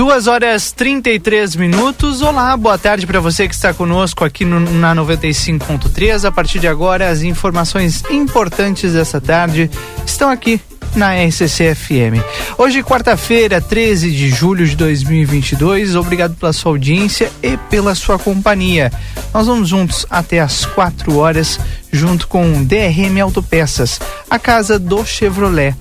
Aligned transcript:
Duas 0.00 0.26
horas 0.26 0.72
33 0.72 1.56
minutos. 1.56 2.22
Olá, 2.22 2.56
boa 2.56 2.78
tarde 2.78 3.06
para 3.06 3.20
você 3.20 3.46
que 3.46 3.54
está 3.54 3.74
conosco 3.74 4.24
aqui 4.24 4.46
no, 4.46 4.58
na 4.58 4.94
95.3. 4.94 6.24
A 6.24 6.32
partir 6.32 6.58
de 6.58 6.66
agora, 6.66 7.10
as 7.10 7.20
informações 7.20 8.02
importantes 8.10 8.94
dessa 8.94 9.20
tarde 9.20 9.70
estão 10.06 10.30
aqui 10.30 10.58
na 10.96 11.12
RCC 11.12 11.74
FM. 11.74 12.16
Hoje, 12.56 12.82
quarta-feira, 12.82 13.60
13 13.60 14.10
de 14.10 14.30
julho 14.30 14.66
de 14.66 14.74
2022. 14.74 15.94
Obrigado 15.94 16.34
pela 16.34 16.54
sua 16.54 16.72
audiência 16.72 17.30
e 17.42 17.58
pela 17.68 17.94
sua 17.94 18.18
companhia. 18.18 18.90
Nós 19.34 19.46
vamos 19.48 19.68
juntos 19.68 20.06
até 20.08 20.40
as 20.40 20.64
4 20.64 21.14
horas, 21.18 21.60
junto 21.92 22.26
com 22.26 22.64
DRM 22.64 23.20
Autopeças, 23.22 24.00
a 24.30 24.38
casa 24.38 24.78
do 24.78 25.04
Chevrolet 25.04 25.76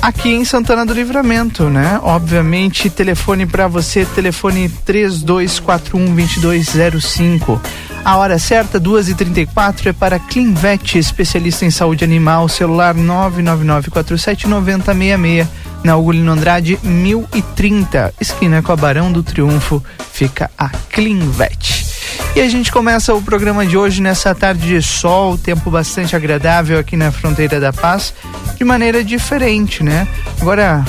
aqui 0.00 0.30
em 0.30 0.44
Santana 0.44 0.86
do 0.86 0.92
Livramento, 0.92 1.70
né? 1.70 2.00
Obviamente, 2.02 2.90
telefone 2.90 3.46
para 3.46 3.68
você, 3.68 4.04
telefone 4.04 4.68
3241 4.68 6.14
2205. 6.14 7.60
A 8.04 8.16
hora 8.16 8.38
certa, 8.38 8.80
2h34, 8.80 9.86
é 9.86 9.92
para 9.92 10.18
Clinvet, 10.18 10.98
especialista 10.98 11.66
em 11.66 11.70
saúde 11.70 12.02
animal, 12.02 12.48
celular 12.48 12.94
999479066, 12.94 15.46
na 15.84 15.96
Ugolino 15.96 16.32
Andrade 16.32 16.78
1030, 16.82 18.14
esquina 18.20 18.60
com 18.62 18.72
a 18.72 18.76
Barão 18.76 19.12
do 19.12 19.22
Triunfo, 19.22 19.84
fica 20.12 20.50
a 20.56 20.68
Clinvet. 20.68 21.79
E 22.34 22.40
a 22.40 22.48
gente 22.48 22.70
começa 22.70 23.12
o 23.12 23.20
programa 23.20 23.66
de 23.66 23.76
hoje 23.76 24.00
nessa 24.00 24.34
tarde 24.34 24.66
de 24.66 24.82
sol, 24.82 25.36
tempo 25.36 25.70
bastante 25.70 26.14
agradável 26.14 26.78
aqui 26.78 26.96
na 26.96 27.10
fronteira 27.10 27.58
da 27.58 27.72
Paz, 27.72 28.14
de 28.56 28.64
maneira 28.64 29.02
diferente, 29.02 29.82
né? 29.82 30.06
Agora 30.40 30.84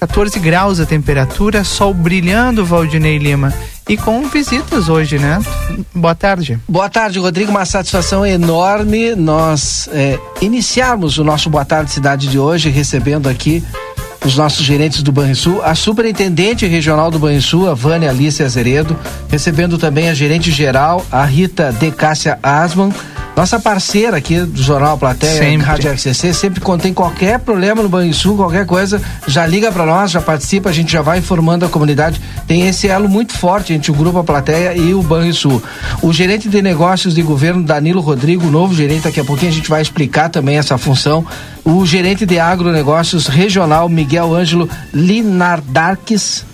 14 0.00 0.38
graus 0.40 0.80
a 0.80 0.86
temperatura, 0.86 1.62
sol 1.62 1.92
brilhando, 1.92 2.64
Valdinei 2.64 3.18
Lima. 3.18 3.52
E 3.86 3.96
com 3.96 4.22
visitas 4.28 4.88
hoje, 4.88 5.18
né? 5.18 5.38
Boa 5.94 6.14
tarde. 6.14 6.58
Boa 6.66 6.88
tarde, 6.88 7.18
Rodrigo. 7.18 7.50
Uma 7.50 7.66
satisfação 7.66 8.24
enorme 8.24 9.14
nós 9.14 9.88
é, 9.92 10.18
iniciarmos 10.40 11.18
o 11.18 11.24
nosso 11.24 11.50
Boa 11.50 11.64
Tarde 11.64 11.90
Cidade 11.90 12.28
de 12.28 12.38
hoje, 12.38 12.70
recebendo 12.70 13.28
aqui 13.28 13.62
os 14.24 14.36
nossos 14.36 14.64
gerentes 14.64 15.02
do 15.02 15.12
Banrisul, 15.12 15.62
a 15.62 15.74
superintendente 15.74 16.66
regional 16.66 17.10
do 17.10 17.18
Banrisul, 17.18 17.68
a 17.68 17.74
Vânia 17.74 18.10
Alice 18.10 18.42
Azeredo, 18.42 18.96
recebendo 19.28 19.78
também 19.78 20.08
a 20.08 20.14
gerente 20.14 20.50
geral, 20.50 21.04
a 21.10 21.24
Rita 21.24 21.72
De 21.72 21.90
Cássia 21.90 22.38
Asman, 22.42 22.92
nossa 23.36 23.58
parceira 23.58 24.16
aqui 24.16 24.40
do 24.40 24.62
Jornal 24.62 24.98
Plateia, 24.98 25.38
sempre. 25.38 25.66
Rádio 25.66 25.92
RCC, 25.92 26.34
sempre 26.34 26.60
contém 26.60 26.92
qualquer 26.92 27.38
problema 27.38 27.82
no 27.82 27.88
Banrisul, 27.88 28.36
qualquer 28.36 28.66
coisa, 28.66 29.00
já 29.26 29.46
liga 29.46 29.72
para 29.72 29.86
nós, 29.86 30.10
já 30.10 30.20
participa, 30.20 30.68
a 30.68 30.72
gente 30.72 30.92
já 30.92 31.00
vai 31.00 31.18
informando 31.18 31.64
a 31.64 31.68
comunidade. 31.68 32.20
Tem 32.46 32.68
esse 32.68 32.88
elo 32.88 33.08
muito 33.08 33.32
forte 33.32 33.72
entre 33.72 33.90
o 33.90 33.94
Grupo 33.94 34.18
A 34.18 34.24
Plateia 34.24 34.76
e 34.76 34.92
o 34.92 35.02
Banrisul. 35.02 35.62
O 36.02 36.12
gerente 36.12 36.48
de 36.48 36.60
negócios 36.60 37.14
de 37.14 37.22
governo, 37.22 37.62
Danilo 37.62 38.00
Rodrigo, 38.00 38.46
novo 38.46 38.74
gerente, 38.74 39.04
daqui 39.04 39.20
a 39.20 39.24
pouquinho 39.24 39.52
a 39.52 39.54
gente 39.54 39.70
vai 39.70 39.80
explicar 39.80 40.28
também 40.28 40.58
essa 40.58 40.76
função. 40.76 41.24
O 41.64 41.86
gerente 41.86 42.26
de 42.26 42.38
agronegócios 42.38 43.26
regional, 43.26 43.88
Miguel 43.88 44.34
Ângelo 44.34 44.68
Linardarques, 44.92 46.44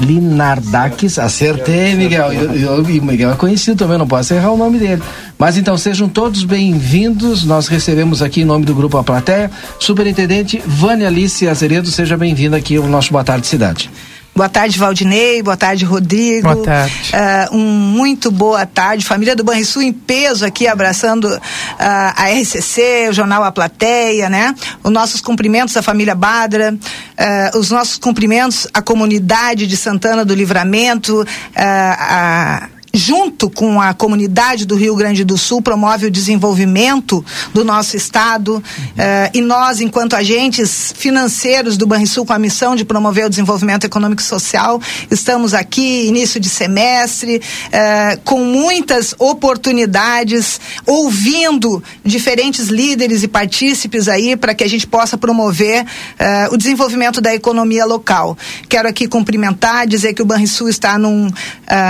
Linardaques, 0.00 1.18
acertei, 1.18 1.94
Miguel. 1.94 2.32
E 2.32 2.64
o 2.66 3.04
Miguel 3.04 3.30
é 3.30 3.34
conhecido 3.36 3.76
também, 3.76 3.98
não 3.98 4.06
posso 4.06 4.32
errar 4.34 4.50
o 4.50 4.56
nome 4.56 4.78
dele. 4.78 5.02
Mas 5.38 5.56
então 5.56 5.76
sejam 5.76 6.08
todos 6.08 6.44
bem-vindos. 6.44 7.44
Nós 7.44 7.68
recebemos 7.68 8.22
aqui 8.22 8.42
em 8.42 8.44
nome 8.44 8.64
do 8.64 8.74
Grupo 8.74 8.96
A 8.96 9.04
Plateia, 9.04 9.50
Superintendente 9.78 10.62
Vânia 10.66 11.08
Alice 11.08 11.46
Azeredo, 11.46 11.88
seja 11.88 12.16
bem-vinda 12.16 12.56
aqui 12.56 12.76
ao 12.76 12.86
nosso 12.86 13.12
Boa 13.12 13.24
Tarde 13.24 13.46
Cidade. 13.46 13.90
Boa 14.34 14.48
tarde, 14.48 14.78
Valdinei. 14.78 15.42
Boa 15.42 15.58
tarde, 15.58 15.84
Rodrigo. 15.84 16.54
Boa 16.54 16.64
tarde. 16.64 17.12
Uh, 17.52 17.56
um 17.56 17.60
muito 17.60 18.30
boa 18.30 18.64
tarde. 18.64 19.04
Família 19.04 19.36
do 19.36 19.44
Banrisul 19.44 19.82
em 19.82 19.92
peso 19.92 20.46
aqui, 20.46 20.66
abraçando 20.66 21.24
uh, 21.24 21.40
a 21.78 22.30
RCC, 22.30 23.08
o 23.10 23.12
Jornal 23.12 23.44
A 23.44 23.52
Plateia, 23.52 24.30
né? 24.30 24.54
Os 24.82 24.90
nossos 24.90 25.20
cumprimentos 25.20 25.76
à 25.76 25.82
família 25.82 26.14
Badra, 26.14 26.72
uh, 26.72 27.58
os 27.58 27.70
nossos 27.70 27.98
cumprimentos 27.98 28.66
à 28.72 28.80
comunidade 28.80 29.66
de 29.66 29.76
Santana 29.76 30.24
do 30.24 30.34
Livramento, 30.34 31.26
a 31.54 32.68
junto 32.94 33.48
com 33.48 33.80
a 33.80 33.94
comunidade 33.94 34.66
do 34.66 34.76
Rio 34.76 34.94
Grande 34.94 35.24
do 35.24 35.38
Sul, 35.38 35.62
promove 35.62 36.06
o 36.06 36.10
desenvolvimento 36.10 37.24
do 37.54 37.64
nosso 37.64 37.96
estado. 37.96 38.54
Uhum. 38.54 38.62
Eh, 38.98 39.30
e 39.34 39.40
nós, 39.40 39.80
enquanto 39.80 40.14
agentes 40.14 40.92
financeiros 40.96 41.76
do 41.76 41.86
Banrisul, 41.86 42.26
com 42.26 42.34
a 42.34 42.38
missão 42.38 42.76
de 42.76 42.84
promover 42.84 43.26
o 43.26 43.30
desenvolvimento 43.30 43.84
econômico 43.84 44.20
e 44.20 44.24
social, 44.24 44.80
estamos 45.10 45.54
aqui, 45.54 46.06
início 46.06 46.38
de 46.38 46.50
semestre, 46.50 47.40
eh, 47.70 48.18
com 48.24 48.44
muitas 48.44 49.14
oportunidades, 49.18 50.60
ouvindo 50.84 51.82
diferentes 52.04 52.68
líderes 52.68 53.22
e 53.22 53.28
partícipes 53.28 54.06
aí 54.06 54.36
para 54.36 54.54
que 54.54 54.64
a 54.64 54.68
gente 54.68 54.86
possa 54.86 55.16
promover 55.16 55.86
eh, 56.18 56.48
o 56.52 56.58
desenvolvimento 56.58 57.22
da 57.22 57.34
economia 57.34 57.86
local. 57.86 58.36
Quero 58.68 58.86
aqui 58.86 59.08
cumprimentar, 59.08 59.86
dizer 59.86 60.12
que 60.12 60.20
o 60.20 60.26
Banrisul 60.26 60.68
está 60.68 60.98
num, 60.98 61.30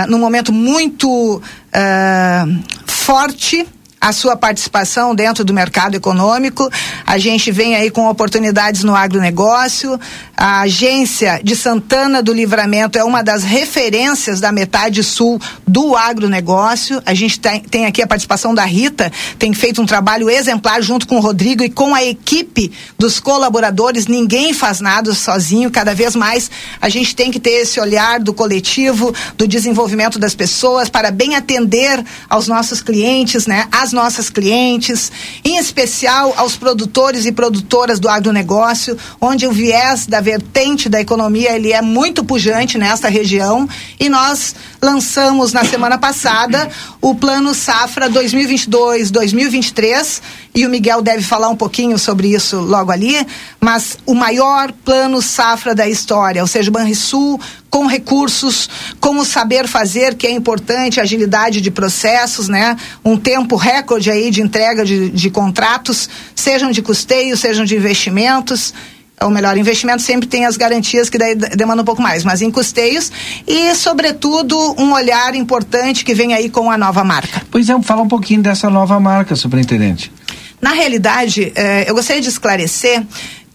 num 0.09 0.19
momento 0.19 0.53
muito 0.53 0.92
muito 0.93 1.37
uh, 1.37 2.63
forte 2.87 3.67
a 4.03 4.13
sua 4.13 4.37
participação 4.37 5.15
dentro 5.15 5.45
do 5.45 5.55
mercado 5.55 5.95
econômico. 5.95 6.69
A 7.07 7.19
gente 7.19 7.53
vem 7.53 7.77
aí 7.77 7.89
com 7.89 8.09
oportunidades 8.09 8.83
no 8.83 8.97
agronegócio. 8.97 9.99
A 10.37 10.63
agência 10.63 11.41
de 11.45 11.55
Santana 11.55 12.21
do 12.21 12.33
Livramento 12.33 12.99
é 12.99 13.05
uma 13.05 13.23
das 13.23 13.45
referências 13.45 14.41
da 14.41 14.51
metade 14.51 15.05
sul 15.05 15.41
do 15.65 15.97
agronegócio. 15.97 17.01
A 17.07 17.15
gente 17.15 17.39
tem, 17.39 17.61
tem 17.61 17.87
aqui 17.87 18.03
a 18.03 18.07
participação 18.07 18.53
da 18.53 18.65
Rita, 18.65 19.13
tem 19.39 19.55
feito 19.55 19.81
um 19.81 19.87
trabalho 19.87 20.29
exemplar 20.29 20.83
junto 20.83 21.07
com 21.07 21.19
o 21.19 21.21
Rodrigo 21.21 21.63
e 21.63 21.71
com 21.71 21.95
a 21.95 22.03
equipe 22.03 22.73
dos 22.99 23.21
colaboradores. 23.21 24.09
Ninguém 24.09 24.53
faz 24.53 24.81
nada 24.81 25.15
sozinho. 25.15 25.71
Cada 25.71 25.95
vez 25.95 26.17
mais 26.17 26.51
a 26.81 26.89
gente 26.89 27.15
tem 27.15 27.31
que 27.31 27.39
ter 27.39 27.63
esse 27.63 27.79
olhar 27.79 28.19
do 28.19 28.35
coletivo, 28.35 29.15
do 29.39 29.47
desenvolvimento 29.47 30.19
das 30.19 30.35
pessoas 30.35 30.89
para 30.89 31.13
bem 31.13 31.37
atender 31.37 32.05
aos 32.29 32.49
nossos 32.49 32.83
clientes, 32.83 33.47
né? 33.47 33.69
As 33.71 33.92
nossas 33.93 34.31
clientes, 34.31 35.13
em 35.45 35.59
especial 35.59 36.33
aos 36.37 36.57
produtores 36.57 37.27
e 37.27 37.33
produtoras 37.33 38.01
do 38.01 38.09
agronegócio, 38.09 38.97
onde 39.21 39.47
o 39.47 39.53
viés 39.53 40.07
da 40.07 40.21
vertente 40.21 40.89
da 40.89 41.01
economia 41.01 41.53
ele 41.53 41.73
é 41.73 41.83
muito 41.83 42.25
pujante 42.25 42.79
nesta 42.79 43.09
região. 43.09 43.69
E 43.99 44.09
nós 44.09 44.55
lançamos 44.81 45.53
na 45.53 45.65
semana 45.65 45.99
passada 45.99 46.71
o 47.01 47.13
Plano 47.15 47.55
Safra 47.55 48.11
2022-2023 48.11 50.21
e 50.55 50.67
o 50.67 50.71
Miguel 50.71 51.01
deve 51.01 51.23
falar 51.23 51.49
um 51.49 51.57
pouquinho 51.57 51.99
sobre 51.99 52.35
isso 52.35 52.61
logo 52.61 52.93
ali, 52.93 53.27
mas 53.61 53.99
o 54.05 54.15
maior 54.15 54.71
plano 54.85 55.23
safra 55.23 55.75
da 55.75 55.89
história, 55.89 56.43
ou 56.43 56.49
seja, 56.49 56.69
o 56.69 56.73
Banrisul 56.73 57.41
com 57.71 57.87
recursos, 57.87 58.69
com 59.01 59.17
o 59.17 59.25
saber 59.25 59.67
fazer, 59.67 60.15
que 60.15 60.27
é 60.27 60.31
importante, 60.31 61.01
agilidade 61.01 61.63
de 61.63 61.71
processos, 61.71 62.49
né? 62.49 62.77
Um 63.03 63.17
tempo 63.17 63.57
recorde 63.57 64.11
aí 64.11 64.31
de 64.31 64.43
entrega 64.43 64.85
de, 64.85 65.09
de 65.09 65.31
contratos, 65.31 66.09
sejam 66.35 66.71
de 66.71 66.83
custeio, 66.83 67.35
sejam 67.35 67.65
de 67.65 67.75
investimentos 67.75 68.75
ou 69.21 69.31
melhor, 69.31 69.57
investimento 69.57 70.03
sempre 70.03 70.29
tem 70.29 70.47
as 70.47 70.57
garantias 70.57 71.09
que 71.09 71.17
daí 71.17 71.35
demanda 71.35 71.83
um 71.83 71.85
pouco 71.85 72.03
mais, 72.03 72.25
mas 72.25 72.43
em 72.43 72.51
custeios 72.51 73.13
e, 73.47 73.75
sobretudo, 73.75 74.57
um 74.79 74.93
olhar 74.93 75.35
importante 75.35 76.05
que 76.05 76.15
vem 76.15 76.35
aí 76.35 76.49
com 76.49 76.71
a 76.71 76.77
nova 76.77 77.05
marca. 77.05 77.43
Pois 77.51 77.69
é, 77.69 77.83
fala 77.83 78.03
um 78.03 78.09
pouquinho 78.09 78.43
dessa 78.43 78.69
nova 78.69 78.99
marca, 78.99 79.37
superintendente. 79.37 80.11
Na 80.63 80.71
realidade, 80.75 81.53
eh, 81.57 81.87
eu 81.89 81.95
gostaria 81.95 82.23
de 82.23 82.29
esclarecer 82.29 83.05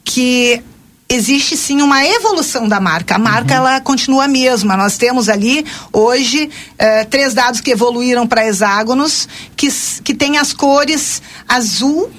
que 0.03 0.61
existe 1.07 1.55
sim 1.55 1.81
uma 1.81 2.05
evolução 2.05 2.67
da 2.67 2.81
marca. 2.81 3.15
A 3.15 3.17
marca 3.17 3.53
uhum. 3.53 3.65
ela 3.65 3.79
continua 3.79 4.25
a 4.25 4.27
mesma. 4.27 4.75
Nós 4.75 4.97
temos 4.97 5.29
ali 5.29 5.65
hoje 5.93 6.49
eh, 6.77 7.05
três 7.05 7.33
dados 7.33 7.61
que 7.61 7.71
evoluíram 7.71 8.27
para 8.27 8.45
hexágonos, 8.45 9.25
que, 9.55 9.69
que 10.03 10.13
tem 10.13 10.37
as 10.37 10.51
cores 10.51 11.21
azul, 11.47 12.11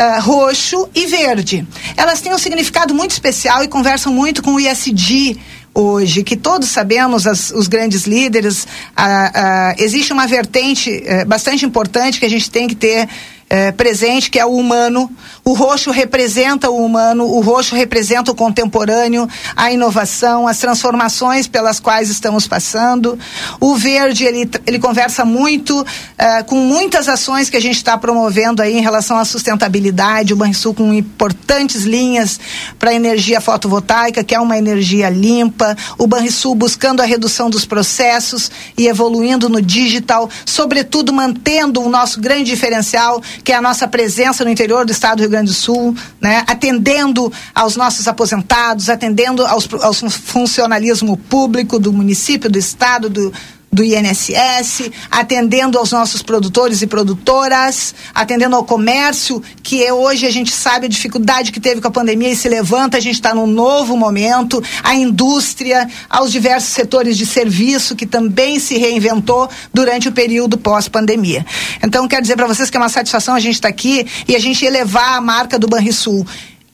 Uh, 0.00 0.18
roxo 0.22 0.88
e 0.94 1.04
verde. 1.04 1.68
Elas 1.94 2.22
têm 2.22 2.32
um 2.32 2.38
significado 2.38 2.94
muito 2.94 3.10
especial 3.10 3.62
e 3.62 3.68
conversam 3.68 4.10
muito 4.10 4.42
com 4.42 4.54
o 4.54 4.58
ISD 4.58 5.36
hoje, 5.74 6.22
que 6.22 6.38
todos 6.38 6.70
sabemos, 6.70 7.26
as, 7.26 7.50
os 7.50 7.68
grandes 7.68 8.04
líderes, 8.04 8.64
uh, 8.64 8.66
uh, 8.96 9.74
existe 9.76 10.10
uma 10.10 10.26
vertente 10.26 11.04
bastante 11.26 11.66
importante 11.66 12.18
que 12.18 12.24
a 12.24 12.30
gente 12.30 12.50
tem 12.50 12.66
que 12.66 12.74
ter 12.74 13.10
é, 13.50 13.72
presente, 13.72 14.30
que 14.30 14.38
é 14.38 14.46
o 14.46 14.54
humano. 14.54 15.10
O 15.44 15.52
roxo 15.52 15.90
representa 15.90 16.70
o 16.70 16.84
humano, 16.84 17.24
o 17.24 17.40
roxo 17.40 17.74
representa 17.74 18.30
o 18.30 18.34
contemporâneo, 18.34 19.28
a 19.56 19.72
inovação, 19.72 20.46
as 20.46 20.58
transformações 20.58 21.48
pelas 21.48 21.80
quais 21.80 22.08
estamos 22.08 22.46
passando. 22.46 23.18
O 23.58 23.74
verde, 23.74 24.24
ele, 24.24 24.48
ele 24.64 24.78
conversa 24.78 25.24
muito 25.24 25.84
é, 26.16 26.44
com 26.44 26.54
muitas 26.54 27.08
ações 27.08 27.50
que 27.50 27.56
a 27.56 27.60
gente 27.60 27.76
está 27.76 27.98
promovendo 27.98 28.62
aí 28.62 28.78
em 28.78 28.82
relação 28.82 29.18
à 29.18 29.24
sustentabilidade. 29.24 30.32
O 30.32 30.36
Banrisul 30.36 30.72
com 30.72 30.94
importantes 30.94 31.82
linhas 31.82 32.38
para 32.78 32.94
energia 32.94 33.40
fotovoltaica, 33.40 34.22
que 34.22 34.34
é 34.34 34.40
uma 34.40 34.56
energia 34.56 35.10
limpa. 35.10 35.76
O 35.98 36.06
Banrisul 36.06 36.54
buscando 36.54 37.00
a 37.00 37.04
redução 37.04 37.50
dos 37.50 37.64
processos 37.64 38.48
e 38.78 38.86
evoluindo 38.86 39.48
no 39.48 39.60
digital, 39.60 40.30
sobretudo 40.46 41.12
mantendo 41.12 41.82
o 41.82 41.88
nosso 41.88 42.20
grande 42.20 42.44
diferencial, 42.44 43.20
que 43.42 43.52
é 43.52 43.56
a 43.56 43.62
nossa 43.62 43.88
presença 43.88 44.44
no 44.44 44.50
interior 44.50 44.84
do 44.84 44.92
estado 44.92 45.18
do 45.18 45.20
Rio 45.22 45.30
Grande 45.30 45.50
do 45.50 45.54
Sul, 45.54 45.96
né? 46.20 46.44
atendendo 46.46 47.32
aos 47.54 47.76
nossos 47.76 48.06
aposentados, 48.06 48.88
atendendo 48.88 49.46
aos, 49.46 49.68
ao 49.82 49.92
funcionalismo 49.92 51.16
público 51.16 51.78
do 51.78 51.92
município, 51.92 52.50
do 52.50 52.58
estado, 52.58 53.08
do, 53.08 53.32
do 53.72 53.84
INSS, 53.84 54.90
atendendo 55.10 55.78
aos 55.78 55.92
nossos 55.92 56.22
produtores 56.22 56.82
e 56.82 56.86
produtoras, 56.88 57.94
atendendo 58.12 58.56
ao 58.56 58.64
comércio, 58.64 59.40
que 59.62 59.84
é 59.84 59.92
hoje 59.92 60.26
a 60.26 60.30
gente 60.30 60.52
sabe 60.52 60.86
a 60.86 60.88
dificuldade 60.88 61.52
que 61.52 61.60
teve 61.60 61.80
com 61.80 61.86
a 61.86 61.90
pandemia 61.90 62.30
e 62.30 62.36
se 62.36 62.48
levanta, 62.48 62.96
a 62.96 63.00
gente 63.00 63.14
está 63.14 63.32
num 63.32 63.46
novo 63.46 63.96
momento, 63.96 64.62
a 64.82 64.94
indústria, 64.94 65.88
aos 66.08 66.32
diversos 66.32 66.70
setores 66.70 67.16
de 67.16 67.24
serviço 67.24 67.94
que 67.94 68.06
também 68.06 68.58
se 68.58 68.76
reinventou 68.76 69.48
durante 69.72 70.08
o 70.08 70.12
período 70.12 70.58
pós-pandemia. 70.58 71.46
Então, 71.82 72.08
quero 72.08 72.22
dizer 72.22 72.36
para 72.36 72.48
vocês 72.48 72.70
que 72.70 72.76
é 72.76 72.80
uma 72.80 72.88
satisfação 72.88 73.34
a 73.34 73.40
gente 73.40 73.54
estar 73.54 73.68
tá 73.68 73.72
aqui 73.72 74.04
e 74.26 74.34
a 74.34 74.40
gente 74.40 74.64
elevar 74.64 75.14
a 75.14 75.20
marca 75.20 75.58
do 75.58 75.68
Banrisul. 75.68 76.26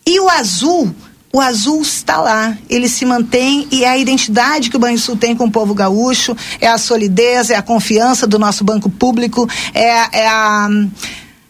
E 0.07 0.19
o 0.19 0.31
azul 0.31 0.95
o 1.37 1.41
azul 1.41 1.83
está 1.83 2.17
lá, 2.17 2.57
ele 2.67 2.89
se 2.89 3.05
mantém 3.05 3.69
e 3.71 3.85
é 3.85 3.91
a 3.91 3.99
identidade 3.99 4.71
que 4.71 4.77
o 4.77 4.81
Banrisul 4.81 5.19
tem 5.19 5.37
com 5.37 5.45
o 5.45 5.51
povo 5.51 5.75
gaúcho, 5.75 6.35
é 6.63 6.67
a 6.67 6.79
solidez, 6.79 7.51
é 7.51 7.57
a 7.57 7.61
confiança 7.61 8.27
do 8.27 8.39
nosso 8.39 8.65
banco 8.65 8.89
público, 8.89 9.47
é, 9.75 10.21
é 10.21 10.27
a 10.27 10.67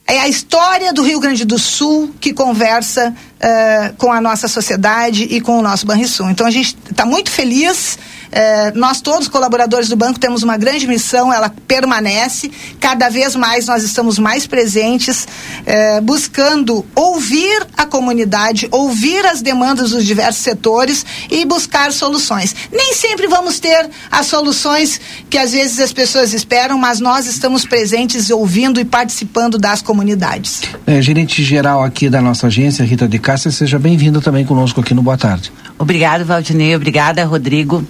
é 0.09 0.21
a 0.21 0.29
história 0.29 0.93
do 0.93 1.03
Rio 1.03 1.21
Grande 1.21 1.45
do 1.45 1.59
Sul 1.59 2.13
que 2.21 2.33
conversa 2.33 3.13
uh, 3.13 3.97
com 3.97 4.11
a 4.13 4.21
nossa 4.21 4.49
sociedade 4.49 5.25
e 5.25 5.41
com 5.41 5.59
o 5.59 5.63
nosso 5.63 5.85
Banrisul. 5.85 6.31
Então 6.31 6.47
a 6.47 6.51
gente 6.51 6.77
está 6.91 7.05
muito 7.05 7.31
feliz 7.31 7.99
é, 8.37 8.71
nós 8.73 9.01
todos, 9.01 9.29
colaboradores 9.29 9.89
do 9.89 9.97
banco, 9.97 10.21
temos 10.21 10.43
uma 10.43 10.59
grande 10.59 10.87
missão, 10.87 11.33
ela 11.33 11.49
permanece. 11.67 12.51
Cada 12.79 13.09
vez 13.09 13.35
mais 13.35 13.67
nós 13.67 13.83
estamos 13.83 14.19
mais 14.19 14.47
presentes, 14.47 15.27
é, 15.65 16.03
buscando 16.03 16.85
ouvir 16.95 17.67
a 17.75 17.87
comunidade, 17.87 18.69
ouvir 18.71 19.25
as 19.25 19.41
demandas 19.41 19.93
dos 19.93 20.05
diversos 20.05 20.43
setores 20.43 21.07
e 21.31 21.47
buscar 21.47 21.91
soluções. 21.93 22.55
Nem 22.71 22.93
sempre 22.93 23.27
vamos 23.27 23.59
ter 23.59 23.89
as 24.11 24.27
soluções 24.27 25.01
que 25.31 25.39
às 25.39 25.53
vezes 25.53 25.81
as 25.81 25.95
pessoas 25.95 26.35
esperam, 26.35 26.77
mas 26.77 27.01
nós 27.01 27.27
estamos 27.27 27.65
presentes 27.65 28.29
ouvindo 28.29 28.79
e 28.79 28.85
participando 28.85 29.57
das 29.57 29.81
comunidades. 29.81 30.61
É, 30.87 31.01
gerente 31.01 31.43
geral 31.43 31.83
aqui 31.83 32.11
da 32.11 32.21
nossa 32.21 32.49
agência, 32.49 32.85
Rita 32.85 33.09
de 33.09 33.19
Cássia, 33.19 33.51
seja 33.51 33.79
bem-vinda 33.79 34.21
também 34.21 34.45
conosco 34.45 34.83
aqui 34.83 34.93
no 34.93 35.01
Boa 35.01 35.17
Tarde. 35.17 35.51
Obrigado, 35.79 36.23
Valdinei. 36.23 36.77
Obrigada, 36.77 37.25
Rodrigo. 37.25 37.83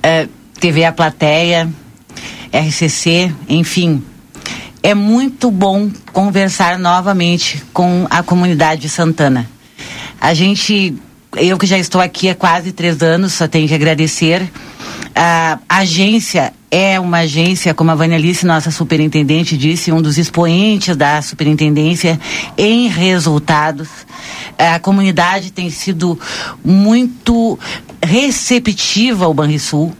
Uh, 0.00 0.28
TV 0.58 0.84
A 0.84 0.92
Plateia, 0.92 1.68
RCC, 2.52 3.32
enfim. 3.48 4.02
É 4.82 4.94
muito 4.94 5.50
bom 5.50 5.90
conversar 6.12 6.78
novamente 6.78 7.62
com 7.72 8.06
a 8.10 8.22
comunidade 8.22 8.82
de 8.82 8.88
Santana. 8.88 9.48
A 10.20 10.34
gente, 10.34 10.94
eu 11.36 11.58
que 11.58 11.66
já 11.66 11.78
estou 11.78 12.00
aqui 12.00 12.28
há 12.28 12.34
quase 12.34 12.72
três 12.72 13.02
anos, 13.02 13.34
só 13.34 13.46
tenho 13.46 13.68
que 13.68 13.74
agradecer. 13.74 14.50
A 15.14 15.58
agência 15.68 16.52
é 16.70 17.00
uma 17.00 17.18
agência, 17.18 17.74
como 17.74 17.90
a 17.90 17.94
Vânia 17.94 18.16
Alice, 18.16 18.46
nossa 18.46 18.70
superintendente, 18.70 19.56
disse, 19.56 19.90
um 19.90 20.00
dos 20.00 20.18
expoentes 20.18 20.96
da 20.96 21.20
superintendência 21.20 22.18
em 22.56 22.88
resultados. 22.88 23.88
A 24.56 24.78
comunidade 24.78 25.50
tem 25.50 25.68
sido 25.68 26.18
muito 26.64 27.58
receptiva 28.02 29.24
ao 29.24 29.34
Banrisul. 29.34 29.92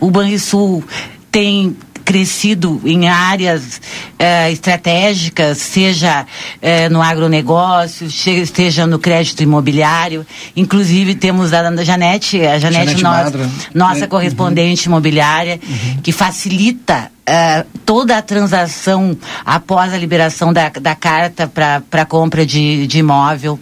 O 0.00 0.10
Banrisul 0.10 0.82
tem 1.30 1.76
crescido 2.06 2.80
em 2.84 3.08
áreas 3.08 3.80
eh, 4.16 4.52
estratégicas, 4.52 5.58
seja 5.58 6.24
eh, 6.62 6.88
no 6.88 7.02
agronegócio, 7.02 8.08
seja 8.08 8.86
no 8.86 9.00
crédito 9.00 9.42
imobiliário. 9.42 10.24
Inclusive 10.54 11.16
temos 11.16 11.52
a 11.52 11.82
Janete, 11.82 12.40
a 12.46 12.60
Janete, 12.60 12.98
Janete 12.98 13.02
nossa, 13.02 13.50
nossa 13.74 14.00
né? 14.02 14.06
correspondente 14.06 14.86
uhum. 14.86 14.92
imobiliária, 14.92 15.60
uhum. 15.62 16.00
que 16.02 16.12
facilita 16.12 17.10
Uh, 17.28 17.66
toda 17.84 18.16
a 18.16 18.22
transação 18.22 19.18
após 19.44 19.92
a 19.92 19.98
liberação 19.98 20.52
da, 20.52 20.68
da 20.68 20.94
carta 20.94 21.48
para 21.48 22.06
compra 22.06 22.46
de, 22.46 22.86
de 22.86 23.00
imóvel. 23.00 23.58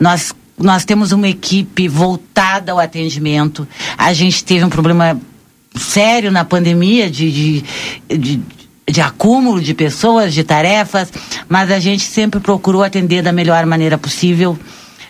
Nós, 0.00 0.34
nós 0.58 0.84
temos 0.84 1.12
uma 1.12 1.28
equipe 1.28 1.86
voltada 1.86 2.72
ao 2.72 2.80
atendimento. 2.80 3.68
A 3.96 4.12
gente 4.12 4.42
teve 4.42 4.64
um 4.64 4.68
problema 4.68 5.16
sério 5.74 6.30
na 6.30 6.44
pandemia 6.44 7.10
de, 7.10 7.30
de, 7.30 7.64
de, 8.18 8.40
de 8.88 9.00
acúmulo 9.00 9.60
de 9.60 9.74
pessoas, 9.74 10.32
de 10.32 10.44
tarefas, 10.44 11.12
mas 11.48 11.70
a 11.70 11.78
gente 11.78 12.04
sempre 12.04 12.40
procurou 12.40 12.82
atender 12.82 13.22
da 13.22 13.32
melhor 13.32 13.66
maneira 13.66 13.98
possível, 13.98 14.58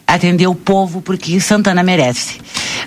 atender 0.07 0.47
o 0.47 0.55
povo, 0.55 1.01
porque 1.01 1.41
Santana 1.41 1.83
merece. 1.83 2.41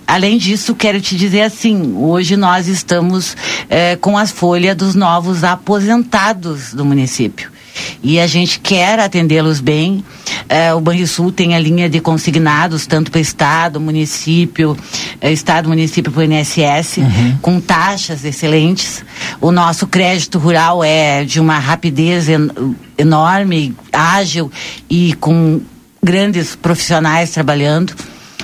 Além 0.06 0.38
disso, 0.38 0.76
quero 0.76 1.02
te 1.02 1.16
dizer 1.16 1.42
assim: 1.42 1.94
hoje 1.98 2.38
nós 2.38 2.68
estamos 2.68 3.36
eh, 3.70 3.98
com 3.98 4.18
as 4.18 4.32
folhas 4.32 4.76
dos 4.76 4.96
novos 4.96 5.44
aposentados 5.44 6.74
do 6.74 6.86
município 6.86 7.57
e 8.02 8.20
a 8.20 8.28
gente 8.28 8.60
quer 8.60 9.00
atendê-los 9.00 9.60
bem. 9.60 10.04
É, 10.50 10.74
o 10.74 10.80
Banrisul 10.80 11.32
tem 11.32 11.56
a 11.56 11.60
linha 11.60 11.90
de 11.90 12.00
consignados, 12.00 12.86
tanto 12.86 13.12
para 13.12 13.20
Estado, 13.20 13.80
município, 13.80 14.78
é, 15.20 15.32
Estado, 15.32 15.70
município 15.70 16.12
para 16.12 16.22
o 16.22 16.24
INSS, 16.24 16.98
uhum. 16.98 17.38
com 17.42 17.60
taxas 17.60 18.24
excelentes. 18.24 19.04
O 19.42 19.52
nosso 19.52 19.88
crédito 19.88 20.38
rural 20.38 20.84
é 20.84 21.24
de 21.24 21.40
uma 21.40 21.60
rapidez 21.60 22.30
en 22.30 22.50
enorme, 22.98 23.76
ágil 23.94 24.52
e 24.90 25.14
com 25.16 25.62
grandes 26.02 26.56
profissionais 26.56 27.32
trabalhando. 27.32 27.94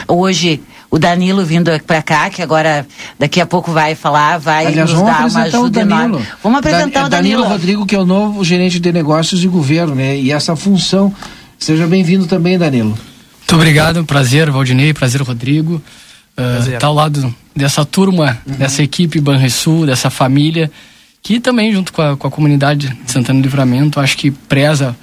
Hoje, 0.08 0.62
o 0.94 1.00
Danilo 1.00 1.44
vindo 1.44 1.72
para 1.88 2.04
cá, 2.04 2.30
que 2.30 2.40
agora 2.40 2.86
daqui 3.18 3.42
a 3.42 3.48
pouco 3.48 3.72
vai 3.72 3.96
falar, 3.96 4.38
vai 4.38 4.68
Aliás, 4.68 4.92
nos 4.92 5.02
dar 5.02 5.26
uma 5.26 5.42
ajuda 5.42 5.82
enorme. 5.82 6.24
Vamos 6.44 6.60
apresentar 6.60 7.06
o 7.06 7.10
Danilo. 7.10 7.42
Danilo 7.42 7.44
Rodrigo, 7.46 7.86
que 7.88 7.96
é 7.96 7.98
o 7.98 8.06
novo 8.06 8.44
gerente 8.44 8.80
de 8.80 8.92
negócios 8.92 9.42
de 9.42 9.48
governo, 9.48 9.96
né? 9.96 10.16
E 10.16 10.32
essa 10.32 10.56
função. 10.56 11.12
Seja 11.58 11.88
bem-vindo 11.88 12.28
também, 12.28 12.60
Danilo. 12.60 12.90
Muito 12.90 13.56
obrigado, 13.56 14.06
prazer, 14.06 14.52
Valdinei, 14.52 14.94
prazer, 14.94 15.24
Rodrigo. 15.24 15.82
Uh, 16.38 16.78
tá 16.78 16.86
ao 16.86 16.94
lado 16.94 17.34
dessa 17.56 17.84
turma, 17.84 18.38
uhum. 18.46 18.54
dessa 18.58 18.84
equipe 18.84 19.20
Banrisul, 19.20 19.88
dessa 19.88 20.12
família, 20.12 20.72
que 21.24 21.40
também, 21.40 21.72
junto 21.72 21.92
com 21.92 22.04
a, 22.04 22.16
com 22.16 22.28
a 22.28 22.30
comunidade 22.30 22.90
de 23.04 23.12
Santana 23.12 23.40
do 23.40 23.44
Livramento, 23.44 24.00
acho 24.00 24.16
que 24.16 24.30
preza 24.30 24.96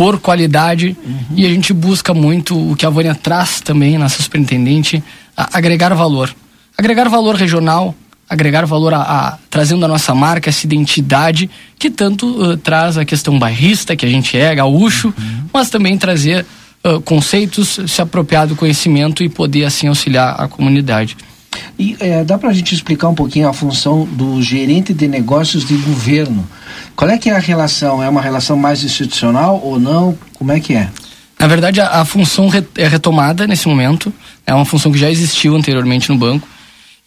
por 0.00 0.18
qualidade 0.18 0.96
uhum. 1.04 1.36
e 1.36 1.44
a 1.44 1.50
gente 1.50 1.74
busca 1.74 2.14
muito 2.14 2.58
o 2.72 2.74
que 2.74 2.86
a 2.86 2.88
Vânia 2.88 3.14
traz 3.14 3.60
também, 3.60 3.98
nossa 3.98 4.22
superintendente, 4.22 5.04
agregar 5.36 5.92
valor. 5.92 6.34
Agregar 6.78 7.06
valor 7.10 7.34
regional, 7.34 7.94
agregar 8.26 8.64
valor 8.64 8.94
a, 8.94 9.02
a, 9.02 9.38
trazendo 9.50 9.84
a 9.84 9.88
nossa 9.88 10.14
marca, 10.14 10.48
essa 10.48 10.64
identidade 10.64 11.50
que 11.78 11.90
tanto 11.90 12.26
uh, 12.28 12.56
traz 12.56 12.96
a 12.96 13.04
questão 13.04 13.38
bairrista, 13.38 13.94
que 13.94 14.06
a 14.06 14.08
gente 14.08 14.38
é, 14.38 14.54
gaúcho, 14.54 15.08
uhum. 15.08 15.44
mas 15.52 15.68
também 15.68 15.98
trazer 15.98 16.46
uh, 16.82 16.98
conceitos, 17.02 17.78
se 17.86 18.00
apropriar 18.00 18.46
do 18.46 18.56
conhecimento 18.56 19.22
e 19.22 19.28
poder 19.28 19.66
assim 19.66 19.86
auxiliar 19.86 20.34
a 20.40 20.48
comunidade. 20.48 21.14
E 21.78 21.94
é, 22.00 22.24
dá 22.24 22.38
para 22.38 22.48
a 22.48 22.54
gente 22.54 22.74
explicar 22.74 23.10
um 23.10 23.14
pouquinho 23.14 23.46
a 23.46 23.52
função 23.52 24.08
do 24.10 24.40
gerente 24.40 24.94
de 24.94 25.06
negócios 25.06 25.62
de 25.62 25.74
governo? 25.76 26.48
Qual 27.00 27.10
é 27.10 27.16
que 27.16 27.30
é 27.30 27.32
a 27.34 27.38
relação? 27.38 28.02
É 28.02 28.10
uma 28.10 28.20
relação 28.20 28.58
mais 28.58 28.84
institucional 28.84 29.58
ou 29.64 29.80
não? 29.80 30.18
Como 30.34 30.52
é 30.52 30.60
que 30.60 30.74
é? 30.74 30.90
Na 31.38 31.46
verdade, 31.46 31.80
a, 31.80 32.02
a 32.02 32.04
função 32.04 32.46
re, 32.46 32.62
é 32.76 32.86
retomada 32.86 33.46
nesse 33.46 33.66
momento. 33.66 34.12
É 34.46 34.52
uma 34.52 34.66
função 34.66 34.92
que 34.92 34.98
já 34.98 35.10
existiu 35.10 35.56
anteriormente 35.56 36.10
no 36.10 36.18
banco. 36.18 36.46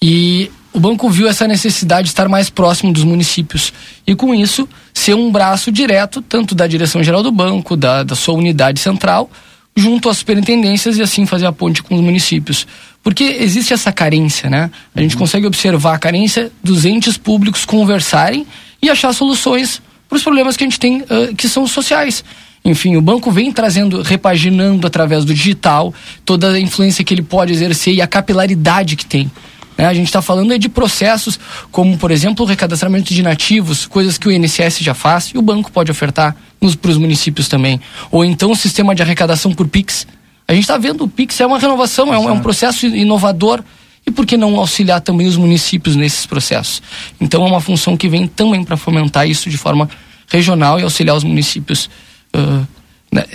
E 0.01 0.49
o 0.73 0.79
banco 0.79 1.07
viu 1.11 1.27
essa 1.27 1.47
necessidade 1.47 2.05
de 2.05 2.09
estar 2.09 2.27
mais 2.27 2.49
próximo 2.49 2.91
dos 2.91 3.03
municípios. 3.03 3.71
E 4.07 4.15
com 4.15 4.33
isso, 4.33 4.67
ser 4.95 5.13
um 5.13 5.31
braço 5.31 5.71
direto, 5.71 6.23
tanto 6.23 6.55
da 6.55 6.65
direção 6.65 7.03
geral 7.03 7.21
do 7.21 7.31
banco, 7.31 7.77
da, 7.77 8.01
da 8.01 8.15
sua 8.15 8.33
unidade 8.33 8.79
central, 8.79 9.29
junto 9.75 10.09
às 10.09 10.17
superintendências 10.17 10.97
e 10.97 11.03
assim 11.03 11.27
fazer 11.27 11.45
a 11.45 11.51
ponte 11.51 11.83
com 11.83 11.93
os 11.93 12.01
municípios. 12.01 12.65
Porque 13.03 13.23
existe 13.23 13.73
essa 13.73 13.91
carência, 13.91 14.49
né? 14.49 14.71
A 14.95 15.01
gente 15.01 15.15
uhum. 15.15 15.19
consegue 15.19 15.45
observar 15.45 15.95
a 15.95 15.99
carência 15.99 16.49
dos 16.63 16.85
entes 16.85 17.17
públicos 17.17 17.65
conversarem 17.65 18.47
e 18.81 18.89
achar 18.89 19.11
soluções 19.13 19.81
para 20.07 20.15
os 20.15 20.23
problemas 20.23 20.55
que 20.55 20.63
a 20.63 20.67
gente 20.67 20.79
tem 20.79 21.01
uh, 21.01 21.35
que 21.35 21.49
são 21.49 21.67
sociais. 21.67 22.23
Enfim, 22.65 22.95
o 22.95 23.01
banco 23.01 23.29
vem 23.29 23.51
trazendo, 23.51 24.01
repaginando 24.01 24.87
através 24.87 25.25
do 25.25 25.33
digital 25.33 25.93
toda 26.23 26.51
a 26.51 26.59
influência 26.59 27.03
que 27.03 27.13
ele 27.13 27.21
pode 27.21 27.51
exercer 27.51 27.93
e 27.93 28.01
a 28.01 28.07
capilaridade 28.07 28.95
que 28.95 29.05
tem. 29.05 29.29
Né? 29.77 29.85
A 29.85 29.93
gente 29.93 30.07
está 30.07 30.21
falando 30.21 30.57
de 30.57 30.69
processos 30.69 31.37
como, 31.71 31.97
por 31.97 32.09
exemplo, 32.09 32.45
o 32.45 32.47
recadastramento 32.47 33.13
de 33.13 33.21
nativos, 33.21 33.85
coisas 33.85 34.17
que 34.17 34.27
o 34.27 34.31
INSS 34.31 34.79
já 34.79 34.93
faz 34.93 35.31
e 35.33 35.37
o 35.37 35.41
banco 35.41 35.71
pode 35.71 35.91
ofertar 35.91 36.35
para 36.81 36.91
os 36.91 36.97
municípios 36.97 37.49
também. 37.49 37.81
Ou 38.09 38.23
então 38.23 38.51
o 38.51 38.55
sistema 38.55 38.95
de 38.95 39.01
arrecadação 39.01 39.51
por 39.51 39.67
PIX. 39.67 40.07
A 40.47 40.53
gente 40.53 40.63
está 40.63 40.77
vendo 40.77 41.03
o 41.03 41.07
PIX 41.07 41.39
é 41.41 41.45
uma 41.45 41.59
renovação, 41.59 42.13
é 42.13 42.17
um, 42.17 42.29
é 42.29 42.31
um 42.31 42.39
processo 42.39 42.85
inovador 42.85 43.63
e 44.05 44.11
por 44.11 44.25
que 44.25 44.35
não 44.35 44.57
auxiliar 44.57 45.01
também 45.01 45.27
os 45.27 45.37
municípios 45.37 45.95
nesses 45.95 46.25
processos? 46.25 46.81
Então 47.19 47.45
é 47.45 47.47
uma 47.47 47.61
função 47.61 47.95
que 47.95 48.09
vem 48.09 48.27
também 48.27 48.63
para 48.63 48.75
fomentar 48.75 49.27
isso 49.27 49.49
de 49.49 49.57
forma 49.57 49.89
regional 50.27 50.79
e 50.79 50.83
auxiliar 50.83 51.15
os 51.15 51.23
municípios 51.23 51.89
uh, 52.35 52.67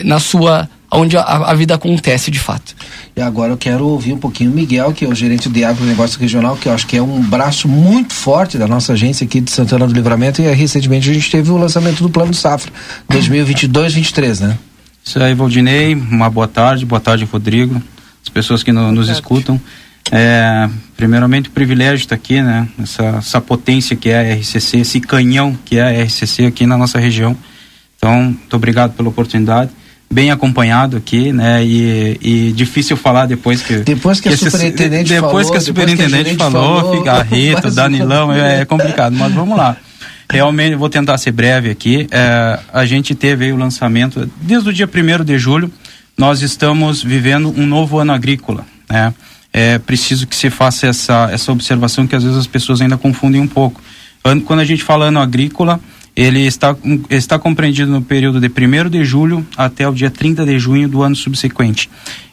na, 0.05 0.19
sua 0.19 0.69
onde 0.91 1.17
a, 1.17 1.23
a, 1.23 1.55
vida 1.55 1.75
acontece 1.75 2.31
de 2.31 2.38
fato. 2.38 2.75
E 3.15 3.21
agora 3.21 3.53
eu 3.53 3.57
quero 3.57 3.87
ouvir 3.87 4.12
um 4.12 4.19
pouquinho 4.19 4.50
o 4.50 4.55
Miguel, 4.55 4.93
que 4.93 5.05
é 5.05 5.09
o 5.09 5.15
gerente 5.15 5.49
de 5.49 5.65
agronegócio 5.65 6.19
regional, 6.19 6.57
que 6.57 6.69
eu 6.69 6.73
acho 6.73 6.87
que 6.87 6.97
é 6.97 7.03
um 7.03 7.21
braço 7.21 7.69
muito 7.69 8.12
forte 8.12 8.59
da 8.59 8.67
nossa 8.67 8.95
agência 8.95 9.25
aqui 9.25 9.41
de 9.41 9.50
Santana 9.50 9.87
do 9.87 9.93
Livramento 9.93 10.43
e 10.43 10.53
recentemente 10.53 11.09
a 11.09 11.15
gente 11.15 11.31
teve 11.31 11.50
o 11.50 11.57
lançamento 11.57 12.03
do 12.03 12.11
Plano 12.11 12.35
Safra 12.35 12.73
2022-23, 13.11 14.41
né? 14.41 14.59
Isso 15.09 15.19
aí, 15.23 15.33
Valdinei, 15.33 15.95
uma 15.95 16.29
boa 16.29 16.47
tarde, 16.47 16.85
boa 16.85 17.00
tarde, 17.00 17.25
Rodrigo, 17.25 17.83
as 18.23 18.29
pessoas 18.29 18.62
que 18.62 18.71
no, 18.73 18.93
nos 18.93 19.09
escutam. 19.09 19.59
É, 20.12 20.69
primeiramente, 20.99 21.49
o 21.49 21.50
privilégio 21.50 22.05
estar 22.05 22.15
aqui, 22.15 22.43
né? 22.43 22.69
Essa, 22.79 23.05
essa 23.17 23.41
potência 23.41 23.97
que 23.97 24.11
é 24.11 24.19
a 24.19 24.35
RCC, 24.35 24.81
esse 24.81 25.00
canhão 25.00 25.59
que 25.65 25.79
é 25.79 25.83
a 25.83 26.05
RCC 26.05 26.45
aqui 26.45 26.67
na 26.67 26.77
nossa 26.77 26.99
região. 26.99 27.35
Então, 27.97 28.25
muito 28.25 28.55
obrigado 28.55 28.93
pela 28.93 29.09
oportunidade. 29.09 29.71
Bem 30.12 30.31
acompanhado 30.31 30.99
aqui, 30.99 31.33
né? 31.33 31.65
E, 31.65 32.19
e 32.21 32.53
difícil 32.53 32.95
falar 32.95 33.25
depois 33.25 33.62
que. 33.62 33.77
Depois 33.77 34.21
que, 34.21 34.29
que 34.29 34.35
a 34.35 34.50
superintendente 34.50 35.09
depois 35.09 35.47
falou. 35.47 35.53
Que 35.53 35.57
a 35.57 35.61
superintendente 35.62 36.37
falou, 36.37 36.81
falou, 36.81 36.99
fica 36.99 37.12
a 37.12 37.23
Rita, 37.23 37.71
Danilão, 37.73 38.31
é, 38.31 38.61
é 38.61 38.65
complicado. 38.67 39.17
Mas 39.17 39.33
vamos 39.33 39.57
lá. 39.57 39.75
Realmente, 40.30 40.76
vou 40.76 40.90
tentar 40.90 41.16
ser 41.16 41.32
breve 41.32 41.70
aqui. 41.70 42.06
É, 42.11 42.58
a 42.73 42.85
gente 42.85 43.14
teve 43.14 43.50
o 43.50 43.56
lançamento, 43.56 44.30
desde 44.42 44.68
o 44.68 44.73
dia 44.73 44.87
1 44.87 45.25
de 45.25 45.38
julho, 45.38 45.73
nós 46.16 46.42
estamos 46.42 47.02
vivendo 47.02 47.49
um 47.56 47.66
novo 47.66 47.99
ano 47.99 48.12
agrícola, 48.12 48.66
né? 48.90 49.14
É 49.50 49.78
preciso 49.78 50.26
que 50.26 50.37
se 50.37 50.50
faça 50.50 50.87
essa, 50.87 51.30
essa 51.32 51.50
observação 51.50 52.06
que 52.06 52.14
às 52.14 52.23
vezes 52.23 52.38
as 52.38 52.47
pessoas 52.47 52.82
ainda 52.82 52.99
confundem 52.99 53.40
um 53.40 53.47
pouco. 53.47 53.80
Quando 54.44 54.61
a 54.61 54.64
gente 54.64 54.82
fala 54.82 55.06
ano 55.06 55.20
agrícola, 55.20 55.80
ele 56.14 56.40
está, 56.47 56.76
está 57.08 57.38
compreendido 57.38 57.90
no 57.90 58.02
período 58.02 58.40
de 58.40 58.49
1 58.49 58.90
de 58.90 59.04
julho 59.04 59.47
até 59.56 59.88
o 59.88 59.94
dia 59.94 60.11
30 60.11 60.44
de 60.44 60.58
junho 60.58 60.88
do 60.88 61.02
ano 61.02 61.16
subsequente. 61.16 61.88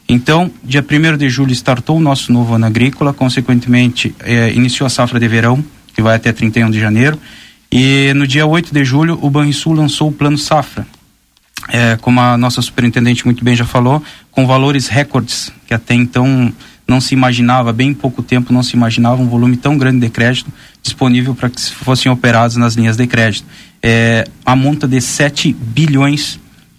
Então, 0.08 0.50
dia 0.62 0.84
1 0.84 1.16
de 1.16 1.28
julho 1.28 1.52
startou 1.52 1.96
o 1.96 2.00
nosso 2.00 2.32
novo 2.32 2.54
ano 2.54 2.66
agrícola, 2.66 3.14
consequentemente, 3.14 4.14
eh, 4.20 4.52
iniciou 4.54 4.86
a 4.86 4.90
safra 4.90 5.18
de 5.18 5.26
verão, 5.26 5.64
que 5.94 6.02
vai 6.02 6.16
até 6.16 6.32
31 6.32 6.70
de 6.70 6.78
janeiro, 6.78 7.18
e 7.70 8.12
no 8.14 8.26
dia 8.26 8.46
8 8.46 8.72
de 8.72 8.84
julho 8.84 9.18
o 9.20 9.30
Banrisul 9.30 9.74
lançou 9.74 10.08
o 10.08 10.12
plano 10.12 10.38
safra, 10.38 10.86
é, 11.68 11.96
como 12.00 12.20
a 12.20 12.36
nossa 12.36 12.62
superintendente 12.62 13.24
muito 13.24 13.44
bem 13.44 13.56
já 13.56 13.64
falou, 13.64 14.02
com 14.30 14.46
valores 14.46 14.88
recordes, 14.88 15.52
que 15.66 15.74
até 15.74 15.94
então 15.94 16.52
não 16.86 17.00
se 17.00 17.14
imaginava, 17.14 17.72
bem 17.72 17.92
pouco 17.92 18.22
tempo 18.22 18.52
não 18.52 18.62
se 18.62 18.76
imaginava 18.76 19.20
um 19.20 19.26
volume 19.26 19.56
tão 19.56 19.76
grande 19.76 20.00
de 20.00 20.08
crédito 20.08 20.52
disponível 20.82 21.34
para 21.34 21.50
que 21.50 21.60
fossem 21.60 22.10
operados 22.10 22.56
nas 22.56 22.74
linhas 22.74 22.96
de 22.96 23.06
crédito. 23.06 23.46
É, 23.82 24.24
a 24.44 24.54
monta 24.54 24.86
de 24.86 25.00
7 25.00 25.52
bilhões 25.52 26.38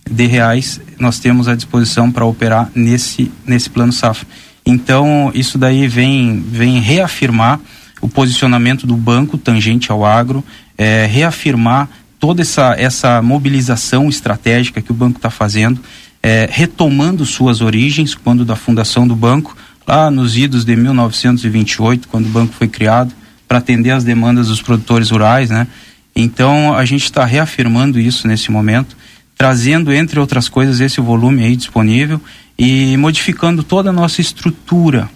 de 0.10 0.26
reais 0.26 0.80
nós 0.98 1.20
temos 1.20 1.48
à 1.50 1.56
disposição 1.56 2.10
para 2.10 2.26
operar 2.26 2.72
nesse, 2.74 3.30
nesse 3.46 3.70
plano 3.70 3.92
safra. 3.92 4.26
Então, 4.66 5.32
isso 5.34 5.58
daí 5.58 5.88
vem, 5.88 6.42
vem 6.42 6.80
reafirmar 6.80 7.60
o 8.02 8.08
posicionamento 8.08 8.86
do 8.86 8.96
banco 8.96 9.38
tangente 9.38 9.92
ao 9.92 10.06
agro, 10.06 10.44
é, 10.78 11.06
reafirmar 11.06 11.90
toda 12.20 12.42
essa, 12.42 12.76
essa 12.78 13.22
mobilização 13.22 14.10
estratégica 14.10 14.82
que 14.82 14.92
o 14.92 14.96
banco 14.96 15.18
está 15.18 15.30
fazendo, 15.30 15.80
é, 16.22 16.48
retomando 16.52 17.26
suas 17.26 17.62
origens, 17.62 18.16
quando 18.16 18.44
da 18.44 18.56
fundação 18.56 19.08
do 19.08 19.16
banco, 19.16 19.56
lá 19.88 20.12
nos 20.12 20.38
idos 20.38 20.66
de 20.66 20.76
1928, 20.76 22.08
quando 22.08 22.26
o 22.26 22.30
banco 22.30 22.54
foi 22.54 22.68
criado, 22.68 23.14
para 23.48 23.60
atender 23.60 23.92
às 23.92 24.04
demandas 24.04 24.48
dos 24.48 24.62
produtores 24.62 25.10
rurais, 25.10 25.50
né? 25.50 25.68
Então 26.14 26.76
a 26.76 26.84
gente 26.84 27.04
está 27.04 27.24
reafirmando 27.24 28.00
isso 28.00 28.28
nesse 28.28 28.52
momento, 28.52 28.98
trazendo 29.38 29.94
entre 29.94 30.20
outras 30.20 30.50
coisas 30.50 30.82
esse 30.82 31.00
volume 31.00 31.44
aí 31.44 31.56
disponível 31.56 32.20
e 32.58 32.98
modificando 32.98 33.64
toda 33.64 33.92
a 33.92 33.94
nossa 33.94 34.20
estrutura. 34.20 35.10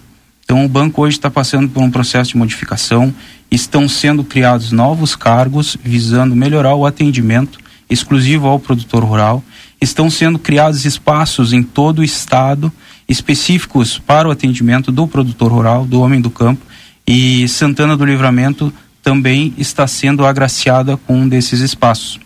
Então 0.52 0.66
o 0.66 0.68
banco 0.68 1.00
hoje 1.00 1.16
está 1.16 1.30
passando 1.30 1.66
por 1.70 1.82
um 1.82 1.90
processo 1.90 2.32
de 2.32 2.36
modificação, 2.36 3.14
estão 3.50 3.88
sendo 3.88 4.22
criados 4.22 4.70
novos 4.70 5.16
cargos 5.16 5.78
visando 5.82 6.36
melhorar 6.36 6.74
o 6.74 6.84
atendimento 6.84 7.58
exclusivo 7.88 8.46
ao 8.46 8.58
produtor 8.58 9.02
rural, 9.02 9.42
estão 9.80 10.10
sendo 10.10 10.38
criados 10.38 10.84
espaços 10.84 11.54
em 11.54 11.62
todo 11.62 12.00
o 12.00 12.04
estado 12.04 12.70
específicos 13.08 13.98
para 13.98 14.28
o 14.28 14.30
atendimento 14.30 14.92
do 14.92 15.06
produtor 15.06 15.50
rural, 15.50 15.86
do 15.86 16.02
homem 16.02 16.20
do 16.20 16.28
campo, 16.28 16.60
e 17.06 17.48
Santana 17.48 17.96
do 17.96 18.04
Livramento 18.04 18.70
também 19.02 19.54
está 19.56 19.86
sendo 19.86 20.26
agraciada 20.26 20.98
com 20.98 21.20
um 21.20 21.26
desses 21.26 21.60
espaços. 21.60 22.20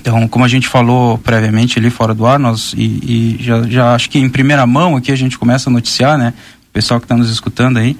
Então, 0.00 0.26
como 0.28 0.46
a 0.46 0.48
gente 0.48 0.66
falou 0.66 1.18
previamente 1.18 1.78
ali 1.78 1.90
fora 1.90 2.14
do 2.14 2.24
ar, 2.24 2.38
nós 2.38 2.72
e, 2.74 3.36
e 3.36 3.36
já, 3.38 3.62
já 3.64 3.94
acho 3.94 4.08
que 4.08 4.18
em 4.18 4.30
primeira 4.30 4.66
mão 4.66 4.96
aqui 4.96 5.12
a 5.12 5.16
gente 5.16 5.38
começa 5.38 5.68
a 5.68 5.72
noticiar, 5.72 6.16
né? 6.16 6.32
Pessoal 6.72 7.00
que 7.00 7.04
está 7.04 7.16
nos 7.16 7.30
escutando 7.30 7.78
aí, 7.78 7.96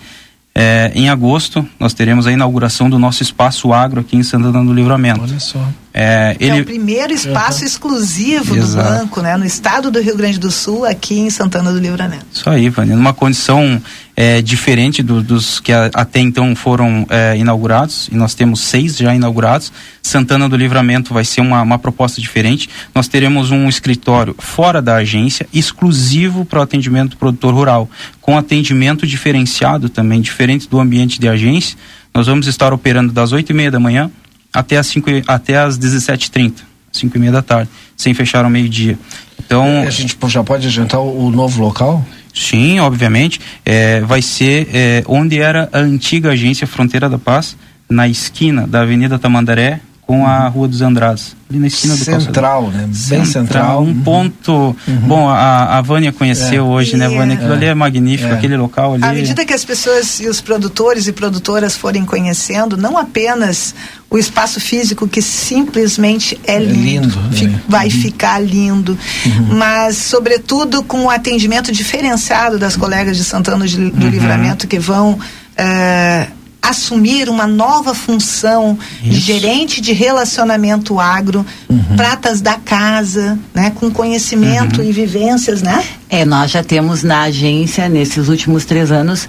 é, 0.55 0.93
em 0.95 1.09
agosto, 1.09 1.67
nós 1.79 1.95
teremos 1.95 2.27
a 2.27 2.33
inauguração 2.33 2.89
do 2.89 2.99
nosso 2.99 3.23
espaço 3.23 3.73
agro 3.73 4.01
aqui 4.01 4.17
em 4.17 4.23
Santana 4.23 4.65
do 4.65 4.73
Livramento. 4.73 5.23
Olha 5.23 5.41
só. 5.41 5.67
É, 5.95 6.35
ele... 6.41 6.59
é 6.59 6.61
o 6.63 6.65
primeiro 6.65 7.13
espaço 7.13 7.61
uhum. 7.61 7.67
exclusivo 7.67 8.57
Exato. 8.57 8.89
do 8.89 8.99
banco, 8.99 9.21
né? 9.21 9.37
No 9.37 9.45
estado 9.45 9.91
do 9.91 10.01
Rio 10.01 10.17
Grande 10.17 10.39
do 10.39 10.51
Sul, 10.51 10.87
aqui 10.87 11.19
em 11.19 11.29
Santana 11.29 11.71
do 11.71 11.79
Livramento. 11.79 12.25
Isso 12.33 12.49
aí, 12.49 12.71
Vânia. 12.71 12.97
Numa 12.97 13.13
condição 13.13 13.81
é, 14.17 14.41
diferente 14.41 15.03
do, 15.03 15.23
dos 15.23 15.61
que 15.61 15.71
a, 15.71 15.91
até 15.93 16.21
então 16.21 16.57
foram 16.57 17.07
é, 17.11 17.37
inaugurados, 17.37 18.09
e 18.11 18.15
nós 18.15 18.35
temos 18.35 18.61
seis 18.61 18.97
já 18.97 19.15
inaugurados. 19.15 19.71
Santana 20.03 20.49
do 20.49 20.57
Livramento 20.57 21.13
vai 21.13 21.27
ser 21.27 21.43
uma, 21.43 21.61
uma 21.61 21.79
proposta 21.79 22.23
diferente. 22.23 22.71
Nós 22.95 23.07
teremos 23.07 23.51
um 23.51 23.69
escritório 23.69 24.35
fora 24.39 24.81
da 24.81 24.97
agência, 24.97 25.47
exclusivo 25.53 26.47
para 26.47 26.61
o 26.61 26.63
atendimento 26.63 27.11
do 27.11 27.17
produtor 27.19 27.53
rural, 27.53 27.91
com 28.19 28.39
atendimento 28.39 29.07
diferenciado 29.07 29.91
também, 29.91 30.23
diferente 30.23 30.67
do 30.69 30.81
ambiente 30.81 31.21
de 31.21 31.29
agência. 31.29 31.77
Nós 32.15 32.27
vamos 32.27 32.47
estar 32.47 32.73
operando 32.73 33.13
das 33.13 33.33
oito 33.33 33.51
e 33.51 33.55
meia 33.55 33.71
da 33.71 33.81
manhã 33.81 34.11
até 34.53 34.77
as, 34.77 34.87
cinco, 34.87 35.11
até 35.27 35.57
as 35.57 35.79
17h30, 35.79 36.55
5 36.93 37.17
e 37.17 37.21
meia 37.21 37.33
da 37.33 37.43
tarde, 37.43 37.71
sem 37.97 38.13
fechar 38.13 38.45
ao 38.45 38.51
meio-dia. 38.51 38.99
Então, 39.45 39.83
a 39.87 39.91
gente 39.91 40.17
já 40.29 40.45
pode 40.45 40.67
adiantar 40.67 41.01
o, 41.01 41.27
o 41.27 41.31
novo 41.31 41.63
local? 41.63 42.05
Sim, 42.35 42.81
obviamente. 42.81 43.41
É, 43.65 44.01
vai 44.01 44.23
ser 44.23 44.69
é, 44.73 45.05
onde 45.07 45.39
era 45.39 45.69
a 45.73 45.79
antiga 45.79 46.31
agência 46.31 46.67
Fronteira 46.67 47.09
da 47.09 47.19
Paz, 47.19 47.57
na 47.89 48.09
esquina 48.09 48.67
da 48.67 48.83
Avenida 48.83 49.19
Tamandaré 49.19 49.81
com 50.13 50.27
a 50.27 50.47
Rua 50.47 50.69
dos 50.69 50.83
Andrades, 50.83 51.35
ali 51.49 51.59
na 51.59 51.69
esquina 51.69 51.97
do 51.97 52.05
Central, 52.05 52.69
né? 52.69 52.87
Bem 53.09 53.25
central. 53.25 53.83
Um 53.83 53.87
uhum. 53.87 54.03
ponto. 54.03 54.53
Uhum. 54.53 54.97
Bom, 55.07 55.27
a, 55.27 55.79
a 55.79 55.81
Vânia 55.81 56.13
conheceu 56.13 56.67
é. 56.67 56.69
hoje, 56.69 56.99
né, 56.99 57.09
Vânia? 57.09 57.35
Aquilo 57.35 57.53
é. 57.53 57.57
ali 57.57 57.65
é 57.65 57.75
magnífico, 57.75 58.29
é. 58.29 58.35
aquele 58.35 58.59
local 58.59 58.93
ali. 58.93 59.05
À 59.05 59.11
medida 59.15 59.43
que 59.47 59.55
as 59.55 59.65
pessoas 59.65 60.21
e 60.21 60.29
os 60.29 60.39
produtores 60.43 61.07
e 61.07 61.13
produtoras 61.15 61.75
forem 61.75 62.05
conhecendo, 62.05 62.77
não 62.77 62.99
apenas 62.99 63.75
o 64.11 64.19
espaço 64.19 64.61
físico 64.61 65.09
que 65.09 65.23
simplesmente 65.23 66.39
é, 66.47 66.57
é 66.57 66.59
lindo, 66.59 67.19
lindo 67.31 67.53
né? 67.53 67.63
vai 67.67 67.87
uhum. 67.87 67.91
ficar 67.91 68.39
lindo, 68.39 68.99
uhum. 69.25 69.57
mas 69.57 69.97
sobretudo 69.97 70.83
com 70.83 71.07
o 71.07 71.11
atendimento 71.11 71.73
diferenciado 71.73 72.59
das 72.59 72.77
colegas 72.77 73.17
de 73.17 73.25
Santana 73.25 73.65
do 73.65 73.79
uhum. 73.79 74.11
Livramento 74.11 74.69
que 74.69 74.79
vão 74.79 75.13
uh, 75.13 76.42
assumir 76.63 77.29
uma 77.29 77.47
nova 77.47 77.93
função 77.93 78.79
de 79.03 79.19
gerente 79.19 79.81
de 79.81 79.93
relacionamento 79.93 81.01
agro, 81.01 81.45
uhum. 81.69 81.97
pratas 81.97 82.41
da 82.41 82.55
casa, 82.55 83.37
né, 83.53 83.73
com 83.75 83.91
conhecimento 83.91 84.81
uhum. 84.81 84.87
e 84.87 84.93
vivências, 84.93 85.61
né? 85.61 85.85
É, 86.09 86.25
nós 86.25 86.53
já 86.53 86.63
temos 86.63 87.03
na 87.03 87.23
agência 87.23 87.89
nesses 87.89 88.29
últimos 88.29 88.65
três 88.65 88.93
anos 88.93 89.29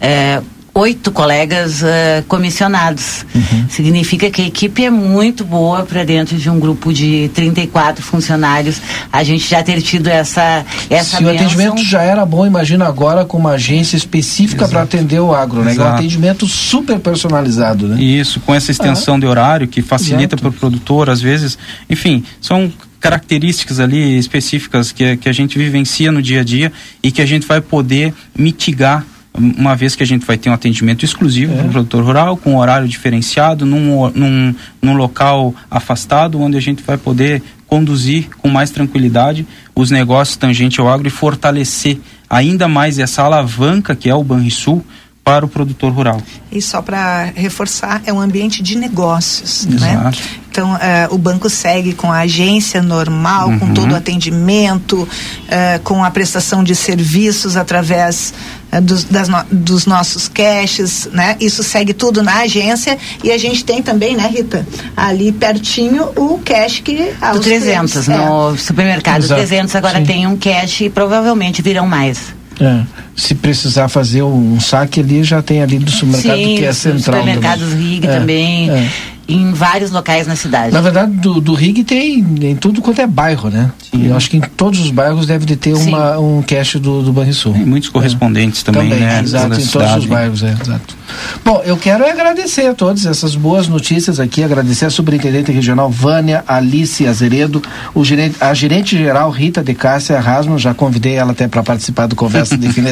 é, 0.00 0.42
oito 0.74 1.12
colegas 1.12 1.82
uh, 1.82 2.22
comissionados. 2.26 3.26
Uhum. 3.34 3.68
Significa 3.68 4.30
que 4.30 4.42
a 4.42 4.46
equipe 4.46 4.84
é 4.84 4.90
muito 4.90 5.44
boa 5.44 5.84
para 5.84 6.02
dentro 6.04 6.36
de 6.36 6.48
um 6.48 6.58
grupo 6.58 6.92
de 6.92 7.30
34 7.34 8.02
funcionários. 8.02 8.80
A 9.12 9.22
gente 9.22 9.48
já 9.48 9.62
ter 9.62 9.82
tido 9.82 10.08
essa 10.08 10.64
essa 10.88 11.18
Se 11.18 11.24
o 11.24 11.30
atendimento 11.30 11.84
já 11.84 12.02
era 12.02 12.24
bom, 12.24 12.46
imagina 12.46 12.86
agora 12.86 13.24
com 13.24 13.36
uma 13.36 13.52
agência 13.52 13.96
específica 13.96 14.66
para 14.66 14.82
atender 14.82 15.20
o 15.20 15.34
agro, 15.34 15.62
né? 15.62 15.74
É 15.76 15.80
um 15.80 15.88
atendimento 15.88 16.46
super 16.46 16.98
personalizado, 16.98 17.86
né? 17.86 18.02
Isso, 18.02 18.40
com 18.40 18.54
essa 18.54 18.70
extensão 18.70 19.16
ah. 19.16 19.20
de 19.20 19.26
horário 19.26 19.68
que 19.68 19.82
facilita 19.82 20.36
para 20.36 20.48
o 20.48 20.52
produtor, 20.52 21.10
às 21.10 21.20
vezes, 21.20 21.58
enfim, 21.88 22.24
são 22.40 22.72
características 22.98 23.80
ali 23.80 24.16
específicas 24.16 24.92
que, 24.92 25.16
que 25.16 25.28
a 25.28 25.32
gente 25.32 25.58
vivencia 25.58 26.12
no 26.12 26.22
dia 26.22 26.40
a 26.40 26.44
dia 26.44 26.72
e 27.02 27.10
que 27.10 27.20
a 27.20 27.26
gente 27.26 27.46
vai 27.46 27.60
poder 27.60 28.14
mitigar 28.36 29.04
uma 29.34 29.74
vez 29.74 29.96
que 29.96 30.02
a 30.02 30.06
gente 30.06 30.26
vai 30.26 30.36
ter 30.36 30.50
um 30.50 30.52
atendimento 30.52 31.04
exclusivo 31.04 31.52
é. 31.54 31.56
para 31.56 31.66
o 31.66 31.70
produtor 31.70 32.04
rural, 32.04 32.36
com 32.36 32.56
horário 32.56 32.86
diferenciado, 32.86 33.64
num, 33.64 34.10
num, 34.10 34.54
num 34.80 34.94
local 34.94 35.54
afastado, 35.70 36.40
onde 36.40 36.56
a 36.56 36.60
gente 36.60 36.82
vai 36.82 36.98
poder 36.98 37.42
conduzir 37.66 38.28
com 38.38 38.48
mais 38.48 38.70
tranquilidade 38.70 39.46
os 39.74 39.90
negócios 39.90 40.36
tangentes 40.36 40.78
ao 40.78 40.88
agro 40.88 41.08
e 41.08 41.10
fortalecer 41.10 41.98
ainda 42.28 42.68
mais 42.68 42.98
essa 42.98 43.22
alavanca 43.22 43.96
que 43.96 44.10
é 44.10 44.14
o 44.14 44.22
Banrisul 44.22 44.84
para 45.24 45.44
o 45.44 45.48
produtor 45.48 45.92
rural. 45.92 46.20
E 46.50 46.60
só 46.60 46.82
para 46.82 47.32
reforçar, 47.36 48.02
é 48.04 48.12
um 48.12 48.20
ambiente 48.20 48.62
de 48.62 48.76
negócios, 48.76 49.66
né? 49.66 49.92
Exato. 49.92 50.04
né? 50.04 50.12
Então, 50.50 50.74
uh, 50.74 51.14
o 51.14 51.16
banco 51.16 51.48
segue 51.48 51.94
com 51.94 52.12
a 52.12 52.18
agência 52.18 52.82
normal, 52.82 53.48
uhum. 53.48 53.58
com 53.58 53.72
todo 53.72 53.92
o 53.92 53.96
atendimento, 53.96 55.02
uh, 55.02 55.80
com 55.82 56.04
a 56.04 56.10
prestação 56.10 56.62
de 56.62 56.74
serviços 56.74 57.56
através 57.56 58.34
uh, 58.70 58.80
dos, 58.80 59.04
das 59.04 59.28
no, 59.28 59.42
dos 59.50 59.86
nossos 59.86 60.28
caches, 60.28 61.08
né? 61.10 61.36
Isso 61.40 61.62
segue 61.62 61.94
tudo 61.94 62.22
na 62.22 62.40
agência 62.40 62.98
e 63.24 63.30
a 63.30 63.38
gente 63.38 63.64
tem 63.64 63.80
também, 63.80 64.14
né, 64.14 64.26
Rita, 64.26 64.66
ali 64.94 65.32
pertinho 65.32 66.10
o 66.16 66.38
cash 66.44 66.80
que... 66.80 67.14
Ah, 67.18 67.32
Do 67.32 67.40
300, 67.40 67.92
clientes, 67.92 68.08
no 68.08 68.54
é. 68.54 68.58
supermercado 68.58 69.22
Exato. 69.22 69.40
300 69.40 69.76
agora 69.76 70.00
Sim. 70.00 70.04
tem 70.04 70.26
um 70.26 70.36
cash 70.36 70.82
e 70.82 70.90
provavelmente 70.90 71.62
virão 71.62 71.86
mais. 71.86 72.41
É. 72.60 72.82
Se 73.14 73.34
precisar 73.34 73.88
fazer 73.88 74.22
um 74.22 74.58
saque 74.60 75.00
ali, 75.00 75.22
já 75.24 75.42
tem 75.42 75.62
ali 75.62 75.78
do 75.78 75.90
supermercado 75.90 76.36
Sim, 76.36 76.56
que 76.56 76.64
é 76.64 76.72
central. 76.72 77.20
Supermercados 77.20 77.72
RIG 77.72 78.06
é, 78.06 78.18
também. 78.18 78.70
É 78.70 78.88
em 79.28 79.52
vários 79.52 79.90
locais 79.90 80.26
na 80.26 80.36
cidade. 80.36 80.72
Na 80.72 80.80
verdade, 80.80 81.12
do, 81.12 81.40
do 81.40 81.54
Rig 81.54 81.84
tem 81.84 82.18
em 82.18 82.56
tudo 82.56 82.82
quanto 82.82 83.00
é 83.00 83.06
bairro, 83.06 83.48
né? 83.50 83.70
Sim. 83.90 84.06
Eu 84.06 84.16
acho 84.16 84.28
que 84.28 84.36
em 84.36 84.40
todos 84.40 84.80
os 84.80 84.90
bairros 84.90 85.26
deve 85.26 85.46
de 85.46 85.56
ter 85.56 85.74
uma, 85.74 86.18
um 86.18 86.42
cache 86.42 86.78
do, 86.78 87.02
do 87.02 87.12
Banrisul. 87.12 87.52
Tem 87.52 87.64
muitos 87.64 87.88
correspondentes 87.88 88.62
é. 88.62 88.64
também, 88.64 88.90
também, 88.90 89.04
né? 89.04 89.20
Exato, 89.22 89.60
em 89.60 89.66
todos 89.66 89.96
os 89.96 90.06
bairros, 90.06 90.42
é, 90.42 90.56
exato. 90.60 90.96
Bom, 91.44 91.62
eu 91.64 91.76
quero 91.76 92.04
agradecer 92.04 92.66
a 92.66 92.74
todos 92.74 93.06
essas 93.06 93.34
boas 93.36 93.68
notícias 93.68 94.18
aqui, 94.18 94.42
agradecer 94.42 94.86
a 94.86 94.90
Superintendente 94.90 95.52
Regional 95.52 95.90
Vânia 95.90 96.44
Alice 96.46 97.06
Azeredo, 97.06 97.62
o 97.94 98.04
gerente, 98.04 98.36
a 98.40 98.52
gerente 98.54 98.96
geral 98.96 99.30
Rita 99.30 99.62
de 99.62 99.74
Cássia 99.74 100.18
Rasman, 100.18 100.58
já 100.58 100.74
convidei 100.74 101.14
ela 101.14 101.32
até 101.32 101.46
para 101.46 101.62
participar 101.62 102.06
do 102.06 102.16
Conversa 102.16 102.56
de 102.56 102.68
Fim 102.72 102.82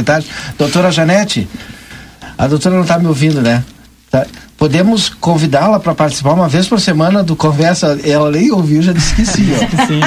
Doutora 0.58 0.90
Janete, 0.92 1.48
a 2.38 2.46
doutora 2.46 2.76
não 2.76 2.82
está 2.82 2.98
me 2.98 3.06
ouvindo, 3.06 3.42
né? 3.42 3.64
Tá. 4.10 4.26
Podemos 4.60 5.08
convidá-la 5.08 5.80
para 5.80 5.94
participar 5.94 6.34
uma 6.34 6.46
vez 6.46 6.68
por 6.68 6.78
semana 6.78 7.22
do 7.22 7.34
Conversa. 7.34 7.98
Ela 8.04 8.30
nem 8.30 8.52
ouviu, 8.52 8.82
já 8.82 8.92
disse 8.92 9.14
que 9.14 9.24
sim. 9.24 9.46
sim. 9.88 10.00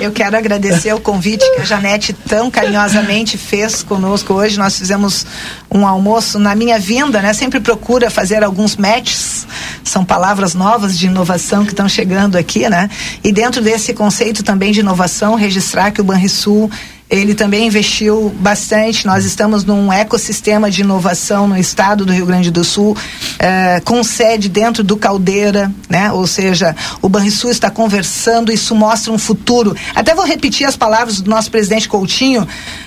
Eu 0.00 0.12
quero 0.12 0.36
agradecer 0.36 0.92
o 0.94 1.00
convite 1.00 1.44
que 1.56 1.62
a 1.62 1.64
Janete 1.64 2.12
tão 2.12 2.52
carinhosamente 2.52 3.36
fez 3.36 3.82
conosco 3.82 4.32
hoje. 4.32 4.56
Nós 4.56 4.78
fizemos 4.78 5.26
um 5.68 5.84
almoço 5.84 6.38
na 6.38 6.54
minha 6.54 6.78
vinda, 6.78 7.20
né? 7.20 7.32
Sempre 7.32 7.58
procura 7.58 8.08
fazer 8.10 8.44
alguns 8.44 8.76
matches. 8.76 9.44
São 9.82 10.04
palavras 10.04 10.54
novas 10.54 10.96
de 10.96 11.08
inovação 11.08 11.64
que 11.64 11.72
estão 11.72 11.88
chegando 11.88 12.38
aqui, 12.38 12.68
né? 12.68 12.88
E 13.24 13.32
dentro 13.32 13.60
desse 13.60 13.92
conceito 13.92 14.44
também 14.44 14.70
de 14.70 14.78
inovação, 14.78 15.34
registrar 15.34 15.90
que 15.90 16.00
o 16.00 16.04
Banrisul 16.04 16.70
ele 17.10 17.34
também 17.34 17.66
investiu 17.66 18.32
bastante. 18.38 19.04
Nós 19.04 19.24
estamos 19.24 19.64
num 19.64 19.92
ecossistema 19.92 20.70
de 20.70 20.82
inovação 20.82 21.48
no 21.48 21.58
estado 21.58 22.06
do 22.06 22.12
Rio 22.12 22.24
Grande 22.24 22.52
do 22.52 22.62
Sul, 22.62 22.96
eh, 23.38 23.82
com 23.84 24.04
sede 24.04 24.48
dentro 24.48 24.84
do 24.84 24.96
Caldeira, 24.96 25.72
né? 25.88 26.12
Ou 26.12 26.24
seja, 26.26 26.76
o 27.02 27.08
Banrisul 27.08 27.50
está 27.50 27.68
conversando, 27.68 28.52
isso 28.52 28.76
mostra 28.76 29.12
um 29.12 29.18
futuro. 29.18 29.74
Até 29.92 30.14
vou 30.14 30.24
repetir 30.24 30.66
as 30.66 30.76
palavras 30.76 31.20
do 31.20 31.28
nosso 31.28 31.50
presidente 31.50 31.88
Coutinho 31.88 32.46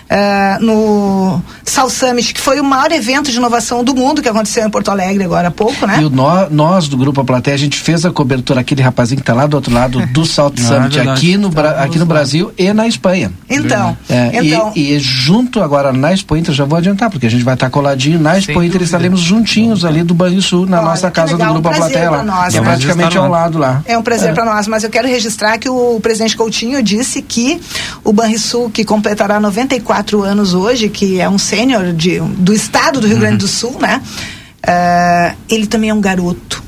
eh, 0.09 0.57
no 0.61 1.41
South 1.65 1.89
Summit, 1.89 2.33
que 2.33 2.39
foi 2.39 2.61
o 2.61 2.63
maior 2.63 2.93
evento 2.93 3.29
de 3.29 3.35
inovação 3.35 3.83
do 3.83 3.93
mundo 3.93 4.21
que 4.21 4.29
aconteceu 4.29 4.65
em 4.65 4.69
Porto 4.69 4.89
Alegre 4.89 5.25
agora 5.25 5.49
há 5.49 5.51
pouco, 5.51 5.85
né? 5.85 5.99
E 5.99 6.05
o 6.05 6.09
no, 6.09 6.49
nós 6.49 6.87
do 6.87 6.95
Grupo 6.95 7.19
A 7.19 7.25
Plateia, 7.25 7.55
a 7.55 7.59
gente 7.59 7.77
fez 7.77 8.05
a 8.05 8.11
cobertura, 8.11 8.61
aquele 8.61 8.81
rapazinho 8.81 9.17
que 9.17 9.23
está 9.23 9.33
lá 9.33 9.45
do 9.47 9.55
outro 9.55 9.73
lado 9.73 10.05
do 10.07 10.25
South 10.25 10.53
ah, 10.59 10.61
Summit, 10.61 10.99
é 10.99 11.09
aqui, 11.09 11.35
no, 11.35 11.51
aqui 11.77 11.99
no 11.99 12.05
Brasil 12.05 12.53
e 12.57 12.71
na 12.71 12.87
Espanha. 12.87 13.33
Então. 13.49 13.97
É, 14.13 14.45
então, 14.45 14.71
e, 14.75 14.93
e, 14.93 14.99
junto 14.99 15.59
agora 15.59 15.91
na 15.91 16.13
Expo 16.13 16.37
Inter, 16.37 16.53
já 16.53 16.65
vou 16.65 16.77
adiantar, 16.77 17.09
porque 17.09 17.25
a 17.25 17.29
gente 17.29 17.43
vai 17.43 17.55
estar 17.55 17.71
coladinho 17.71 18.19
na 18.19 18.37
Expo 18.37 18.61
Inter, 18.61 18.83
estaremos 18.83 19.19
juntinhos 19.19 19.83
ali 19.83 20.03
do 20.03 20.13
Banho 20.13 20.39
Sul, 20.39 20.67
na 20.67 20.77
Olha, 20.77 20.89
nossa 20.89 21.09
casa 21.09 21.31
legal, 21.31 21.47
do 21.55 21.61
Grupo 21.61 21.75
um. 21.75 22.23
Nós, 22.23 22.53
é 22.53 22.59
né? 22.59 22.65
praticamente 22.65 23.17
ao 23.17 23.27
lado 23.27 23.57
lá. 23.57 23.81
É 23.85 23.97
um 23.97 24.03
prazer 24.03 24.29
é. 24.29 24.33
para 24.33 24.45
nós, 24.45 24.67
mas 24.67 24.83
eu 24.83 24.89
quero 24.91 25.07
registrar 25.07 25.57
que 25.57 25.67
o 25.67 25.99
presidente 25.99 26.37
Coutinho 26.37 26.83
disse 26.83 27.23
que 27.23 27.59
o 28.03 28.13
Banrisul, 28.13 28.69
que 28.69 28.85
completará 28.85 29.39
94 29.39 30.21
anos 30.21 30.53
hoje, 30.53 30.89
que 30.89 31.19
é 31.19 31.27
um 31.27 31.39
sênior 31.39 31.91
do 32.37 32.53
estado 32.53 33.01
do 33.01 33.07
Rio 33.07 33.15
uhum. 33.15 33.21
Grande 33.21 33.37
do 33.37 33.47
Sul, 33.47 33.77
né? 33.81 33.99
Uh, 34.63 35.35
ele 35.49 35.65
também 35.65 35.89
é 35.89 35.93
um 35.93 35.99
garoto 35.99 36.63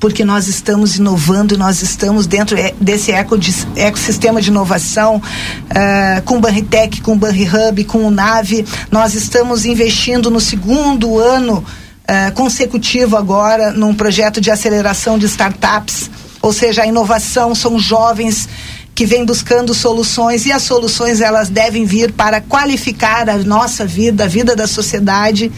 porque 0.00 0.24
nós 0.24 0.46
estamos 0.48 0.96
inovando, 0.96 1.58
nós 1.58 1.82
estamos 1.82 2.26
dentro 2.26 2.56
desse 2.80 3.10
eco 3.10 3.36
de, 3.36 3.52
ecossistema 3.76 4.40
de 4.40 4.50
inovação, 4.50 5.16
uh, 5.16 6.22
com 6.22 6.36
o 6.36 6.40
Banritec, 6.40 7.00
com 7.00 7.12
o 7.12 7.16
Banrihub, 7.16 7.84
com 7.84 8.04
o 8.04 8.10
Nave, 8.10 8.64
nós 8.90 9.14
estamos 9.14 9.64
investindo 9.64 10.30
no 10.30 10.40
segundo 10.40 11.18
ano 11.18 11.58
uh, 11.58 12.32
consecutivo 12.34 13.16
agora 13.16 13.72
num 13.72 13.94
projeto 13.94 14.40
de 14.40 14.50
aceleração 14.50 15.18
de 15.18 15.26
startups, 15.26 16.10
ou 16.40 16.52
seja, 16.52 16.82
a 16.82 16.86
inovação 16.86 17.54
são 17.54 17.78
jovens 17.78 18.48
que 18.94 19.06
vêm 19.06 19.24
buscando 19.24 19.74
soluções 19.74 20.44
e 20.46 20.52
as 20.52 20.62
soluções 20.62 21.20
elas 21.20 21.48
devem 21.48 21.84
vir 21.84 22.12
para 22.12 22.40
qualificar 22.40 23.28
a 23.28 23.36
nossa 23.38 23.86
vida, 23.86 24.24
a 24.24 24.26
vida 24.26 24.56
da 24.56 24.66
sociedade. 24.66 25.52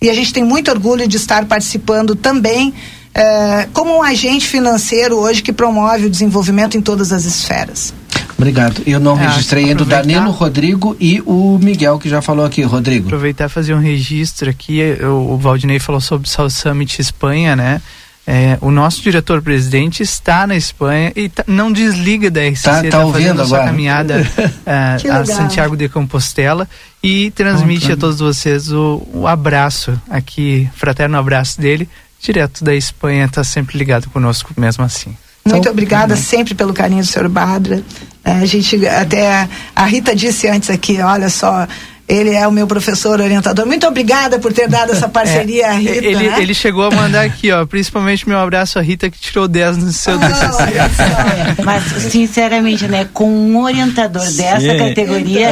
E 0.00 0.08
a 0.08 0.14
gente 0.14 0.32
tem 0.32 0.44
muito 0.44 0.70
orgulho 0.70 1.08
de 1.08 1.16
estar 1.16 1.44
participando 1.46 2.14
também 2.14 2.72
é, 3.14 3.68
como 3.72 3.96
um 3.96 4.02
agente 4.02 4.46
financeiro 4.46 5.16
hoje 5.16 5.42
que 5.42 5.52
promove 5.52 6.06
o 6.06 6.10
desenvolvimento 6.10 6.76
em 6.76 6.80
todas 6.80 7.12
as 7.12 7.24
esferas. 7.24 7.94
Obrigado. 8.36 8.82
Eu 8.84 8.98
não 8.98 9.18
é, 9.18 9.28
registrei 9.28 9.66
ainda 9.66 9.84
o 9.84 9.86
Danilo, 9.86 10.30
Rodrigo 10.30 10.96
e 10.98 11.22
o 11.24 11.58
Miguel, 11.62 11.98
que 11.98 12.08
já 12.08 12.20
falou 12.20 12.44
aqui, 12.44 12.62
Rodrigo. 12.62 13.06
Aproveitar 13.06 13.46
e 13.46 13.48
fazer 13.48 13.74
um 13.74 13.80
registro 13.80 14.50
aqui. 14.50 14.80
O, 15.02 15.34
o 15.34 15.38
Valdinei 15.38 15.78
falou 15.78 16.00
sobre 16.00 16.26
o 16.26 16.30
South 16.30 16.50
Summit 16.50 17.00
Espanha, 17.00 17.54
né? 17.54 17.80
É, 18.26 18.56
o 18.62 18.70
nosso 18.70 19.02
diretor-presidente 19.02 20.02
está 20.02 20.46
na 20.46 20.56
Espanha 20.56 21.12
e 21.14 21.28
tá, 21.28 21.44
não 21.46 21.70
desliga 21.70 22.30
da 22.30 22.40
RCC, 22.40 22.56
está 22.56 22.82
tá, 22.82 23.04
tá 23.04 23.12
fazendo 23.12 23.42
a 23.42 23.44
sua 23.46 23.64
caminhada 23.64 24.26
é, 24.64 25.10
a 25.10 25.24
Santiago 25.26 25.76
de 25.76 25.90
Compostela 25.90 26.66
e 27.02 27.30
transmite 27.32 27.92
a 27.92 27.96
todos 27.98 28.20
vocês 28.20 28.72
o, 28.72 29.06
o 29.12 29.26
abraço 29.26 30.00
aqui, 30.08 30.70
fraterno 30.74 31.18
abraço 31.18 31.60
dele 31.60 31.86
direto 32.24 32.64
da 32.64 32.74
Espanha, 32.74 33.26
está 33.26 33.44
sempre 33.44 33.76
ligado 33.76 34.08
conosco 34.10 34.52
mesmo 34.56 34.84
assim. 34.84 35.16
Muito 35.44 35.58
então, 35.58 35.72
obrigada 35.72 36.14
uhum. 36.14 36.20
sempre 36.20 36.54
pelo 36.54 36.72
carinho 36.72 37.02
do 37.02 37.06
senhor 37.06 37.28
Badra. 37.28 37.82
É, 38.24 38.32
a 38.32 38.46
gente 38.46 38.86
até 38.86 39.46
a 39.76 39.84
Rita 39.84 40.16
disse 40.16 40.48
antes 40.48 40.70
aqui, 40.70 41.00
olha 41.02 41.28
só, 41.28 41.68
ele 42.06 42.30
é 42.30 42.46
o 42.46 42.52
meu 42.52 42.66
professor 42.66 43.20
orientador. 43.20 43.66
Muito 43.66 43.86
obrigada 43.86 44.38
por 44.38 44.52
ter 44.52 44.68
dado 44.68 44.92
essa 44.92 45.08
parceria, 45.08 45.66
é, 45.68 45.76
Rita. 45.76 45.96
Ele, 45.96 46.28
né? 46.28 46.36
ele 46.40 46.54
chegou 46.54 46.84
a 46.84 46.90
mandar 46.90 47.22
aqui, 47.22 47.50
ó, 47.50 47.64
principalmente 47.64 48.28
meu 48.28 48.38
abraço 48.38 48.78
a 48.78 48.82
Rita 48.82 49.08
que 49.08 49.18
tirou 49.18 49.48
10 49.48 49.78
no 49.78 49.92
seu 49.92 50.16
oh, 50.16 51.62
Mas, 51.64 51.84
sinceramente, 52.10 52.86
né, 52.86 53.08
com 53.12 53.28
um 53.28 53.62
orientador 53.62 54.22
Sim. 54.22 54.36
dessa 54.36 54.76
categoria, 54.76 55.50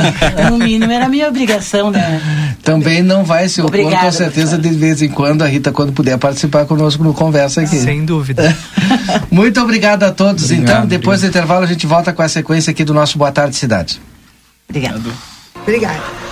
no 0.50 0.58
mínimo 0.58 0.92
era 0.92 1.08
minha 1.08 1.28
obrigação, 1.28 1.90
né? 1.90 2.20
Também 2.62 3.02
não 3.02 3.24
vai 3.24 3.48
se 3.48 3.60
opor, 3.60 3.70
Obrigada, 3.70 4.04
com 4.04 4.12
certeza, 4.12 4.58
de 4.58 4.68
vez 4.70 5.00
em 5.00 5.08
quando, 5.08 5.42
a 5.42 5.46
Rita, 5.46 5.72
quando 5.72 5.92
puder 5.92 6.18
participar 6.18 6.66
conosco 6.66 7.02
no 7.02 7.14
Conversa 7.14 7.62
aqui. 7.62 7.78
Sem 7.78 8.04
dúvida. 8.04 8.56
Muito 9.30 9.60
obrigado 9.60 10.02
a 10.02 10.10
todos. 10.10 10.44
Obrigado, 10.44 10.62
então, 10.62 10.86
depois 10.86 11.20
obrigado. 11.20 11.32
do 11.32 11.38
intervalo, 11.38 11.64
a 11.64 11.68
gente 11.68 11.86
volta 11.86 12.12
com 12.12 12.22
a 12.22 12.28
sequência 12.28 12.70
aqui 12.70 12.84
do 12.84 12.92
nosso 12.92 13.16
Boa 13.16 13.32
Tarde 13.32 13.56
Cidade. 13.56 14.00
Obrigado. 14.68 15.12
Obrigada. 15.62 16.31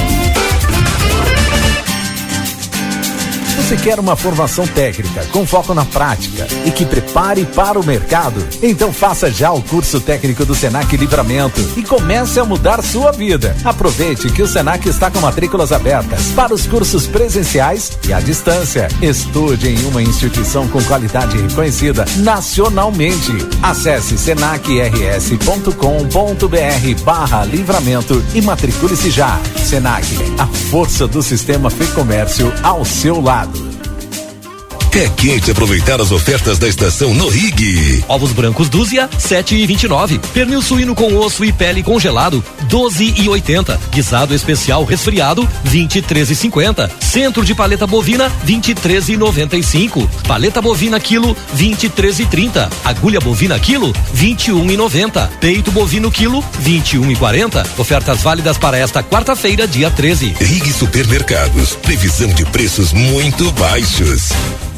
Você 3.71 3.77
quer 3.77 4.01
uma 4.01 4.17
formação 4.17 4.67
técnica 4.67 5.23
com 5.31 5.47
foco 5.47 5.73
na 5.73 5.85
prática 5.85 6.45
e 6.65 6.71
que 6.71 6.85
prepare 6.85 7.45
para 7.45 7.79
o 7.79 7.85
mercado? 7.85 8.45
Então 8.61 8.91
faça 8.91 9.31
já 9.31 9.49
o 9.49 9.61
curso 9.61 10.01
técnico 10.01 10.43
do 10.43 10.53
Senac 10.53 10.97
Livramento 10.97 11.61
e 11.77 11.81
comece 11.81 12.37
a 12.37 12.43
mudar 12.43 12.83
sua 12.83 13.13
vida. 13.13 13.55
Aproveite 13.63 14.29
que 14.29 14.41
o 14.41 14.47
Senac 14.47 14.89
está 14.89 15.09
com 15.09 15.21
matrículas 15.21 15.71
abertas 15.71 16.33
para 16.35 16.53
os 16.53 16.67
cursos 16.67 17.07
presenciais 17.07 17.97
e 18.05 18.11
à 18.11 18.19
distância. 18.19 18.89
Estude 19.01 19.69
em 19.69 19.85
uma 19.85 20.03
instituição 20.03 20.67
com 20.67 20.83
qualidade 20.83 21.37
reconhecida 21.37 22.03
nacionalmente. 22.17 23.31
Acesse 23.63 24.17
senacrs.com.br 24.17 27.03
barra 27.05 27.45
livramento 27.45 28.21
e 28.35 28.41
matricule-se 28.41 29.09
já. 29.09 29.39
Senac, 29.63 30.05
a 30.37 30.45
força 30.45 31.07
do 31.07 31.23
sistema 31.23 31.69
Fê 31.69 31.85
Comércio 31.93 32.51
ao 32.61 32.83
seu 32.83 33.21
lado. 33.21 33.60
É 34.93 35.07
quente 35.07 35.49
aproveitar 35.49 36.01
as 36.01 36.11
ofertas 36.11 36.59
da 36.59 36.67
estação 36.67 37.13
no 37.13 37.29
Rig. 37.29 38.03
Ovos 38.09 38.33
brancos 38.33 38.67
dúzia, 38.67 39.09
sete 39.17 39.55
e 39.55 39.65
vinte 39.65 39.83
e 39.83 39.87
nove. 39.87 40.19
Pernil 40.33 40.61
suíno 40.61 40.93
com 40.93 41.15
osso 41.15 41.45
e 41.45 41.53
pele 41.53 41.81
congelado, 41.81 42.43
doze 42.63 43.13
e 43.17 43.29
oitenta. 43.29 43.79
Guisado 43.89 44.35
especial 44.35 44.83
resfriado, 44.83 45.47
vinte 45.63 45.99
e 45.99 46.01
três 46.01 46.29
e 46.29 46.35
cinquenta. 46.35 46.91
Centro 46.99 47.45
de 47.45 47.55
paleta 47.55 47.87
bovina, 47.87 48.29
vinte 48.43 48.71
e 48.71 48.75
três 48.75 49.07
e 49.07 49.15
noventa 49.15 49.55
e 49.55 49.63
cinco. 49.63 50.05
Paleta 50.27 50.61
bovina 50.61 50.99
quilo, 50.99 51.37
vinte 51.53 51.85
e 51.85 51.89
três 51.89 52.19
e 52.19 52.25
trinta. 52.25 52.69
Agulha 52.83 53.21
bovina 53.21 53.57
quilo, 53.57 53.95
vinte 54.13 54.47
e 54.47 54.51
um 54.51 54.69
e 54.69 54.75
noventa. 54.75 55.31
Peito 55.39 55.71
bovino 55.71 56.11
quilo, 56.11 56.43
vinte 56.59 56.93
e 56.93 56.99
um 56.99 57.09
e 57.09 57.15
quarenta. 57.15 57.65
Ofertas 57.77 58.21
válidas 58.21 58.57
para 58.57 58.77
esta 58.77 59.01
quarta-feira, 59.01 59.65
dia 59.65 59.89
13. 59.89 60.35
Rig 60.37 60.69
Supermercados, 60.73 61.77
previsão 61.81 62.27
de 62.27 62.43
preços 62.45 62.91
muito 62.91 63.49
baixos. 63.53 64.31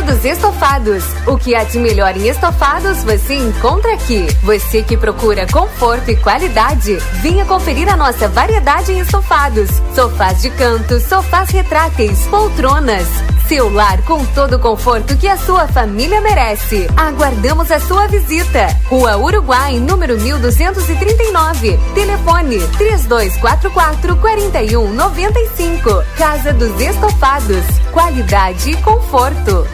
Casa 0.00 0.14
dos 0.14 0.24
Estofados. 0.24 1.04
O 1.26 1.36
que 1.36 1.54
há 1.54 1.64
de 1.64 1.78
melhor 1.78 2.16
em 2.16 2.28
estofados 2.28 3.04
você 3.04 3.34
encontra 3.34 3.92
aqui. 3.92 4.26
Você 4.42 4.82
que 4.82 4.96
procura 4.96 5.46
conforto 5.46 6.10
e 6.10 6.16
qualidade, 6.16 6.96
venha 7.20 7.44
conferir 7.44 7.88
a 7.88 7.96
nossa 7.96 8.28
variedade 8.28 8.92
em 8.92 9.00
estofados. 9.00 9.68
Sofás 9.94 10.40
de 10.40 10.50
canto, 10.50 10.98
sofás 11.00 11.50
retráteis, 11.50 12.26
poltronas. 12.28 13.06
Seu 13.46 13.68
lar 13.68 14.00
com 14.02 14.24
todo 14.26 14.56
o 14.56 14.58
conforto 14.60 15.16
que 15.16 15.26
a 15.26 15.36
sua 15.36 15.66
família 15.66 16.20
merece. 16.20 16.86
Aguardamos 16.96 17.70
a 17.70 17.80
sua 17.80 18.06
visita. 18.06 18.68
Rua 18.88 19.16
Uruguai, 19.18 19.78
número 19.80 20.16
1239. 20.18 21.78
Telefone 21.94 22.58
3244 22.78 24.16
4195. 24.16 26.04
Casa 26.16 26.52
dos 26.52 26.80
Estofados. 26.80 27.64
Qualidade 27.92 28.70
e 28.70 28.76
conforto. 28.76 29.66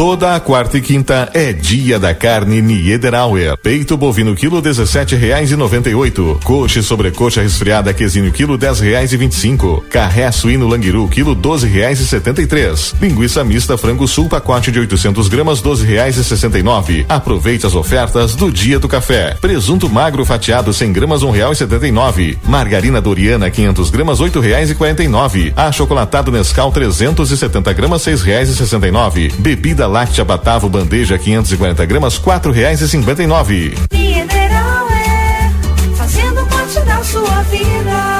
Toda 0.00 0.34
a 0.34 0.40
quarta 0.40 0.78
e 0.78 0.80
quinta 0.80 1.28
é 1.34 1.52
dia 1.52 1.98
da 1.98 2.14
carne 2.14 2.62
Niederauer. 2.62 3.58
Peito 3.58 3.98
bovino 3.98 4.34
quilo 4.34 4.62
dezessete 4.62 5.14
reais 5.14 5.52
e 5.52 5.56
noventa 5.56 5.90
e 5.90 5.94
oito. 5.94 6.40
Coxa 6.42 6.78
e 6.78 6.82
sobrecoxa 6.82 7.42
resfriada 7.42 7.92
quesinho 7.92 8.32
quilo 8.32 8.56
dez 8.56 8.80
reais 8.80 9.12
e 9.12 9.18
vinte 9.18 9.32
e 9.32 9.36
cinco. 9.36 9.84
Carré 9.90 10.32
suíno 10.32 10.66
languiru 10.66 11.06
quilo 11.06 11.34
doze 11.34 11.68
reais 11.68 12.00
e 12.00 12.06
setenta 12.06 12.40
e 12.40 12.46
três. 12.46 12.94
Linguiça 12.98 13.44
mista 13.44 13.76
frango 13.76 14.08
sul 14.08 14.26
pacote 14.26 14.72
de 14.72 14.80
800 14.80 15.28
gramas 15.28 15.60
doze 15.60 15.84
reais 15.84 16.16
e 16.16 16.24
sessenta 16.24 16.58
e 16.58 16.62
nove. 16.62 17.04
Aproveite 17.06 17.66
as 17.66 17.74
ofertas 17.74 18.34
do 18.34 18.50
dia 18.50 18.78
do 18.78 18.88
café. 18.88 19.36
Presunto 19.38 19.86
magro 19.86 20.24
fatiado 20.24 20.72
100 20.72 20.94
gramas 20.94 21.22
um 21.22 21.30
real 21.30 21.52
e 21.52 21.56
setenta 21.56 21.86
e 21.86 21.92
nove. 21.92 22.38
Margarina 22.46 23.02
Doriana 23.02 23.50
500 23.50 23.90
gramas 23.90 24.18
oito 24.20 24.40
reais 24.40 24.70
e 24.70 24.74
quarenta 24.74 25.04
e 25.04 25.08
nove. 25.08 25.52
Achocolatado 25.54 26.32
Nescau 26.32 26.72
370 26.72 27.70
gramas 27.74 28.00
seis 28.00 28.22
reais 28.22 28.48
e 28.48 28.54
sessenta 28.54 28.88
e 28.88 28.90
nove. 28.90 29.30
Bebida 29.36 29.89
láctea 29.90 30.24
Batavo 30.24 30.68
bandeja 30.68 31.18
540 31.18 31.84
gramas 31.84 32.18
quatro 32.18 32.52
reais 32.52 32.80
e 32.80 32.88
cinquenta 32.88 33.22
e 33.22 33.26
nove. 33.26 33.74
É 33.90 35.50
fazendo 35.96 36.46
parte 36.46 36.80
da 36.80 37.02
sua 37.02 37.42
vida. 37.42 38.19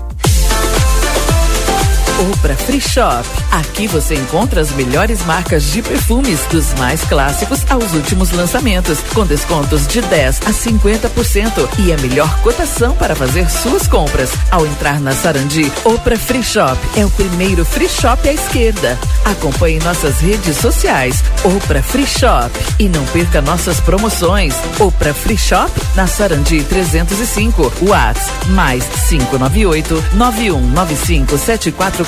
Opra 2.29 2.55
Free 2.55 2.79
Shop. 2.79 3.27
Aqui 3.51 3.87
você 3.87 4.13
encontra 4.13 4.61
as 4.61 4.71
melhores 4.71 5.25
marcas 5.25 5.71
de 5.71 5.81
perfumes, 5.81 6.39
dos 6.51 6.71
mais 6.75 7.03
clássicos 7.03 7.59
aos 7.69 7.93
últimos 7.93 8.31
lançamentos, 8.31 8.99
com 9.13 9.25
descontos 9.25 9.87
de 9.87 10.01
10 10.01 10.41
a 10.45 10.51
50% 10.51 11.69
e 11.79 11.91
a 11.91 11.97
melhor 11.97 12.29
cotação 12.41 12.95
para 12.95 13.15
fazer 13.15 13.49
suas 13.49 13.87
compras. 13.87 14.31
Ao 14.51 14.65
entrar 14.67 14.99
na 14.99 15.13
Sarandi, 15.13 15.71
Opra 15.83 16.17
Free 16.17 16.43
Shop 16.43 16.77
é 16.95 17.03
o 17.03 17.09
primeiro 17.09 17.65
free 17.65 17.89
shop 17.89 18.27
à 18.29 18.33
esquerda. 18.33 18.99
Acompanhe 19.25 19.79
nossas 19.79 20.19
redes 20.19 20.57
sociais, 20.57 21.23
Opra 21.43 21.81
Free 21.81 22.05
Shop 22.05 22.51
e 22.77 22.87
não 22.87 23.03
perca 23.05 23.41
nossas 23.41 23.79
promoções. 23.79 24.53
Opra 24.79 25.13
Free 25.13 25.37
Shop 25.37 25.71
na 25.95 26.05
Sarandi 26.05 26.63
305, 26.65 27.73
Whats 27.81 28.27
mais 28.49 28.83
598 29.09 30.03
9195 30.13 31.37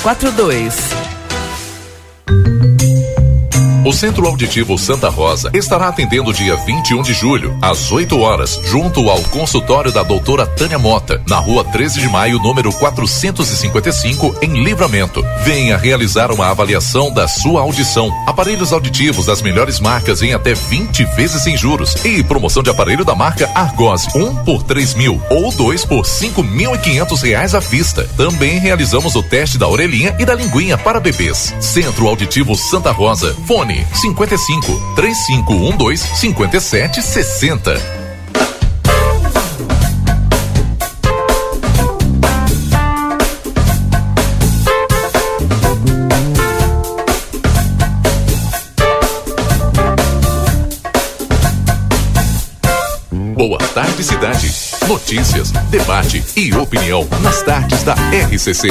7442. 0.04 2.83
O 3.84 3.92
Centro 3.92 4.26
Auditivo 4.26 4.78
Santa 4.78 5.10
Rosa 5.10 5.50
estará 5.52 5.88
atendendo 5.88 6.32
dia 6.32 6.56
21 6.56 7.02
de 7.02 7.12
julho, 7.12 7.54
às 7.60 7.92
8 7.92 8.18
horas, 8.18 8.58
junto 8.64 9.10
ao 9.10 9.20
consultório 9.24 9.92
da 9.92 10.02
doutora 10.02 10.46
Tânia 10.46 10.78
Mota, 10.78 11.22
na 11.28 11.36
rua 11.36 11.62
13 11.62 12.00
de 12.00 12.08
maio, 12.08 12.38
número 12.38 12.72
455, 12.72 14.36
em 14.40 14.64
Livramento. 14.64 15.22
Venha 15.44 15.76
realizar 15.76 16.32
uma 16.32 16.46
avaliação 16.46 17.12
da 17.12 17.28
sua 17.28 17.60
audição. 17.60 18.10
Aparelhos 18.26 18.72
auditivos 18.72 19.26
das 19.26 19.42
melhores 19.42 19.78
marcas 19.78 20.22
em 20.22 20.32
até 20.32 20.54
20 20.54 21.04
vezes 21.14 21.42
sem 21.42 21.54
juros. 21.54 21.94
E 22.06 22.22
promoção 22.22 22.62
de 22.62 22.70
aparelho 22.70 23.04
da 23.04 23.14
marca 23.14 23.50
Argose, 23.54 24.08
um 24.14 24.34
por 24.34 24.62
3 24.62 24.94
mil 24.94 25.20
ou 25.28 25.52
dois 25.52 25.84
por 25.84 26.06
5.500 26.06 27.20
reais 27.20 27.54
à 27.54 27.60
vista. 27.60 28.08
Também 28.16 28.58
realizamos 28.58 29.14
o 29.14 29.22
teste 29.22 29.58
da 29.58 29.68
orelhinha 29.68 30.16
e 30.18 30.24
da 30.24 30.34
linguinha 30.34 30.78
para 30.78 30.98
bebês. 30.98 31.54
Centro 31.60 32.08
Auditivo 32.08 32.54
Santa 32.54 32.90
Rosa. 32.90 33.36
Fone 33.46 33.73
55 33.94 34.94
3512 34.94 36.06
5760. 36.16 38.04
Boa 53.34 53.58
tarde, 53.58 54.04
cidade. 54.04 54.54
Notícias, 54.86 55.50
debate 55.70 56.22
e 56.36 56.54
opinião 56.54 57.06
nas 57.20 57.42
tardes 57.42 57.82
da 57.82 57.94
RCC. 57.94 58.68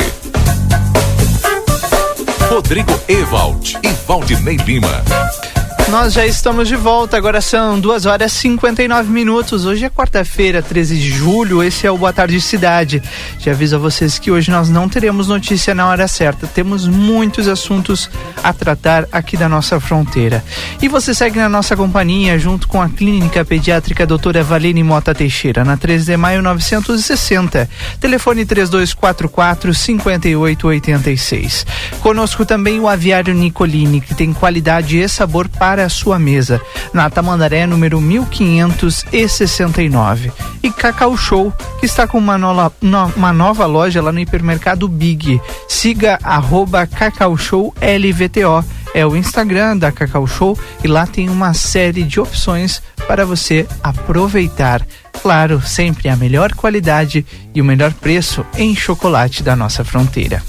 Rodrigo 2.50 3.00
Ewald 3.08 3.78
e 3.82 3.90
Valdinei 4.06 4.58
Lima. 4.58 5.53
Nós 5.90 6.14
já 6.14 6.26
estamos 6.26 6.68
de 6.68 6.76
volta, 6.76 7.18
agora 7.18 7.40
são 7.40 7.80
2 7.80 8.06
horas 8.06 8.32
e 8.32 8.36
59 8.36 9.12
minutos. 9.12 9.66
Hoje 9.66 9.86
é 9.86 9.90
quarta-feira, 9.90 10.62
13 10.62 10.96
de 10.96 11.12
julho. 11.12 11.62
Esse 11.62 11.86
é 11.86 11.92
o 11.92 11.98
Boa 11.98 12.12
Tarde 12.12 12.40
Cidade. 12.42 13.04
Já 13.38 13.52
aviso 13.52 13.76
a 13.76 13.80
vocês 13.80 14.18
que 14.18 14.32
hoje 14.32 14.50
nós 14.50 14.70
não 14.70 14.90
teremos 14.90 15.28
notícia 15.28 15.76
na 15.76 15.88
hora 15.88 16.08
certa. 16.08 16.48
Temos 16.48 16.88
muitos 16.88 17.48
assuntos 17.48 18.10
a 18.42 18.52
tratar 18.54 19.08
aqui 19.12 19.38
da 19.38 19.48
nossa 19.48 19.80
fronteira. 19.80 20.44
E 20.82 20.88
você 20.88 21.14
segue 21.14 21.38
na 21.38 21.50
nossa 21.50 21.76
companhia 21.76 22.40
junto 22.40 22.68
com 22.68 22.82
a 22.82 22.90
Clínica 22.90 23.46
Pediátrica 23.46 24.08
Doutora 24.08 24.42
Valene 24.42 24.84
Mota 24.84 25.14
Teixeira, 25.14 25.64
na 25.64 25.78
13 25.78 26.06
de 26.06 26.18
maio 26.18 26.42
960. 26.42 27.70
Telefone 28.00 28.46
3244 28.46 29.74
5886. 29.74 31.66
Conosco 32.00 32.46
também 32.46 32.80
o 32.80 32.88
Aviário 32.88 33.34
Nicolini, 33.34 34.02
que 34.02 34.16
tem 34.16 34.34
qualidade 34.34 34.98
e 34.98 35.08
sabor 35.08 35.48
para 35.48 35.73
a 35.80 35.90
sua 35.90 36.20
mesa, 36.20 36.62
na 36.94 37.10
Tamandaré 37.10 37.66
número 37.66 38.00
1569. 38.00 40.32
E 40.62 40.72
Cacau 40.72 41.18
Show, 41.18 41.52
que 41.80 41.86
está 41.86 42.08
com 42.08 42.18
uma, 42.18 42.38
nola, 42.38 42.72
no, 42.82 43.08
uma 43.16 43.34
nova 43.34 43.66
loja 43.66 44.02
lá 44.02 44.12
no 44.12 44.20
hipermercado 44.20 44.88
Big. 44.88 45.42
Siga 45.68 46.20
arroba 46.24 46.88
Cacau 46.88 47.38
Show 47.38 47.74
LVTO. 47.82 48.64
É 48.94 49.06
o 49.06 49.16
Instagram 49.16 49.78
da 49.78 49.92
Cacau 49.92 50.28
Show 50.28 50.58
e 50.84 50.88
lá 50.88 51.08
tem 51.08 51.30
uma 51.30 51.54
série 51.54 52.04
de 52.04 52.20
opções 52.20 52.82
para 53.08 53.26
você 53.26 53.66
aproveitar. 53.84 54.86
Claro, 55.22 55.62
sempre 55.62 56.10
a 56.10 56.16
melhor 56.16 56.54
qualidade 56.54 57.26
e 57.56 57.62
o 57.62 57.66
melhor 57.66 57.94
preço 57.94 58.46
em 58.56 58.76
chocolate 58.76 59.42
da 59.42 59.56
nossa 59.56 59.84
fronteira. 59.84 60.44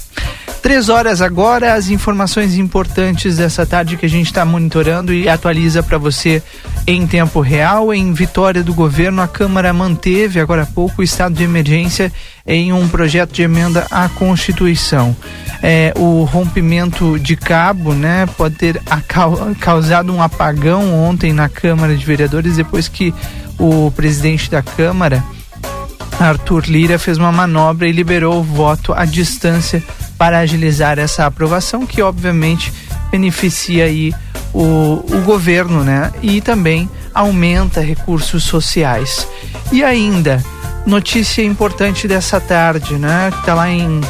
Três 0.65 0.89
horas 0.89 1.21
agora, 1.21 1.75
as 1.75 1.89
informações 1.91 2.57
importantes 2.57 3.37
dessa 3.37 3.67
tarde 3.67 3.97
que 3.97 4.05
a 4.07 4.09
gente 4.09 4.25
está 4.25 4.43
monitorando 4.43 5.13
e 5.13 5.29
atualiza 5.29 5.83
para 5.83 5.99
você 5.99 6.41
em 6.87 7.05
tempo 7.05 7.39
real. 7.39 7.93
Em 7.93 8.11
vitória 8.13 8.63
do 8.63 8.73
governo, 8.73 9.21
a 9.21 9.27
Câmara 9.27 9.71
manteve 9.71 10.39
agora 10.39 10.63
há 10.63 10.65
pouco 10.65 11.01
o 11.01 11.03
estado 11.03 11.35
de 11.35 11.43
emergência 11.43 12.11
em 12.47 12.73
um 12.73 12.87
projeto 12.87 13.31
de 13.31 13.43
emenda 13.43 13.85
à 13.91 14.09
Constituição. 14.09 15.15
É, 15.61 15.93
o 15.95 16.23
rompimento 16.23 17.19
de 17.19 17.35
cabo, 17.35 17.93
né, 17.93 18.25
pode 18.35 18.55
ter 18.55 18.81
causado 19.59 20.11
um 20.11 20.19
apagão 20.19 20.95
ontem 20.95 21.31
na 21.31 21.47
Câmara 21.47 21.95
de 21.95 22.03
Vereadores 22.03 22.55
depois 22.55 22.87
que 22.87 23.13
o 23.59 23.91
presidente 23.91 24.49
da 24.49 24.63
Câmara 24.63 25.23
Arthur 26.19 26.63
Lira 26.67 26.97
fez 26.97 27.19
uma 27.19 27.31
manobra 27.31 27.87
e 27.87 27.91
liberou 27.91 28.39
o 28.39 28.43
voto 28.43 28.93
à 28.93 29.05
distância 29.05 29.83
para 30.17 30.39
agilizar 30.39 30.99
essa 30.99 31.25
aprovação, 31.25 31.85
que 31.85 32.01
obviamente 32.01 32.73
beneficia 33.11 33.85
aí 33.85 34.13
o, 34.53 35.03
o 35.11 35.21
governo, 35.25 35.83
né? 35.83 36.11
E 36.21 36.41
também 36.41 36.89
aumenta 37.13 37.81
recursos 37.81 38.43
sociais. 38.43 39.27
E 39.71 39.83
ainda, 39.83 40.43
notícia 40.85 41.43
importante 41.43 42.07
dessa 42.07 42.39
tarde, 42.39 42.95
né? 42.95 43.31
Tá 43.45 43.53
lá 43.53 43.69
em 43.69 44.01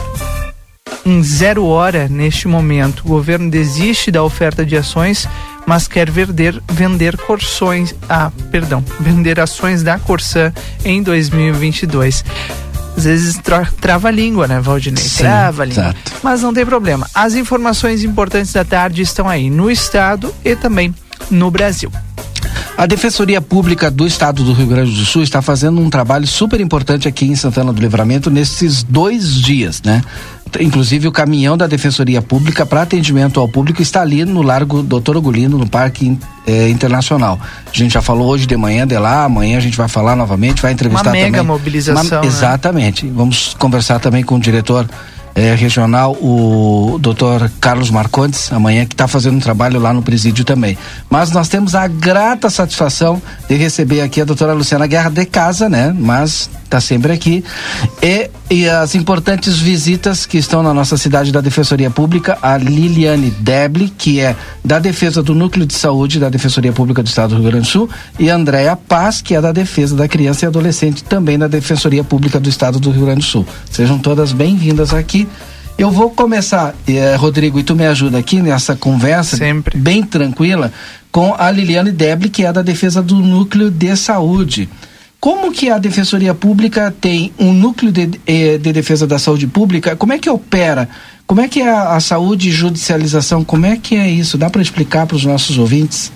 em 1.06 1.22
zero 1.22 1.66
hora 1.66 2.08
neste 2.10 2.48
momento. 2.48 3.02
O 3.02 3.10
governo 3.10 3.50
desiste 3.50 4.10
da 4.10 4.24
oferta 4.24 4.66
de 4.66 4.76
ações, 4.76 5.30
mas 5.66 5.88
quer 5.88 6.10
vender, 6.10 6.60
vender 6.68 7.16
Corsões, 7.16 7.94
ah, 8.10 8.32
perdão, 8.50 8.84
vender 9.00 9.40
ações 9.40 9.84
da 9.84 10.00
Corsã 10.00 10.52
em 10.84 11.04
2022 11.04 12.24
às 12.96 13.04
vezes 13.04 13.38
tra 13.38 13.66
trava 13.80 14.08
a 14.08 14.12
língua, 14.12 14.48
né, 14.48 14.60
Valdinei? 14.60 15.04
Sim, 15.04 15.24
trava 15.24 15.64
a 15.64 15.66
língua. 15.66 15.84
Exato. 15.84 16.12
Mas 16.24 16.42
não 16.42 16.54
tem 16.54 16.66
problema. 16.66 17.08
As 17.14 17.36
informações 17.36 18.04
importantes 18.04 18.54
da 18.54 18.64
tarde 18.64 19.02
estão 19.02 19.28
aí 19.28 19.50
no 19.50 19.70
estado 19.70 20.34
e 20.44 20.56
também 20.56 20.94
no 21.30 21.52
Brasil. 21.52 21.92
A 22.78 22.86
Defensoria 22.86 23.40
Pública 23.40 23.90
do 23.90 24.06
Estado 24.06 24.44
do 24.44 24.52
Rio 24.52 24.68
Grande 24.68 24.92
do 24.92 25.06
Sul 25.06 25.24
está 25.24 25.42
fazendo 25.42 25.80
um 25.80 25.90
trabalho 25.90 26.28
super 26.28 26.60
importante 26.60 27.08
aqui 27.08 27.26
em 27.26 27.36
Santana 27.36 27.72
do 27.72 27.82
Livramento 27.82 28.30
nesses 28.30 28.84
dois 28.84 29.36
dias, 29.36 29.82
né? 29.82 30.02
Inclusive 30.60 31.08
o 31.08 31.12
caminhão 31.12 31.58
da 31.58 31.68
Defensoria 31.68 32.22
Pública 32.22 32.66
para 32.66 32.82
atendimento 32.84 33.40
ao 33.40 33.48
público 33.48 33.82
está 33.82 34.02
ali 34.02 34.24
no 34.24 34.42
Largo 34.42 34.82
Doutor 34.82 35.18
Ogulino, 35.18 35.58
no 35.58 35.68
Parque 35.68 36.18
eh, 36.48 36.70
Internacional. 36.70 37.40
A 37.66 37.76
gente 37.76 37.94
já 37.94 38.02
falou 38.02 38.28
hoje 38.28 38.46
de 38.46 38.56
manhã 38.56 38.88
de 38.88 38.98
lá, 38.98 39.26
amanhã 39.26 39.58
a 39.58 39.62
gente 39.62 39.76
vai 39.76 39.90
falar 39.90 40.16
novamente, 40.16 40.62
vai 40.62 40.72
entrevistar 40.72 41.10
Uma 41.10 41.12
mega 41.12 41.38
também. 41.40 41.44
mobilização. 41.46 42.20
Uma, 42.22 42.26
exatamente. 42.26 43.06
Né? 43.06 43.12
Vamos 43.14 43.54
conversar 43.60 44.00
também 44.00 44.24
com 44.24 44.36
o 44.36 44.40
diretor 44.40 44.88
é, 45.36 45.54
regional, 45.54 46.14
o 46.14 46.98
doutor 46.98 47.52
Carlos 47.60 47.92
Marcondes, 47.92 48.52
amanhã, 48.54 48.86
que 48.86 48.94
está 48.94 49.06
fazendo 49.06 49.36
um 49.36 49.42
trabalho 49.42 49.82
lá 49.82 49.92
no 49.92 50.02
presídio 50.02 50.46
também. 50.46 50.78
Mas 51.10 51.32
nós 51.32 51.50
temos 51.50 51.76
a 51.76 51.86
grata 51.88 52.50
satisfação 52.50 53.22
de 53.50 53.56
receber 53.56 54.00
aqui 54.00 54.22
a 54.22 54.26
doutora 54.26 54.54
Luciana 54.54 54.88
Guerra 54.88 55.10
de 55.10 55.26
casa, 55.26 55.68
né? 55.68 55.94
Mas 55.98 56.50
está 56.64 56.80
sempre 56.80 57.12
aqui. 57.12 57.44
E, 58.02 58.30
e 58.50 58.70
as 58.70 58.96
importantes 58.96 59.58
visitas 59.60 60.26
que 60.26 60.38
estão 60.38 60.64
na 60.64 60.74
nossa 60.74 60.98
cidade 60.98 61.32
da 61.32 61.42
Defensoria 61.42 61.90
Pública, 61.90 62.38
a 62.42 62.58
Liliane 62.58 63.30
Deble, 63.30 63.90
que 63.90 64.22
é 64.22 64.36
da 64.64 64.80
Defesa 64.80 65.22
do 65.22 65.36
Núcleo 65.36 65.66
de 65.66 65.74
Saúde 65.74 66.20
da 66.20 66.30
Defensoria 66.30 66.72
Pública 66.72 67.04
do 67.04 67.08
Estado 67.08 67.36
do 67.36 67.42
Rio 67.42 67.52
Grande 67.52 67.68
do 67.68 67.72
Sul, 67.72 67.90
e 68.18 68.30
a 68.30 68.36
Andréa 68.36 68.76
Paz, 68.76 69.22
que 69.22 69.36
é 69.36 69.42
da 69.42 69.52
Defesa 69.52 69.96
da 69.96 70.08
Criança 70.08 70.46
e 70.46 70.48
Adolescente, 70.48 71.04
também 71.04 71.38
da 71.38 71.48
Defensoria 71.48 72.04
Pública 72.04 72.40
do 72.40 72.50
Estado 72.50 72.80
do 72.80 72.90
Rio 72.90 73.06
Grande 73.06 73.22
do 73.22 73.26
Sul. 73.26 73.46
Sejam 73.70 74.00
todas 74.00 74.32
bem-vindas 74.32 74.94
aqui. 74.94 75.25
Eu 75.78 75.92
vou 75.92 76.10
começar, 76.10 76.74
eh, 76.88 77.16
Rodrigo, 77.18 77.60
e 77.60 77.64
tu 77.64 77.76
me 77.76 77.86
ajuda 77.86 78.18
aqui 78.18 78.42
nessa 78.42 78.76
conversa 78.76 79.36
Sempre. 79.36 79.78
bem 79.78 80.02
tranquila 80.02 80.72
com 81.12 81.36
a 81.38 81.52
Liliane 81.52 81.92
Deble, 81.92 82.30
que 82.30 82.46
é 82.46 82.54
da 82.54 82.62
Defesa 82.62 83.02
do 83.02 83.16
Núcleo 83.16 83.70
de 83.70 83.96
Saúde. 83.98 84.70
Como 85.20 85.52
que 85.52 85.70
a 85.70 85.78
Defensoria 85.78 86.34
Pública 86.34 86.94
tem 87.02 87.34
um 87.38 87.52
núcleo 87.52 87.92
de, 87.92 88.12
eh, 88.26 88.58
de 88.58 88.72
defesa 88.72 89.08
da 89.08 89.18
saúde 89.18 89.48
pública? 89.48 89.96
Como 89.96 90.14
é 90.14 90.20
que 90.20 90.30
opera? 90.30 90.88
Como 91.26 91.42
é 91.42 91.48
que 91.48 91.62
é 91.62 91.70
a, 91.70 91.96
a 91.96 92.00
saúde 92.00 92.50
e 92.50 92.52
judicialização? 92.52 93.44
Como 93.44 93.66
é 93.66 93.76
que 93.76 93.96
é 93.96 94.08
isso? 94.10 94.38
Dá 94.38 94.50
para 94.50 94.62
explicar 94.62 95.08
para 95.08 95.18
os 95.18 95.26
nossos 95.26 95.58
ouvintes? 95.58 96.12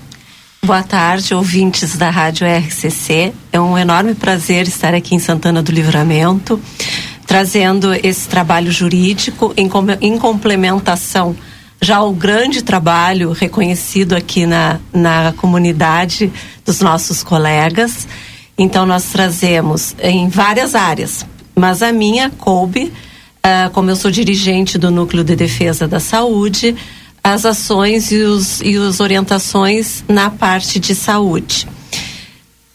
Boa 0.62 0.82
tarde, 0.82 1.34
ouvintes 1.34 1.96
da 1.96 2.08
Rádio 2.08 2.46
RCC. 2.46 3.32
É 3.50 3.60
um 3.60 3.76
enorme 3.76 4.14
prazer 4.14 4.68
estar 4.68 4.94
aqui 4.94 5.14
em 5.14 5.18
Santana 5.18 5.62
do 5.62 5.72
Livramento 5.72 6.60
trazendo 7.30 7.94
esse 7.94 8.26
trabalho 8.26 8.72
jurídico 8.72 9.54
em, 9.56 9.70
em 10.00 10.18
complementação 10.18 11.36
já 11.80 11.98
ao 11.98 12.12
grande 12.12 12.60
trabalho 12.60 13.30
reconhecido 13.30 14.14
aqui 14.14 14.46
na, 14.46 14.80
na 14.92 15.32
comunidade 15.36 16.32
dos 16.66 16.80
nossos 16.80 17.22
colegas. 17.22 18.08
Então, 18.58 18.84
nós 18.84 19.04
trazemos 19.12 19.94
em 20.02 20.28
várias 20.28 20.74
áreas, 20.74 21.24
mas 21.54 21.84
a 21.84 21.92
minha 21.92 22.30
coube, 22.30 22.92
uh, 23.46 23.70
como 23.70 23.90
eu 23.90 23.94
sou 23.94 24.10
dirigente 24.10 24.76
do 24.76 24.90
Núcleo 24.90 25.22
de 25.22 25.36
Defesa 25.36 25.86
da 25.86 26.00
Saúde, 26.00 26.74
as 27.22 27.46
ações 27.46 28.10
e 28.10 28.22
os, 28.22 28.60
e 28.60 28.76
os 28.76 28.98
orientações 28.98 30.02
na 30.08 30.30
parte 30.30 30.80
de 30.80 30.96
saúde. 30.96 31.68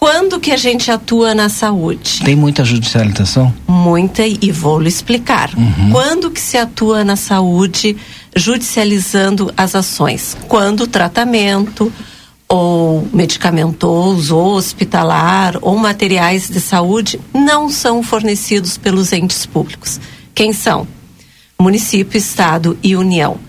Quando 0.06 0.40
que 0.40 0.52
a 0.52 0.56
gente 0.56 0.92
atua 0.92 1.34
na 1.34 1.50
saúde? 1.50 2.22
Tem 2.24 2.36
muita 2.36 2.64
judicialização? 2.64 3.52
Muita 3.68 4.22
e 4.24 4.52
vou 4.52 4.80
lhe 4.80 4.88
explicar. 4.88 5.50
Uhum. 5.58 5.90
Quando 5.90 6.30
que 6.30 6.40
se 6.40 6.60
atua 6.60 7.04
na 7.04 7.16
saúde 7.16 7.98
judicializando 8.36 9.52
as 9.58 9.74
ações? 9.74 10.38
Quando 10.48 10.82
o 10.82 10.88
tratamento 10.88 11.92
ou 12.48 13.08
medicamentoso 13.12 14.38
ou 14.38 14.54
hospitalar 14.54 15.58
ou 15.60 15.76
materiais 15.76 16.48
de 16.48 16.62
saúde 16.62 17.20
não 17.34 17.68
são 17.68 18.04
fornecidos 18.04 18.78
pelos 18.78 19.12
entes 19.12 19.48
públicos. 19.48 20.00
Quem 20.36 20.54
são? 20.54 20.88
Município, 21.60 22.16
Estado 22.16 22.78
e 22.84 22.96
União. 22.96 23.40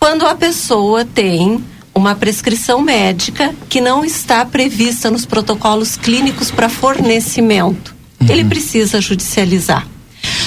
Quando 0.00 0.26
a 0.26 0.34
pessoa 0.34 1.04
tem 1.04 1.62
uma 1.94 2.14
prescrição 2.14 2.80
médica 2.80 3.54
que 3.68 3.80
não 3.80 4.04
está 4.04 4.44
prevista 4.44 5.10
nos 5.10 5.26
protocolos 5.26 5.96
clínicos 5.96 6.50
para 6.50 6.68
fornecimento. 6.68 7.94
Uhum. 8.20 8.28
Ele 8.30 8.44
precisa 8.44 9.00
judicializar. 9.00 9.86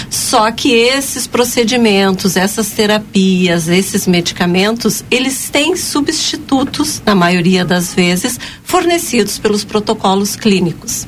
Só 0.10 0.52
que 0.52 0.72
esses 0.72 1.28
procedimentos, 1.28 2.36
essas 2.36 2.70
terapias, 2.70 3.68
esses 3.68 4.08
medicamentos, 4.08 5.04
eles 5.12 5.50
têm 5.50 5.76
substitutos, 5.76 7.02
na 7.06 7.14
maioria 7.14 7.66
das 7.66 7.94
vezes, 7.94 8.40
fornecidos 8.64 9.38
pelos 9.38 9.64
protocolos 9.64 10.36
clínicos. 10.36 11.06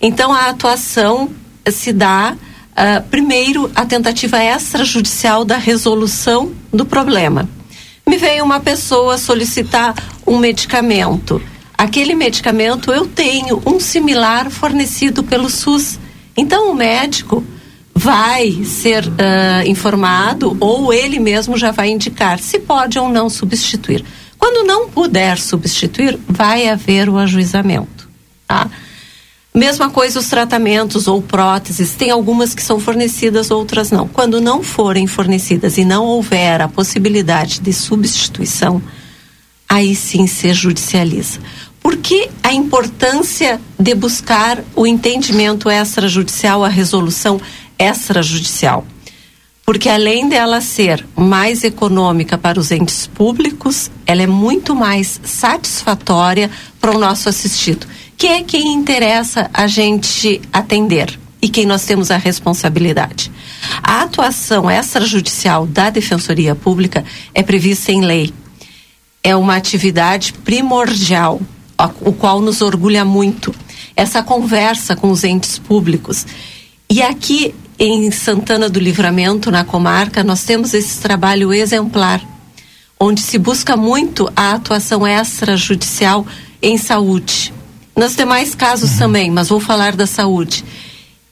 Então, 0.00 0.32
a 0.32 0.48
atuação 0.50 1.30
se 1.70 1.92
dá, 1.92 2.36
uh, 2.36 3.08
primeiro, 3.08 3.70
a 3.74 3.86
tentativa 3.86 4.42
extrajudicial 4.42 5.44
da 5.44 5.56
resolução 5.56 6.52
do 6.72 6.84
problema 6.84 7.48
me 8.06 8.16
veio 8.16 8.44
uma 8.44 8.60
pessoa 8.60 9.18
solicitar 9.18 9.94
um 10.26 10.38
medicamento. 10.38 11.40
Aquele 11.76 12.14
medicamento 12.14 12.92
eu 12.92 13.06
tenho 13.06 13.62
um 13.66 13.80
similar 13.80 14.50
fornecido 14.50 15.22
pelo 15.22 15.50
SUS. 15.50 15.98
Então 16.36 16.70
o 16.70 16.74
médico 16.74 17.44
vai 17.94 18.64
ser 18.64 19.06
uh, 19.06 19.66
informado 19.66 20.56
ou 20.60 20.92
ele 20.92 21.18
mesmo 21.18 21.56
já 21.56 21.70
vai 21.70 21.90
indicar 21.90 22.38
se 22.38 22.58
pode 22.58 22.98
ou 22.98 23.08
não 23.08 23.30
substituir. 23.30 24.04
Quando 24.38 24.66
não 24.66 24.90
puder 24.90 25.38
substituir, 25.38 26.18
vai 26.28 26.68
haver 26.68 27.08
o 27.08 27.16
ajuizamento. 27.16 28.08
Tá? 28.46 28.68
Mesma 29.56 29.88
coisa 29.88 30.18
os 30.18 30.26
tratamentos 30.26 31.06
ou 31.06 31.22
próteses, 31.22 31.92
tem 31.92 32.10
algumas 32.10 32.52
que 32.52 32.62
são 32.62 32.80
fornecidas, 32.80 33.52
outras 33.52 33.92
não. 33.92 34.08
Quando 34.08 34.40
não 34.40 34.64
forem 34.64 35.06
fornecidas 35.06 35.78
e 35.78 35.84
não 35.84 36.04
houver 36.06 36.60
a 36.60 36.66
possibilidade 36.66 37.60
de 37.60 37.72
substituição, 37.72 38.82
aí 39.68 39.94
sim 39.94 40.26
se 40.26 40.52
judicializa. 40.52 41.38
Por 41.80 41.98
que 41.98 42.28
a 42.42 42.52
importância 42.52 43.60
de 43.78 43.94
buscar 43.94 44.58
o 44.74 44.88
entendimento 44.88 45.70
extrajudicial, 45.70 46.64
a 46.64 46.68
resolução 46.68 47.40
extrajudicial? 47.78 48.84
Porque 49.64 49.88
além 49.88 50.28
dela 50.28 50.60
ser 50.60 51.06
mais 51.14 51.62
econômica 51.62 52.36
para 52.36 52.58
os 52.58 52.72
entes 52.72 53.06
públicos, 53.06 53.88
ela 54.04 54.22
é 54.22 54.26
muito 54.26 54.74
mais 54.74 55.20
satisfatória 55.22 56.50
para 56.80 56.90
o 56.90 56.98
nosso 56.98 57.28
assistido 57.28 57.86
que 58.16 58.26
é 58.26 58.42
quem 58.42 58.72
interessa 58.72 59.50
a 59.52 59.66
gente 59.66 60.40
atender 60.52 61.18
e 61.44 61.48
quem 61.48 61.66
nós 61.66 61.84
temos 61.84 62.10
a 62.10 62.16
responsabilidade. 62.16 63.30
A 63.82 64.02
atuação 64.02 64.70
extrajudicial 64.70 65.66
da 65.66 65.90
Defensoria 65.90 66.54
Pública 66.54 67.04
é 67.34 67.42
prevista 67.42 67.92
em 67.92 68.00
lei. 68.02 68.32
É 69.22 69.36
uma 69.36 69.56
atividade 69.56 70.32
primordial, 70.32 71.40
o 72.00 72.12
qual 72.12 72.40
nos 72.40 72.62
orgulha 72.62 73.04
muito. 73.04 73.54
Essa 73.96 74.22
conversa 74.22 74.96
com 74.96 75.10
os 75.10 75.22
entes 75.24 75.58
públicos. 75.58 76.26
E 76.88 77.02
aqui 77.02 77.54
em 77.78 78.10
Santana 78.10 78.68
do 78.68 78.80
Livramento, 78.80 79.50
na 79.50 79.64
comarca, 79.64 80.24
nós 80.24 80.44
temos 80.44 80.72
esse 80.72 81.00
trabalho 81.00 81.52
exemplar, 81.52 82.22
onde 82.98 83.20
se 83.20 83.36
busca 83.38 83.76
muito 83.76 84.30
a 84.34 84.52
atuação 84.52 85.06
extrajudicial 85.06 86.26
em 86.62 86.78
saúde 86.78 87.53
nos 87.96 88.16
demais 88.16 88.54
casos 88.54 88.92
uhum. 88.92 88.98
também, 88.98 89.30
mas 89.30 89.48
vou 89.48 89.60
falar 89.60 89.94
da 89.94 90.06
saúde. 90.06 90.64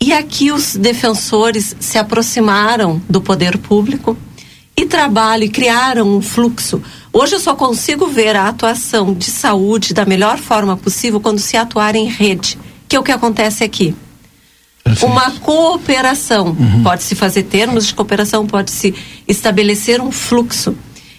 E 0.00 0.12
aqui 0.12 0.50
os 0.50 0.74
defensores 0.74 1.76
se 1.78 1.96
aproximaram 1.96 3.00
do 3.08 3.20
poder 3.20 3.56
público 3.58 4.16
e 4.76 4.86
trabalham 4.86 5.46
e 5.46 5.48
criaram 5.48 6.16
um 6.16 6.20
fluxo. 6.20 6.82
Hoje 7.12 7.34
eu 7.36 7.40
só 7.40 7.54
consigo 7.54 8.06
ver 8.06 8.34
a 8.34 8.48
atuação 8.48 9.14
de 9.14 9.30
saúde 9.30 9.94
da 9.94 10.04
melhor 10.04 10.38
forma 10.38 10.76
possível 10.76 11.20
quando 11.20 11.38
se 11.38 11.56
atuar 11.56 11.94
em 11.94 12.06
rede, 12.06 12.58
que 12.88 12.96
é 12.96 12.98
o 12.98 13.02
que 13.02 13.12
acontece 13.12 13.62
aqui. 13.62 13.94
Perfeito. 14.82 15.06
Uma 15.06 15.30
cooperação. 15.30 16.48
Uhum. 16.48 16.82
Pode-se 16.82 17.14
fazer 17.14 17.44
termos 17.44 17.86
de 17.86 17.94
cooperação, 17.94 18.46
pode-se 18.46 18.94
estabelecer 19.28 20.00
um 20.00 20.10
fluxo. 20.10 20.74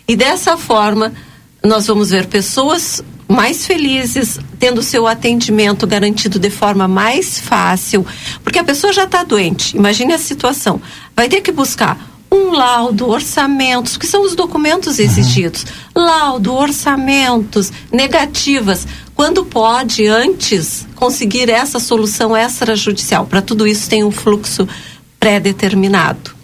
E 0.07 0.15
dessa 0.15 0.57
forma, 0.57 1.13
nós 1.63 1.87
vamos 1.87 2.09
ver 2.09 2.25
pessoas 2.25 3.01
mais 3.33 3.65
felizes, 3.65 4.39
tendo 4.59 4.83
seu 4.83 5.07
atendimento 5.07 5.87
garantido 5.87 6.37
de 6.37 6.49
forma 6.49 6.87
mais 6.87 7.39
fácil, 7.39 8.05
porque 8.43 8.59
a 8.59 8.63
pessoa 8.63 8.93
já 8.93 9.03
está 9.03 9.23
doente. 9.23 9.75
Imagine 9.75 10.13
a 10.13 10.17
situação. 10.17 10.81
Vai 11.15 11.27
ter 11.27 11.41
que 11.41 11.51
buscar 11.51 12.13
um 12.31 12.51
laudo, 12.51 13.09
orçamentos, 13.09 13.97
que 13.97 14.07
são 14.07 14.23
os 14.23 14.35
documentos 14.35 14.97
exigidos. 14.97 15.65
Uhum. 15.95 16.03
Laudo, 16.03 16.53
orçamentos, 16.53 17.71
negativas. 17.91 18.87
Quando 19.13 19.45
pode, 19.45 20.07
antes, 20.07 20.87
conseguir 20.95 21.49
essa 21.49 21.79
solução 21.79 22.35
extrajudicial? 22.35 23.25
Para 23.27 23.41
tudo 23.41 23.67
isso 23.67 23.87
tem 23.87 24.03
um 24.03 24.11
fluxo 24.11 24.67
pré-determinado. 25.19 26.42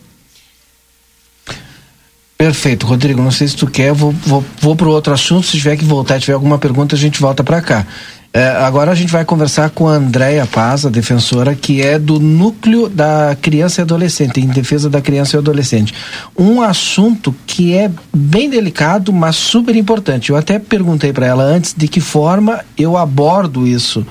Perfeito, 2.42 2.86
Rodrigo. 2.86 3.22
Não 3.22 3.32
sei 3.32 3.50
se 3.50 3.58
tu 3.58 3.68
quer, 3.68 3.92
vou, 3.92 4.14
vou, 4.14 4.42
vou 4.62 4.74
para 4.74 4.88
outro 4.88 5.14
assunto. 5.14 5.46
Se 5.46 5.58
tiver 5.58 5.76
que 5.76 5.84
voltar, 5.84 6.22
tiver 6.22 6.32
alguma 6.32 6.58
pergunta, 6.58 6.96
a 6.96 6.98
gente 6.98 7.20
volta 7.20 7.44
para 7.44 7.62
cá. 7.62 7.86
É, 8.32 8.48
agora 8.48 8.92
a 8.92 8.96
gente 8.96 9.12
vai 9.12 9.26
conversar 9.26 9.72
com 9.72 9.90
a 9.90 9.96
Andréia 9.96 10.46
Paz, 10.46 10.86
a 10.86 10.90
defensora, 10.90 11.54
que 11.54 11.82
é 11.82 12.00
do 12.00 12.18
Núcleo 12.18 12.88
da 12.88 13.36
Criança 13.42 13.82
e 13.82 13.84
Adolescente, 13.84 14.40
em 14.40 14.48
defesa 14.48 14.90
da 14.90 15.02
criança 15.02 15.36
e 15.36 15.38
adolescente. 15.38 15.94
Um 16.38 16.62
assunto 16.62 17.36
que 17.46 17.74
é 17.74 17.92
bem 18.16 18.50
delicado, 18.50 19.12
mas 19.12 19.36
super 19.36 19.76
importante. 19.76 20.30
Eu 20.30 20.38
até 20.38 20.60
perguntei 20.60 21.12
para 21.12 21.26
ela 21.26 21.44
antes 21.44 21.76
de 21.76 21.90
que 21.90 22.00
forma 22.00 22.64
eu 22.78 22.96
abordo 22.96 23.68
isso 23.68 24.08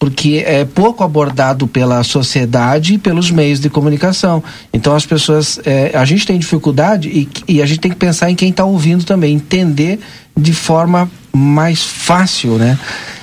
porque 0.00 0.42
é 0.46 0.64
pouco 0.64 1.04
abordado 1.04 1.68
pela 1.68 2.02
sociedade 2.02 2.94
e 2.94 2.98
pelos 2.98 3.30
meios 3.30 3.60
de 3.60 3.68
comunicação. 3.68 4.42
Então 4.72 4.96
as 4.96 5.04
pessoas, 5.04 5.60
é, 5.62 5.92
a 5.94 6.06
gente 6.06 6.26
tem 6.26 6.38
dificuldade 6.38 7.10
e, 7.10 7.28
e, 7.46 7.62
a 7.62 7.66
gente 7.66 7.80
tem 7.80 7.90
que 7.90 7.98
pensar 7.98 8.30
em 8.30 8.34
quem 8.34 8.48
está 8.48 8.64
ouvindo 8.64 9.04
também, 9.04 9.34
entender 9.34 10.00
de 10.34 10.54
forma 10.54 11.08
mais 11.30 11.82
fácil, 11.82 12.56
né? 12.56 12.78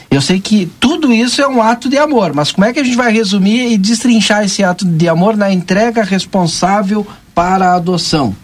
Eu 0.10 0.22
sei 0.22 0.40
que 0.40 0.68
tudo 0.80 1.12
isso 1.12 1.42
é 1.42 1.48
um 1.48 1.62
ato 1.63 1.90
de 1.90 1.98
amor, 1.98 2.34
mas 2.34 2.52
como 2.52 2.66
é 2.66 2.72
que 2.72 2.80
a 2.80 2.84
gente 2.84 2.96
vai 2.96 3.12
resumir 3.12 3.74
e 3.74 3.78
destrinchar 3.78 4.46
esse 4.46 4.63
ato 4.63 4.86
de 4.86 5.10
amor 5.10 5.36
na 5.36 5.52
entrega 5.52 6.04
responsável 6.04 7.06
para 7.34 7.72
a 7.72 7.76
adoção? 7.76 8.36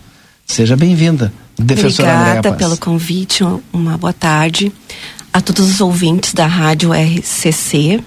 Seja 0.45 0.75
bem-vinda, 0.75 1.31
defensora 1.57 2.11
Obrigada 2.11 2.53
pelo 2.53 2.77
convite, 2.77 3.45
uma 3.71 3.95
boa 3.95 4.11
tarde 4.11 4.73
a 5.31 5.39
todos 5.39 5.69
os 5.69 5.81
ouvintes 5.81 6.33
da 6.33 6.47
Rádio 6.47 6.91
RCC. 6.93 8.03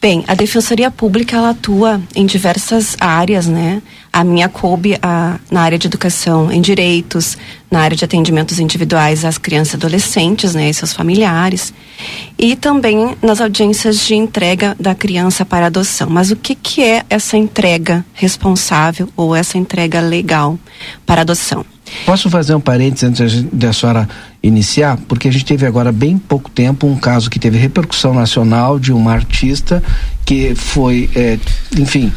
Bem, 0.00 0.24
a 0.26 0.34
Defensoria 0.34 0.90
Pública 0.90 1.36
ela 1.36 1.50
atua 1.50 2.00
em 2.14 2.24
diversas 2.24 2.96
áreas, 2.98 3.46
né? 3.46 3.82
A 4.12 4.24
minha 4.24 4.48
coube 4.48 4.98
a, 5.00 5.38
na 5.50 5.60
área 5.62 5.78
de 5.78 5.86
educação 5.86 6.50
em 6.50 6.60
direitos, 6.60 7.38
na 7.70 7.80
área 7.80 7.96
de 7.96 8.04
atendimentos 8.04 8.58
individuais 8.58 9.24
às 9.24 9.38
crianças 9.38 9.74
e 9.74 9.76
adolescentes, 9.76 10.54
né, 10.54 10.68
e 10.68 10.74
seus 10.74 10.92
familiares, 10.92 11.72
e 12.36 12.56
também 12.56 13.16
nas 13.22 13.40
audiências 13.40 14.00
de 14.00 14.14
entrega 14.14 14.76
da 14.80 14.94
criança 14.94 15.44
para 15.44 15.66
adoção. 15.66 16.08
Mas 16.10 16.30
o 16.30 16.36
que 16.36 16.54
que 16.54 16.82
é 16.82 17.04
essa 17.08 17.36
entrega 17.36 18.04
responsável 18.12 19.08
ou 19.16 19.34
essa 19.34 19.56
entrega 19.56 20.00
legal 20.00 20.58
para 21.06 21.20
adoção? 21.20 21.64
Posso 22.06 22.30
fazer 22.30 22.54
um 22.54 22.60
parênteses 22.60 23.22
antes 23.22 23.42
da 23.52 23.72
senhora 23.72 24.08
iniciar? 24.42 24.96
Porque 25.08 25.28
a 25.28 25.32
gente 25.32 25.44
teve 25.44 25.66
agora 25.66 25.92
bem 25.92 26.18
pouco 26.18 26.50
tempo 26.50 26.86
um 26.86 26.96
caso 26.96 27.28
que 27.28 27.38
teve 27.38 27.58
repercussão 27.58 28.14
nacional 28.14 28.78
de 28.78 28.92
uma 28.92 29.12
artista 29.12 29.82
que 30.24 30.54
foi, 30.54 31.10
é, 31.14 31.38
enfim, 31.76 32.12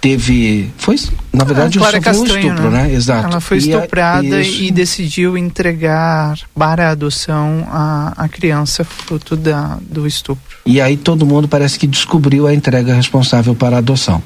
teve. 0.00 0.70
Foi, 0.76 0.96
na 1.32 1.44
verdade, 1.44 1.78
Clara 1.78 2.00
sofreu 2.14 2.20
um 2.22 2.26
estupro, 2.26 2.70
né? 2.70 2.92
Exato. 2.92 3.26
Ela 3.28 3.40
foi 3.40 3.58
E 3.58 3.60
a- 3.72 3.76
estuprada 3.76 4.40
isso- 4.40 4.62
e 4.62 4.70
decidiu 4.70 5.36
entregar 5.36 6.38
para 6.54 6.88
a 6.88 6.90
adoção 6.90 7.66
a, 7.70 8.12
a 8.16 8.28
criança 8.28 8.84
fruto 8.84 9.36
da, 9.36 9.78
do 9.82 10.06
estupro. 10.06 10.56
E 10.64 10.80
aí 10.80 10.96
todo 10.96 11.24
mundo 11.26 11.48
parece 11.48 11.78
que 11.78 11.86
descobriu 11.86 12.46
a 12.46 12.54
entrega 12.54 12.94
responsável 12.94 13.54
para 13.54 13.76
a 13.76 13.78
adoção. 13.78 14.22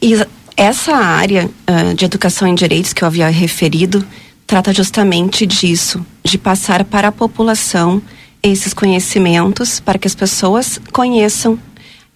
E 0.00 0.14
essa 0.56 0.94
área 0.94 1.48
ah, 1.66 1.92
de 1.94 2.04
educação 2.04 2.46
em 2.48 2.54
direitos 2.54 2.92
que 2.92 3.02
eu 3.02 3.06
havia 3.06 3.28
referido 3.28 4.04
trata 4.46 4.72
justamente 4.72 5.44
disso, 5.46 6.04
de 6.24 6.38
passar 6.38 6.84
para 6.84 7.08
a 7.08 7.12
população 7.12 8.00
esses 8.42 8.72
conhecimentos 8.72 9.78
para 9.80 9.98
que 9.98 10.06
as 10.06 10.14
pessoas 10.14 10.80
conheçam 10.92 11.58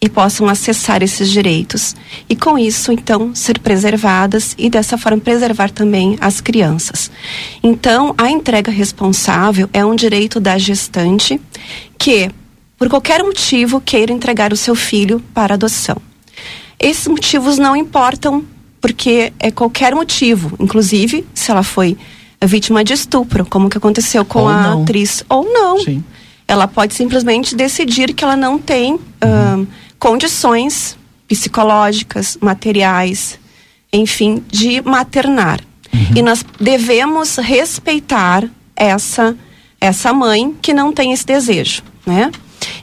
e 0.03 0.09
possam 0.09 0.49
acessar 0.49 1.01
esses 1.01 1.31
direitos. 1.31 1.95
E 2.29 2.35
com 2.35 2.59
isso, 2.59 2.91
então, 2.91 3.33
ser 3.37 3.61
preservadas 3.61 4.53
e 4.59 4.69
dessa 4.69 4.99
forma 4.99 5.21
preservar 5.21 5.71
também 5.71 6.19
as 6.21 6.41
crianças. 6.41 7.09
Então, 7.63 8.13
a 8.19 8.29
entrega 8.29 8.73
responsável 8.73 9.71
é 9.73 9.85
um 9.85 9.95
direito 9.95 10.41
da 10.41 10.59
gestante 10.59 11.41
que, 11.97 12.29
por 12.77 12.89
qualquer 12.89 13.23
motivo, 13.23 13.81
queira 13.81 14.13
entregar 14.13 14.53
o 14.53 14.57
seu 14.57 14.75
filho 14.75 15.23
para 15.33 15.55
adoção. 15.55 15.97
Esses 16.81 17.07
motivos 17.07 17.57
não 17.57 17.77
importam, 17.77 18.45
porque 18.81 19.33
é 19.39 19.53
qualquer 19.53 19.95
motivo, 19.95 20.57
inclusive 20.59 21.25
se 21.33 21.53
ela 21.53 21.63
foi 21.63 21.97
vítima 22.45 22.83
de 22.83 22.93
estupro, 22.93 23.47
como 23.47 23.71
que 23.71 23.79
aconteceu 23.79 24.25
com 24.25 24.41
Ou 24.41 24.49
a 24.49 24.63
não. 24.63 24.83
atriz, 24.83 25.23
ou 25.29 25.45
não. 25.45 25.77
Ela 26.49 26.67
pode 26.67 26.93
simplesmente 26.93 27.55
decidir 27.55 28.13
que 28.13 28.25
ela 28.25 28.37
não 28.37 28.59
tem 28.59 28.99
ahn, 29.21 29.65
condições 30.03 30.99
psicológicas, 31.29 32.37
materiais, 32.41 33.39
enfim, 33.93 34.43
de 34.49 34.83
maternar. 34.83 35.61
E 36.17 36.21
nós 36.21 36.45
devemos 36.59 37.37
respeitar 37.37 38.43
essa 38.75 39.37
essa 39.81 40.13
mãe 40.13 40.57
que 40.61 40.75
não 40.75 40.93
tem 40.93 41.13
esse 41.13 41.25
desejo, 41.25 41.83
né? 42.05 42.33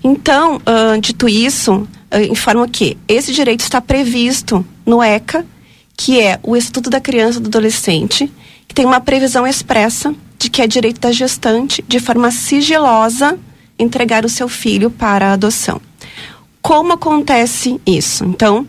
Então, 0.01 0.61
ahn, 0.65 0.99
dito 1.01 1.27
isso, 1.27 1.85
ah, 2.09 2.21
informo 2.23 2.67
que 2.69 2.97
esse 3.05 3.33
direito 3.33 3.61
está 3.61 3.81
previsto 3.81 4.65
no 4.85 5.03
ECA, 5.03 5.45
que 5.97 6.21
é 6.21 6.39
o 6.41 6.55
Estudo 6.55 6.89
da 6.89 7.01
Criança 7.01 7.39
e 7.39 7.41
do 7.41 7.47
Adolescente, 7.47 8.31
que 8.65 8.75
tem 8.75 8.85
uma 8.85 9.01
previsão 9.01 9.45
expressa 9.45 10.15
de 10.37 10.49
que 10.49 10.61
é 10.61 10.67
direito 10.67 11.01
da 11.01 11.11
gestante, 11.11 11.83
de 11.85 11.99
forma 11.99 12.31
sigilosa, 12.31 13.37
entregar 13.77 14.23
o 14.23 14.29
seu 14.29 14.47
filho 14.47 14.89
para 14.89 15.29
a 15.29 15.33
adoção. 15.33 15.81
Como 16.61 16.93
acontece 16.93 17.79
isso? 17.85 18.25
Então, 18.25 18.67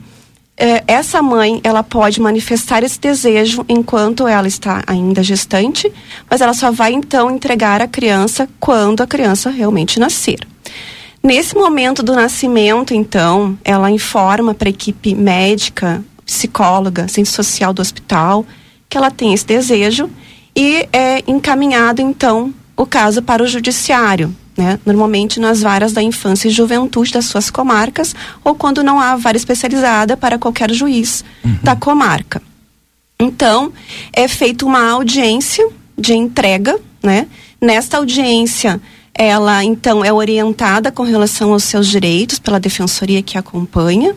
eh, 0.56 0.84
essa 0.86 1.20
mãe, 1.22 1.60
ela 1.64 1.82
pode 1.82 2.20
manifestar 2.20 2.82
esse 2.82 3.00
desejo 3.00 3.64
enquanto 3.68 4.28
ela 4.28 4.46
está 4.46 4.82
ainda 4.86 5.22
gestante, 5.22 5.92
mas 6.28 6.40
ela 6.40 6.54
só 6.54 6.70
vai 6.70 6.92
então 6.92 7.30
entregar 7.30 7.80
a 7.80 7.88
criança 7.88 8.48
quando 8.58 9.02
a 9.02 9.06
criança 9.06 9.50
realmente 9.50 9.98
nascer. 9.98 10.40
Nesse 11.22 11.54
momento 11.54 12.02
do 12.02 12.14
nascimento, 12.14 12.94
então, 12.94 13.58
ela 13.62 13.90
informa 13.90 14.54
para 14.54 14.68
a 14.68 14.70
equipe 14.70 15.14
médica, 15.14 16.02
psicóloga, 16.24 17.04
assistente 17.04 17.28
social 17.28 17.72
do 17.72 17.82
hospital 17.82 18.46
que 18.88 18.96
ela 18.96 19.10
tem 19.10 19.32
esse 19.32 19.46
desejo 19.46 20.10
e 20.54 20.88
é 20.92 21.22
encaminhado 21.26 22.02
então 22.02 22.52
o 22.76 22.84
caso 22.84 23.22
para 23.22 23.42
o 23.42 23.46
judiciário, 23.46 24.34
né? 24.60 24.78
Normalmente 24.84 25.40
nas 25.40 25.62
varas 25.62 25.94
da 25.94 26.02
infância 26.02 26.46
e 26.46 26.50
juventude 26.50 27.12
das 27.12 27.24
suas 27.24 27.50
comarcas 27.50 28.14
ou 28.44 28.54
quando 28.54 28.84
não 28.84 29.00
há 29.00 29.16
vara 29.16 29.38
especializada 29.38 30.18
para 30.18 30.38
qualquer 30.38 30.70
juiz 30.70 31.24
da 31.62 31.74
comarca. 31.74 32.42
Então, 33.18 33.72
é 34.12 34.28
feita 34.28 34.66
uma 34.66 34.90
audiência 34.90 35.66
de 35.96 36.12
entrega, 36.12 36.78
né? 37.02 37.26
Nesta 37.58 37.96
audiência, 37.96 38.78
ela 39.14 39.64
então 39.64 40.04
é 40.04 40.12
orientada 40.12 40.92
com 40.92 41.04
relação 41.04 41.54
aos 41.54 41.64
seus 41.64 41.88
direitos 41.88 42.38
pela 42.38 42.60
defensoria 42.60 43.22
que 43.22 43.38
acompanha. 43.38 44.14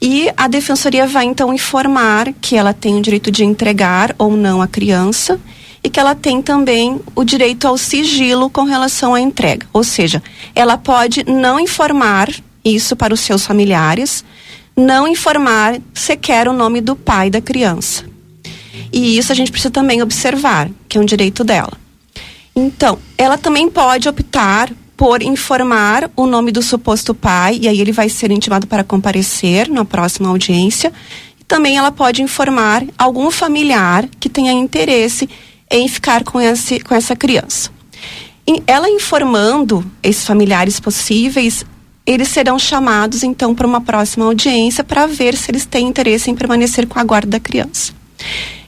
E 0.00 0.28
a 0.36 0.48
defensoria 0.48 1.06
vai 1.06 1.24
então 1.24 1.54
informar 1.54 2.32
que 2.40 2.56
ela 2.56 2.72
tem 2.72 2.96
o 2.96 3.02
direito 3.02 3.30
de 3.30 3.44
entregar 3.44 4.12
ou 4.18 4.36
não 4.36 4.60
a 4.60 4.66
criança 4.66 5.38
e 5.84 5.90
que 5.90 5.98
ela 5.98 6.14
tem 6.14 6.40
também 6.40 7.00
o 7.14 7.24
direito 7.24 7.66
ao 7.66 7.76
sigilo 7.76 8.48
com 8.48 8.62
relação 8.62 9.14
à 9.14 9.20
entrega. 9.20 9.66
Ou 9.72 9.82
seja, 9.82 10.22
ela 10.54 10.78
pode 10.78 11.24
não 11.24 11.58
informar 11.58 12.28
isso 12.64 12.94
para 12.94 13.12
os 13.12 13.20
seus 13.20 13.44
familiares, 13.44 14.24
não 14.76 15.08
informar 15.08 15.80
sequer 15.92 16.48
o 16.48 16.52
nome 16.52 16.80
do 16.80 16.94
pai 16.94 17.28
da 17.28 17.40
criança. 17.40 18.04
E 18.92 19.18
isso 19.18 19.32
a 19.32 19.34
gente 19.34 19.50
precisa 19.50 19.70
também 19.70 20.02
observar, 20.02 20.70
que 20.88 20.98
é 20.98 21.00
um 21.00 21.04
direito 21.04 21.42
dela. 21.42 21.72
Então, 22.54 22.98
ela 23.16 23.38
também 23.38 23.68
pode 23.68 24.08
optar 24.08 24.70
por 24.96 25.22
informar 25.22 26.10
o 26.14 26.26
nome 26.26 26.52
do 26.52 26.62
suposto 26.62 27.14
pai, 27.14 27.58
e 27.60 27.66
aí 27.66 27.80
ele 27.80 27.90
vai 27.90 28.08
ser 28.08 28.30
intimado 28.30 28.66
para 28.66 28.84
comparecer 28.84 29.68
na 29.68 29.84
próxima 29.84 30.28
audiência. 30.28 30.92
Também 31.48 31.76
ela 31.76 31.90
pode 31.90 32.22
informar 32.22 32.84
algum 32.96 33.30
familiar 33.30 34.06
que 34.20 34.28
tenha 34.28 34.52
interesse 34.52 35.28
em 35.72 35.88
ficar 35.88 36.22
com, 36.22 36.40
esse, 36.40 36.78
com 36.80 36.94
essa 36.94 37.16
criança. 37.16 37.70
E 38.46 38.62
ela 38.66 38.88
informando 38.88 39.84
esses 40.02 40.24
familiares 40.24 40.78
possíveis, 40.78 41.64
eles 42.04 42.28
serão 42.28 42.58
chamados 42.58 43.22
então 43.22 43.54
para 43.54 43.66
uma 43.66 43.80
próxima 43.80 44.26
audiência 44.26 44.84
para 44.84 45.06
ver 45.06 45.36
se 45.36 45.50
eles 45.50 45.64
têm 45.64 45.88
interesse 45.88 46.30
em 46.30 46.34
permanecer 46.34 46.86
com 46.86 46.98
a 46.98 47.04
guarda 47.04 47.30
da 47.30 47.40
criança. 47.40 47.92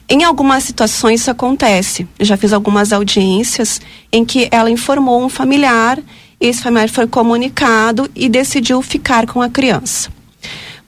Em 0.07 0.23
algumas 0.23 0.63
situações 0.63 1.21
isso 1.21 1.31
acontece. 1.31 2.07
Eu 2.17 2.25
já 2.25 2.37
fiz 2.37 2.53
algumas 2.53 2.93
audiências 2.93 3.81
em 4.11 4.23
que 4.23 4.47
ela 4.51 4.71
informou 4.71 5.23
um 5.23 5.29
familiar, 5.29 5.99
esse 6.39 6.61
familiar 6.61 6.89
foi 6.89 7.07
comunicado 7.07 8.09
e 8.15 8.29
decidiu 8.29 8.81
ficar 8.81 9.25
com 9.25 9.41
a 9.41 9.49
criança. 9.49 10.14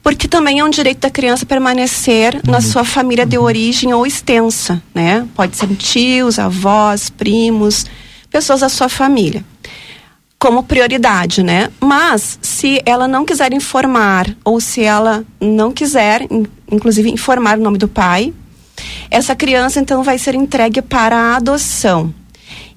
Porque 0.08 0.26
também 0.26 0.58
é 0.58 0.64
um 0.64 0.70
direito 0.70 1.00
da 1.00 1.10
criança 1.10 1.44
permanecer 1.44 2.40
na 2.48 2.62
sua 2.62 2.82
família 2.82 3.26
de 3.26 3.36
origem 3.36 3.92
ou 3.92 4.06
extensa, 4.06 4.82
né? 4.94 5.28
Pode 5.34 5.54
ser 5.54 5.66
tios, 5.76 6.38
avós, 6.38 7.10
primos, 7.10 7.84
pessoas 8.30 8.60
da 8.60 8.70
sua 8.70 8.88
família. 8.88 9.44
Como 10.38 10.62
prioridade, 10.62 11.42
né? 11.42 11.68
Mas 11.78 12.38
se 12.40 12.80
ela 12.86 13.06
não 13.06 13.26
quiser 13.26 13.52
informar 13.52 14.34
ou 14.42 14.62
se 14.62 14.82
ela 14.82 15.26
não 15.38 15.70
quiser, 15.70 16.22
in- 16.30 16.46
inclusive 16.72 17.10
informar 17.10 17.58
o 17.58 17.62
nome 17.62 17.76
do 17.76 17.86
pai, 17.86 18.32
essa 19.10 19.36
criança 19.36 19.78
então 19.78 20.02
vai 20.02 20.16
ser 20.16 20.34
entregue 20.34 20.80
para 20.80 21.18
a 21.18 21.36
adoção. 21.36 22.14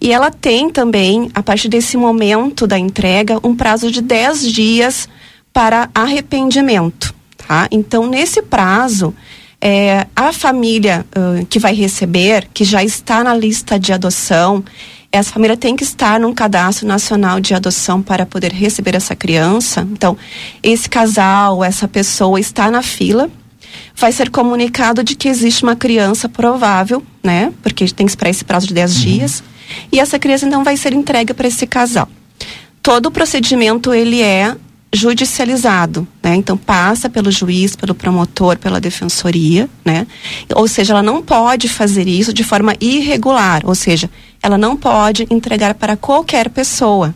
E 0.02 0.12
ela 0.12 0.32
tem 0.32 0.70
também, 0.70 1.32
a 1.34 1.42
partir 1.42 1.70
desse 1.70 1.96
momento 1.96 2.68
da 2.68 2.78
entrega, 2.78 3.40
um 3.42 3.56
prazo 3.56 3.90
de 3.90 4.02
10 4.02 4.52
dias 4.52 5.08
para 5.54 5.90
arrependimento. 5.96 7.21
Tá? 7.52 7.68
Então, 7.70 8.08
nesse 8.08 8.42
prazo, 8.42 9.14
é, 9.60 10.08
a 10.16 10.32
família 10.32 11.06
ãh, 11.14 11.44
que 11.44 11.60
vai 11.60 11.76
receber, 11.76 12.48
que 12.54 12.64
já 12.64 12.82
está 12.82 13.26
na 13.26 13.36
lista 13.36 13.78
de 13.78 13.92
adoção, 13.92 14.64
essa 15.12 15.34
família 15.34 15.58
tem 15.58 15.76
que 15.76 15.84
estar 15.84 16.18
num 16.18 16.34
cadastro 16.34 16.88
nacional 16.88 17.42
de 17.42 17.54
adoção 17.54 18.02
para 18.02 18.26
poder 18.26 18.54
receber 18.54 18.96
essa 18.96 19.18
criança. 19.18 19.86
Então, 19.92 20.18
esse 20.64 20.90
casal, 20.90 21.62
essa 21.62 21.90
pessoa 21.90 22.40
está 22.40 22.72
na 22.72 22.82
fila 22.82 23.30
vai 23.96 24.14
ser 24.14 24.30
comunicado 24.30 25.04
de 25.04 25.16
que 25.16 25.28
existe 25.28 25.64
uma 25.64 25.76
criança 25.76 26.30
provável, 26.30 27.04
né? 27.22 27.54
Porque 27.62 27.86
tem 27.90 28.06
que 28.06 28.12
esperar 28.12 28.30
esse 28.30 28.46
prazo 28.46 28.68
de 28.68 28.74
10 28.74 28.96
dias. 28.96 29.44
E 29.92 30.00
essa 30.00 30.18
criança 30.18 30.46
então 30.46 30.64
vai 30.64 30.78
ser 30.78 30.94
entregue 30.94 31.34
para 31.34 31.48
esse 31.48 31.68
casal. 31.68 32.08
Todo 32.82 33.08
o 33.08 33.12
procedimento 33.12 33.94
ele 33.94 34.22
é 34.22 34.56
judicializado, 34.94 36.06
né? 36.22 36.36
Então 36.36 36.58
passa 36.58 37.10
pelo 37.10 37.32
juiz, 37.32 37.76
pelo 37.76 37.96
promotor, 37.96 38.58
pela 38.58 38.80
defensoria, 38.80 39.70
né? 39.86 40.06
Ou 40.54 40.68
seja, 40.68 40.94
ela 40.94 41.04
não 41.04 41.22
pode 41.22 41.70
fazer 41.70 42.08
isso 42.08 42.34
de 42.34 42.44
forma 42.44 42.76
irregular, 42.82 43.62
ou 43.66 43.74
seja, 43.74 44.10
ela 44.44 44.58
não 44.58 44.76
pode 44.76 45.26
entregar 45.30 45.76
para 45.76 45.96
qualquer 45.96 46.50
pessoa, 46.50 47.16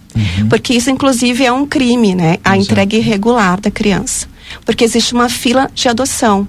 porque 0.49 0.73
isso 0.73 0.89
inclusive 0.89 1.43
é 1.43 1.51
um 1.51 1.65
crime, 1.65 2.15
né? 2.15 2.37
A 2.43 2.55
entrega 2.55 2.95
irregular 2.95 3.59
da 3.59 3.69
criança, 3.69 4.27
porque 4.63 4.85
existe 4.85 5.13
uma 5.13 5.27
fila 5.27 5.69
de 5.73 5.89
adoção. 5.89 6.47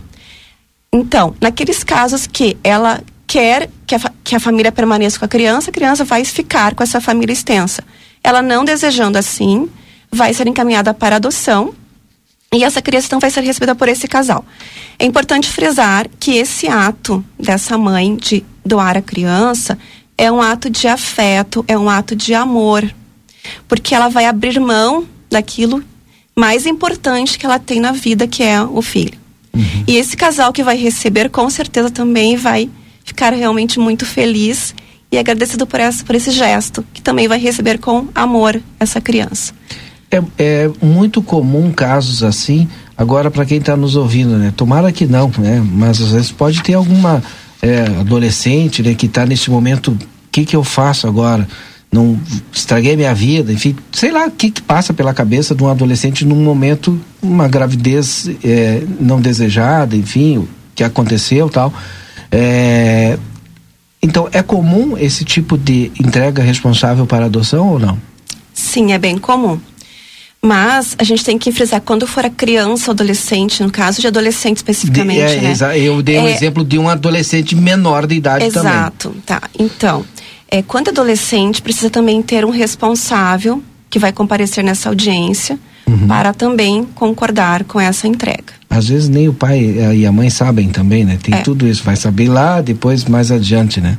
Então, 0.93 1.35
naqueles 1.41 1.83
casos 1.83 2.27
que 2.27 2.57
ela 2.63 3.03
quer 3.27 3.69
que 3.85 3.97
a, 3.97 4.01
que 4.23 4.37
a 4.37 4.41
família 4.41 4.71
permaneça 4.71 5.19
com 5.19 5.25
a 5.25 5.29
criança, 5.29 5.71
a 5.71 5.73
criança 5.73 6.05
vai 6.05 6.25
ficar 6.25 6.75
com 6.75 6.83
essa 6.85 7.01
família 7.01 7.33
extensa. 7.33 7.83
Ela 8.23 8.41
não 8.43 8.65
desejando 8.65 9.19
assim, 9.19 9.69
vai 10.11 10.33
ser 10.33 10.47
encaminhada 10.47 10.95
para 10.95 11.17
adoção 11.17 11.75
e 12.53 12.65
essa 12.65 12.81
criança 12.81 13.07
então 13.07 13.21
vai 13.21 13.31
ser 13.31 13.43
recebida 13.43 13.75
por 13.75 13.89
esse 13.89 14.07
casal. 14.07 14.45
É 14.99 15.05
importante 15.05 15.49
frisar 15.49 16.09
que 16.19 16.37
esse 16.37 16.69
ato 16.69 17.25
dessa 17.39 17.77
mãe 17.77 18.17
de 18.17 18.45
doar 18.65 18.97
a 18.97 19.03
criança 19.03 19.79
é 20.17 20.31
um 20.31 20.41
ato 20.41 20.71
de 20.71 20.89
afeto, 20.89 21.65
é 21.69 21.77
um 21.77 21.91
ato 21.91 22.17
de 22.17 22.33
amor, 22.33 22.89
porque 23.69 23.95
ela 23.95 24.09
vai 24.09 24.27
abrir 24.27 24.59
mão 24.59 25.07
daquilo 25.31 25.83
mais 26.35 26.67
importante 26.67 27.39
que 27.39 27.47
ela 27.47 27.59
tem 27.59 27.81
na 27.81 27.93
vida, 27.93 28.27
que 28.27 28.43
é 28.43 28.63
o 28.63 28.81
filho. 28.81 29.19
Uhum. 29.55 29.85
E 29.87 29.97
esse 29.97 30.17
casal 30.17 30.53
que 30.53 30.63
vai 30.63 30.77
receber, 30.77 31.31
com 31.31 31.49
certeza 31.49 31.91
também 31.91 32.37
vai 32.37 32.71
ficar 33.05 33.33
realmente 33.33 33.79
muito 33.79 34.05
feliz 34.05 34.75
e 35.11 35.19
agradecido 35.19 35.67
por, 35.67 35.81
essa, 35.81 36.05
por 36.05 36.15
esse 36.15 36.31
gesto, 36.31 36.85
que 36.93 37.01
também 37.01 37.27
vai 37.27 37.39
receber 37.39 37.79
com 37.79 38.09
amor 38.15 38.61
essa 38.79 39.01
criança. 39.01 39.55
É, 40.11 40.23
é 40.39 40.71
muito 40.81 41.21
comum 41.21 41.73
casos 41.73 42.23
assim, 42.23 42.69
agora 42.97 43.31
para 43.31 43.45
quem 43.45 43.59
está 43.59 43.77
nos 43.77 43.97
ouvindo, 43.97 44.37
né? 44.37 44.53
Tomara 44.57 44.93
que 44.93 45.07
não, 45.07 45.31
né? 45.39 45.65
Mas 45.65 46.01
às 46.01 46.13
vezes 46.13 46.31
pode 46.31 46.63
ter 46.63 46.75
alguma 46.75 47.23
é, 47.61 47.81
adolescente 48.01 48.83
né, 48.83 48.95
que 48.95 49.07
está 49.07 49.27
nesse 49.27 49.51
momento, 49.51 49.93
o 49.93 49.99
que, 50.31 50.45
que 50.45 50.57
eu 50.57 50.63
faço 50.63 51.07
agora? 51.07 51.47
Não 51.91 52.19
estraguei 52.53 52.97
minha 52.97 53.15
vida, 53.15 53.53
enfim, 53.53 53.75
sei 53.93 54.11
lá 54.11 54.27
o 54.27 54.31
que, 54.31 54.51
que 54.51 54.63
passa 54.63 54.93
pela 54.93 55.15
cabeça 55.15 55.55
de 55.55 55.63
um 55.63 55.69
adolescente 55.69 56.25
num 56.25 56.43
momento, 56.43 57.01
uma 57.23 57.49
gravidez 57.49 58.29
é, 58.45 58.83
não 59.01 59.21
desejada, 59.21 59.97
enfim, 59.97 60.39
o 60.39 60.49
que 60.75 60.85
aconteceu 60.85 61.49
tal. 61.49 61.73
É, 62.31 63.19
então, 64.03 64.29
é 64.33 64.43
comum 64.43 64.97
esse 64.99 65.25
tipo 65.25 65.57
de 65.57 65.91
entrega 65.99 66.43
responsável 66.43 67.07
para 67.07 67.27
adoção 67.27 67.71
ou 67.71 67.79
não? 67.79 67.99
Sim, 68.53 68.93
é 68.93 68.99
bem 68.99 69.19
comum. 69.19 69.59
Mas 70.43 70.95
a 70.99 71.05
gente 71.05 71.25
tem 71.25 71.39
que 71.39 71.51
frisar, 71.51 71.81
quando 71.81 72.07
for 72.07 72.25
a 72.25 72.31
criança 72.31 72.91
ou 72.91 72.93
adolescente, 72.93 73.63
no 73.63 73.71
caso 73.71 74.01
de 74.01 74.07
adolescente 74.07 74.59
especificamente, 74.59 75.39
de, 75.39 75.47
é, 75.47 75.55
né? 75.55 75.79
Eu 75.79 76.03
dei 76.03 76.19
um 76.19 76.29
é, 76.29 76.33
exemplo 76.33 76.65
de 76.65 76.79
um 76.79 76.89
adolescente 76.89 77.57
menor 77.57 78.07
de 78.07 78.15
idade 78.15 78.45
exato, 78.45 78.63
também. 78.63 78.79
Exato, 78.79 79.17
tá. 79.27 79.43
Então, 79.59 80.05
é, 80.49 80.63
quando 80.63 80.89
adolescente, 80.89 81.61
precisa 81.61 81.91
também 81.91 82.23
ter 82.23 82.45
um 82.45 82.51
responsável 82.51 83.63
que 83.91 83.99
vai 83.99 84.13
comparecer 84.13 84.63
nessa 84.63 84.89
audiência 84.89 85.59
uhum. 85.87 86.07
para 86.07 86.33
também 86.33 86.85
concordar 86.95 87.65
com 87.65 87.81
essa 87.81 88.07
entrega. 88.07 88.55
Às 88.69 88.89
vezes 88.89 89.09
nem 89.09 89.29
o 89.29 89.33
pai 89.33 89.61
e 89.95 90.07
a 90.07 90.13
mãe 90.13 90.29
sabem 90.29 90.69
também, 90.69 91.05
né? 91.05 91.19
Tem 91.23 91.35
é. 91.35 91.39
tudo 91.39 91.67
isso, 91.67 91.83
vai 91.83 91.97
saber 91.97 92.29
lá 92.29 92.61
depois 92.61 93.05
mais 93.05 93.31
adiante, 93.31 93.81
né? 93.81 93.97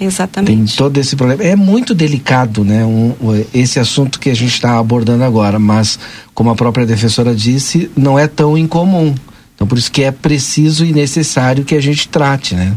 Exatamente. 0.00 0.56
Tem 0.56 0.76
todo 0.76 0.98
esse 0.98 1.14
problema. 1.14 1.42
É 1.42 1.54
muito 1.54 1.94
delicado, 1.94 2.64
né? 2.64 2.84
Um, 2.84 3.14
esse 3.52 3.78
assunto 3.78 4.18
que 4.18 4.28
a 4.28 4.34
gente 4.34 4.54
está 4.54 4.78
abordando 4.78 5.22
agora, 5.22 5.58
mas 5.58 5.98
como 6.34 6.50
a 6.50 6.54
própria 6.54 6.84
defensora 6.84 7.34
disse, 7.34 7.90
não 7.96 8.18
é 8.18 8.26
tão 8.26 8.58
incomum. 8.58 9.14
Então 9.54 9.66
por 9.66 9.78
isso 9.78 9.90
que 9.90 10.02
é 10.02 10.10
preciso 10.10 10.84
e 10.84 10.92
necessário 10.92 11.64
que 11.64 11.76
a 11.76 11.80
gente 11.80 12.08
trate, 12.08 12.54
né? 12.54 12.76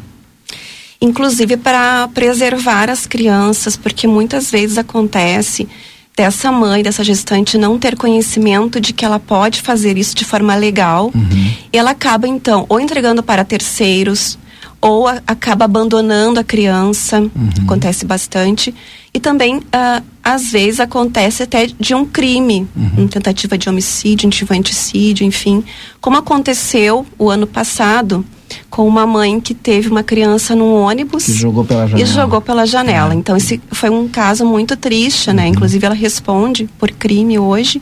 Inclusive 1.02 1.58
para 1.58 2.08
preservar 2.10 2.90
as 2.90 3.06
crianças, 3.06 3.76
porque 3.76 4.08
muitas 4.08 4.52
vezes 4.52 4.78
acontece 4.78 5.68
dessa 6.16 6.52
mãe, 6.52 6.82
dessa 6.82 7.04
gestante 7.04 7.58
não 7.58 7.78
ter 7.78 7.96
conhecimento 7.96 8.82
de 8.82 8.92
que 8.92 9.06
ela 9.06 9.20
pode 9.20 9.62
fazer 9.62 9.98
isso 9.98 10.16
de 10.16 10.26
forma 10.26 10.56
legal, 10.56 11.12
uhum. 11.14 11.52
e 11.72 11.78
ela 11.78 11.92
acaba 11.92 12.28
então 12.28 12.66
ou 12.68 12.80
entregando 12.80 13.22
para 13.22 13.46
terceiros, 13.46 14.38
ou 14.82 15.08
a, 15.08 15.22
acaba 15.26 15.66
abandonando 15.66 16.40
a 16.40 16.44
criança, 16.44 17.20
uhum. 17.20 17.50
acontece 17.64 18.06
bastante. 18.06 18.74
E 19.14 19.20
também, 19.20 19.58
uh, 19.58 20.04
às 20.24 20.52
vezes, 20.52 20.80
acontece 20.80 21.44
até 21.44 21.66
de 21.66 21.96
um 21.96 22.06
crime, 22.06 22.68
uhum. 22.76 22.92
uma 22.98 23.08
tentativa 23.08 23.58
de 23.58 23.68
homicídio, 23.68 24.28
infanticídio, 24.28 25.26
enfim. 25.26 25.64
Como 26.00 26.18
aconteceu 26.18 27.06
o 27.18 27.30
ano 27.30 27.48
passado 27.48 28.24
com 28.70 28.88
uma 28.88 29.06
mãe 29.06 29.40
que 29.42 29.54
teve 29.54 29.90
uma 29.90 30.04
criança 30.04 30.56
num 30.56 30.74
ônibus 30.74 31.26
que 31.26 31.34
jogou 31.34 31.66
pela 31.66 31.88
janela. 31.88 32.02
e 32.02 32.06
jogou 32.06 32.42
pela 32.42 32.66
janela. 32.66 33.16
Então, 33.16 33.36
esse 33.36 33.60
foi 33.72 33.90
um 33.90 34.08
caso 34.08 34.46
muito 34.46 34.78
triste, 34.78 35.34
né? 35.34 35.46
Uhum. 35.46 35.50
Inclusive, 35.50 35.86
ela 35.86 35.96
responde 35.96 36.70
por 36.78 36.92
crime 36.92 37.40
hoje, 37.40 37.82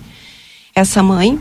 essa 0.73 1.03
mãe. 1.03 1.37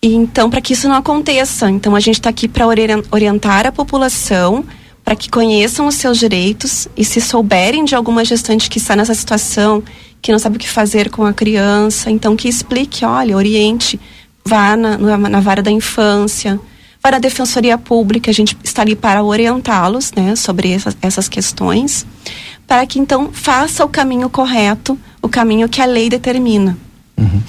E 0.00 0.14
então, 0.14 0.48
para 0.48 0.60
que 0.60 0.72
isso 0.72 0.88
não 0.88 0.96
aconteça, 0.96 1.68
então 1.70 1.94
a 1.94 2.00
gente 2.00 2.14
está 2.14 2.30
aqui 2.30 2.46
para 2.46 2.66
orientar 3.10 3.66
a 3.66 3.72
população 3.72 4.64
para 5.08 5.16
que 5.16 5.30
conheçam 5.30 5.86
os 5.86 5.94
seus 5.94 6.18
direitos 6.18 6.86
e 6.94 7.02
se 7.02 7.18
souberem 7.18 7.82
de 7.82 7.94
alguma 7.94 8.22
gestante 8.26 8.68
que 8.68 8.76
está 8.76 8.94
nessa 8.94 9.14
situação, 9.14 9.82
que 10.20 10.30
não 10.30 10.38
sabe 10.38 10.56
o 10.56 10.60
que 10.60 10.68
fazer 10.68 11.08
com 11.08 11.24
a 11.24 11.32
criança, 11.32 12.10
então 12.10 12.36
que 12.36 12.46
explique, 12.46 13.06
olha, 13.06 13.34
oriente, 13.34 13.98
vá 14.44 14.76
na, 14.76 14.98
na 14.98 15.40
vara 15.40 15.62
da 15.62 15.70
infância, 15.70 16.60
vá 17.02 17.12
na 17.12 17.18
defensoria 17.18 17.78
pública, 17.78 18.30
a 18.30 18.34
gente 18.34 18.54
está 18.62 18.82
ali 18.82 18.94
para 18.94 19.24
orientá-los, 19.24 20.12
né, 20.12 20.36
sobre 20.36 20.72
essas, 20.72 20.94
essas 21.00 21.26
questões, 21.26 22.04
para 22.66 22.84
que 22.84 22.98
então 22.98 23.30
faça 23.32 23.82
o 23.86 23.88
caminho 23.88 24.28
correto, 24.28 24.98
o 25.22 25.28
caminho 25.30 25.70
que 25.70 25.80
a 25.80 25.86
lei 25.86 26.10
determina. 26.10 26.76
Uhum. 27.16 27.42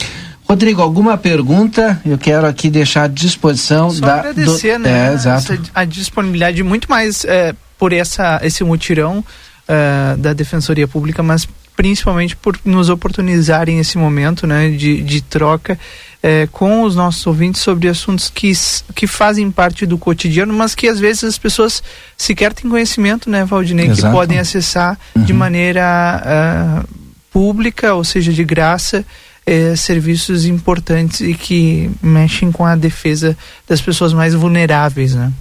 Rodrigo, 0.50 0.82
alguma 0.82 1.16
pergunta? 1.16 2.02
Eu 2.04 2.18
quero 2.18 2.48
aqui 2.48 2.72
deixar 2.72 3.04
à 3.04 3.08
disposição 3.08 3.92
Só 3.92 4.04
da. 4.04 4.16
agradecer, 4.16 4.80
do... 4.80 4.84
né? 4.84 5.10
É, 5.10 5.14
exato. 5.14 5.62
A 5.76 5.86
disponibilidade 5.86 6.64
muito 6.64 6.90
mais 6.90 7.24
é, 7.24 7.54
por 7.78 7.94
essa, 7.94 8.40
esse 8.44 8.64
mutirão 8.64 9.24
é, 9.68 10.16
da 10.18 10.34
Defensoria 10.34 10.88
Pública, 10.88 11.22
mas 11.22 11.48
principalmente 11.76 12.36
por 12.36 12.60
nos 12.66 12.90
oportunizarem 12.90 13.80
esse 13.80 13.96
momento 13.96 14.48
né, 14.48 14.72
de, 14.72 15.04
de 15.04 15.22
troca 15.22 15.80
é, 16.22 16.48
com 16.52 16.82
os 16.82 16.96
nossos 16.96 17.26
ouvintes 17.28 17.62
sobre 17.62 17.88
assuntos 17.88 18.30
que, 18.30 18.52
que 18.96 19.06
fazem 19.06 19.52
parte 19.52 19.86
do 19.86 20.00
cotidiano, 20.00 20.52
mas 20.52 20.74
que 20.74 20.88
às 20.88 21.00
vezes 21.00 21.24
as 21.24 21.38
pessoas 21.38 21.84
sequer 22.18 22.54
têm 22.54 22.70
conhecimento, 22.70 23.30
né, 23.30 23.46
Valdinei, 23.46 23.86
Exato. 23.86 24.02
que 24.02 24.12
podem 24.12 24.40
acessar 24.40 24.98
uhum. 25.16 25.24
de 25.24 25.32
maneira 25.32 26.84
uh, 26.84 26.90
pública, 27.32 27.94
ou 27.94 28.04
seja, 28.04 28.34
de 28.34 28.44
graça, 28.44 29.06
é, 29.50 29.76
serviços 29.76 30.46
importantes 30.46 31.22
e 31.22 31.34
que 31.34 31.90
mexem 32.04 32.52
com 32.52 32.64
a 32.64 32.76
defesa 32.76 33.36
das 33.68 33.82
pessoas 33.82 34.14
mais 34.14 34.36
vulneráveis, 34.36 35.16
né? 35.16 35.34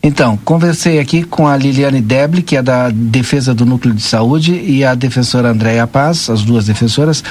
Então, 0.00 0.36
conversei 0.44 1.00
aqui 1.00 1.24
com 1.24 1.48
a 1.48 1.56
Liliane 1.56 2.00
Deble, 2.00 2.42
que 2.42 2.56
é 2.56 2.62
da 2.62 2.90
Defesa 2.90 3.52
do 3.52 3.66
Núcleo 3.66 3.92
de 3.92 4.02
Saúde, 4.02 4.54
e 4.54 4.84
a 4.84 4.94
defensora 4.94 5.48
Andréia 5.48 5.84
Paz, 5.84 6.30
as 6.30 6.44
duas 6.44 6.64
defensoras 6.64 7.24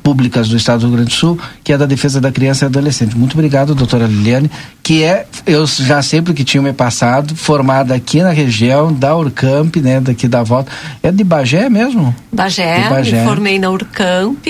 públicas 0.00 0.48
do 0.48 0.56
Estado 0.56 0.82
do 0.82 0.86
Rio 0.86 0.96
Grande 0.98 1.10
do 1.10 1.16
Sul, 1.16 1.40
que 1.64 1.72
é 1.72 1.78
da 1.78 1.86
Defesa 1.86 2.20
da 2.20 2.30
Criança 2.30 2.64
e 2.64 2.66
Adolescente. 2.66 3.18
Muito 3.18 3.32
obrigado, 3.32 3.74
doutora 3.74 4.06
Liliane, 4.06 4.48
que 4.80 5.02
é, 5.02 5.26
eu 5.44 5.66
já 5.66 6.00
sempre 6.02 6.32
que 6.34 6.44
tinha 6.44 6.62
me 6.62 6.72
passado, 6.72 7.34
formada 7.34 7.92
aqui 7.96 8.22
na 8.22 8.30
região 8.30 8.92
da 8.92 9.16
Urcamp, 9.16 9.74
né, 9.78 9.98
daqui 10.00 10.28
da 10.28 10.44
volta. 10.44 10.70
É 11.02 11.10
de 11.10 11.24
Bagé 11.24 11.68
mesmo? 11.68 12.14
Bagé, 12.32 12.84
de 12.84 12.88
Bagé. 12.90 13.18
me 13.18 13.26
formei 13.26 13.58
na 13.58 13.70
Urcamp 13.70 14.46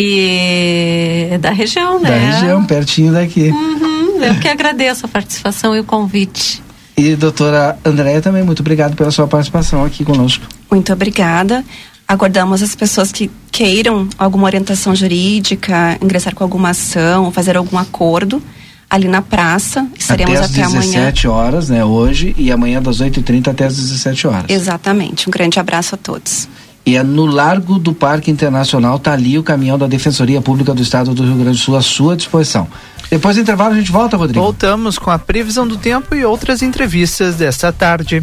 e 0.00 1.36
da 1.40 1.50
região, 1.50 2.00
né? 2.00 2.08
Da 2.08 2.16
região, 2.16 2.64
pertinho 2.64 3.12
daqui. 3.12 3.48
Uhum, 3.48 4.22
eu 4.22 4.34
que 4.36 4.46
agradeço 4.46 5.04
a 5.04 5.08
participação 5.08 5.74
e 5.74 5.80
o 5.80 5.84
convite. 5.84 6.62
E 6.96 7.16
doutora 7.16 7.76
Andréia 7.84 8.22
também, 8.22 8.44
muito 8.44 8.60
obrigado 8.60 8.94
pela 8.94 9.10
sua 9.10 9.26
participação 9.26 9.84
aqui 9.84 10.04
conosco. 10.04 10.46
Muito 10.70 10.92
obrigada. 10.92 11.64
Aguardamos 12.06 12.62
as 12.62 12.74
pessoas 12.74 13.10
que 13.10 13.30
queiram 13.50 14.08
alguma 14.16 14.44
orientação 14.44 14.94
jurídica, 14.94 15.98
ingressar 16.00 16.34
com 16.34 16.44
alguma 16.44 16.70
ação, 16.70 17.32
fazer 17.32 17.56
algum 17.56 17.76
acordo 17.76 18.40
ali 18.88 19.08
na 19.08 19.20
praça. 19.20 19.86
Estaremos 19.98 20.36
até, 20.36 20.46
até 20.46 20.62
amanhã. 20.62 20.80
17 20.80 21.28
horas, 21.28 21.68
né? 21.68 21.84
Hoje 21.84 22.34
e 22.38 22.50
amanhã 22.50 22.80
das 22.80 23.00
8h30 23.00 23.48
até 23.48 23.66
as 23.66 23.76
17 23.76 24.26
horas. 24.26 24.44
Exatamente. 24.48 25.28
Um 25.28 25.30
grande 25.30 25.58
abraço 25.58 25.94
a 25.94 25.98
todos. 25.98 26.48
E 26.86 26.96
é 26.96 27.02
no 27.02 27.26
Largo 27.26 27.78
do 27.78 27.92
Parque 27.92 28.30
Internacional, 28.30 28.96
está 28.96 29.12
ali 29.12 29.38
o 29.38 29.42
caminhão 29.42 29.78
da 29.78 29.86
Defensoria 29.86 30.40
Pública 30.40 30.74
do 30.74 30.82
Estado 30.82 31.14
do 31.14 31.22
Rio 31.22 31.34
Grande 31.34 31.58
do 31.58 31.62
Sul 31.62 31.76
à 31.76 31.82
sua 31.82 32.16
disposição. 32.16 32.66
Depois 33.10 33.36
do 33.36 33.42
intervalo 33.42 33.74
a 33.74 33.76
gente 33.76 33.90
volta, 33.90 34.16
Rodrigo. 34.16 34.40
Voltamos 34.42 34.98
com 34.98 35.10
a 35.10 35.18
previsão 35.18 35.66
do 35.66 35.76
tempo 35.76 36.14
e 36.14 36.24
outras 36.24 36.62
entrevistas 36.62 37.36
desta 37.36 37.72
tarde. 37.72 38.22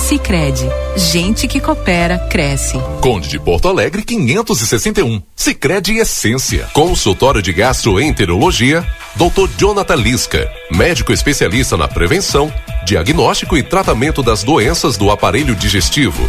Sicredi, 0.00 0.66
gente 0.96 1.46
que 1.46 1.60
coopera 1.60 2.18
cresce. 2.30 2.78
Conde 3.02 3.28
de 3.28 3.38
Porto 3.38 3.68
Alegre 3.68 4.02
561. 4.02 5.22
Sicredi 5.36 5.98
Essência. 5.98 6.66
Consultório 6.72 7.42
de 7.42 7.52
Gastroenterologia, 7.52 8.84
Dr. 9.14 9.48
Jonathan 9.58 9.96
Lisca, 9.96 10.50
médico 10.72 11.12
especialista 11.12 11.76
na 11.76 11.86
prevenção, 11.86 12.52
diagnóstico 12.84 13.56
e 13.56 13.62
tratamento 13.62 14.22
das 14.22 14.42
doenças 14.42 14.96
do 14.96 15.10
aparelho 15.10 15.54
digestivo 15.54 16.28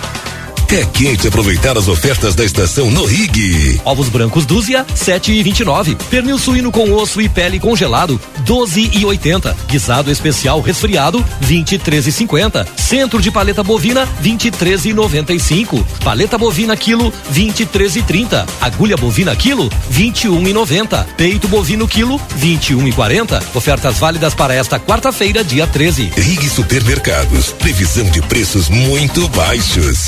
É 0.73 0.85
quente 0.85 1.27
aproveitar 1.27 1.77
as 1.77 1.89
ofertas 1.89 2.33
da 2.33 2.45
estação 2.45 2.89
no 2.89 3.03
Rig. 3.03 3.81
Ovos 3.83 4.07
brancos 4.07 4.45
dúzia, 4.45 4.85
sete 4.95 5.33
e 5.33 5.43
vinte 5.43 5.59
e 5.59 5.65
nove. 5.65 5.97
Pernil 6.09 6.39
suíno 6.39 6.71
com 6.71 6.93
osso 6.93 7.19
e 7.19 7.27
pele 7.27 7.59
congelado, 7.59 8.17
doze 8.45 8.89
e 8.93 9.03
oitenta. 9.03 9.53
Guisado 9.67 10.09
especial 10.09 10.61
resfriado, 10.61 11.25
vinte 11.41 11.73
e 11.73 11.77
três 11.77 12.07
e 12.07 12.11
cinquenta. 12.13 12.65
Centro 12.77 13.21
de 13.21 13.29
paleta 13.29 13.61
bovina, 13.61 14.07
vinte 14.21 14.45
e 14.45 14.51
três 14.51 14.85
e 14.85 14.93
noventa 14.93 15.33
e 15.33 15.41
cinco. 15.41 15.85
Paleta 16.05 16.37
bovina 16.37 16.73
quilo, 16.77 17.11
vinte 17.29 17.63
e 17.63 17.65
três 17.65 17.97
e 17.97 18.01
trinta. 18.01 18.45
Agulha 18.61 18.95
bovina 18.95 19.35
quilo, 19.35 19.69
vinte 19.89 20.23
e 20.23 20.29
um 20.29 20.47
e 20.47 20.53
noventa. 20.53 21.05
Peito 21.17 21.49
bovino 21.49 21.85
quilo, 21.85 22.17
vinte 22.37 22.69
e 22.69 22.75
um 22.75 22.87
e 22.87 22.93
quarenta. 22.93 23.43
Ofertas 23.53 23.99
válidas 23.99 24.33
para 24.33 24.53
esta 24.53 24.79
quarta-feira, 24.79 25.43
dia 25.43 25.67
13. 25.67 26.13
Rig 26.15 26.47
Supermercados, 26.47 27.47
previsão 27.59 28.05
de 28.05 28.21
preços 28.21 28.69
muito 28.69 29.27
baixos 29.27 30.07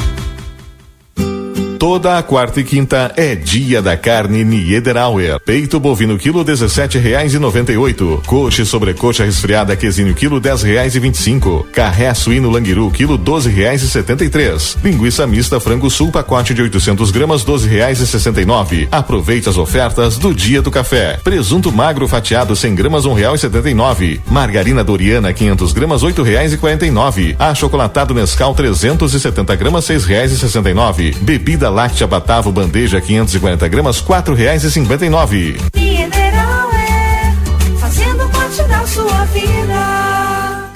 Toda 1.81 2.19
a 2.19 2.21
quarta 2.21 2.59
e 2.59 2.63
quinta 2.63 3.11
é 3.17 3.33
dia 3.33 3.81
da 3.81 3.97
carne 3.97 4.43
Niederauer. 4.43 5.39
Peito 5.39 5.79
bovino 5.79 6.15
quilo 6.15 6.43
dezessete 6.43 6.99
reais 6.99 7.33
e 7.33 7.39
noventa 7.39 7.71
e 7.71 7.77
oito. 7.77 8.21
Coxa 8.27 8.61
e 8.61 8.65
sobrecoxa 8.65 9.23
resfriada 9.23 9.75
quesinho 9.75 10.13
quilo 10.13 10.39
dez 10.39 10.61
reais 10.61 10.93
e 10.93 10.99
vinte 10.99 11.15
e 11.15 11.23
cinco. 11.23 11.65
Carré 11.71 12.13
suíno 12.13 12.51
languiru 12.51 12.91
quilo 12.91 13.17
doze 13.17 13.49
reais 13.49 13.81
e 13.81 13.89
setenta 13.89 14.23
e 14.23 14.29
três. 14.29 14.77
Linguiça 14.83 15.25
mista 15.25 15.59
frango 15.59 15.89
sul 15.89 16.11
pacote 16.11 16.53
de 16.53 16.61
800 16.61 17.09
gramas 17.09 17.43
doze 17.43 17.67
reais 17.67 17.99
e 17.99 18.05
sessenta 18.05 18.39
e 18.39 18.45
nove. 18.45 18.87
Aproveite 18.91 19.49
as 19.49 19.57
ofertas 19.57 20.19
do 20.19 20.35
dia 20.35 20.61
do 20.61 20.69
café. 20.69 21.19
Presunto 21.23 21.71
magro 21.71 22.07
fatiado 22.07 22.55
100 22.55 22.75
gramas 22.75 23.05
um 23.05 23.13
real 23.13 23.33
e 23.33 23.39
setenta 23.39 23.67
e 23.67 23.73
nove. 23.73 24.21
Margarina 24.27 24.83
Doriana 24.83 25.33
500 25.33 25.73
gramas 25.73 26.03
oito 26.03 26.21
reais 26.21 26.53
e 26.53 26.57
quarenta 26.57 26.85
e 26.85 26.91
nove. 26.91 27.35
Achocolatado 27.39 28.13
Nescau 28.13 28.53
370 28.53 29.55
gramas 29.55 29.83
seis 29.83 30.05
reais 30.05 30.31
e 30.31 30.37
sessenta 30.37 30.69
e 30.69 30.75
nove. 30.75 31.15
Bebida 31.21 31.70
láctea 31.71 32.05
Batavo 32.05 32.51
bandeja 32.51 33.01
540 33.01 33.67
gramas 33.67 33.99
quatro 33.99 34.35
reais 34.35 34.63
e 34.63 34.71
cinquenta 34.71 35.05
e 35.05 35.09
nove. 35.09 35.57
Mineral 35.75 36.69
é 36.73 37.33
fazendo 37.79 38.29
parte 38.29 38.61
da 38.63 38.85
sua 38.85 39.25
vida. 39.25 40.69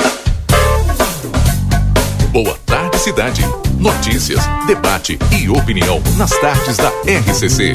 Boa 2.32 2.58
tarde 2.66 2.98
cidade. 2.98 3.46
Notícias, 3.78 4.42
debate 4.66 5.20
e 5.32 5.48
opinião 5.50 6.02
nas 6.18 6.32
tardes 6.40 6.78
da 6.78 6.90
RCC. 7.06 7.74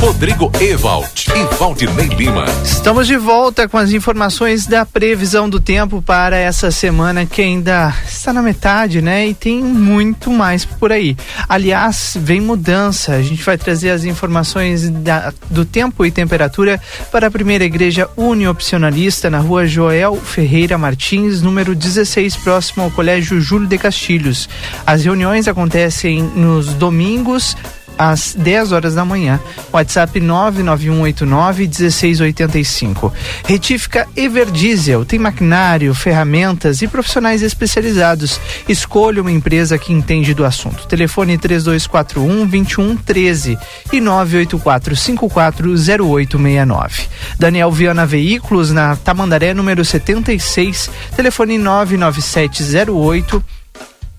Rodrigo 0.00 0.50
Evald 0.58 1.26
e 1.28 1.56
Valdinei 1.56 2.06
Lima. 2.06 2.46
Estamos 2.64 3.06
de 3.06 3.18
volta 3.18 3.68
com 3.68 3.76
as 3.76 3.92
informações 3.92 4.66
da 4.66 4.86
previsão 4.86 5.46
do 5.46 5.60
tempo 5.60 6.00
para 6.00 6.38
essa 6.38 6.70
semana 6.70 7.26
que 7.26 7.42
ainda 7.42 7.94
está 8.08 8.32
na 8.32 8.40
metade, 8.40 9.02
né? 9.02 9.28
E 9.28 9.34
tem 9.34 9.62
muito 9.62 10.30
mais 10.30 10.64
por 10.64 10.90
aí. 10.90 11.14
Aliás, 11.46 12.16
vem 12.18 12.40
mudança. 12.40 13.12
A 13.12 13.22
gente 13.22 13.42
vai 13.42 13.58
trazer 13.58 13.90
as 13.90 14.04
informações 14.04 14.88
da, 14.88 15.34
do 15.50 15.66
tempo 15.66 16.06
e 16.06 16.10
temperatura 16.10 16.80
para 17.12 17.26
a 17.26 17.30
primeira 17.30 17.64
igreja 17.64 18.08
uniopcionalista 18.16 19.28
na 19.28 19.40
rua 19.40 19.66
Joel 19.66 20.16
Ferreira 20.16 20.78
Martins, 20.78 21.42
número 21.42 21.74
16, 21.74 22.36
próximo 22.36 22.84
ao 22.84 22.90
Colégio 22.90 23.38
Júlio 23.38 23.68
de 23.68 23.76
Castilhos. 23.76 24.48
As 24.86 25.04
reuniões 25.04 25.46
acontecem 25.46 26.22
nos 26.22 26.72
domingos 26.72 27.54
às 28.00 28.34
10 28.34 28.72
horas 28.72 28.94
da 28.94 29.04
manhã. 29.04 29.38
WhatsApp 29.70 30.18
99189 30.18 31.64
1685. 31.64 33.12
Retífica 33.46 34.08
Everdiesel 34.16 35.04
tem 35.04 35.18
maquinário, 35.18 35.94
ferramentas 35.94 36.80
e 36.80 36.88
profissionais 36.88 37.42
especializados. 37.42 38.40
Escolha 38.66 39.20
uma 39.20 39.30
empresa 39.30 39.76
que 39.76 39.92
entende 39.92 40.32
do 40.32 40.46
assunto. 40.46 40.86
Telefone 40.86 41.36
3241 41.36 42.46
2113 42.46 43.58
e 43.92 44.00
984 44.00 44.96
540869. 44.96 47.02
Daniel 47.38 47.70
Viana 47.70 48.06
Veículos 48.06 48.70
na 48.70 48.96
Tamandaré 48.96 49.52
número 49.52 49.84
76. 49.84 50.90
Telefone 51.14 51.58
99708 51.58 53.59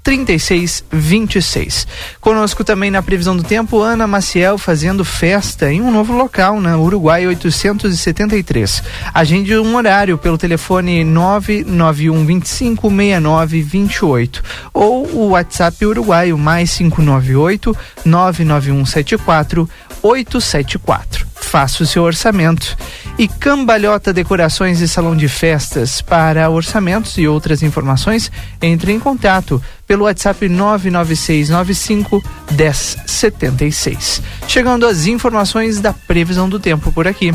3626. 0.03 1.87
Conosco 2.19 2.63
também 2.63 2.89
na 2.89 3.01
previsão 3.01 3.35
do 3.37 3.43
tempo, 3.43 3.81
Ana 3.81 4.07
Maciel 4.07 4.57
fazendo 4.57 5.05
festa 5.05 5.71
em 5.71 5.81
um 5.81 5.91
novo 5.91 6.13
local, 6.13 6.59
na 6.59 6.77
Uruguai 6.77 7.27
873. 7.27 8.83
Agende 9.13 9.57
um 9.57 9.75
horário 9.75 10.17
pelo 10.17 10.37
telefone 10.37 11.03
991 11.03 12.25
25 12.25 12.89
69 12.89 13.61
28 13.61 14.43
ou 14.73 15.07
o 15.07 15.29
WhatsApp 15.29 15.85
uruguaio 15.85 16.37
mais 16.37 16.75
598 16.77 17.77
991 18.05 18.85
74 18.85 19.69
874. 20.01 21.30
Faça 21.45 21.83
o 21.83 21.85
seu 21.85 22.03
orçamento. 22.03 22.77
E 23.17 23.27
Cambalhota 23.27 24.13
Decorações 24.13 24.79
e 24.81 24.87
Salão 24.87 25.15
de 25.15 25.27
Festas. 25.27 26.01
Para 26.01 26.49
orçamentos 26.49 27.17
e 27.17 27.27
outras 27.27 27.61
informações, 27.61 28.31
entre 28.61 28.91
em 28.91 28.99
contato 28.99 29.61
pelo 29.85 30.05
WhatsApp 30.05 30.47
99695 30.47 32.23
1076. 32.51 34.21
Chegando 34.47 34.85
às 34.85 35.05
informações 35.05 35.79
da 35.79 35.93
previsão 35.93 36.47
do 36.47 36.59
tempo 36.59 36.91
por 36.91 37.07
aqui. 37.07 37.33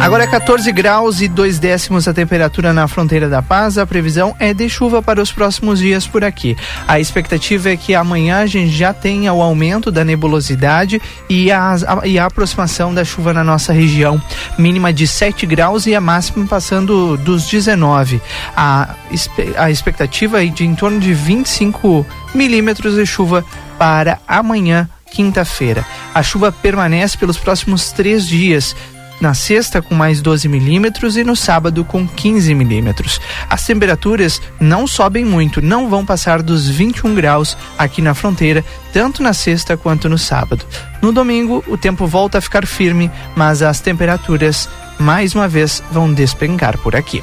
Agora 0.00 0.24
é 0.24 0.26
14 0.26 0.70
graus 0.72 1.20
e 1.20 1.28
2 1.28 1.58
décimos 1.58 2.06
a 2.06 2.14
temperatura 2.14 2.72
na 2.72 2.86
fronteira 2.86 3.28
da 3.28 3.42
paz. 3.42 3.76
A 3.76 3.86
previsão 3.86 4.34
é 4.38 4.54
de 4.54 4.68
chuva 4.68 5.02
para 5.02 5.20
os 5.20 5.32
próximos 5.32 5.80
dias 5.80 6.06
por 6.06 6.24
aqui. 6.24 6.56
A 6.86 7.00
expectativa 7.00 7.68
é 7.68 7.76
que 7.76 7.94
amanhã 7.94 8.38
a 8.38 8.46
gente 8.46 8.70
já 8.70 8.94
tenha 8.94 9.32
o 9.32 9.42
aumento 9.42 9.90
da 9.90 10.04
nebulosidade 10.04 11.02
e 11.28 11.50
a, 11.50 11.74
a, 11.74 12.06
e 12.06 12.18
a 12.18 12.26
aproximação 12.26 12.94
da 12.94 13.04
chuva 13.04 13.34
na 13.34 13.42
nossa 13.42 13.72
região. 13.72 14.22
Mínima 14.56 14.92
de 14.92 15.06
7 15.06 15.44
graus 15.44 15.86
e 15.86 15.94
a 15.94 16.00
máxima 16.00 16.46
passando 16.46 17.16
dos 17.16 17.48
19. 17.48 18.22
A, 18.56 18.94
a 19.56 19.70
expectativa 19.70 20.42
é 20.42 20.46
de 20.46 20.64
em 20.64 20.74
torno 20.74 21.00
de 21.00 21.12
25 21.12 22.06
milímetros 22.34 22.94
de 22.94 23.04
chuva 23.04 23.44
para 23.76 24.20
amanhã 24.26 24.88
quinta-feira. 25.10 25.84
A 26.14 26.22
chuva 26.22 26.52
permanece 26.52 27.18
pelos 27.18 27.36
próximos 27.36 27.90
três 27.92 28.26
dias, 28.26 28.76
na 29.20 29.34
sexta 29.34 29.82
com 29.82 29.94
mais 29.94 30.20
12 30.20 30.48
milímetros 30.48 31.16
e 31.16 31.24
no 31.24 31.34
sábado 31.34 31.84
com 31.84 32.06
15 32.06 32.54
milímetros. 32.54 33.20
As 33.48 33.64
temperaturas 33.64 34.40
não 34.60 34.86
sobem 34.86 35.24
muito, 35.24 35.60
não 35.60 35.88
vão 35.88 36.04
passar 36.04 36.42
dos 36.42 36.68
21 36.68 37.14
graus 37.14 37.56
aqui 37.76 38.00
na 38.00 38.14
fronteira, 38.14 38.64
tanto 38.92 39.22
na 39.22 39.32
sexta 39.32 39.76
quanto 39.76 40.08
no 40.08 40.18
sábado. 40.18 40.64
No 41.02 41.12
domingo, 41.12 41.64
o 41.66 41.76
tempo 41.76 42.06
volta 42.06 42.38
a 42.38 42.40
ficar 42.42 42.66
firme, 42.66 43.10
mas 43.36 43.62
as 43.62 43.80
temperaturas 43.80 44.68
mais 44.98 45.34
uma 45.34 45.48
vez 45.48 45.82
vão 45.90 46.12
despencar 46.12 46.78
por 46.78 46.94
aqui. 46.94 47.22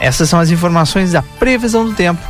Essas 0.00 0.28
são 0.28 0.40
as 0.40 0.50
informações 0.50 1.12
da 1.12 1.22
previsão 1.22 1.84
do 1.84 1.94
tempo 1.94 2.20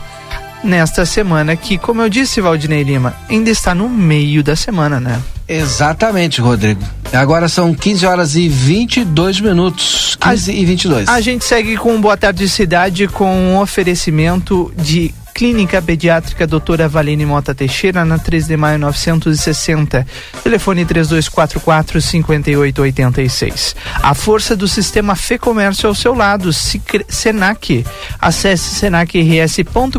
nesta 0.63 1.05
semana 1.05 1.57
que, 1.57 1.77
como 1.77 2.03
eu 2.03 2.09
disse, 2.09 2.41
Valdinei 2.41 2.83
Lima, 2.83 3.15
ainda 3.29 3.51
está 3.51 3.75
no 3.75 3.89
meio 3.89 4.43
da 4.43 4.55
semana, 4.55 5.01
né? 5.01 5.21
Exatamente, 5.53 6.41
Rodrigo. 6.41 6.83
Agora 7.13 7.49
são 7.49 7.75
15 7.75 8.07
horas 8.07 8.37
e 8.37 8.49
22 8.49 9.41
minutos. 9.41 10.17
15 10.21 10.51
a, 10.51 10.55
e 10.55 10.65
22. 10.65 11.09
A 11.09 11.21
gente 11.21 11.45
segue 11.45 11.77
com 11.77 12.01
Boa 12.01 12.17
Tarde 12.17 12.49
Cidade 12.49 13.07
com 13.07 13.31
um 13.31 13.59
oferecimento 13.61 14.73
de 14.77 15.13
Clínica 15.35 15.81
Pediátrica 15.81 16.47
Doutora 16.47 16.89
Valine 16.89 17.25
Mota 17.25 17.55
Teixeira, 17.55 18.05
na 18.05 18.19
3 18.19 18.47
de 18.47 18.57
maio 18.57 18.79
960. 18.79 20.07
Telefone 20.45 20.85
3244 20.85 22.01
5886. 22.01 23.75
A 24.03 24.15
força 24.15 24.55
do 24.55 24.69
sistema 24.69 25.17
Fê 25.17 25.39
Comércio 25.39 25.89
ao 25.89 25.95
seu 25.95 26.15
lado, 26.15 26.51
Senac. 26.53 27.85
Acesse 28.21 28.75
senacrs.com.br 28.75 29.99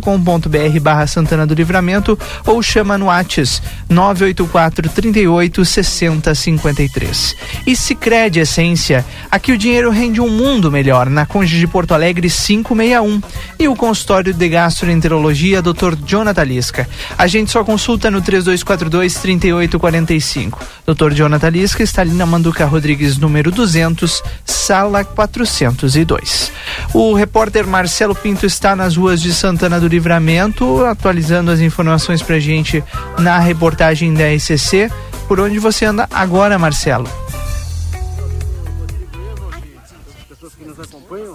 barra 0.81 1.07
Santana 1.07 1.47
do 1.47 1.55
Livramento 1.55 2.17
ou 2.45 2.61
chama 2.61 2.97
no 2.97 3.07
Whats 3.07 3.61
984 3.89 4.89
38 4.89 5.65
60 5.65 6.35
53. 6.35 7.35
E 7.65 7.75
Sicredi 7.75 8.39
Essência. 8.39 9.03
Aqui 9.31 9.51
o 9.51 9.57
dinheiro 9.57 9.89
rende 9.89 10.21
um 10.21 10.29
mundo 10.29 10.71
melhor, 10.71 11.09
na 11.09 11.25
Conde 11.25 11.59
de 11.59 11.67
Porto 11.67 11.93
Alegre 11.93 12.29
561. 12.29 13.21
E 13.59 13.67
o 13.67 13.75
consultório 13.75 14.33
de 14.33 14.49
gastroenterologia 14.49 15.22
Odontologia, 15.23 15.61
Dr. 15.61 15.95
Jonathan 16.05 16.43
Lisca. 16.43 16.89
A 17.17 17.27
gente 17.27 17.49
só 17.49 17.63
consulta 17.63 18.11
no 18.11 18.21
3242 18.21 19.15
3845. 19.15 20.59
Dr. 20.85 21.13
Jonathan 21.13 21.49
Lisca 21.49 21.81
está 21.81 22.01
ali 22.01 22.11
na 22.11 22.25
Manduca 22.25 22.65
Rodrigues, 22.65 23.17
número 23.17 23.49
200, 23.49 24.21
sala 24.43 25.05
402. 25.05 26.51
O 26.93 27.13
repórter 27.13 27.65
Marcelo 27.65 28.13
Pinto 28.13 28.45
está 28.45 28.75
nas 28.75 28.97
ruas 28.97 29.21
de 29.21 29.33
Santana 29.33 29.79
do 29.79 29.87
Livramento, 29.87 30.83
atualizando 30.85 31.51
as 31.51 31.61
informações 31.61 32.21
pra 32.21 32.37
gente 32.37 32.83
na 33.17 33.39
reportagem 33.39 34.13
da 34.13 34.25
SCC. 34.37 34.91
Por 35.27 35.39
onde 35.39 35.57
você 35.57 35.85
anda 35.85 36.07
agora, 36.11 36.59
Marcelo? 36.59 37.07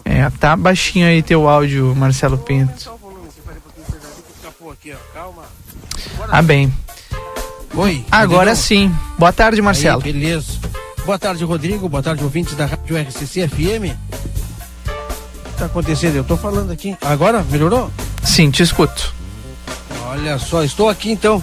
É, 0.05 0.29
tá 0.39 0.55
baixinho 0.55 1.07
aí 1.07 1.23
teu 1.23 1.49
áudio, 1.49 1.95
Marcelo 1.97 2.37
Pinto 2.37 2.98
aqui, 4.79 4.93
ó. 4.93 5.13
Calma. 5.13 5.43
Ah, 6.31 6.43
bem. 6.43 6.73
Oi. 7.75 8.05
Agora 8.11 8.55
sim. 8.55 8.95
Boa 9.19 9.33
tarde, 9.33 9.61
Marcelo. 9.61 10.03
Aí, 10.05 10.13
beleza. 10.13 10.53
Boa 11.05 11.19
tarde, 11.19 11.45
Rodrigo. 11.45 11.89
Boa 11.89 12.03
tarde, 12.03 12.23
ouvintes 12.23 12.55
da 12.55 12.67
Rádio 12.67 12.97
RCC 12.97 13.49
FM. 13.49 13.95
O 13.95 15.51
que 15.51 15.59
tá 15.59 15.67
acontecendo? 15.67 16.17
Eu 16.17 16.25
tô 16.25 16.37
falando 16.37 16.71
aqui. 16.71 16.97
Agora, 17.03 17.45
melhorou? 17.51 17.91
Sim, 18.23 18.51
te 18.51 18.63
escuto. 18.63 19.13
Olha 20.07 20.39
só, 20.39 20.63
estou 20.63 20.89
aqui 20.89 21.11
então 21.11 21.43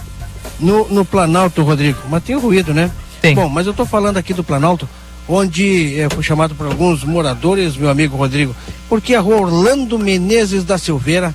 no, 0.58 0.88
no 0.88 1.04
Planalto, 1.04 1.62
Rodrigo. 1.62 1.98
Mas 2.08 2.24
tem 2.24 2.36
ruído, 2.36 2.72
né? 2.72 2.90
Tem. 3.20 3.34
Bom, 3.34 3.48
mas 3.48 3.66
eu 3.66 3.74
tô 3.74 3.84
falando 3.84 4.16
aqui 4.16 4.32
do 4.32 4.44
Planalto, 4.44 4.88
onde 5.28 6.00
é, 6.00 6.08
fui 6.08 6.22
chamado 6.22 6.54
por 6.54 6.66
alguns 6.66 7.04
moradores, 7.04 7.76
meu 7.76 7.90
amigo 7.90 8.16
Rodrigo, 8.16 8.56
porque 8.88 9.14
a 9.14 9.20
rua 9.20 9.42
Orlando 9.42 9.98
Menezes 9.98 10.64
da 10.64 10.78
Silveira 10.78 11.34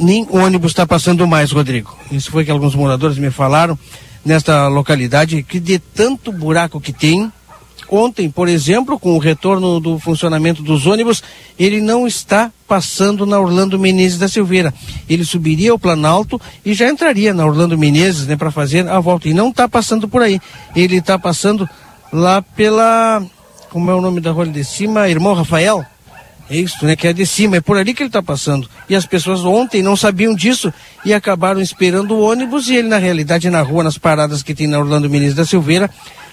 nem 0.00 0.26
ônibus 0.30 0.72
está 0.72 0.86
passando 0.86 1.26
mais, 1.26 1.52
Rodrigo. 1.52 1.96
Isso 2.10 2.30
foi 2.30 2.44
que 2.44 2.50
alguns 2.50 2.74
moradores 2.74 3.18
me 3.18 3.30
falaram 3.30 3.78
nesta 4.24 4.68
localidade, 4.68 5.42
que 5.42 5.60
de 5.60 5.78
tanto 5.78 6.32
buraco 6.32 6.80
que 6.80 6.92
tem, 6.92 7.32
ontem, 7.88 8.30
por 8.30 8.48
exemplo, 8.48 8.98
com 8.98 9.14
o 9.14 9.18
retorno 9.18 9.80
do 9.80 9.98
funcionamento 9.98 10.62
dos 10.62 10.86
ônibus, 10.86 11.22
ele 11.58 11.80
não 11.80 12.06
está 12.06 12.50
passando 12.66 13.26
na 13.26 13.38
Orlando 13.38 13.78
Menezes 13.78 14.18
da 14.18 14.28
Silveira. 14.28 14.72
Ele 15.08 15.24
subiria 15.24 15.72
ao 15.72 15.78
Planalto 15.78 16.40
e 16.64 16.72
já 16.72 16.88
entraria 16.88 17.34
na 17.34 17.44
Orlando 17.44 17.76
Menezes, 17.76 18.26
né, 18.26 18.36
para 18.36 18.50
fazer 18.50 18.88
a 18.88 19.00
volta. 19.00 19.28
E 19.28 19.34
não 19.34 19.48
está 19.48 19.68
passando 19.68 20.08
por 20.08 20.22
aí. 20.22 20.40
Ele 20.76 20.96
está 20.96 21.18
passando 21.18 21.68
lá 22.12 22.40
pela. 22.42 23.22
Como 23.70 23.90
é 23.90 23.94
o 23.94 24.00
nome 24.00 24.20
da 24.20 24.32
rua 24.32 24.46
de 24.46 24.64
cima? 24.64 25.08
Irmão 25.08 25.34
Rafael? 25.34 25.84
É 26.50 26.56
isso, 26.56 26.84
né? 26.84 26.96
Que 26.96 27.06
é 27.06 27.12
de 27.12 27.24
cima, 27.24 27.56
é 27.56 27.60
por 27.60 27.78
ali 27.78 27.94
que 27.94 28.02
ele 28.02 28.08
está 28.08 28.20
passando. 28.20 28.68
E 28.88 28.96
as 28.96 29.06
pessoas 29.06 29.44
ontem 29.44 29.82
não 29.82 29.96
sabiam 29.96 30.34
disso 30.34 30.74
e 31.04 31.14
acabaram 31.14 31.60
esperando 31.60 32.10
o 32.10 32.20
ônibus 32.20 32.68
e 32.68 32.74
ele, 32.74 32.88
na 32.88 32.98
realidade, 32.98 33.48
na 33.48 33.62
rua, 33.62 33.84
nas 33.84 33.96
paradas 33.96 34.42
que 34.42 34.52
tem 34.52 34.66
na 34.66 34.80
Orlando 34.80 35.08
Menezes 35.08 35.36
da 35.36 35.44
Silveira, 35.44 35.88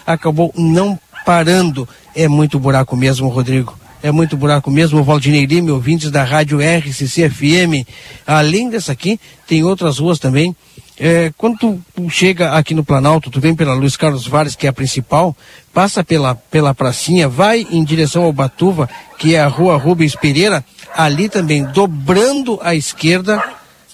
acabou 0.07 0.51
não 0.57 0.99
parando. 1.23 1.87
É 2.15 2.27
muito 2.27 2.57
buraco 2.57 2.97
mesmo, 2.97 3.27
Rodrigo. 3.27 3.77
É 4.01 4.11
muito 4.11 4.35
buraco 4.35 4.71
mesmo, 4.71 5.03
Valdinei 5.03 5.45
Lima, 5.45 5.71
ouvintes 5.71 6.09
da 6.09 6.23
rádio 6.23 6.59
RCC 6.61 7.29
FM. 7.29 7.87
Além 8.25 8.69
dessa 8.71 8.93
aqui, 8.93 9.19
tem 9.45 9.63
outras 9.63 9.99
ruas 9.99 10.17
também 10.17 10.55
é, 10.99 11.31
quando 11.37 11.57
tu, 11.57 11.79
chega 12.09 12.53
aqui 12.53 12.73
no 12.73 12.83
Planalto, 12.83 13.29
tu 13.29 13.39
vem 13.39 13.55
pela 13.55 13.73
Luiz 13.73 13.95
Carlos 13.95 14.25
Vares, 14.25 14.55
que 14.55 14.65
é 14.65 14.69
a 14.69 14.73
principal, 14.73 15.35
passa 15.73 16.03
pela, 16.03 16.33
pela 16.33 16.73
pracinha, 16.73 17.27
vai 17.27 17.67
em 17.69 17.83
direção 17.83 18.23
ao 18.23 18.33
Batuva, 18.33 18.89
que 19.17 19.35
é 19.35 19.39
a 19.39 19.47
rua 19.47 19.77
Rubens 19.77 20.15
Pereira, 20.15 20.65
ali 20.95 21.29
também, 21.29 21.63
dobrando 21.65 22.59
à 22.63 22.73
esquerda, 22.73 23.43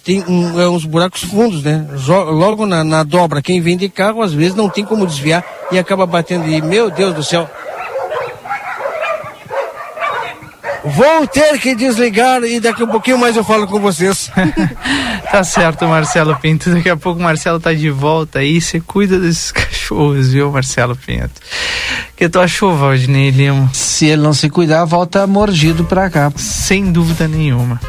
tem 0.03 0.23
um, 0.27 0.59
é, 0.59 0.67
uns 0.67 0.85
buracos 0.85 1.23
fundos, 1.23 1.63
né? 1.63 1.87
Logo 2.07 2.65
na, 2.65 2.83
na 2.83 3.03
dobra, 3.03 3.41
quem 3.41 3.61
vem 3.61 3.77
de 3.77 3.87
carro, 3.89 4.21
às 4.21 4.33
vezes 4.33 4.55
não 4.55 4.69
tem 4.69 4.83
como 4.83 5.07
desviar 5.07 5.43
e 5.71 5.79
acaba 5.79 6.05
batendo. 6.05 6.47
E, 6.47 6.61
meu 6.61 6.91
Deus 6.91 7.15
do 7.15 7.23
céu, 7.23 7.49
Vou 10.83 11.25
ter 11.27 11.57
que 11.59 11.75
desligar 11.75 12.43
e 12.43 12.59
daqui 12.59 12.81
a 12.81 12.85
um 12.85 12.89
pouquinho 12.89 13.17
mais 13.17 13.37
eu 13.37 13.43
falo 13.43 13.65
com 13.67 13.79
vocês. 13.79 14.29
tá 15.31 15.43
certo, 15.43 15.87
Marcelo 15.87 16.35
Pinto. 16.35 16.69
Daqui 16.69 16.89
a 16.89 16.97
pouco 16.97 17.19
o 17.19 17.23
Marcelo 17.23 17.59
tá 17.59 17.73
de 17.73 17.89
volta 17.89 18.39
aí. 18.39 18.59
Você 18.59 18.81
cuida 18.81 19.17
desses 19.17 19.51
cachorros, 19.53 20.33
viu, 20.33 20.51
Marcelo 20.51 20.95
Pinto? 20.95 21.41
Que 22.17 22.27
tu 22.27 22.39
achou, 22.39 22.75
Valdinei 22.75 23.31
Lima? 23.31 23.69
Se 23.73 24.07
ele 24.07 24.21
não 24.21 24.33
se 24.33 24.49
cuidar, 24.49 24.83
volta 24.83 25.25
mordido 25.25 25.85
pra 25.85 26.09
cá. 26.09 26.31
Sem 26.35 26.91
dúvida 26.91 27.27
nenhuma. 27.27 27.79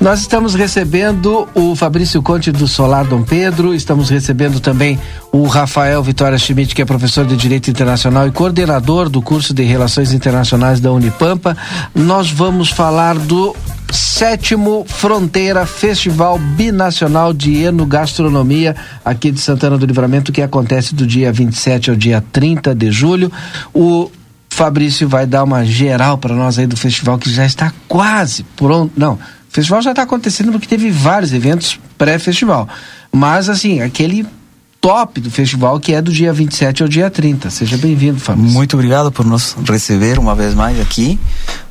Nós 0.00 0.20
estamos 0.20 0.54
recebendo 0.54 1.48
o 1.54 1.76
Fabrício 1.76 2.20
Conte 2.22 2.50
do 2.50 2.66
Solar 2.66 3.04
Dom 3.04 3.22
Pedro, 3.22 3.74
estamos 3.74 4.10
recebendo 4.10 4.60
também 4.60 4.98
o 5.30 5.46
Rafael 5.46 6.02
Vitória 6.02 6.38
Schmidt, 6.38 6.74
que 6.74 6.82
é 6.82 6.84
professor 6.84 7.24
de 7.24 7.36
Direito 7.36 7.70
Internacional 7.70 8.26
e 8.26 8.32
coordenador 8.32 9.08
do 9.08 9.22
curso 9.22 9.54
de 9.54 9.62
Relações 9.62 10.12
Internacionais 10.12 10.80
da 10.80 10.90
Unipampa. 10.92 11.56
Nós 11.94 12.30
vamos 12.30 12.70
falar 12.70 13.16
do 13.16 13.54
sétimo 13.92 14.84
Fronteira 14.88 15.66
Festival 15.66 16.38
Binacional 16.38 17.32
de 17.32 17.62
Enogastronomia 17.62 18.74
aqui 19.04 19.30
de 19.30 19.40
Santana 19.40 19.78
do 19.78 19.86
Livramento, 19.86 20.32
que 20.32 20.42
acontece 20.42 20.94
do 20.94 21.06
dia 21.06 21.32
27 21.32 21.90
ao 21.90 21.96
dia 21.96 22.24
30 22.32 22.74
de 22.74 22.90
julho. 22.90 23.30
O 23.72 24.10
Fabrício 24.48 25.08
vai 25.08 25.26
dar 25.26 25.44
uma 25.44 25.64
geral 25.64 26.18
para 26.18 26.34
nós 26.34 26.58
aí 26.58 26.66
do 26.66 26.76
festival 26.76 27.18
que 27.18 27.30
já 27.30 27.46
está 27.46 27.72
quase 27.88 28.44
pronto. 28.56 28.92
Não, 28.96 29.18
o 29.52 29.54
festival 29.54 29.82
já 29.82 29.90
está 29.90 30.02
acontecendo 30.02 30.50
porque 30.50 30.66
teve 30.66 30.90
vários 30.90 31.30
eventos 31.34 31.78
pré-festival. 31.98 32.66
Mas 33.12 33.50
assim, 33.50 33.82
aquele 33.82 34.26
top 34.80 35.20
do 35.20 35.30
festival, 35.30 35.78
que 35.78 35.92
é 35.92 36.00
do 36.00 36.10
dia 36.10 36.32
27 36.32 36.82
ao 36.82 36.88
dia 36.88 37.10
30. 37.10 37.50
Seja 37.50 37.76
bem-vindo, 37.76 38.18
Fábio. 38.18 38.42
Muito 38.42 38.74
obrigado 38.74 39.12
por 39.12 39.26
nos 39.26 39.54
receber 39.68 40.18
uma 40.18 40.34
vez 40.34 40.54
mais 40.54 40.80
aqui. 40.80 41.18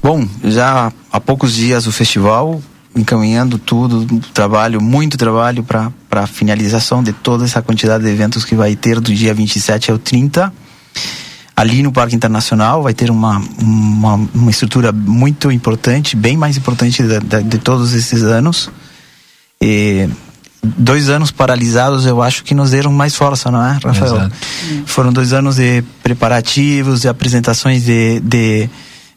Bom, 0.02 0.28
já 0.44 0.94
há 1.12 1.20
poucos 1.20 1.56
dias 1.56 1.88
o 1.88 1.92
festival, 1.92 2.62
encaminhando 2.96 3.58
tudo, 3.58 4.06
trabalho, 4.32 4.80
muito 4.80 5.18
trabalho 5.18 5.64
para 5.64 5.92
a 6.12 6.28
finalização 6.28 7.02
de 7.02 7.12
toda 7.12 7.46
essa 7.46 7.64
quantidade 7.64 8.04
de 8.04 8.12
eventos 8.12 8.46
que 8.46 8.54
vai 8.54 8.76
ter 8.76 9.00
do 9.00 9.12
dia 9.12 9.34
27 9.34 9.90
ao 9.90 9.98
30. 9.98 10.54
Ali 11.62 11.84
no 11.84 11.92
Parque 11.92 12.16
Internacional 12.16 12.82
vai 12.82 12.92
ter 12.92 13.12
uma, 13.12 13.40
uma, 13.60 14.16
uma 14.34 14.50
estrutura 14.50 14.92
muito 14.92 15.52
importante, 15.52 16.16
bem 16.16 16.36
mais 16.36 16.58
importante 16.58 17.04
de, 17.04 17.20
de, 17.20 17.44
de 17.44 17.58
todos 17.60 17.94
esses 17.94 18.24
anos. 18.24 18.68
E 19.62 20.10
dois 20.64 21.08
anos 21.08 21.30
paralisados 21.30 22.08
eu 22.08 22.20
acho 22.20 22.44
que 22.44 22.56
nos 22.56 22.72
deram 22.72 22.92
mais 22.92 23.16
força, 23.16 23.52
não 23.52 23.64
é, 23.64 23.74
Rafael? 23.74 24.16
Exato. 24.16 24.36
Foram 24.88 25.14
dois 25.14 25.34
anos 25.34 25.58
de 25.58 25.84
preparativos, 26.02 27.02
de 27.02 27.08
apresentações 27.08 27.84
de, 27.84 28.20
de, 28.22 28.68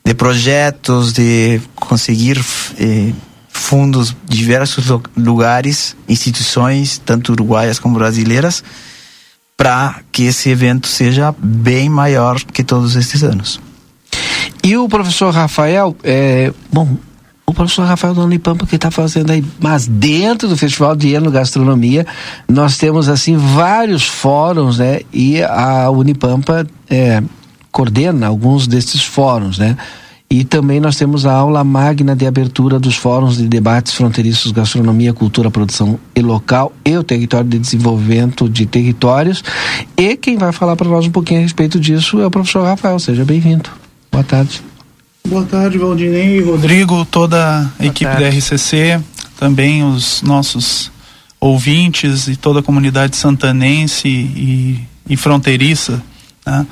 de 0.05 0.15
projetos, 0.15 1.15
de 1.15 1.63
conseguir 1.75 2.39
eh, 2.79 3.11
fundos 3.49 4.15
de 4.29 4.37
diversos 4.37 4.85
lugares, 5.17 5.97
instituições, 6.07 7.01
tanto 7.03 7.33
uruguaias 7.33 7.79
como 7.79 7.99
brasileiras, 7.99 8.63
para 9.57 10.01
que 10.11 10.25
esse 10.25 10.51
evento 10.51 10.87
seja 10.87 11.35
bem 11.39 11.89
maior 11.89 12.43
que 12.43 12.65
todos 12.65 12.97
esses 12.97 13.23
anos. 13.23 13.61
E 14.63 14.77
o 14.77 14.89
professor 14.89 15.33
Rafael, 15.33 15.97
é, 16.03 16.53
bom, 16.73 16.97
o 17.47 17.53
professor 17.53 17.85
Rafael 17.85 18.15
da 18.15 18.23
Unipampa 18.23 18.67
que 18.67 18.77
está 18.77 18.91
fazendo 18.91 19.31
aí, 19.31 19.45
mas 19.61 19.87
dentro 19.87 20.49
do 20.49 20.57
Festival 20.57 20.97
de 20.97 21.13
Gastronomia 21.31 22.07
nós 22.49 22.79
temos 22.79 23.09
assim 23.09 23.37
vários 23.37 24.07
fóruns, 24.07 24.79
né? 24.79 25.01
E 25.13 25.43
a 25.43 25.91
Unipampa 25.91 26.67
é, 26.89 27.23
coordena 27.71 28.27
alguns 28.27 28.67
desses 28.67 29.05
fóruns, 29.05 29.59
né? 29.59 29.77
E 30.37 30.43
também 30.43 30.81
nós 30.81 30.97
temos 30.97 31.27
a 31.27 31.33
aula 31.33 31.63
magna 31.63 32.17
de 32.17 32.27
abertura 32.27 32.77
dos 32.81 32.97
fóruns 32.97 33.37
de 33.37 33.47
debates 33.47 33.95
fronteiriços 33.95 34.51
gastronomia, 34.51 35.13
cultura, 35.13 35.49
produção 35.49 35.97
e 36.13 36.21
local 36.21 36.73
e 36.85 36.97
o 36.97 37.05
território 37.05 37.49
de 37.49 37.57
desenvolvimento 37.57 38.49
de 38.49 38.67
territórios. 38.67 39.45
E 39.97 40.17
quem 40.17 40.37
vai 40.37 40.51
falar 40.51 40.75
para 40.75 40.89
nós 40.89 41.07
um 41.07 41.11
pouquinho 41.13 41.39
a 41.39 41.43
respeito 41.45 41.79
disso 41.79 42.21
é 42.21 42.27
o 42.27 42.33
professor 42.33 42.65
Rafael. 42.65 42.99
Seja 42.99 43.25
bem-vindo. 43.25 43.71
Boa 44.11 44.25
tarde. 44.25 44.61
Boa 45.29 45.45
tarde, 45.45 45.79
Valdinei, 45.79 46.43
Rodrigo, 46.43 47.05
toda 47.05 47.59
a 47.59 47.61
Boa 47.61 47.87
equipe 47.87 48.11
tarde. 48.11 48.25
da 48.25 48.29
RCC, 48.29 49.01
também 49.39 49.85
os 49.85 50.21
nossos 50.21 50.91
ouvintes 51.39 52.27
e 52.27 52.35
toda 52.35 52.59
a 52.59 52.63
comunidade 52.63 53.15
santanense 53.15 54.09
e, 54.09 54.81
e 55.09 55.17
fronteiriça. 55.17 56.03
Né? 56.45 56.67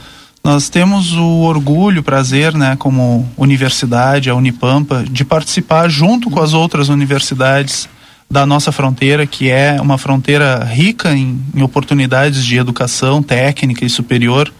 Nós 0.45 0.69
temos 0.69 1.13
o 1.13 1.43
orgulho, 1.43 2.03
prazer, 2.03 2.53
né, 2.55 2.75
como 2.77 3.29
universidade, 3.37 4.29
a 4.29 4.35
Unipampa, 4.35 5.05
de 5.09 5.25
participar 5.25 5.89
junto 5.89 6.29
com 6.29 6.41
as 6.41 6.53
outras 6.53 6.89
universidades 6.89 7.89
da 8.29 8.45
nossa 8.45 8.73
fronteira, 8.73 9.25
que 9.25 9.51
é 9.51 9.81
uma 9.81 9.97
fronteira 9.97 10.65
rica 10.65 11.13
em, 11.13 11.41
em 11.55 11.63
oportunidades 11.63 12.45
de 12.45 12.57
educação 12.57 13.23
técnica 13.23 13.85
e 13.85 13.91
superior, 13.91 14.53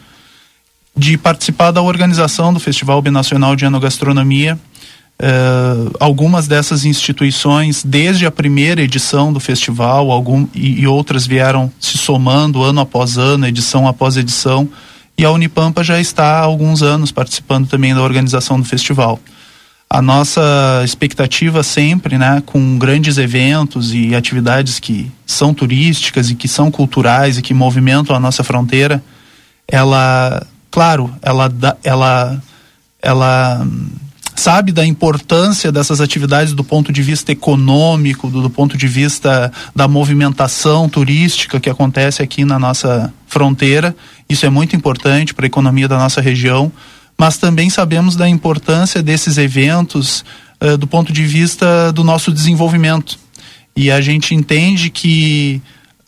de 0.97 1.19
participar 1.19 1.73
da 1.73 1.83
organização 1.83 2.55
do 2.55 2.61
Festival 2.61 3.03
Binacional 3.03 3.57
de 3.57 3.65
Enogastronomia. 3.65 4.57
Uh, 5.21 5.97
algumas 5.99 6.47
dessas 6.47 6.85
instituições, 6.85 7.83
desde 7.83 8.25
a 8.25 8.31
primeira 8.31 8.83
edição 8.83 9.33
do 9.33 9.41
festival, 9.41 10.11
algum, 10.11 10.47
e, 10.55 10.81
e 10.81 10.87
outras 10.87 11.27
vieram 11.27 11.73
se 11.81 11.99
somando 11.99 12.63
ano 12.63 12.81
após 12.81 13.19
ano, 13.19 13.47
edição 13.47 13.89
após 13.89 14.17
edição 14.17 14.69
e 15.23 15.25
a 15.25 15.31
Unipampa 15.31 15.85
já 15.85 16.01
está 16.01 16.25
há 16.25 16.41
alguns 16.41 16.83
anos 16.83 17.13
participando 17.13 17.69
também 17.69 17.95
da 17.95 18.03
organização 18.03 18.59
do 18.59 18.67
festival. 18.67 19.21
A 19.89 20.03
nossa 20.03 20.83
expectativa 20.85 21.63
sempre, 21.63 22.19
né, 22.19 22.43
com 22.45 22.77
grandes 22.77 23.19
eventos 23.19 23.95
e 23.95 24.17
atividades 24.17 24.81
que 24.81 25.13
são 25.25 25.55
turísticas 25.55 26.29
e 26.29 26.35
que 26.35 26.49
são 26.49 26.73
culturais 26.73 27.39
e 27.39 27.43
que 27.43 27.55
movimentam 27.55 28.17
a 28.17 28.19
nossa 28.19 28.43
fronteira, 28.43 29.01
ela, 29.69 30.45
claro, 30.73 31.15
ela, 31.23 31.53
ela, 31.85 32.43
ela 33.01 33.67
sabe 34.35 34.73
da 34.73 34.85
importância 34.85 35.71
dessas 35.71 36.01
atividades 36.01 36.53
do 36.53 36.65
ponto 36.65 36.93
de 36.93 37.03
vista 37.03 37.33
econômico, 37.33 38.29
do, 38.29 38.43
do, 38.43 38.51
ponto 38.51 38.77
de 38.77 38.87
vista 38.87 39.53
da 39.75 39.87
movimentação 39.87 40.89
turística 40.89 41.61
que 41.61 41.71
acontece 41.71 42.23
aqui 42.23 42.45
na 42.45 42.59
nossa 42.59 43.13
fronteira. 43.27 43.95
Isso 44.29 44.47
é 44.47 44.51
muito 44.51 44.75
importante 44.75 45.35
para 45.35 45.45
a 45.45 45.49
economia 45.49 45.89
da 45.89 45.99
nossa 45.99 46.21
região, 46.21 46.73
mas 47.19 47.37
também 47.37 47.71
sabemos 47.71 48.17
da 48.17 48.29
importância 48.29 49.03
desses 49.03 49.39
eventos 49.39 50.25
uh, 50.61 50.77
do 50.77 50.87
ponto 50.87 51.13
de 51.13 51.25
vista 51.25 51.93
do 51.93 52.03
nosso 52.03 52.33
desenvolvimento. 52.33 53.19
E 53.77 53.91
a 53.91 54.01
gente 54.01 54.35
entende 54.35 54.91
que 54.91 55.61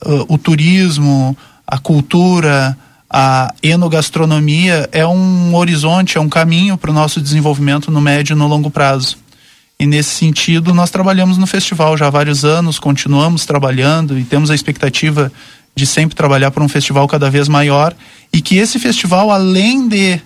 uh, 0.04 0.24
o 0.28 0.38
turismo, 0.38 1.36
a 1.66 1.78
cultura, 1.78 2.76
a 3.16 3.54
enogastronomia 3.62 4.88
é 4.90 5.06
um 5.06 5.54
horizonte, 5.54 6.18
é 6.18 6.20
um 6.20 6.28
caminho 6.28 6.76
para 6.76 6.90
o 6.90 6.92
nosso 6.92 7.20
desenvolvimento 7.20 7.88
no 7.88 8.00
médio 8.00 8.34
e 8.34 8.36
no 8.36 8.48
longo 8.48 8.72
prazo. 8.72 9.18
E 9.78 9.86
nesse 9.86 10.10
sentido, 10.10 10.74
nós 10.74 10.90
trabalhamos 10.90 11.38
no 11.38 11.46
festival 11.46 11.96
já 11.96 12.08
há 12.08 12.10
vários 12.10 12.44
anos, 12.44 12.76
continuamos 12.76 13.46
trabalhando 13.46 14.18
e 14.18 14.24
temos 14.24 14.50
a 14.50 14.54
expectativa 14.54 15.30
de 15.76 15.86
sempre 15.86 16.16
trabalhar 16.16 16.50
para 16.50 16.64
um 16.64 16.68
festival 16.68 17.06
cada 17.06 17.30
vez 17.30 17.46
maior 17.46 17.94
e 18.32 18.42
que 18.42 18.56
esse 18.56 18.80
festival, 18.80 19.30
além 19.30 19.86
de 19.86 20.20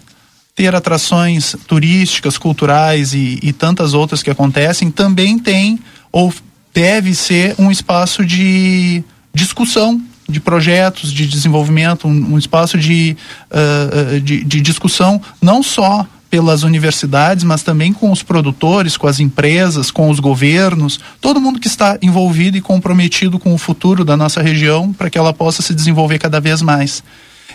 ter 0.55 0.75
atrações 0.75 1.55
turísticas, 1.67 2.39
culturais 2.39 3.13
e, 3.13 3.39
e 3.43 3.53
tantas 3.53 3.93
outras 3.93 4.23
que 4.23 4.31
acontecem, 4.31 4.91
também 4.91 5.39
tem 5.39 5.79
ou 6.11 6.33
deve 6.73 7.15
ser 7.15 7.55
um 7.59 7.71
espaço 7.71 8.25
de 8.25 9.05
discussão 9.35 10.01
de 10.29 10.41
projetos 10.41 11.13
de 11.13 11.27
desenvolvimento, 11.27 12.07
um, 12.07 12.35
um 12.35 12.39
espaço 12.39 12.77
de, 12.77 13.17
uh, 13.51 14.21
de, 14.21 14.45
de 14.45 14.61
discussão 14.61 15.21
não 15.41 15.63
só 15.63 16.07
pelas 16.31 16.63
universidades, 16.63 17.43
mas 17.43 17.63
também 17.63 17.93
com 17.93 18.13
os 18.13 18.23
produtores, 18.23 18.97
com 18.97 19.07
as 19.07 19.19
empresas, 19.19 19.91
com 19.91 20.11
os 20.11 20.21
governos, 20.21 21.01
todo 21.21 21.41
mundo 21.41 21.59
que 21.59 21.67
está 21.67 21.97
envolvido 22.03 22.57
e 22.57 22.61
comprometido 22.61 23.39
com 23.39 23.55
o 23.55 23.59
futuro 23.59 24.05
da 24.05 24.17
nossa 24.17 24.43
região 24.43 24.93
para 24.93 25.09
que 25.09 25.17
ela 25.17 25.33
possa 25.33 25.63
se 25.63 25.75
desenvolver 25.75 26.19
cada 26.19 26.41
vez 26.41 26.61
mais. 26.61 27.03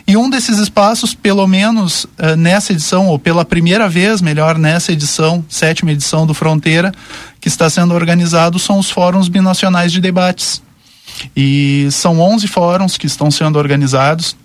E 0.07 0.17
um 0.17 0.29
desses 0.29 0.57
espaços, 0.57 1.13
pelo 1.13 1.47
menos 1.47 2.03
uh, 2.03 2.35
nessa 2.35 2.73
edição, 2.73 3.07
ou 3.07 3.19
pela 3.19 3.45
primeira 3.45 3.87
vez, 3.87 4.21
melhor, 4.21 4.57
nessa 4.57 4.91
edição, 4.91 5.45
sétima 5.47 5.91
edição 5.91 6.25
do 6.25 6.33
Fronteira, 6.33 6.91
que 7.39 7.47
está 7.47 7.69
sendo 7.69 7.93
organizado, 7.93 8.57
são 8.57 8.79
os 8.79 8.89
fóruns 8.89 9.29
binacionais 9.29 9.91
de 9.91 10.01
debates. 10.01 10.61
E 11.35 11.87
são 11.91 12.19
11 12.19 12.47
fóruns 12.47 12.97
que 12.97 13.07
estão 13.07 13.29
sendo 13.31 13.57
organizados. 13.57 14.35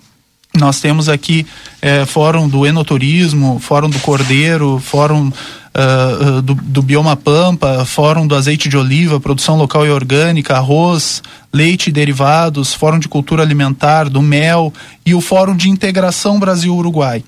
Nós 0.57 0.79
temos 0.79 1.07
aqui 1.07 1.45
é, 1.81 2.05
Fórum 2.05 2.49
do 2.49 2.65
Enoturismo, 2.65 3.59
Fórum 3.59 3.89
do 3.89 3.99
Cordeiro, 3.99 4.79
Fórum 4.79 5.27
uh, 5.29 6.41
do, 6.41 6.55
do, 6.55 6.81
Bioma 6.81 7.15
Pampa, 7.15 7.85
Fórum 7.85 8.25
do 8.25 8.35
Azeite 8.35 8.67
de 8.67 8.75
Oliva, 8.75 9.19
Produção 9.19 9.55
Local 9.55 9.85
e 9.85 9.91
Orgânica, 9.91 10.55
Arroz, 10.55 11.21
Leite 11.53 11.89
e 11.89 11.93
Derivados, 11.93 12.73
Fórum 12.73 12.97
de 12.97 13.07
Cultura 13.07 13.43
Alimentar, 13.43 14.09
do 14.09 14.21
Mel 14.21 14.73
e 15.05 15.13
o 15.13 15.21
Fórum 15.21 15.55
de 15.55 15.69
Integração 15.69 16.39
Brasil-Uruguai. 16.39 17.23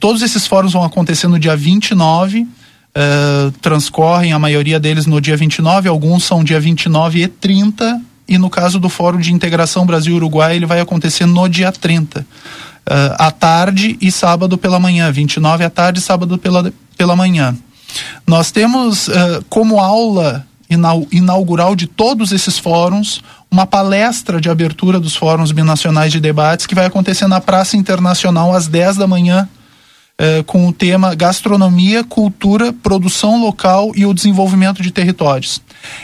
Todos 0.00 0.20
esses 0.20 0.46
fóruns 0.46 0.72
vão 0.72 0.82
acontecer 0.82 1.28
no 1.28 1.38
dia 1.38 1.56
29, 1.56 2.40
uh, 2.40 3.50
transcorrem 3.60 4.32
a 4.32 4.38
maioria 4.38 4.80
deles 4.80 5.06
no 5.06 5.20
dia 5.20 5.36
29, 5.36 5.88
alguns 5.88 6.24
são 6.24 6.42
dia 6.42 6.58
29 6.58 7.22
e 7.22 7.28
30 7.28 8.11
e 8.32 8.38
no 8.38 8.48
caso 8.48 8.80
do 8.80 8.88
Fórum 8.88 9.18
de 9.18 9.30
Integração 9.30 9.84
Brasil-Uruguai, 9.84 10.56
ele 10.56 10.64
vai 10.64 10.80
acontecer 10.80 11.26
no 11.26 11.46
dia 11.48 11.70
30, 11.70 12.20
uh, 12.20 12.24
à 13.18 13.30
tarde 13.30 13.98
e 14.00 14.10
sábado 14.10 14.56
pela 14.56 14.80
manhã, 14.80 15.12
29 15.12 15.62
à 15.62 15.68
tarde 15.68 15.98
e 15.98 16.02
sábado 16.02 16.38
pela, 16.38 16.72
pela 16.96 17.14
manhã. 17.14 17.54
Nós 18.26 18.50
temos 18.50 19.08
uh, 19.08 19.44
como 19.50 19.78
aula 19.78 20.46
inaugural 21.10 21.76
de 21.76 21.86
todos 21.86 22.32
esses 22.32 22.58
fóruns 22.58 23.22
uma 23.50 23.66
palestra 23.66 24.40
de 24.40 24.48
abertura 24.48 24.98
dos 24.98 25.14
fóruns 25.14 25.52
binacionais 25.52 26.10
de 26.10 26.18
debates 26.18 26.64
que 26.64 26.74
vai 26.74 26.86
acontecer 26.86 27.28
na 27.28 27.38
Praça 27.38 27.76
Internacional 27.76 28.54
às 28.54 28.66
10 28.66 28.96
da 28.96 29.06
manhã 29.06 29.46
eh, 30.18 30.42
com 30.46 30.68
o 30.68 30.72
tema 30.72 31.14
Gastronomia, 31.14 32.04
Cultura, 32.04 32.72
Produção 32.72 33.40
Local 33.40 33.92
e 33.96 34.04
o 34.04 34.14
Desenvolvimento 34.14 34.82
de 34.82 34.90
Territórios. 34.90 35.60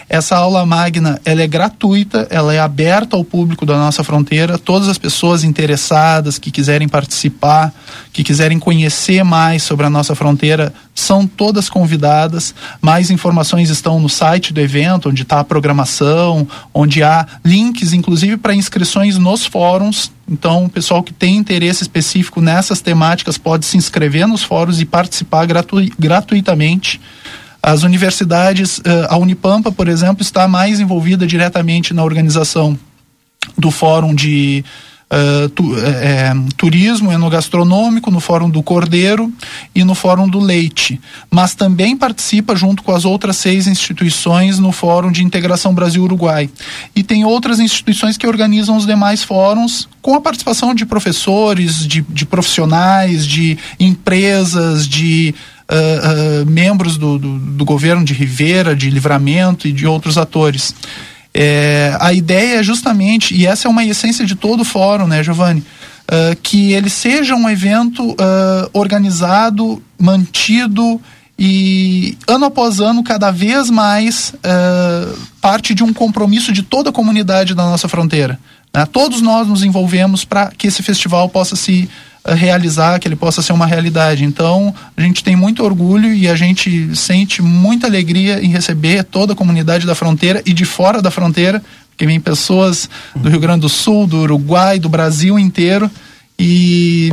Essa 0.08 0.36
aula 0.36 0.64
magna 0.66 1.20
ela 1.24 1.42
é 1.42 1.46
gratuita, 1.46 2.26
ela 2.30 2.52
é 2.52 2.58
aberta 2.58 3.16
ao 3.16 3.24
público 3.24 3.64
da 3.64 3.76
nossa 3.76 4.02
fronteira. 4.02 4.58
Todas 4.58 4.88
as 4.88 4.98
pessoas 4.98 5.44
interessadas 5.44 6.38
que 6.38 6.50
quiserem 6.50 6.88
participar, 6.88 7.72
que 8.18 8.24
quiserem 8.24 8.58
conhecer 8.58 9.22
mais 9.22 9.62
sobre 9.62 9.86
a 9.86 9.90
nossa 9.90 10.12
fronteira, 10.12 10.74
são 10.92 11.24
todas 11.24 11.70
convidadas. 11.70 12.52
Mais 12.82 13.12
informações 13.12 13.70
estão 13.70 14.00
no 14.00 14.08
site 14.08 14.52
do 14.52 14.60
evento, 14.60 15.08
onde 15.08 15.22
está 15.22 15.38
a 15.38 15.44
programação, 15.44 16.44
onde 16.74 17.00
há 17.00 17.24
links, 17.44 17.92
inclusive, 17.92 18.36
para 18.36 18.56
inscrições 18.56 19.16
nos 19.16 19.46
fóruns 19.46 20.10
então, 20.30 20.66
o 20.66 20.68
pessoal 20.68 21.02
que 21.02 21.10
tem 21.10 21.36
interesse 21.36 21.82
específico 21.82 22.38
nessas 22.38 22.82
temáticas 22.82 23.38
pode 23.38 23.64
se 23.64 23.78
inscrever 23.78 24.28
nos 24.28 24.42
fóruns 24.42 24.78
e 24.78 24.84
participar 24.84 25.46
gratu 25.46 25.76
gratuitamente. 25.98 27.00
As 27.62 27.82
universidades, 27.82 28.78
eh, 28.84 29.06
a 29.08 29.16
Unipampa, 29.16 29.72
por 29.72 29.88
exemplo, 29.88 30.20
está 30.20 30.46
mais 30.46 30.80
envolvida 30.80 31.26
diretamente 31.26 31.94
na 31.94 32.04
organização 32.04 32.78
do 33.56 33.70
Fórum 33.70 34.14
de 34.14 34.62
uh, 35.12 35.48
tu, 35.50 35.76
é, 35.78 36.32
turismo 36.56 37.12
enogastronômico, 37.12 38.10
no 38.10 38.20
Fórum 38.20 38.48
do 38.48 38.62
Cordeiro 38.62 39.32
e 39.74 39.84
no 39.84 39.94
Fórum 39.94 40.28
do 40.28 40.38
Leite. 40.38 41.00
Mas 41.30 41.54
também 41.54 41.96
participa 41.96 42.54
junto 42.54 42.82
com 42.82 42.92
as 42.92 43.04
outras 43.04 43.36
seis 43.36 43.66
instituições 43.66 44.58
no 44.58 44.72
Fórum 44.72 45.10
de 45.10 45.24
Integração 45.24 45.74
Brasil-Uruguai. 45.74 46.50
E 46.94 47.02
tem 47.02 47.24
outras 47.24 47.58
instituições 47.58 48.16
que 48.16 48.26
organizam 48.26 48.76
os 48.76 48.86
demais 48.86 49.22
fóruns 49.22 49.88
com 50.00 50.14
a 50.14 50.20
participação 50.20 50.74
de 50.74 50.86
professores, 50.86 51.86
de, 51.86 52.02
de 52.02 52.24
profissionais, 52.24 53.26
de 53.26 53.58
empresas, 53.78 54.88
de 54.88 55.34
uh, 55.70 56.42
uh, 56.42 56.46
membros 56.46 56.96
do, 56.96 57.18
do, 57.18 57.38
do, 57.38 57.64
governo 57.64 58.04
de 58.04 58.14
Rivera, 58.14 58.74
de 58.74 58.90
Livramento 58.90 59.68
e 59.68 59.72
de 59.72 59.86
outros 59.86 60.16
atores. 60.16 60.74
É, 61.34 61.96
a 62.00 62.12
ideia 62.12 62.60
é 62.60 62.62
justamente, 62.62 63.34
e 63.34 63.46
essa 63.46 63.68
é 63.68 63.70
uma 63.70 63.84
essência 63.84 64.24
de 64.24 64.34
todo 64.34 64.60
o 64.60 64.64
fórum, 64.64 65.06
né, 65.06 65.22
Giovanni? 65.22 65.60
Uh, 65.60 66.34
que 66.42 66.72
ele 66.72 66.88
seja 66.88 67.34
um 67.34 67.50
evento 67.50 68.16
organizado, 68.72 69.82
mantido 69.98 71.00
e 71.38 72.16
ano 72.26 72.46
após 72.46 72.80
ano, 72.80 73.04
cada 73.04 73.30
vez 73.30 73.68
mais 73.68 74.34
parte 75.40 75.74
de 75.74 75.84
um 75.84 75.92
compromisso 75.92 76.50
de 76.50 76.62
toda 76.62 76.88
a 76.88 76.92
comunidade 76.92 77.54
da 77.54 77.64
nossa 77.64 77.88
fronteira. 77.88 78.40
Né? 78.74 78.86
Todos 78.86 79.20
nós 79.20 79.46
nos 79.46 79.62
envolvemos 79.62 80.24
para 80.24 80.50
que 80.56 80.66
esse 80.66 80.82
festival 80.82 81.28
possa 81.28 81.56
se 81.56 81.88
realizar, 82.26 82.98
que 82.98 83.08
ele 83.08 83.16
possa 83.16 83.42
ser 83.42 83.52
uma 83.52 83.66
realidade. 83.66 84.24
Então, 84.24 84.74
a 84.96 85.00
gente 85.00 85.24
tem 85.24 85.36
muito 85.36 85.64
orgulho 85.64 86.12
e 86.12 86.28
a 86.28 86.34
gente 86.34 86.94
sente 86.94 87.40
muita 87.42 87.86
alegria 87.86 88.42
em 88.42 88.48
receber 88.48 89.04
toda 89.04 89.32
a 89.32 89.36
comunidade 89.36 89.86
da 89.86 89.94
fronteira 89.94 90.42
e 90.44 90.52
de 90.52 90.64
fora 90.64 91.00
da 91.00 91.10
fronteira, 91.10 91.62
porque 91.90 92.06
vem 92.06 92.20
pessoas 92.20 92.88
do 93.14 93.28
Rio 93.28 93.40
Grande 93.40 93.60
do 93.60 93.68
Sul, 93.68 94.06
do 94.06 94.18
Uruguai, 94.18 94.78
do 94.78 94.88
Brasil 94.88 95.38
inteiro 95.38 95.90
e, 96.38 97.12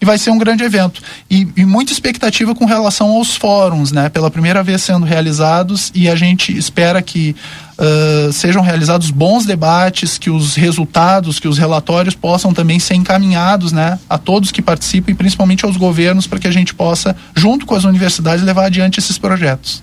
e 0.00 0.04
vai 0.04 0.18
ser 0.18 0.30
um 0.30 0.38
grande 0.38 0.62
evento. 0.62 1.02
E, 1.30 1.48
e, 1.56 1.64
muita 1.64 1.92
expectativa 1.92 2.54
com 2.54 2.66
relação 2.66 3.08
aos 3.08 3.34
fóruns, 3.34 3.90
né? 3.90 4.10
Pela 4.10 4.30
primeira 4.30 4.62
vez 4.62 4.82
sendo 4.82 5.06
realizados 5.06 5.90
e 5.94 6.08
a 6.08 6.14
gente 6.14 6.56
espera 6.56 7.00
que 7.00 7.34
uh, 7.78 8.32
sejam 8.32 8.62
realizados 8.62 9.10
bons 9.10 9.44
debates, 9.44 10.18
que 10.18 10.30
os 10.30 10.54
resultados, 10.54 11.38
que 11.38 11.48
os 11.48 11.58
relatórios 11.58 12.14
possam 12.14 12.52
também 12.52 12.78
ser 12.78 12.94
encaminhados, 12.94 13.72
né? 13.72 13.98
A 14.08 14.18
todos 14.18 14.50
que 14.50 14.62
participam 14.62 15.12
e 15.12 15.14
principalmente 15.14 15.64
aos 15.64 15.76
governos 15.76 16.26
para 16.26 16.38
que 16.38 16.48
a 16.48 16.52
gente 16.52 16.74
possa, 16.74 17.16
junto 17.34 17.66
com 17.66 17.74
as 17.74 17.84
universidades, 17.84 18.44
levar 18.44 18.66
adiante 18.66 18.98
esses 18.98 19.18
projetos. 19.18 19.82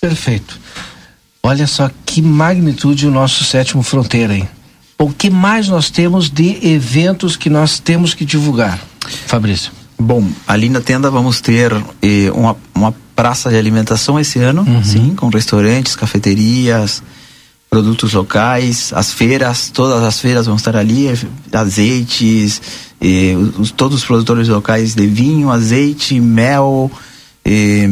Perfeito. 0.00 0.58
Olha 1.42 1.66
só 1.66 1.90
que 2.04 2.20
magnitude 2.20 3.06
o 3.06 3.10
nosso 3.10 3.44
sétimo 3.44 3.82
fronteira, 3.82 4.34
hein? 4.34 4.48
o 4.98 5.10
que 5.10 5.30
mais 5.30 5.68
nós 5.68 5.90
temos 5.90 6.28
de 6.28 6.58
eventos 6.66 7.36
que 7.36 7.48
nós 7.48 7.78
temos 7.78 8.14
que 8.14 8.24
divulgar? 8.24 8.80
Fabrício. 9.26 9.70
Bom, 9.98 10.28
ali 10.46 10.68
na 10.68 10.80
tenda 10.80 11.10
vamos 11.10 11.40
ter 11.40 11.72
eh, 12.02 12.30
uma, 12.32 12.56
uma 12.74 12.94
praça 13.18 13.50
de 13.50 13.56
alimentação 13.56 14.20
esse 14.20 14.38
ano, 14.38 14.62
uhum. 14.62 14.84
sim, 14.84 15.12
com 15.16 15.28
restaurantes, 15.28 15.96
cafeterias, 15.96 17.02
produtos 17.68 18.12
locais, 18.12 18.92
as 18.94 19.12
feiras, 19.12 19.70
todas 19.70 20.04
as 20.04 20.20
feiras 20.20 20.46
vão 20.46 20.54
estar 20.54 20.76
ali, 20.76 21.08
azeites, 21.52 22.62
eh, 23.00 23.34
os, 23.58 23.72
todos 23.72 23.98
os 23.98 24.04
produtores 24.04 24.46
locais 24.46 24.94
de 24.94 25.04
vinho, 25.08 25.50
azeite, 25.50 26.20
mel, 26.20 26.88
eh, 27.44 27.88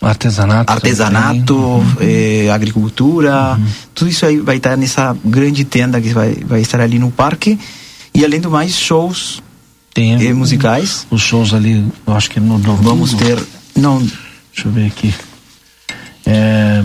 Artesanato. 0.00 0.72
Artesanato, 0.72 1.54
uhum. 1.54 1.96
eh, 2.00 2.48
agricultura, 2.50 3.58
uhum. 3.58 3.66
tudo 3.94 4.10
isso 4.10 4.24
aí 4.24 4.38
vai 4.38 4.56
estar 4.56 4.74
nessa 4.78 5.14
grande 5.22 5.66
tenda 5.66 6.00
que 6.00 6.14
vai, 6.14 6.34
vai 6.46 6.62
estar 6.62 6.80
ali 6.80 6.98
no 6.98 7.10
parque. 7.10 7.58
E 8.14 8.24
além 8.24 8.40
do 8.40 8.50
mais, 8.50 8.74
shows 8.74 9.42
Tem, 9.92 10.32
musicais. 10.32 11.06
Os 11.10 11.20
shows 11.20 11.52
ali, 11.52 11.84
eu 12.06 12.14
acho 12.14 12.30
que 12.30 12.40
no 12.40 12.58
domingo. 12.58 12.82
Vamos 12.82 13.12
ter. 13.12 13.38
Não. 13.78 13.98
Deixa 13.98 14.66
eu 14.66 14.72
ver 14.72 14.86
aqui. 14.86 15.14
É, 16.26 16.84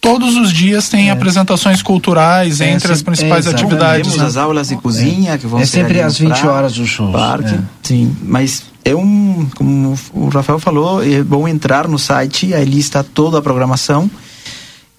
todos 0.00 0.36
os 0.36 0.52
dias 0.52 0.88
tem 0.88 1.08
é. 1.08 1.10
apresentações 1.10 1.82
culturais 1.82 2.60
é, 2.60 2.70
entre 2.70 2.92
as 2.92 3.02
principais 3.02 3.46
é, 3.46 3.50
atividades. 3.50 4.02
Temos 4.02 4.18
né? 4.18 4.26
as 4.26 4.36
aulas 4.36 4.68
de 4.68 4.76
cozinha 4.76 5.36
que 5.36 5.46
vão 5.46 5.60
é 5.60 5.66
ser 5.66 5.80
sempre 5.82 6.00
às 6.00 6.18
20 6.18 6.46
horas 6.46 6.78
o 6.78 6.86
show. 6.86 7.10
Parque, 7.12 7.54
é. 7.54 7.58
sim, 7.82 8.16
mas 8.22 8.62
é 8.84 8.94
um, 8.94 9.48
como 9.56 9.98
o 10.14 10.28
Rafael 10.28 10.58
falou, 10.60 11.02
é 11.02 11.22
bom 11.22 11.48
entrar 11.48 11.88
no 11.88 11.98
site, 11.98 12.54
ali 12.54 12.78
está 12.78 13.02
toda 13.02 13.38
a 13.38 13.42
programação. 13.42 14.08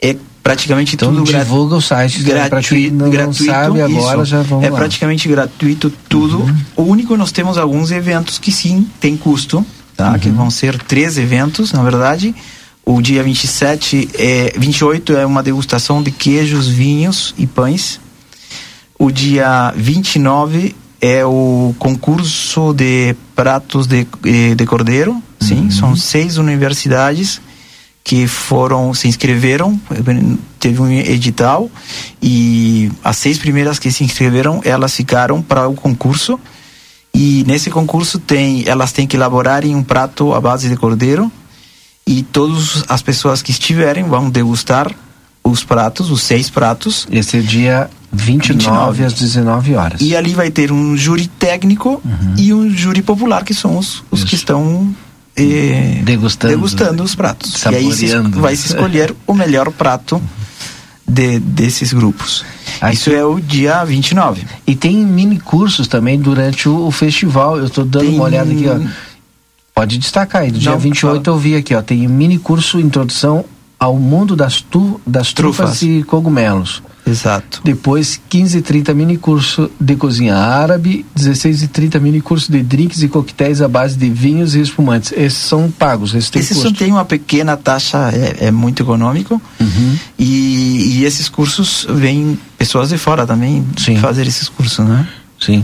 É 0.02 0.16
praticamente 0.44 0.96
então, 0.96 1.14
tudo 1.14 1.26
divulga 1.26 1.76
o 1.76 1.82
site 1.82 2.24
né? 2.24 2.48
gratuito, 2.48 2.96
não, 2.96 3.10
gratuito 3.10 3.52
sabe 3.52 3.82
agora 3.82 4.22
isso, 4.22 4.26
já 4.26 4.42
vamos 4.44 4.64
é 4.64 4.70
lá. 4.70 4.78
praticamente 4.78 5.28
gratuito 5.28 5.92
tudo 6.08 6.40
uhum. 6.40 6.56
o 6.78 6.84
único 6.84 7.18
nós 7.18 7.34
temos 7.34 7.58
alguns 7.58 7.92
eventos 7.92 8.40
que 8.40 8.50
sim 8.50 8.88
tem 8.98 9.18
custo 9.18 9.66
tá 9.98 10.14
uhum. 10.14 10.20
que 10.20 10.30
vão 10.30 10.50
ser 10.50 10.82
três 10.84 11.18
eventos 11.18 11.74
na 11.74 11.84
verdade 11.84 12.34
o 12.86 13.02
dia 13.02 13.22
27 13.22 14.10
é 14.14 14.54
28 14.58 15.18
é 15.18 15.26
uma 15.26 15.44
degustação 15.44 16.02
de 16.02 16.12
queijos 16.12 16.68
vinhos 16.68 17.36
e 17.38 17.46
pães 17.46 18.00
o 19.00 19.12
dia 19.12 19.74
29 19.76 20.76
é 21.00 21.24
o 21.24 21.76
concurso 21.78 22.74
de 22.74 23.16
pratos 23.36 23.86
de, 23.86 24.08
de 24.56 24.66
cordeiro, 24.66 25.22
sim, 25.40 25.64
uhum. 25.64 25.72
são 25.72 25.96
seis 25.96 26.38
universidades 26.38 27.40
que 28.04 28.26
foram 28.26 28.94
se 28.94 29.08
inscreveram, 29.08 29.80
teve 30.60 30.82
um 30.82 30.90
edital 30.90 31.70
e 32.22 32.90
as 33.04 33.18
seis 33.18 33.38
primeiras 33.38 33.78
que 33.78 33.92
se 33.92 34.04
inscreveram, 34.04 34.62
elas 34.64 34.96
ficaram 34.96 35.42
para 35.42 35.68
o 35.68 35.76
concurso. 35.76 36.40
E 37.14 37.44
nesse 37.48 37.70
concurso 37.70 38.20
tem, 38.20 38.64
elas 38.68 38.92
têm 38.92 39.08
que 39.08 39.16
elaborar 39.16 39.66
um 39.66 39.84
prato 39.84 40.34
à 40.34 40.42
base 40.42 40.70
de 40.70 40.76
cordeiro 40.76 41.32
e 42.06 42.24
todas 42.24 42.84
as 42.88 43.02
pessoas 43.02 43.42
que 43.42 43.52
estiverem 43.52 44.04
vão 44.06 44.30
degustar 44.30 44.94
os 45.44 45.64
pratos, 45.64 46.10
os 46.10 46.22
seis 46.22 46.50
pratos. 46.50 47.08
Esse 47.12 47.38
é 47.38 47.42
dia 47.42 47.90
29, 48.12 48.54
29 48.54 49.04
às 49.04 49.14
19 49.14 49.76
horas. 49.76 50.02
E 50.02 50.16
ali 50.16 50.34
vai 50.34 50.50
ter 50.52 50.72
um 50.72 50.96
júri 50.96 51.28
técnico 51.28 52.02
uhum. 52.04 52.36
e 52.38 52.54
um 52.54 52.70
júri 52.70 53.02
popular, 53.02 53.44
que 53.44 53.54
são 53.54 53.78
os, 53.78 54.04
os 54.10 54.24
que 54.24 54.36
estão 54.36 54.96
eh, 55.36 56.02
degustando, 56.04 56.54
degustando 56.54 57.04
os 57.04 57.16
pratos. 57.16 57.54
Saboreando. 57.54 57.90
E 57.90 58.06
aí 58.06 58.10
se, 58.10 58.40
vai 58.40 58.56
se 58.56 58.68
escolher 58.68 59.14
o 59.26 59.34
melhor 59.34 59.72
prato 59.72 60.22
de, 61.08 61.40
desses 61.40 61.94
grupos. 61.94 62.44
Aqui. 62.82 62.96
Isso 62.96 63.10
é 63.12 63.24
o 63.24 63.40
dia 63.40 63.84
29. 63.84 64.46
E 64.66 64.76
tem 64.76 64.98
mini 64.98 65.40
cursos 65.40 65.88
também 65.88 66.20
durante 66.20 66.68
o, 66.68 66.86
o 66.88 66.92
festival. 66.92 67.58
Eu 67.58 67.66
estou 67.66 67.86
dando 67.86 68.06
tem... 68.06 68.16
uma 68.16 68.26
olhada 68.26 68.52
aqui, 68.52 68.68
ó. 68.68 68.78
Pode 69.74 69.98
destacar 69.98 70.42
aí. 70.42 70.52
Do 70.52 70.60
dia 70.60 70.72
Não, 70.72 70.80
28 70.80 71.24
fala. 71.24 71.36
eu 71.36 71.40
vi 71.40 71.56
aqui, 71.56 71.74
ó. 71.74 71.82
Tem 71.82 72.08
mini 72.08 72.38
curso 72.38 72.80
Introdução 72.80 73.46
ao 73.80 73.96
Mundo 73.96 74.36
das, 74.36 74.62
tu, 74.62 75.00
das 75.06 75.34
trufas. 75.34 75.80
trufas 75.80 75.82
e 75.84 76.04
Cogumelos. 76.04 76.82
Exato. 77.08 77.62
Depois, 77.64 78.20
15 78.30 78.58
e 78.58 78.62
30 78.62 78.94
mini 78.94 79.18
curso 79.18 79.72
de 79.80 79.96
cozinha 79.96 80.36
árabe, 80.36 81.06
16 81.16 81.64
e 81.64 81.68
30 81.68 82.00
mini 82.00 82.22
curso 82.22 82.52
de 82.52 82.62
drinks 82.62 83.02
e 83.02 83.08
coquetéis 83.08 83.62
à 83.62 83.68
base 83.68 83.98
de 83.98 84.10
vinhos 84.10 84.56
e 84.56 84.62
espumantes. 84.62 85.14
Esses 85.16 85.40
são 85.40 85.72
pagos, 85.72 86.14
esses 86.14 86.30
têm 86.30 86.42
Esses 86.42 86.72
têm 86.74 86.92
uma 86.92 87.06
pequena 87.06 87.56
taxa, 87.56 88.12
é, 88.14 88.48
é 88.48 88.52
muito 88.52 88.84
econômico. 88.84 89.42
Uhum. 89.60 89.98
E, 90.20 90.98
e, 90.98 91.06
esses 91.06 91.30
cursos 91.30 91.88
vêm 91.90 92.38
pessoas 92.58 92.90
de 92.90 92.98
fora 92.98 93.26
também 93.26 93.66
Sim. 93.78 93.98
fazer 93.98 94.28
esses 94.28 94.50
cursos, 94.50 94.86
né? 94.86 95.08
Sim. 95.40 95.64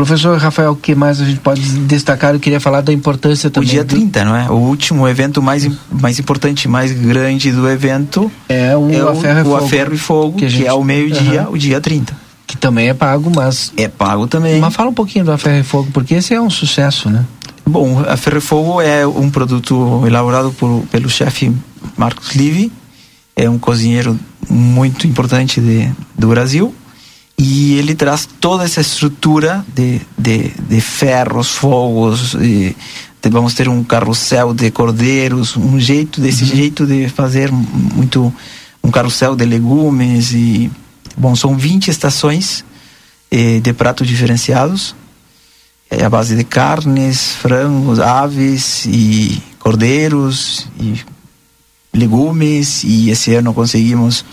Professor 0.00 0.38
Rafael, 0.38 0.72
o 0.72 0.76
que 0.76 0.94
mais 0.94 1.20
a 1.20 1.26
gente 1.26 1.40
pode 1.40 1.60
destacar? 1.80 2.32
Eu 2.32 2.40
queria 2.40 2.58
falar 2.58 2.80
da 2.80 2.90
importância 2.90 3.50
também. 3.50 3.68
O 3.68 3.70
dia 3.70 3.84
30, 3.84 4.24
não 4.24 4.34
é? 4.34 4.48
O 4.48 4.54
último 4.54 5.06
evento 5.06 5.42
mais, 5.42 5.68
mais 5.90 6.18
importante, 6.18 6.66
mais 6.66 6.90
grande 6.90 7.52
do 7.52 7.68
evento 7.68 8.32
é 8.48 8.74
o, 8.74 8.90
é 8.90 9.04
o, 9.04 9.08
a, 9.10 9.14
ferro, 9.14 9.40
e 9.40 9.52
o 9.52 9.56
a 9.56 9.68
Ferro 9.68 9.94
e 9.94 9.98
Fogo, 9.98 10.38
que, 10.38 10.48
gente... 10.48 10.62
que 10.62 10.66
é 10.66 10.72
o 10.72 10.82
meio-dia, 10.82 11.42
uhum. 11.42 11.52
o 11.52 11.58
dia 11.58 11.82
30. 11.82 12.16
Que 12.46 12.56
também 12.56 12.88
é 12.88 12.94
pago, 12.94 13.30
mas. 13.34 13.74
É 13.76 13.88
pago 13.88 14.26
também. 14.26 14.58
Mas 14.58 14.74
fala 14.74 14.88
um 14.88 14.94
pouquinho 14.94 15.26
do 15.26 15.32
A 15.32 15.36
Ferro 15.36 15.58
e 15.58 15.62
Fogo, 15.62 15.90
porque 15.92 16.14
esse 16.14 16.32
é 16.32 16.40
um 16.40 16.48
sucesso, 16.48 17.10
né? 17.10 17.26
Bom, 17.66 18.02
a 18.08 18.16
Ferro 18.16 18.38
e 18.38 18.40
Fogo 18.40 18.80
é 18.80 19.06
um 19.06 19.28
produto 19.28 20.02
elaborado 20.06 20.50
por, 20.52 20.82
pelo 20.90 21.10
chefe 21.10 21.52
Marcos 21.94 22.34
Livi, 22.34 22.72
é 23.36 23.50
um 23.50 23.58
cozinheiro 23.58 24.18
muito 24.48 25.06
importante 25.06 25.60
de, 25.60 25.92
do 26.16 26.28
Brasil 26.28 26.74
e 27.42 27.78
ele 27.78 27.94
traz 27.94 28.28
toda 28.38 28.64
essa 28.64 28.82
estrutura 28.82 29.64
de, 29.74 30.00
de, 30.18 30.50
de 30.68 30.80
ferros, 30.80 31.48
fogos, 31.48 32.34
e 32.34 32.76
vamos 33.30 33.54
ter 33.54 33.66
um 33.66 33.82
carrossel 33.82 34.52
de 34.52 34.70
cordeiros, 34.70 35.56
um 35.56 35.80
jeito 35.80 36.20
desse 36.20 36.44
uhum. 36.44 36.50
jeito 36.50 36.86
de 36.86 37.08
fazer 37.08 37.50
muito 37.50 38.32
um 38.84 38.90
carrossel 38.90 39.34
de 39.34 39.46
legumes 39.46 40.32
e 40.32 40.70
bom 41.16 41.34
são 41.34 41.56
20 41.56 41.88
estações 41.88 42.62
eh, 43.30 43.60
de 43.60 43.72
pratos 43.72 44.06
diferenciados 44.06 44.94
é 45.90 46.04
a 46.04 46.08
base 46.08 46.36
de 46.36 46.44
carnes, 46.44 47.32
frangos, 47.32 47.98
aves 47.98 48.86
e 48.86 49.42
cordeiros 49.58 50.68
e 50.78 51.00
legumes 51.92 52.84
e 52.84 53.10
esse 53.10 53.34
ano 53.34 53.52
conseguimos 53.52 54.24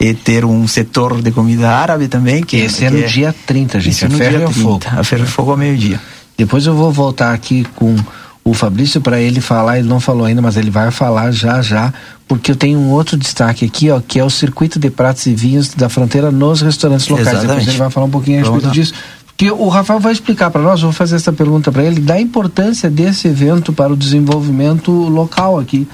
e 0.00 0.14
ter 0.14 0.44
um 0.44 0.66
setor 0.68 1.20
de 1.20 1.30
comida 1.32 1.70
árabe 1.70 2.08
também. 2.08 2.42
Que, 2.42 2.56
Esse 2.58 2.84
é 2.84 2.90
que 2.90 2.96
no 2.96 3.06
dia 3.06 3.34
30, 3.46 3.80
gente. 3.80 3.92
Esse 3.92 4.04
é 4.04 4.06
a 4.06 4.10
no 4.10 4.18
ferro 4.18 4.30
dia 4.30 4.40
e 4.40 4.44
o 4.44 4.52
30, 4.52 4.62
fogo. 4.62 5.00
A 5.00 5.04
ferro 5.04 5.24
e 5.24 5.26
fogo 5.26 5.50
ao 5.50 5.56
meio-dia. 5.56 6.00
Depois 6.36 6.66
eu 6.66 6.74
vou 6.74 6.92
voltar 6.92 7.34
aqui 7.34 7.66
com 7.74 7.96
o 8.44 8.54
Fabrício 8.54 9.00
para 9.00 9.20
ele 9.20 9.40
falar, 9.40 9.78
ele 9.78 9.88
não 9.88 10.00
falou 10.00 10.24
ainda, 10.24 10.40
mas 10.40 10.56
ele 10.56 10.70
vai 10.70 10.90
falar 10.90 11.32
já 11.32 11.60
já, 11.60 11.92
porque 12.26 12.52
eu 12.52 12.56
tenho 12.56 12.78
um 12.78 12.90
outro 12.90 13.16
destaque 13.16 13.64
aqui, 13.64 13.90
ó, 13.90 14.00
que 14.00 14.18
é 14.18 14.24
o 14.24 14.30
circuito 14.30 14.78
de 14.78 14.88
pratos 14.88 15.26
e 15.26 15.34
vinhos 15.34 15.68
da 15.74 15.88
fronteira 15.88 16.30
nos 16.30 16.62
restaurantes 16.62 17.08
locais. 17.08 17.26
Depois 17.26 17.44
Exatamente. 17.44 17.70
ele 17.70 17.78
vai 17.78 17.90
falar 17.90 18.06
um 18.06 18.10
pouquinho 18.10 18.38
a 18.38 18.42
respeito 18.42 18.70
disso. 18.70 18.94
Porque 19.26 19.50
o 19.50 19.68
Rafael 19.68 20.00
vai 20.00 20.12
explicar 20.12 20.50
para 20.50 20.62
nós, 20.62 20.80
eu 20.80 20.86
vou 20.86 20.92
fazer 20.92 21.16
essa 21.16 21.32
pergunta 21.32 21.70
para 21.70 21.84
ele, 21.84 22.00
da 22.00 22.20
importância 22.20 22.88
desse 22.88 23.28
evento 23.28 23.72
para 23.72 23.92
o 23.92 23.96
desenvolvimento 23.96 24.90
local 24.90 25.58
aqui. 25.58 25.86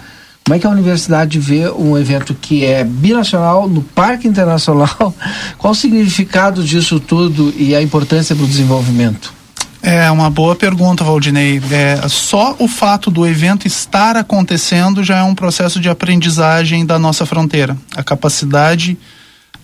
Como 0.47 0.57
é 0.57 0.59
que 0.59 0.67
a 0.67 0.71
universidade 0.71 1.39
vê 1.41 1.71
um 1.71 1.97
evento 1.97 2.35
que 2.35 2.67
é 2.67 2.85
binacional, 2.85 3.67
no 3.67 3.81
Parque 3.81 4.29
Internacional? 4.29 5.15
Qual 5.57 5.73
o 5.73 5.75
significado 5.75 6.63
disso 6.63 7.01
tudo 7.01 7.55
e 7.57 7.75
a 7.75 7.81
importância 7.81 8.37
para 8.37 8.45
o 8.45 8.49
desenvolvimento? 8.49 9.33
É 9.83 10.11
uma 10.11 10.29
boa 10.29 10.55
pergunta, 10.55 11.03
Valdinei. 11.03 11.63
É, 11.71 12.07
só 12.09 12.55
o 12.59 12.69
fato 12.69 13.11
do 13.11 13.27
evento 13.27 13.67
estar 13.67 14.19
acontecendo 14.19 15.03
já 15.03 15.17
é 15.17 15.23
um 15.23 15.35
processo 15.35 15.81
de 15.81 15.89
aprendizagem 15.89 16.85
da 16.85 16.99
nossa 16.99 17.25
fronteira. 17.25 17.75
A 17.97 18.03
capacidade 18.03 18.99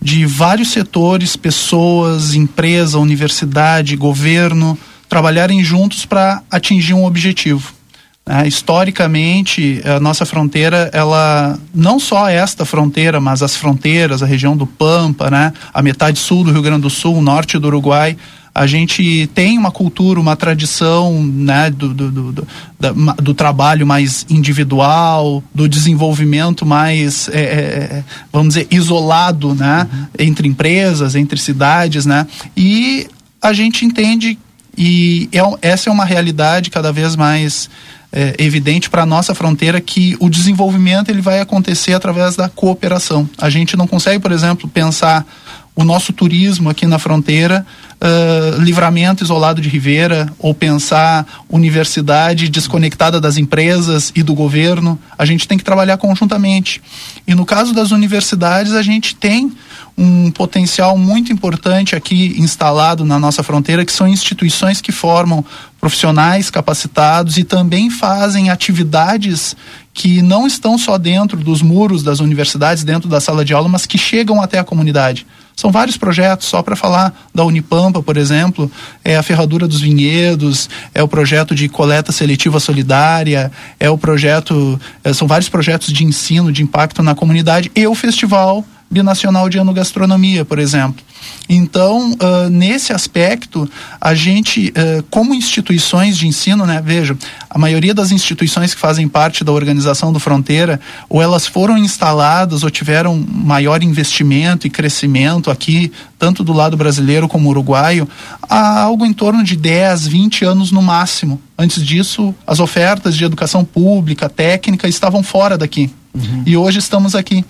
de 0.00 0.24
vários 0.24 0.72
setores, 0.72 1.36
pessoas, 1.36 2.34
empresa, 2.34 2.98
universidade, 2.98 3.96
governo, 3.96 4.78
trabalharem 5.10 5.62
juntos 5.62 6.06
para 6.06 6.42
atingir 6.50 6.94
um 6.94 7.04
objetivo. 7.04 7.79
É, 8.32 8.46
historicamente, 8.46 9.82
a 9.84 9.98
nossa 9.98 10.24
fronteira, 10.24 10.88
ela 10.92 11.58
não 11.74 11.98
só 11.98 12.28
esta 12.28 12.64
fronteira, 12.64 13.20
mas 13.20 13.42
as 13.42 13.56
fronteiras, 13.56 14.22
a 14.22 14.26
região 14.26 14.56
do 14.56 14.68
Pampa, 14.68 15.28
né, 15.28 15.52
a 15.74 15.82
metade 15.82 16.16
sul 16.20 16.44
do 16.44 16.52
Rio 16.52 16.62
Grande 16.62 16.82
do 16.82 16.90
Sul, 16.90 17.16
o 17.16 17.22
norte 17.22 17.58
do 17.58 17.66
Uruguai, 17.66 18.16
a 18.54 18.68
gente 18.68 19.28
tem 19.34 19.58
uma 19.58 19.72
cultura, 19.72 20.20
uma 20.20 20.36
tradição 20.36 21.20
né, 21.24 21.70
do, 21.70 21.92
do, 21.92 22.10
do, 22.10 22.46
do, 23.20 23.34
trabalho 23.34 23.84
mais 23.84 24.24
individual, 24.30 25.42
do 25.52 25.68
desenvolvimento 25.68 26.64
mais, 26.64 27.28
é, 27.30 27.40
é, 27.40 28.04
vamos 28.32 28.54
dizer, 28.54 28.68
isolado 28.70 29.56
né, 29.56 29.88
entre 30.16 30.46
empresas, 30.46 31.16
entre 31.16 31.36
cidades. 31.36 32.06
Né, 32.06 32.24
e 32.56 33.08
a 33.42 33.52
gente 33.52 33.84
entende, 33.84 34.38
e 34.78 35.28
é 35.32 35.68
essa 35.68 35.90
é 35.90 35.92
uma 35.92 36.04
realidade 36.04 36.70
cada 36.70 36.92
vez 36.92 37.16
mais 37.16 37.68
é, 38.12 38.34
evidente 38.38 38.90
para 38.90 39.02
a 39.02 39.06
nossa 39.06 39.34
fronteira 39.34 39.80
que 39.80 40.16
o 40.18 40.28
desenvolvimento 40.28 41.10
ele 41.10 41.20
vai 41.20 41.40
acontecer 41.40 41.92
através 41.92 42.36
da 42.36 42.48
cooperação. 42.48 43.28
A 43.38 43.48
gente 43.48 43.76
não 43.76 43.86
consegue, 43.86 44.18
por 44.18 44.32
exemplo, 44.32 44.68
pensar 44.68 45.26
o 45.74 45.84
nosso 45.84 46.12
turismo 46.12 46.68
aqui 46.68 46.86
na 46.86 46.98
fronteira, 46.98 47.64
ah, 48.00 48.56
livramento 48.58 49.22
isolado 49.22 49.60
de 49.60 49.68
Ribeira, 49.68 50.30
ou 50.38 50.54
pensar 50.54 51.26
universidade 51.48 52.48
desconectada 52.48 53.20
das 53.20 53.36
empresas 53.36 54.12
e 54.14 54.22
do 54.22 54.34
governo. 54.34 54.98
A 55.16 55.24
gente 55.24 55.46
tem 55.46 55.56
que 55.56 55.64
trabalhar 55.64 55.96
conjuntamente. 55.96 56.82
E 57.26 57.34
no 57.34 57.44
caso 57.46 57.72
das 57.72 57.90
universidades, 57.90 58.72
a 58.72 58.82
gente 58.82 59.14
tem 59.14 59.52
um 59.96 60.30
potencial 60.30 60.96
muito 60.96 61.32
importante 61.32 61.94
aqui 61.94 62.34
instalado 62.38 63.04
na 63.04 63.18
nossa 63.18 63.42
fronteira, 63.42 63.84
que 63.84 63.92
são 63.92 64.08
instituições 64.08 64.80
que 64.80 64.92
formam 64.92 65.44
profissionais 65.80 66.50
capacitados 66.50 67.38
e 67.38 67.44
também 67.44 67.90
fazem 67.90 68.50
atividades 68.50 69.56
que 69.92 70.22
não 70.22 70.46
estão 70.46 70.78
só 70.78 70.96
dentro 70.96 71.38
dos 71.38 71.62
muros 71.62 72.02
das 72.02 72.20
universidades, 72.20 72.84
dentro 72.84 73.08
da 73.08 73.20
sala 73.20 73.44
de 73.44 73.52
aula, 73.52 73.68
mas 73.68 73.86
que 73.86 73.98
chegam 73.98 74.40
até 74.40 74.58
a 74.58 74.64
comunidade. 74.64 75.26
São 75.56 75.70
vários 75.70 75.98
projetos, 75.98 76.46
só 76.48 76.62
para 76.62 76.74
falar 76.74 77.12
da 77.34 77.44
Unipampa, 77.44 78.02
por 78.02 78.16
exemplo, 78.16 78.70
é 79.04 79.16
a 79.16 79.22
Ferradura 79.22 79.68
dos 79.68 79.80
Vinhedos, 79.80 80.70
é 80.94 81.02
o 81.02 81.08
projeto 81.08 81.54
de 81.54 81.68
coleta 81.68 82.12
seletiva 82.12 82.58
solidária, 82.58 83.52
é 83.78 83.90
o 83.90 83.98
projeto, 83.98 84.80
eh, 85.04 85.12
são 85.12 85.28
vários 85.28 85.50
projetos 85.50 85.92
de 85.92 86.02
ensino, 86.02 86.50
de 86.50 86.62
impacto 86.62 87.02
na 87.02 87.14
comunidade 87.14 87.70
e 87.74 87.86
o 87.86 87.94
Festival 87.94 88.64
Binacional 88.90 89.48
de 89.48 89.58
Enogastronomia, 89.58 90.44
por 90.44 90.58
exemplo. 90.58 91.04
Então, 91.48 92.14
ah, 92.18 92.48
nesse 92.50 92.92
aspecto, 92.92 93.70
a 94.00 94.14
gente, 94.14 94.72
ah, 94.76 95.04
como 95.10 95.34
instituições 95.34 96.16
de 96.18 96.26
ensino, 96.26 96.66
né, 96.66 96.82
veja, 96.84 97.16
a 97.48 97.58
maioria 97.58 97.94
das 97.94 98.10
instituições 98.10 98.74
que 98.74 98.80
fazem 98.80 99.08
parte 99.08 99.44
da 99.44 99.52
organização 99.52 100.12
do 100.12 100.18
Fronteira, 100.18 100.80
ou 101.08 101.22
elas 101.22 101.46
foram 101.46 101.78
instaladas 101.78 102.64
ou 102.64 102.70
tiveram 102.70 103.16
maior 103.28 103.82
investimento 103.82 104.66
e 104.66 104.70
crescimento 104.70 105.50
aqui, 105.50 105.92
tanto 106.18 106.42
do 106.42 106.52
lado 106.52 106.76
brasileiro 106.76 107.28
como 107.28 107.48
uruguaio, 107.48 108.08
há 108.42 108.80
algo 108.80 109.06
em 109.06 109.12
torno 109.12 109.44
de 109.44 109.56
10, 109.56 110.08
20 110.08 110.44
anos 110.44 110.72
no 110.72 110.82
máximo. 110.82 111.40
Antes 111.56 111.84
disso, 111.84 112.34
as 112.46 112.58
ofertas 112.58 113.16
de 113.16 113.24
educação 113.24 113.64
pública, 113.64 114.28
técnica, 114.28 114.88
estavam 114.88 115.22
fora 115.22 115.56
daqui. 115.56 115.90
E 116.44 116.56
hoje 116.56 116.78
estamos 116.78 117.14
aqui. 117.14 117.44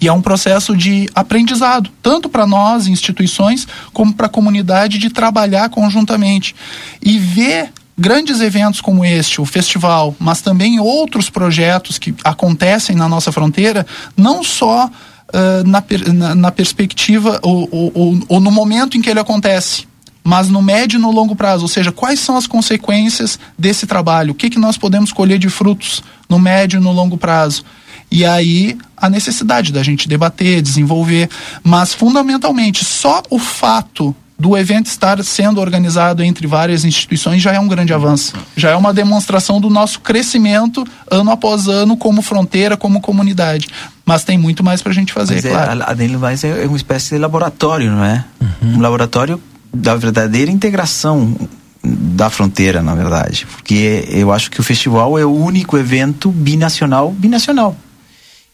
E 0.00 0.06
é 0.08 0.12
um 0.12 0.22
processo 0.22 0.76
de 0.76 1.08
aprendizado, 1.14 1.90
tanto 2.02 2.28
para 2.28 2.46
nós, 2.46 2.86
instituições, 2.86 3.66
como 3.92 4.12
para 4.14 4.26
a 4.26 4.30
comunidade, 4.30 4.98
de 4.98 5.10
trabalhar 5.10 5.68
conjuntamente. 5.70 6.54
E 7.02 7.18
ver 7.18 7.72
grandes 7.96 8.40
eventos 8.40 8.80
como 8.80 9.04
este, 9.04 9.40
o 9.40 9.44
festival, 9.44 10.14
mas 10.20 10.40
também 10.40 10.78
outros 10.78 11.28
projetos 11.28 11.98
que 11.98 12.14
acontecem 12.22 12.94
na 12.94 13.08
nossa 13.08 13.32
fronteira, 13.32 13.84
não 14.16 14.44
só 14.44 14.88
ah, 15.32 15.62
na, 15.66 15.82
na, 16.14 16.34
na 16.36 16.50
perspectiva 16.52 17.40
ou, 17.42 17.68
ou- 17.72 17.92
ou- 17.94 18.20
ou 18.28 18.40
no 18.40 18.50
momento 18.52 18.96
em 18.96 19.02
que 19.02 19.10
ele 19.10 19.18
acontece, 19.18 19.86
mas 20.22 20.48
no 20.48 20.62
médio 20.62 20.98
e 20.98 21.00
no 21.02 21.10
longo 21.10 21.34
prazo, 21.34 21.62
ou 21.62 21.68
seja, 21.68 21.90
quais 21.90 22.20
são 22.20 22.36
as 22.36 22.46
consequências 22.46 23.38
desse 23.58 23.86
trabalho, 23.86 24.30
o 24.32 24.34
que, 24.34 24.48
que 24.50 24.58
nós 24.58 24.76
podemos 24.78 25.10
colher 25.12 25.38
de 25.38 25.48
frutos 25.48 26.02
no 26.28 26.38
médio 26.38 26.78
e 26.78 26.82
no 26.82 26.92
longo 26.92 27.16
prazo. 27.18 27.64
E 28.10 28.24
aí 28.24 28.76
a 28.96 29.08
necessidade 29.10 29.72
da 29.72 29.82
gente 29.82 30.08
debater, 30.08 30.60
desenvolver, 30.62 31.28
mas 31.62 31.92
fundamentalmente 31.94 32.84
só 32.84 33.22
o 33.30 33.38
fato 33.38 34.14
do 34.38 34.56
evento 34.56 34.86
estar 34.86 35.22
sendo 35.24 35.60
organizado 35.60 36.22
entre 36.22 36.46
várias 36.46 36.84
instituições 36.84 37.42
já 37.42 37.52
é 37.52 37.58
um 37.58 37.66
grande 37.66 37.92
avanço. 37.92 38.34
Já 38.56 38.70
é 38.70 38.76
uma 38.76 38.94
demonstração 38.94 39.60
do 39.60 39.68
nosso 39.68 39.98
crescimento 40.00 40.86
ano 41.10 41.32
após 41.32 41.66
ano 41.66 41.96
como 41.96 42.22
fronteira, 42.22 42.76
como 42.76 43.00
comunidade. 43.00 43.66
Mas 44.06 44.22
tem 44.22 44.38
muito 44.38 44.62
mais 44.62 44.80
para 44.80 44.92
a 44.92 44.94
gente 44.94 45.12
fazer, 45.12 45.34
Mas 45.36 45.44
é, 45.44 45.50
claro. 45.50 45.82
a- 45.82 45.90
do 45.90 46.18
mais, 46.20 46.44
é 46.44 46.62
é 46.64 46.66
uma 46.66 46.76
espécie 46.76 47.10
de 47.16 47.18
laboratório, 47.18 47.90
não 47.90 48.04
é? 48.04 48.24
Um 48.62 48.80
laboratório 48.80 49.42
da 49.74 49.96
verdadeira 49.96 50.50
integração 50.52 51.36
da 51.82 52.30
fronteira, 52.30 52.80
na 52.80 52.94
verdade. 52.94 53.44
Porque 53.50 54.04
eu 54.08 54.32
acho 54.32 54.50
que 54.52 54.60
o 54.60 54.62
festival 54.62 55.18
é 55.18 55.24
o 55.24 55.34
único 55.34 55.76
evento 55.76 56.30
binacional, 56.30 57.10
binacional. 57.10 57.76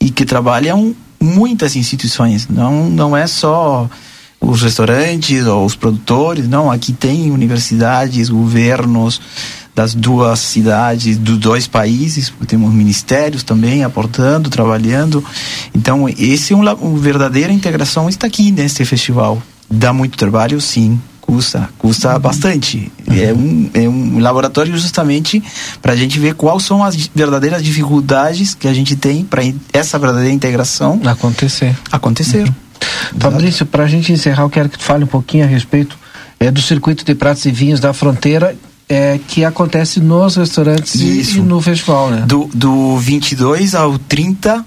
E 0.05 0.11
que 0.11 0.25
trabalham 0.25 0.95
muitas 1.21 1.75
instituições. 1.75 2.47
Não, 2.49 2.91
não 2.91 3.17
é 3.17 3.27
só 3.27 3.89
os 4.41 4.61
restaurantes 4.63 5.47
ou 5.47 5.65
os 5.65 5.75
produtores, 5.75 6.47
não. 6.47 6.71
Aqui 6.71 6.93
tem 6.93 7.31
universidades, 7.31 8.29
governos 8.29 9.21
das 9.75 9.93
duas 9.93 10.39
cidades, 10.39 11.17
dos 11.17 11.37
dois 11.39 11.67
países, 11.67 12.33
temos 12.47 12.73
ministérios 12.73 13.43
também 13.43 13.83
aportando, 13.83 14.49
trabalhando. 14.49 15.25
Então, 15.75 16.09
esse 16.09 16.53
é 16.53 16.57
um, 16.57 16.61
uma 16.61 16.99
verdadeira 16.99 17.53
integração 17.53 18.09
está 18.09 18.27
aqui 18.29 18.53
neste 18.53 18.85
festival. 18.85 19.43
Dá 19.69 19.93
muito 19.93 20.17
trabalho, 20.17 20.61
sim, 20.61 21.01
custa, 21.27 21.71
custa 21.79 22.19
bastante. 22.19 22.93
É, 23.09 23.33
um, 23.33 23.71
é 23.73 23.89
um 23.89 24.19
laboratório 24.21 24.77
justamente 24.77 25.43
para 25.81 25.93
a 25.93 25.97
gente 25.97 26.19
ver 26.19 26.35
quais 26.35 26.63
são 26.65 26.85
as 26.85 26.95
verdadeiras 27.15 27.63
dificuldades 27.63 28.55
que 28.55 28.69
a 28.69 28.75
gente 28.75 28.95
tem 28.95 29.25
para 29.25 29.43
essa 29.73 29.99
verdadeira 29.99 30.33
integração 30.35 31.01
acontecer. 31.05 31.75
Acontecer. 31.91 32.53
Fabrício, 33.19 33.65
para 33.65 33.85
a 33.85 33.87
gente 33.87 34.13
encerrar, 34.13 34.43
eu 34.43 34.51
quero 34.51 34.69
que 34.69 34.79
tu 34.79 34.85
fale 34.85 35.05
um 35.05 35.09
pouquinho 35.09 35.45
a 35.45 35.47
respeito 35.47 35.97
é, 36.39 36.51
do 36.51 36.61
circuito 36.61 37.05
de 37.05 37.15
pratos 37.15 37.45
e 37.47 37.51
vinhos 37.51 37.81
da 37.81 37.93
fronteira 37.93 38.55
é, 38.89 39.19
que 39.27 39.45
acontece 39.45 40.01
nos 40.01 40.37
restaurantes 40.37 40.95
e- 40.97 41.21
Isso. 41.21 41.39
e 41.39 41.41
no 41.41 41.61
festival, 41.61 42.11
né? 42.11 42.25
Do, 42.27 42.51
do 42.53 42.99
22 42.99 43.75
ao 43.75 43.99
30 43.99 44.65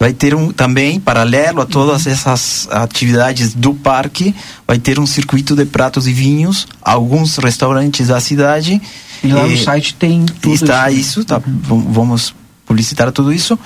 vai 0.00 0.14
ter 0.14 0.34
um 0.34 0.50
também 0.50 0.98
paralelo 0.98 1.60
a 1.60 1.66
todas 1.66 2.06
Uhum. 2.06 2.12
essas 2.12 2.66
atividades 2.70 3.52
do 3.54 3.74
parque 3.74 4.34
vai 4.66 4.78
ter 4.78 4.98
um 4.98 5.04
circuito 5.06 5.54
de 5.54 5.66
pratos 5.66 6.08
e 6.08 6.12
vinhos 6.12 6.66
alguns 6.80 7.36
restaurantes 7.36 8.08
da 8.08 8.18
cidade 8.18 8.80
E 9.22 9.28
lá 9.28 9.46
no 9.46 9.56
site 9.58 9.94
tem 9.94 10.24
tudo 10.24 10.54
está 10.54 10.90
isso. 10.90 11.20
isso, 11.20 11.24
tá 11.26 11.38
Vam- 11.38 11.84
vamos 11.92 12.34
publicitar 12.64 13.12
tudo 13.12 13.30
isso 13.32 13.58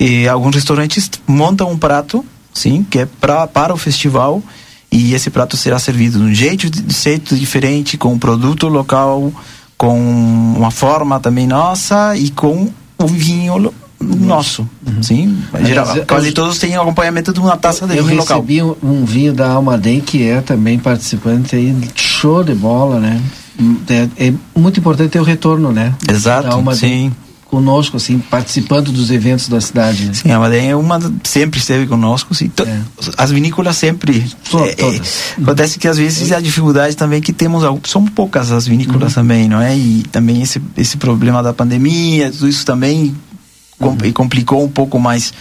e 0.00 0.26
alguns 0.26 0.54
restaurantes 0.54 1.10
montam 1.26 1.70
um 1.70 1.76
prato 1.76 2.24
sim 2.54 2.86
que 2.88 3.00
é 3.00 3.06
pra, 3.20 3.46
para 3.46 3.74
o 3.74 3.76
festival 3.76 4.42
e 4.90 5.12
esse 5.14 5.28
prato 5.30 5.56
será 5.56 5.78
servido 5.78 6.18
de 6.18 6.24
um 6.24 6.34
jeito, 6.34 6.70
de 6.70 6.94
jeito 6.94 7.36
diferente 7.36 7.98
com 7.98 8.12
um 8.14 8.18
produto 8.18 8.66
local 8.68 9.30
com 9.76 9.98
uma 10.56 10.70
forma 10.70 11.18
também 11.20 11.46
nossa 11.46 12.16
e 12.16 12.30
com 12.30 12.70
o 12.98 13.06
vinho 13.06 13.74
nosso. 14.02 14.68
Sim, 15.00 15.38
geral, 15.64 15.88
Aliás, 15.88 16.06
quase 16.06 16.28
eu- 16.28 16.34
todos 16.34 16.58
têm 16.58 16.76
acompanhamento 16.76 17.32
de 17.32 17.40
uma 17.40 17.56
taça 17.56 17.86
de 17.86 17.96
Eu 17.96 18.04
vinho 18.04 18.18
local. 18.18 18.40
recebi 18.40 18.62
um, 18.62 18.74
um 18.82 19.04
vinho 19.04 19.32
da 19.32 19.50
Almaden 19.52 20.00
que 20.00 20.26
é 20.28 20.40
também 20.40 20.78
participante 20.78 21.56
aí, 21.56 21.74
show 21.94 22.42
de 22.44 22.54
bola, 22.54 22.98
né? 23.00 23.20
É, 23.88 24.28
é 24.28 24.32
muito 24.56 24.80
importante 24.80 25.10
ter 25.10 25.20
o 25.20 25.24
retorno, 25.24 25.70
né? 25.72 25.94
Exato, 26.08 26.48
Da 26.48 26.54
Almaden 26.54 27.10
sim. 27.10 27.12
Conosco, 27.46 27.98
assim, 27.98 28.18
participando 28.18 28.90
dos 28.90 29.10
eventos 29.10 29.46
da 29.46 29.60
cidade. 29.60 30.06
Né? 30.06 30.14
Sim, 30.14 30.30
a 30.30 30.38
Madeira 30.38 30.68
é 30.68 30.74
uma 30.74 30.98
sempre 31.22 31.60
esteve 31.60 31.86
conosco. 31.86 32.34
To- 32.34 32.66
As 33.18 33.30
vinícolas 33.30 33.76
sempre. 33.76 34.24
To- 34.50 34.60
é, 34.60 34.70
é, 34.70 34.74
todas. 34.74 35.18
acontece 35.40 35.78
que 35.78 35.86
às 35.86 35.98
vezes 35.98 36.32
a 36.32 36.40
dificuldade 36.40 36.96
também 36.96 37.20
que 37.20 37.30
temos 37.30 37.62
são 37.86 38.06
poucas 38.06 38.50
as 38.50 38.66
vinícolas 38.66 39.12
também, 39.12 39.50
não 39.50 39.60
é? 39.60 39.76
E 39.76 40.02
também 40.10 40.40
esse 40.40 40.62
esse 40.78 40.96
problema 40.96 41.42
da 41.42 41.52
pandemia, 41.52 42.30
tudo 42.30 42.48
isso 42.48 42.64
também 42.64 43.14
com- 43.82 43.98
e 44.06 44.12
complicou 44.12 44.64
um 44.64 44.68
pouco 44.68 44.98
mais. 44.98 45.32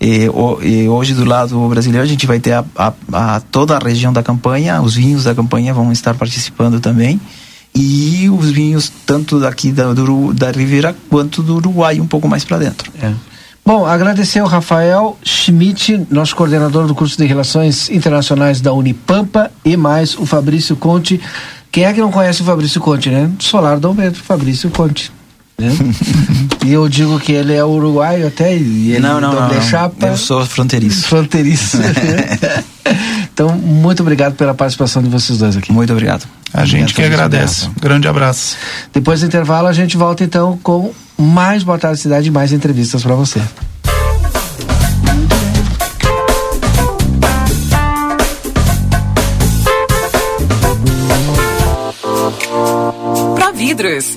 Eh, 0.00 0.28
o- 0.32 0.58
eh, 0.62 0.88
hoje 0.88 1.12
do 1.12 1.24
lado 1.24 1.68
brasileiro 1.68 2.02
a 2.04 2.08
gente 2.08 2.26
vai 2.26 2.38
ter 2.40 2.52
a, 2.52 2.64
a- 2.76 2.92
a- 3.12 3.40
toda 3.50 3.76
a 3.76 3.78
região 3.78 4.12
da 4.12 4.22
campanha, 4.22 4.80
os 4.80 4.94
vinhos 4.94 5.24
da 5.24 5.34
campanha 5.34 5.74
vão 5.74 5.92
estar 5.92 6.14
participando 6.14 6.80
também. 6.80 7.20
E 7.74 8.28
os 8.30 8.50
vinhos 8.50 8.90
tanto 9.06 9.38
daqui 9.38 9.70
da, 9.70 9.92
do, 9.92 10.32
da 10.34 10.50
Ribeira 10.50 10.96
quanto 11.08 11.42
do 11.42 11.56
Uruguai 11.56 12.00
um 12.00 12.06
pouco 12.06 12.26
mais 12.28 12.44
para 12.44 12.58
dentro. 12.58 12.90
É. 13.00 13.12
Bom, 13.64 13.86
agradecer 13.86 14.40
ao 14.40 14.48
Rafael 14.48 15.16
Schmidt, 15.22 16.04
nosso 16.10 16.34
coordenador 16.34 16.86
do 16.88 16.94
curso 16.94 17.16
de 17.16 17.26
Relações 17.26 17.88
Internacionais 17.90 18.60
da 18.60 18.72
Unipampa, 18.72 19.50
e 19.64 19.76
mais 19.76 20.16
o 20.18 20.26
Fabrício 20.26 20.74
Conte. 20.74 21.20
Quem 21.70 21.84
é 21.84 21.92
que 21.92 22.00
não 22.00 22.10
conhece 22.10 22.42
o 22.42 22.44
Fabrício 22.44 22.80
Conte, 22.80 23.08
né? 23.10 23.30
Solar 23.38 23.78
Dom 23.78 23.94
Pedro, 23.94 24.20
Fabrício 24.20 24.68
Conte. 24.70 25.12
Né? 25.60 25.76
e 26.64 26.72
eu 26.72 26.88
digo 26.88 27.20
que 27.20 27.32
ele 27.32 27.52
é 27.52 27.64
uruguaio 27.64 28.26
até, 28.26 28.56
e 28.56 28.92
ele 28.92 29.00
Não, 29.00 29.20
não, 29.20 29.32
não, 29.32 29.48
não. 29.48 29.62
chapa. 29.62 30.06
Eu 30.08 30.16
sou 30.16 30.44
fronteiriço. 30.46 31.06
Fronteiriço. 31.06 31.78
então, 33.32 33.50
muito 33.56 34.00
obrigado 34.00 34.34
pela 34.34 34.54
participação 34.54 35.02
de 35.02 35.08
vocês 35.08 35.38
dois 35.38 35.56
aqui. 35.56 35.72
Muito 35.72 35.92
obrigado. 35.92 36.26
A 36.52 36.64
gente 36.64 36.94
que 36.94 37.02
agradece. 37.02 37.68
Grande 37.80 38.08
abraço. 38.08 38.56
Depois 38.92 39.20
do 39.20 39.26
intervalo, 39.26 39.68
a 39.68 39.72
gente 39.72 39.96
volta 39.96 40.24
então 40.24 40.58
com 40.62 40.92
mais 41.16 41.62
Boa 41.62 41.78
Tarde 41.78 42.00
Cidade 42.00 42.28
e 42.28 42.30
mais 42.30 42.52
entrevistas 42.52 43.02
para 43.02 43.14
você. 43.14 43.40
Providros, 53.36 54.16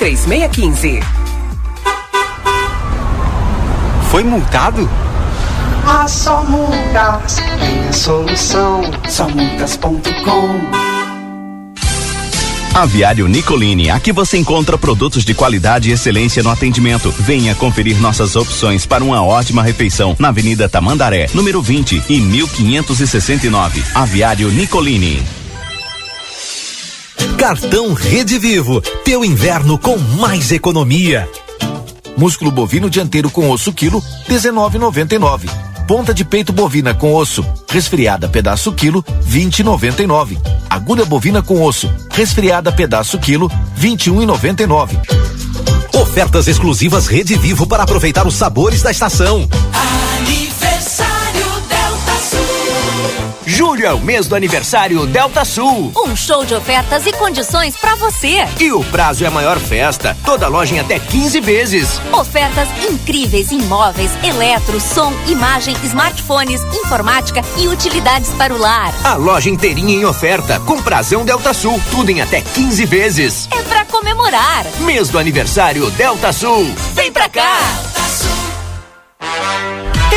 3615. 0.01 0.99
Foi 4.09 4.23
multado? 4.23 4.89
Ah, 5.85 6.07
só 6.07 6.43
multas 6.43 7.35
tem 7.35 7.87
a 7.87 7.93
solução. 7.93 8.81
Somultas.com 9.07 10.59
Aviário 12.73 13.27
Nicolini, 13.27 13.91
aqui 13.91 14.11
você 14.11 14.39
encontra 14.39 14.75
produtos 14.75 15.23
de 15.23 15.35
qualidade 15.35 15.91
e 15.91 15.93
excelência 15.93 16.41
no 16.41 16.49
atendimento. 16.49 17.11
Venha 17.11 17.53
conferir 17.53 18.01
nossas 18.01 18.35
opções 18.35 18.87
para 18.87 19.03
uma 19.03 19.23
ótima 19.23 19.61
refeição 19.61 20.15
na 20.17 20.29
Avenida 20.29 20.67
Tamandaré, 20.67 21.27
número 21.31 21.61
20 21.61 22.05
e 22.09 22.19
1569. 22.19 23.83
Aviário 23.93 24.49
Nicolini. 24.49 25.40
Cartão 27.37 27.93
Rede 27.93 28.37
Vivo, 28.37 28.81
teu 29.03 29.25
inverno 29.25 29.77
com 29.77 29.97
mais 29.97 30.51
economia. 30.51 31.27
Músculo 32.17 32.51
bovino 32.51 32.89
dianteiro 32.89 33.29
com 33.29 33.49
osso 33.49 33.73
quilo, 33.73 34.01
19,99. 34.29 35.49
Ponta 35.87 36.13
de 36.13 36.23
peito 36.23 36.53
bovina 36.53 36.93
com 36.93 37.13
osso, 37.13 37.45
resfriada 37.69 38.29
pedaço 38.29 38.71
quilo, 38.73 39.03
20,99. 39.27 40.37
Agulha 40.69 41.05
bovina 41.05 41.41
com 41.41 41.61
osso, 41.61 41.91
resfriada 42.11 42.71
pedaço 42.71 43.17
quilo, 43.17 43.49
21,99. 43.79 44.97
Ofertas 45.93 46.47
exclusivas 46.47 47.07
Rede 47.07 47.35
Vivo 47.35 47.67
para 47.67 47.83
aproveitar 47.83 48.25
os 48.27 48.35
sabores 48.35 48.81
da 48.81 48.91
estação. 48.91 49.49
Aniversário 49.73 50.50
Julho 53.53 53.85
é 53.85 53.93
o 53.93 53.99
mês 53.99 54.27
do 54.27 54.35
aniversário 54.35 55.05
Delta 55.05 55.43
Sul. 55.43 55.91
Um 55.93 56.15
show 56.15 56.45
de 56.45 56.55
ofertas 56.55 57.05
e 57.05 57.11
condições 57.11 57.75
para 57.75 57.95
você. 57.95 58.47
E 58.57 58.71
o 58.71 58.81
prazo 58.85 59.25
é 59.25 59.27
a 59.27 59.31
maior 59.31 59.59
festa. 59.59 60.15
Toda 60.23 60.47
loja 60.47 60.73
em 60.73 60.79
até 60.79 60.97
15 60.97 61.41
vezes. 61.41 62.01
Ofertas 62.13 62.69
incríveis 62.89 63.51
em 63.51 63.61
móveis, 63.63 64.11
eletro, 64.23 64.79
som, 64.79 65.11
imagem, 65.27 65.75
smartphones, 65.83 66.63
informática 66.63 67.41
e 67.57 67.67
utilidades 67.67 68.29
para 68.35 68.53
o 68.53 68.57
lar. 68.57 68.93
A 69.03 69.15
loja 69.15 69.49
inteirinha 69.49 69.95
em 69.95 70.05
oferta. 70.05 70.57
Com 70.61 70.81
prazão 70.81 71.25
Delta 71.25 71.53
Sul. 71.53 71.77
Tudo 71.91 72.09
em 72.09 72.21
até 72.21 72.39
15 72.39 72.85
vezes. 72.85 73.49
É 73.51 73.61
para 73.63 73.83
comemorar. 73.83 74.65
Mês 74.79 75.09
do 75.09 75.19
aniversário 75.19 75.91
Delta 75.91 76.31
Sul. 76.31 76.73
Vem 76.93 77.11
pra 77.11 77.27
cá. 77.27 77.57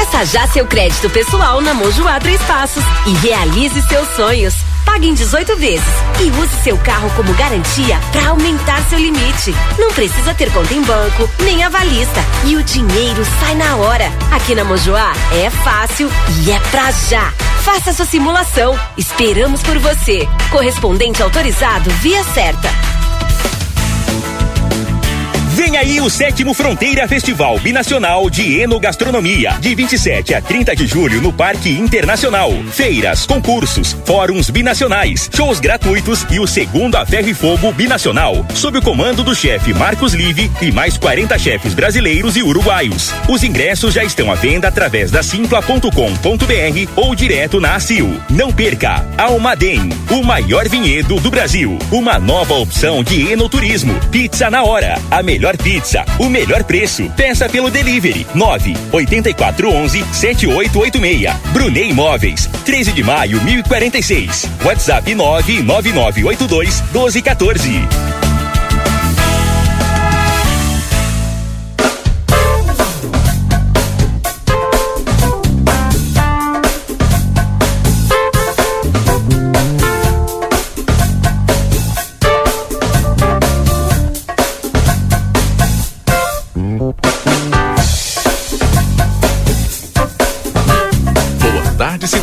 Peça 0.05 0.26
já 0.26 0.47
seu 0.48 0.66
crédito 0.66 1.09
pessoal 1.09 1.62
na 1.62 1.72
Mojoá 1.72 2.20
Três 2.20 2.40
Passos 2.43 2.85
e 3.06 3.14
realize 3.26 3.81
seus 3.89 4.06
sonhos. 4.14 4.55
Pague 4.85 5.09
em 5.09 5.14
18 5.14 5.56
vezes 5.56 5.86
e 6.20 6.31
use 6.39 6.55
seu 6.62 6.76
carro 6.76 7.10
como 7.16 7.32
garantia 7.32 7.98
para 8.12 8.28
aumentar 8.28 8.82
seu 8.90 8.98
limite. 8.98 9.55
Não 9.78 9.90
precisa 9.93 10.35
ter 10.35 10.52
conta 10.52 10.74
em 10.74 10.82
banco, 10.82 11.28
nem 11.40 11.64
avalista. 11.64 12.20
E 12.44 12.55
o 12.55 12.62
dinheiro 12.62 13.24
sai 13.40 13.55
na 13.55 13.76
hora. 13.76 14.12
Aqui 14.31 14.55
na 14.55 14.62
Mojoá 14.62 15.10
é 15.32 15.48
fácil 15.48 16.10
e 16.44 16.51
é 16.51 16.60
pra 16.70 16.90
já. 16.90 17.32
Faça 17.62 17.94
sua 17.94 18.05
simulação. 18.05 18.78
Esperamos 18.98 19.62
por 19.62 19.78
você. 19.78 20.28
Correspondente 20.51 21.22
autorizado 21.22 21.89
via 22.02 22.22
certa. 22.24 22.68
Vem 25.74 25.80
aí 25.80 26.01
o 26.01 26.09
sétimo 26.09 26.55
Fronteira 26.55 27.09
Festival 27.09 27.59
Binacional 27.59 28.30
de 28.30 28.60
Enogastronomia, 28.60 29.56
de 29.59 29.74
27 29.74 30.32
a 30.32 30.40
30 30.40 30.76
de 30.76 30.86
julho 30.86 31.20
no 31.20 31.32
Parque 31.32 31.68
Internacional. 31.68 32.52
Feiras, 32.70 33.26
concursos, 33.26 33.96
fóruns 34.05 34.51
binacionais, 34.51 35.28
shows 35.34 35.59
gratuitos 35.59 36.24
e 36.30 36.38
o 36.38 36.46
segundo 36.46 36.94
a 36.94 37.05
Ferro 37.05 37.28
e 37.28 37.34
Fogo 37.34 37.72
Binacional, 37.72 38.46
sob 38.55 38.78
o 38.78 38.82
comando 38.82 39.24
do 39.24 39.34
chefe 39.34 39.74
Marcos 39.74 40.14
Live 40.14 40.48
e 40.62 40.70
mais 40.70 40.96
40 40.96 41.36
chefes 41.40 41.74
brasileiros 41.74 42.36
e 42.36 42.42
uruguaios. 42.44 43.12
Os 43.28 43.42
ingressos 43.42 43.94
já 43.94 44.05
estão 44.05 44.30
à 44.30 44.36
venda 44.36 44.68
através 44.68 45.10
da 45.10 45.24
simpla.com.br 45.24 45.90
ou 46.94 47.16
direto 47.16 47.60
na 47.60 47.74
ACIL. 47.74 48.20
Não 48.30 48.52
perca! 48.52 49.05
Almaden, 49.18 49.88
o 50.09 50.22
maior 50.22 50.68
vinhedo 50.68 51.18
do 51.18 51.32
Brasil. 51.32 51.76
Uma 51.90 52.20
nova 52.20 52.55
opção 52.55 53.02
de 53.02 53.32
enoturismo. 53.32 53.98
Pizza 54.12 54.48
na 54.48 54.62
hora. 54.62 55.02
A 55.10 55.20
melhor 55.20 55.56
pizza, 55.65 56.05
o 56.19 56.28
melhor 56.28 56.62
preço. 56.62 57.11
Peça 57.16 57.49
pelo 57.49 57.70
delivery 57.70 58.27
9 58.35 58.77
8411 58.93 60.05
7886. 60.12 61.35
Brunei 61.53 61.89
Imóveis, 61.89 62.47
13 62.65 62.93
de 62.93 63.03
maio 63.03 63.43
1046. 63.43 64.47
WhatsApp 64.62 65.15
99982 65.15 66.81
1214. 66.93 68.23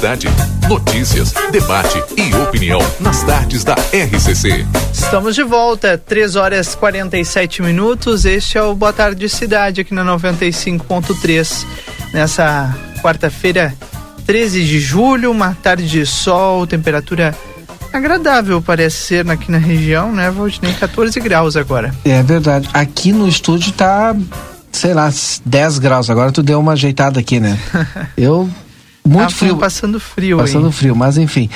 Cidade. 0.01 0.27
notícias, 0.67 1.31
debate 1.51 2.03
e 2.17 2.33
opinião 2.33 2.79
nas 2.99 3.23
tardes 3.23 3.63
da 3.63 3.75
RCC. 3.75 4.65
Estamos 4.91 5.35
de 5.35 5.43
volta, 5.43 5.95
3 5.95 6.35
horas 6.35 6.73
47 6.73 7.61
minutos. 7.61 8.25
Este 8.25 8.57
é 8.57 8.63
o 8.63 8.73
Boa 8.73 8.91
Tarde 8.91 9.29
Cidade 9.29 9.81
aqui 9.81 9.93
na 9.93 10.03
95.3. 10.03 11.67
Nessa 12.13 12.75
quarta-feira, 13.03 13.75
13 14.25 14.65
de 14.65 14.79
julho, 14.79 15.29
uma 15.29 15.53
tarde 15.53 15.87
de 15.87 16.03
sol, 16.03 16.65
temperatura 16.65 17.35
agradável 17.93 18.59
parece 18.59 18.97
ser 18.97 19.29
aqui 19.29 19.51
na 19.51 19.59
região, 19.59 20.11
né, 20.11 20.31
Valdinei? 20.31 20.73
14 20.73 21.19
graus 21.19 21.55
agora. 21.55 21.93
É 22.03 22.23
verdade. 22.23 22.67
Aqui 22.73 23.11
no 23.11 23.27
estúdio 23.27 23.71
tá, 23.73 24.15
sei 24.71 24.95
lá, 24.95 25.11
10 25.45 25.77
graus. 25.77 26.09
Agora 26.09 26.31
tu 26.31 26.41
deu 26.41 26.59
uma 26.59 26.71
ajeitada 26.71 27.19
aqui, 27.19 27.39
né? 27.39 27.59
Eu 28.17 28.49
muito 29.05 29.23
Tá 29.23 29.29
frio. 29.29 29.57
Passando 29.57 29.99
frio 29.99 30.37
Passando 30.37 30.67
aí. 30.67 30.71
frio, 30.73 30.95
mas 30.95 31.17
enfim. 31.17 31.49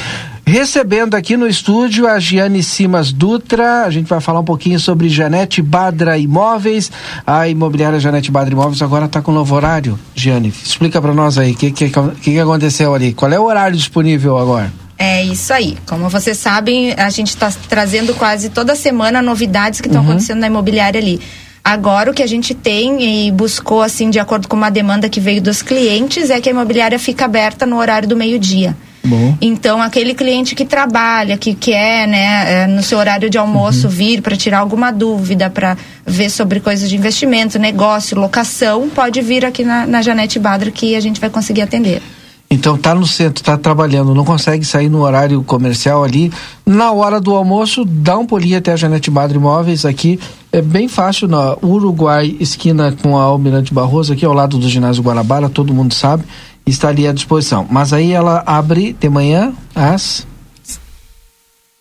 Recebendo 0.48 1.16
aqui 1.16 1.36
no 1.36 1.48
estúdio 1.48 2.08
a 2.08 2.20
Giane 2.20 2.62
Simas 2.62 3.12
Dutra, 3.12 3.84
a 3.84 3.90
gente 3.90 4.08
vai 4.08 4.22
falar 4.22 4.42
um 4.42 4.44
pouquinho 4.44 4.80
sobre 4.80 5.10
Janete 5.10 5.60
Badra 5.62 6.18
Imóveis. 6.20 6.92
A 7.26 7.48
imobiliária 7.48 8.00
Janete 8.00 8.30
Badra 8.32 8.54
Imóveis 8.54 8.82
agora 8.82 9.06
está 9.06 9.22
com 9.24 9.32
novo 9.32 9.56
horário. 9.56 9.98
Giane, 10.14 10.50
explica 10.64 11.02
para 11.02 11.14
nós 11.16 11.38
aí 11.40 11.54
o 11.54 11.56
que, 11.56 11.72
que, 11.72 11.90
que, 11.90 12.12
que 12.22 12.40
aconteceu 12.40 12.94
ali. 12.94 13.12
Qual 13.14 13.32
é 13.32 13.40
o 13.40 13.44
horário 13.44 13.76
disponível 13.76 14.38
agora? 14.38 14.72
É 14.98 15.24
isso 15.24 15.52
aí. 15.52 15.78
Como 15.88 16.08
vocês 16.10 16.38
sabem, 16.38 16.94
a 16.94 17.10
gente 17.10 17.30
está 17.30 17.52
trazendo 17.68 18.14
quase 18.14 18.50
toda 18.50 18.76
semana 18.76 19.22
novidades 19.22 19.82
que 19.82 19.88
estão 19.88 20.04
acontecendo 20.04 20.40
na 20.40 20.48
imobiliária 20.48 21.02
ali. 21.02 21.20
Agora 21.66 22.12
o 22.12 22.14
que 22.14 22.22
a 22.22 22.28
gente 22.28 22.54
tem 22.54 23.26
e 23.28 23.32
buscou 23.32 23.82
assim 23.82 24.12
de 24.12 24.20
acordo 24.20 24.48
com 24.48 24.56
uma 24.56 24.70
demanda 24.70 25.10
que 25.10 25.20
veio 25.20 25.42
dos 25.42 25.64
clientes 25.64 26.30
é 26.30 26.40
que 26.40 26.48
a 26.48 26.52
imobiliária 26.52 27.00
fica 27.00 27.26
aberta 27.26 27.66
no 27.66 27.80
horário 27.80 28.08
do 28.08 28.16
meio-dia. 28.16 28.78
Bom. 29.04 29.36
Então, 29.42 29.82
aquele 29.82 30.14
cliente 30.14 30.54
que 30.54 30.64
trabalha, 30.64 31.38
que 31.38 31.56
quer, 31.56 32.08
né, 32.08 32.64
é, 32.64 32.68
no 32.68 32.84
seu 32.84 33.00
horário 33.00 33.32
de 33.32 33.38
almoço 33.40 33.90
vir 33.90 34.22
para 34.22 34.36
tirar 34.36 34.60
alguma 34.60 34.92
dúvida, 34.92 35.50
para 35.50 35.76
ver 36.06 36.30
sobre 36.30 36.60
coisas 36.60 36.88
de 36.88 36.96
investimento, 36.96 37.58
negócio, 37.58 38.16
locação, 38.16 38.88
pode 38.88 39.20
vir 39.22 39.44
aqui 39.44 39.64
na, 39.64 39.88
na 39.88 40.04
Janete 40.04 40.38
Badra 40.38 40.70
que 40.70 40.96
a 40.96 41.00
gente 41.00 41.20
vai 41.20 41.32
conseguir 41.32 41.64
atender. 41.64 42.00
Então 42.50 42.78
tá 42.78 42.94
no 42.94 43.08
centro, 43.08 43.44
tá 43.44 43.58
trabalhando, 43.58 44.14
não 44.14 44.24
consegue 44.24 44.64
sair 44.64 44.88
no 44.88 45.02
horário 45.02 45.44
comercial 45.44 46.04
ali. 46.04 46.32
Na 46.66 46.92
hora 46.92 47.20
do 47.20 47.36
almoço, 47.36 47.84
dá 47.84 48.18
um 48.18 48.26
pulinho 48.26 48.58
até 48.58 48.72
a 48.72 48.76
Janete 48.76 49.10
Badra 49.10 49.38
Imóveis 49.38 49.84
aqui. 49.84 50.20
É 50.52 50.62
bem 50.62 50.88
fácil 50.88 51.28
na 51.28 51.58
Uruguai, 51.62 52.36
esquina 52.40 52.96
com 53.02 53.18
a 53.18 53.24
Almirante 53.24 53.74
Barroso, 53.74 54.14
aqui 54.14 54.26
ao 54.26 54.34
lado 54.34 54.58
do 54.58 54.70
ginásio 54.70 55.04
Guanabara, 55.04 55.50
todo 55.50 55.74
mundo 55.74 55.94
sabe, 55.94 56.24
está 56.66 56.90
ali 56.90 57.08
à 57.08 57.12
disposição. 57.12 57.66
Mas 57.70 57.92
aí 57.92 58.14
ela 58.14 58.44
abre 58.46 58.94
de 58.94 59.10
manhã 59.10 59.52
às 59.74 60.26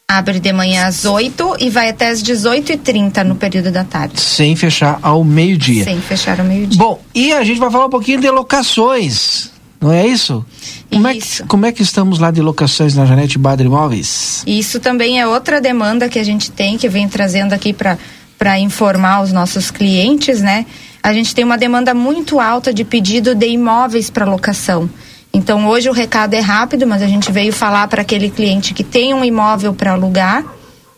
Abre 0.06 0.38
de 0.38 0.52
manhã 0.52 0.86
às 0.86 1.04
8 1.04 1.56
e 1.60 1.70
vai 1.70 1.88
até 1.88 2.08
às 2.08 2.22
18h30 2.22 3.24
no 3.24 3.36
período 3.36 3.72
da 3.72 3.84
tarde. 3.84 4.20
sem 4.20 4.54
fechar 4.54 4.98
ao 5.02 5.24
meio-dia. 5.24 5.82
Sem 5.84 6.00
fechar 6.00 6.40
ao 6.40 6.46
meio-dia. 6.46 6.78
Bom, 6.78 7.00
e 7.14 7.32
a 7.32 7.42
gente 7.42 7.58
vai 7.58 7.70
falar 7.70 7.86
um 7.86 7.90
pouquinho 7.90 8.20
de 8.20 8.30
locações. 8.30 9.53
Não 9.84 9.92
é 9.92 10.06
isso? 10.06 10.42
Como, 10.90 11.06
É 11.06 11.14
que, 11.14 11.42
como 11.42 11.66
é 11.66 11.72
que 11.72 11.82
estamos 11.82 12.18
lá 12.18 12.30
de 12.30 12.40
locações 12.40 12.94
na 12.94 13.04
Janete 13.04 13.38
Badra 13.38 13.66
Imóveis? 13.66 14.42
Isso 14.46 14.80
também 14.80 15.20
é 15.20 15.26
outra 15.26 15.60
demanda 15.60 16.08
que 16.08 16.18
a 16.18 16.24
gente 16.24 16.50
tem, 16.50 16.78
que 16.78 16.88
vem 16.88 17.06
trazendo 17.06 17.52
aqui 17.52 17.74
para 17.74 18.58
informar 18.58 19.22
os 19.22 19.30
nossos 19.30 19.70
clientes, 19.70 20.40
né? 20.40 20.64
A 21.02 21.12
gente 21.12 21.34
tem 21.34 21.44
uma 21.44 21.58
demanda 21.58 21.92
muito 21.92 22.40
alta 22.40 22.72
de 22.72 22.82
pedido 22.82 23.34
de 23.34 23.46
imóveis 23.46 24.08
para 24.08 24.24
locação. 24.24 24.88
Então, 25.34 25.68
hoje 25.68 25.90
o 25.90 25.92
recado 25.92 26.32
é 26.32 26.40
rápido, 26.40 26.86
mas 26.86 27.02
a 27.02 27.06
gente 27.06 27.30
veio 27.30 27.52
falar 27.52 27.86
para 27.88 28.00
aquele 28.00 28.30
cliente 28.30 28.72
que 28.72 28.82
tem 28.82 29.12
um 29.12 29.22
imóvel 29.22 29.74
para 29.74 29.92
alugar, 29.92 30.46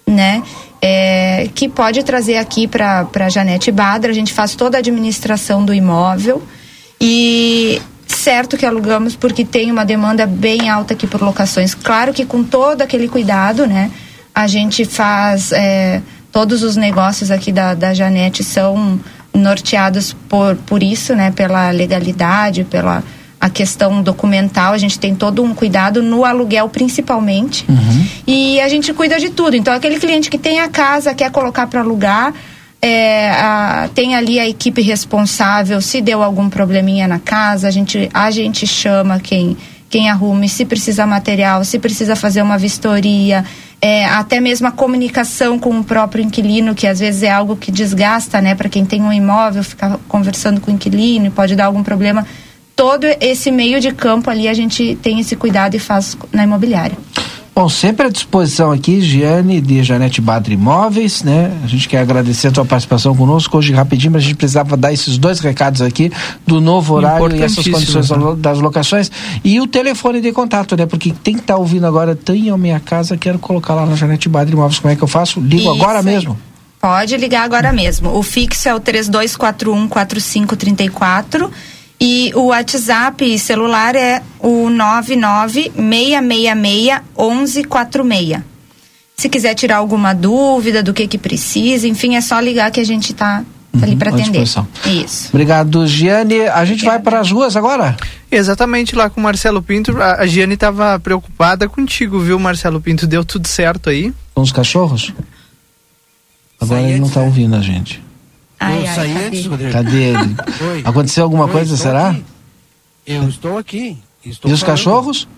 né? 0.07 0.45
É, 0.81 1.49
que 1.57 1.69
pode 1.69 2.05
trazer 2.05 2.37
aqui 2.37 2.69
para 2.69 3.09
a 3.19 3.29
Janete 3.29 3.73
Badra. 3.73 4.13
A 4.13 4.15
gente 4.15 4.33
faz 4.33 4.55
toda 4.55 4.77
a 4.77 4.81
administração 4.81 5.65
do 5.65 5.75
imóvel 5.75 6.41
e 7.01 7.83
certo 8.07 8.57
que 8.57 8.65
alugamos 8.65 9.17
porque 9.17 9.45
tem 9.45 9.71
uma 9.71 9.85
demanda 9.85 10.27
bem 10.27 10.69
alta 10.69 10.95
aqui 10.95 11.07
por 11.07 11.21
locações. 11.23 11.75
Claro 11.75 12.13
que 12.13 12.25
com 12.25 12.43
todo 12.43 12.83
aquele 12.83 13.09
cuidado, 13.09 13.67
né? 13.67 13.91
A 14.35 14.47
gente 14.47 14.85
faz 14.85 15.53
é, 15.53 16.03
todos 16.31 16.63
os 16.63 16.77
negócios 16.77 17.31
aqui 17.31 17.51
da, 17.53 17.75
da 17.75 17.95
Janete 17.95 18.45
são 18.45 19.01
norteados 19.35 20.15
por, 20.29 20.57
por 20.57 20.83
isso, 20.83 21.15
né? 21.15 21.31
Pela 21.31 21.71
legalidade, 21.71 22.65
pela 22.65 23.03
a 23.39 23.51
questão 23.51 24.03
documental, 24.03 24.73
a 24.73 24.79
gente 24.79 24.99
tem 24.99 25.15
todo 25.15 25.43
um 25.43 25.55
cuidado 25.55 26.03
no 26.03 26.25
aluguel 26.25 26.69
principalmente. 26.69 27.67
E 28.27 28.61
a 28.61 28.69
gente 28.69 28.93
cuida 28.95 29.19
de 29.21 29.31
tudo. 29.31 29.55
Então, 29.57 29.75
aquele 29.75 30.01
cliente 30.01 30.31
que 30.31 30.39
tem 30.39 30.61
a 30.61 30.69
casa, 30.69 31.15
quer 31.15 31.31
colocar 31.31 31.67
para 31.67 31.81
alugar, 31.81 32.33
é, 32.83 33.31
a- 33.31 33.89
tem 33.95 34.15
ali 34.15 34.39
a 34.39 34.49
equipe 34.49 34.83
responsável. 34.83 35.81
Se 35.81 36.01
deu 36.01 36.23
algum 36.23 36.49
probleminha 36.49 37.07
na 37.09 37.19
casa, 37.19 37.69
a 37.69 37.71
gente, 37.71 38.09
a 38.13 38.31
gente 38.31 38.67
chama 38.67 39.19
quem, 39.21 39.57
quem 39.89 40.09
arrume, 40.11 40.49
se 40.49 40.65
precisa 40.65 41.07
material, 41.07 41.65
se 41.65 41.79
precisa 41.79 42.15
fazer 42.17 42.43
uma 42.43 42.59
vistoria. 42.59 43.45
é, 43.81 44.07
até 44.07 44.41
mesmo 44.41 44.67
a 44.67 44.73
comunicação 44.73 45.59
com 45.59 45.79
o 45.79 45.85
próprio 45.85 46.25
inquilino, 46.25 46.75
que 46.75 46.87
às 46.87 46.99
vezes 46.99 47.23
é 47.23 47.31
algo 47.31 47.55
que 47.57 47.71
desgasta, 47.71 48.41
né, 48.41 48.55
para 48.55 48.71
quem 48.71 48.87
tem 48.87 49.03
um 49.03 49.13
imóvel, 49.13 49.63
ficar 49.63 49.99
conversando 50.09 50.61
com 50.63 50.71
o 50.71 50.75
inquilino 50.75 51.31
pode 51.31 51.55
dar 51.55 51.67
algum 51.67 51.83
problema. 51.83 52.27
Todo 52.75 53.07
esse 53.21 53.51
meio 53.51 53.79
de 53.79 53.93
campo 53.93 54.31
ali 54.31 54.49
a 54.49 54.55
gente 54.55 54.97
tem 55.03 55.21
esse 55.21 55.37
cuidado 55.37 55.75
e 55.77 55.79
faz 55.79 56.17
na 56.33 56.45
imobiliária. 56.45 56.97
Bom, 57.59 57.71
sempre 57.71 58.07
à 58.07 58.11
disposição 58.11 58.71
aqui, 58.71 59.01
Giane 59.01 59.63
de 59.63 59.83
Janete 59.83 60.21
Badra 60.21 60.53
Imóveis, 60.53 61.23
né? 61.23 61.51
A 61.65 61.67
gente 61.67 61.89
quer 61.89 62.01
agradecer 62.01 62.49
a 62.49 62.51
tua 62.51 62.67
participação 62.67 63.17
conosco 63.17 63.57
hoje 63.57 63.73
rapidinho, 63.73 64.13
mas 64.13 64.25
a 64.25 64.27
gente 64.27 64.37
precisava 64.37 64.77
dar 64.77 64.93
esses 64.93 65.17
dois 65.17 65.41
recados 65.41 65.81
aqui 65.81 66.13
do 66.47 66.61
novo 66.61 66.93
horário 66.93 67.35
e 67.35 67.43
essas 67.43 67.67
condições 67.67 68.11
né? 68.11 68.19
das 68.37 68.61
locações 68.61 69.11
e 69.43 69.59
o 69.59 69.67
telefone 69.67 70.21
de 70.21 70.33
contato, 70.33 70.77
né? 70.77 70.85
Porque 70.85 71.15
tem 71.25 71.33
que 71.33 71.41
estar 71.41 71.57
ouvindo 71.57 71.87
agora, 71.87 72.15
tem 72.15 72.51
a 72.51 72.59
minha 72.59 72.79
casa, 72.79 73.17
quero 73.17 73.39
colocar 73.39 73.73
lá 73.73 73.87
na 73.87 73.97
Janete 73.97 74.29
Badra 74.29 74.55
Imóveis, 74.55 74.79
como 74.79 74.93
é 74.93 74.97
que 74.97 75.03
eu 75.03 75.09
faço? 75.09 75.41
Ligo 75.41 75.63
Isso 75.63 75.83
agora 75.83 76.01
aí. 76.01 76.05
mesmo. 76.05 76.39
Pode 76.79 77.17
ligar 77.17 77.43
agora 77.43 77.73
mesmo. 77.73 78.15
O 78.15 78.23
fixo 78.23 78.69
é 78.69 78.75
o 78.75 78.81
3241 78.81 79.89
4534 79.89 81.51
e 82.01 82.31
o 82.35 82.47
WhatsApp 82.47 83.39
celular 83.39 83.95
é 83.95 84.23
o 84.39 84.69
99 84.69 85.73
666 85.75 87.01
1146. 87.17 88.43
Se 89.17 89.31
quiser 89.31 89.55
tirar 89.55 89.79
alguma 89.79 90.13
dúvida 90.13 90.83
do 90.83 90.93
que 90.93 91.07
que 91.09 91.17
precisa, 91.17 91.89
enfim, 91.89 92.17
é 92.17 92.21
só 92.21 92.39
ligar 92.39 92.71
que 92.71 92.81
a 92.81 92.85
gente 92.85 93.15
tá, 93.15 93.43
tá 93.79 93.87
ali 93.87 93.97
para 93.97 94.11
à 94.11 94.15
atender. 94.15 94.43
Isso. 94.43 95.31
Obrigado, 95.31 95.87
Giane. 95.87 96.43
A 96.43 96.65
gente 96.67 96.85
vai 96.85 96.99
para 96.99 97.21
as 97.21 97.31
ruas 97.31 97.57
agora? 97.57 97.97
Exatamente 98.31 98.95
lá 98.95 99.09
com 99.09 99.19
o 99.19 99.23
Marcelo 99.23 99.63
Pinto. 99.63 99.97
A, 99.97 100.21
a 100.21 100.27
Giane 100.27 100.53
estava 100.53 101.01
preocupada 101.01 101.67
contigo, 101.67 102.21
viu, 102.21 102.39
Marcelo 102.39 102.79
Pinto? 102.79 103.07
Deu 103.07 103.25
tudo 103.25 103.49
certo 103.49 103.89
aí? 103.89 104.13
Com 104.35 104.43
os 104.43 104.53
cachorros? 104.53 105.15
Agora 106.61 106.83
ele 106.83 107.01
não 107.01 107.09
está 107.09 107.23
ouvindo 107.23 107.57
a 107.57 107.63
gente. 107.63 108.06
Ai, 108.59 108.83
Eu 108.85 108.89
ai, 108.89 108.95
saí 108.95 109.13
cadê? 109.15 109.27
antes, 109.27 109.47
Rodrigo. 109.47 109.73
Cadê 109.73 110.03
ele? 110.03 110.37
Oi. 110.71 110.83
Aconteceu 110.85 111.25
alguma 111.25 111.45
Oi, 111.47 111.53
coisa, 111.53 111.77
será? 111.77 112.11
aqui. 112.11 112.25
Eu 113.07 113.29
estou 113.29 113.59
aqui. 113.59 113.99
Estou 114.25 114.51
E 114.51 114.55
os 114.55 114.61
falando. 114.61 114.77
cachorros? 114.77 115.29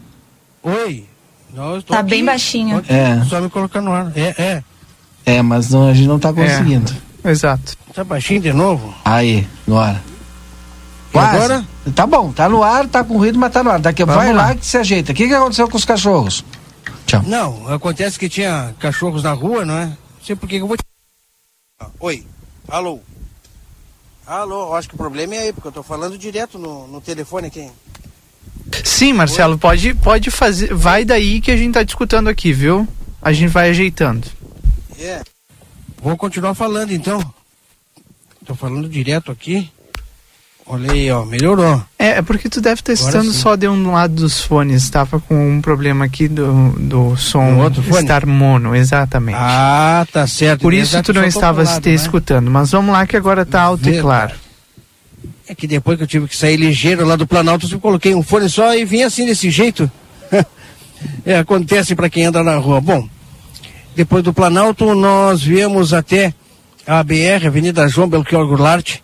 Oi. 0.62 1.05
Não, 1.53 1.73
eu 1.73 1.78
estou 1.81 1.95
Tá 1.95 2.01
aqui. 2.01 2.11
bem 2.11 2.24
baixinho. 2.24 2.78
Aqui, 2.78 2.93
É. 2.93 3.23
Só 3.28 3.40
me 3.40 3.49
colocar 3.51 3.81
no 3.81 3.93
ar. 3.93 4.12
É, 4.16 4.35
é. 4.43 4.62
É, 5.27 5.43
mas 5.43 5.70
não, 5.70 5.89
a 5.89 5.93
gente 5.95 6.07
não 6.07 6.16
está 6.16 6.32
conseguindo. 6.32 6.93
Exato. 7.24 7.77
Tá 7.93 8.05
baixinho 8.05 8.40
de 8.40 8.53
novo? 8.53 8.95
Aí, 9.05 9.47
no 9.66 9.78
ar. 9.78 9.97
E 11.09 11.12
Quase. 11.12 11.36
agora? 11.36 11.65
Tá 11.95 12.07
bom, 12.07 12.32
tá 12.32 12.49
no 12.49 12.62
ar, 12.62 12.86
tá 12.86 13.03
com 13.03 13.16
ruído, 13.19 13.39
mas 13.39 13.53
tá 13.53 13.62
no 13.62 13.70
ar. 13.70 13.81
Daqui 13.81 14.05
Vamos 14.05 14.23
vai 14.23 14.32
lá. 14.32 14.49
lá 14.49 14.55
que 14.55 14.65
se 14.65 14.77
ajeita. 14.78 15.12
O 15.12 15.15
que, 15.15 15.27
que 15.27 15.35
aconteceu 15.35 15.69
com 15.69 15.77
os 15.77 15.85
cachorros? 15.85 16.45
Tchau. 17.07 17.23
Não, 17.27 17.66
acontece 17.73 18.19
que 18.19 18.28
tinha 18.28 18.74
cachorros 18.78 19.23
na 19.23 19.32
rua, 19.32 19.65
não 19.65 19.74
é? 19.77 19.86
Não 19.86 19.97
sei 20.24 20.36
por 20.36 20.49
que 20.49 20.57
que 20.57 20.62
eu 20.62 20.69
vou. 20.69 20.77
te- 20.77 20.85
Oi. 22.01 22.24
Alô. 22.69 23.01
Alô, 24.27 24.74
acho 24.74 24.89
que 24.89 24.95
o 24.95 24.99
problema 24.99 25.35
é 25.35 25.39
aí, 25.39 25.53
porque 25.53 25.69
eu 25.69 25.73
tô 25.73 25.82
falando 25.82 26.19
direto 26.19 26.59
no, 26.59 26.86
no 26.86 27.01
telefone 27.01 27.47
aqui. 27.47 27.70
Sim, 28.85 29.15
Marcelo, 29.15 29.57
pode, 29.57 29.95
pode 29.95 30.31
fazer. 30.31 30.74
Vai 30.74 31.05
daí 31.05 31.40
que 31.40 31.51
a 31.51 31.57
gente 31.57 31.73
tá 31.73 31.82
discutindo 31.82 32.28
aqui, 32.28 32.53
viu? 32.53 32.86
A 33.23 33.32
gente 33.32 33.49
vai 33.49 33.70
ajeitando. 33.70 34.27
É. 34.99 35.23
Vou 36.03 36.16
continuar 36.16 36.55
falando 36.55 36.93
então. 36.93 37.35
Tô 38.45 38.55
falando 38.55 38.89
direto 38.89 39.32
aqui. 39.32 39.70
Olha 40.70 40.93
aí, 40.93 41.11
ó, 41.11 41.24
melhorou. 41.24 41.82
É, 41.99 42.19
é 42.19 42.23
porque 42.23 42.49
tu 42.51 42.61
deve 42.61 42.81
estar 42.81 42.93
estando 42.93 43.32
só 43.32 43.57
de 43.57 43.66
um 43.66 43.90
lado 43.90 44.15
dos 44.15 44.43
fones. 44.43 44.90
Tava 44.90 45.19
com 45.19 45.57
um 45.57 45.62
problema 45.62 46.05
aqui 46.05 46.28
do, 46.28 46.73
do 46.78 47.16
som 47.16 47.57
outro 47.57 47.82
fone? 47.82 48.03
estar 48.03 48.27
mono, 48.27 48.77
exatamente. 48.77 49.39
Ah, 49.40 50.07
tá 50.12 50.27
certo. 50.27 50.61
Por 50.61 50.74
isso 50.74 51.03
tu 51.03 51.15
não 51.15 51.24
estavas 51.24 51.78
te 51.78 51.89
né? 51.89 51.95
escutando. 51.95 52.51
Mas 52.51 52.70
vamos 52.70 52.93
lá 52.93 53.07
que 53.07 53.16
agora 53.16 53.47
tá 53.47 53.62
alto 53.62 53.81
e 53.89 53.93
Verdade. 53.93 54.03
claro. 54.03 54.35
É 55.49 55.55
que 55.55 55.66
depois 55.66 55.97
que 55.97 56.05
eu 56.05 56.07
tive 56.07 56.28
que 56.28 56.36
sair 56.36 56.57
ligeiro 56.57 57.07
lá 57.07 57.16
do 57.16 57.27
Planalto, 57.27 57.66
eu 57.73 57.81
coloquei 57.81 58.15
um 58.15 58.23
fone 58.23 58.51
só 58.51 58.74
e 58.74 58.85
vim 58.85 59.03
assim 59.03 59.24
desse 59.24 59.51
jeito. 59.51 59.90
é, 61.24 61.39
acontecem 61.39 61.97
para 61.97 62.11
quem 62.11 62.27
anda 62.27 62.43
na 62.43 62.57
rua. 62.57 62.78
Bom, 62.78 63.09
depois 63.97 64.23
do 64.23 64.35
Planalto, 64.35 64.95
nós 64.95 65.43
viemos 65.43 65.95
até 65.95 66.35
a 66.86 67.03
BR, 67.03 67.47
Avenida 67.47 67.89
João 67.89 68.07
Belchior 68.07 68.47
Goulart, 68.47 68.99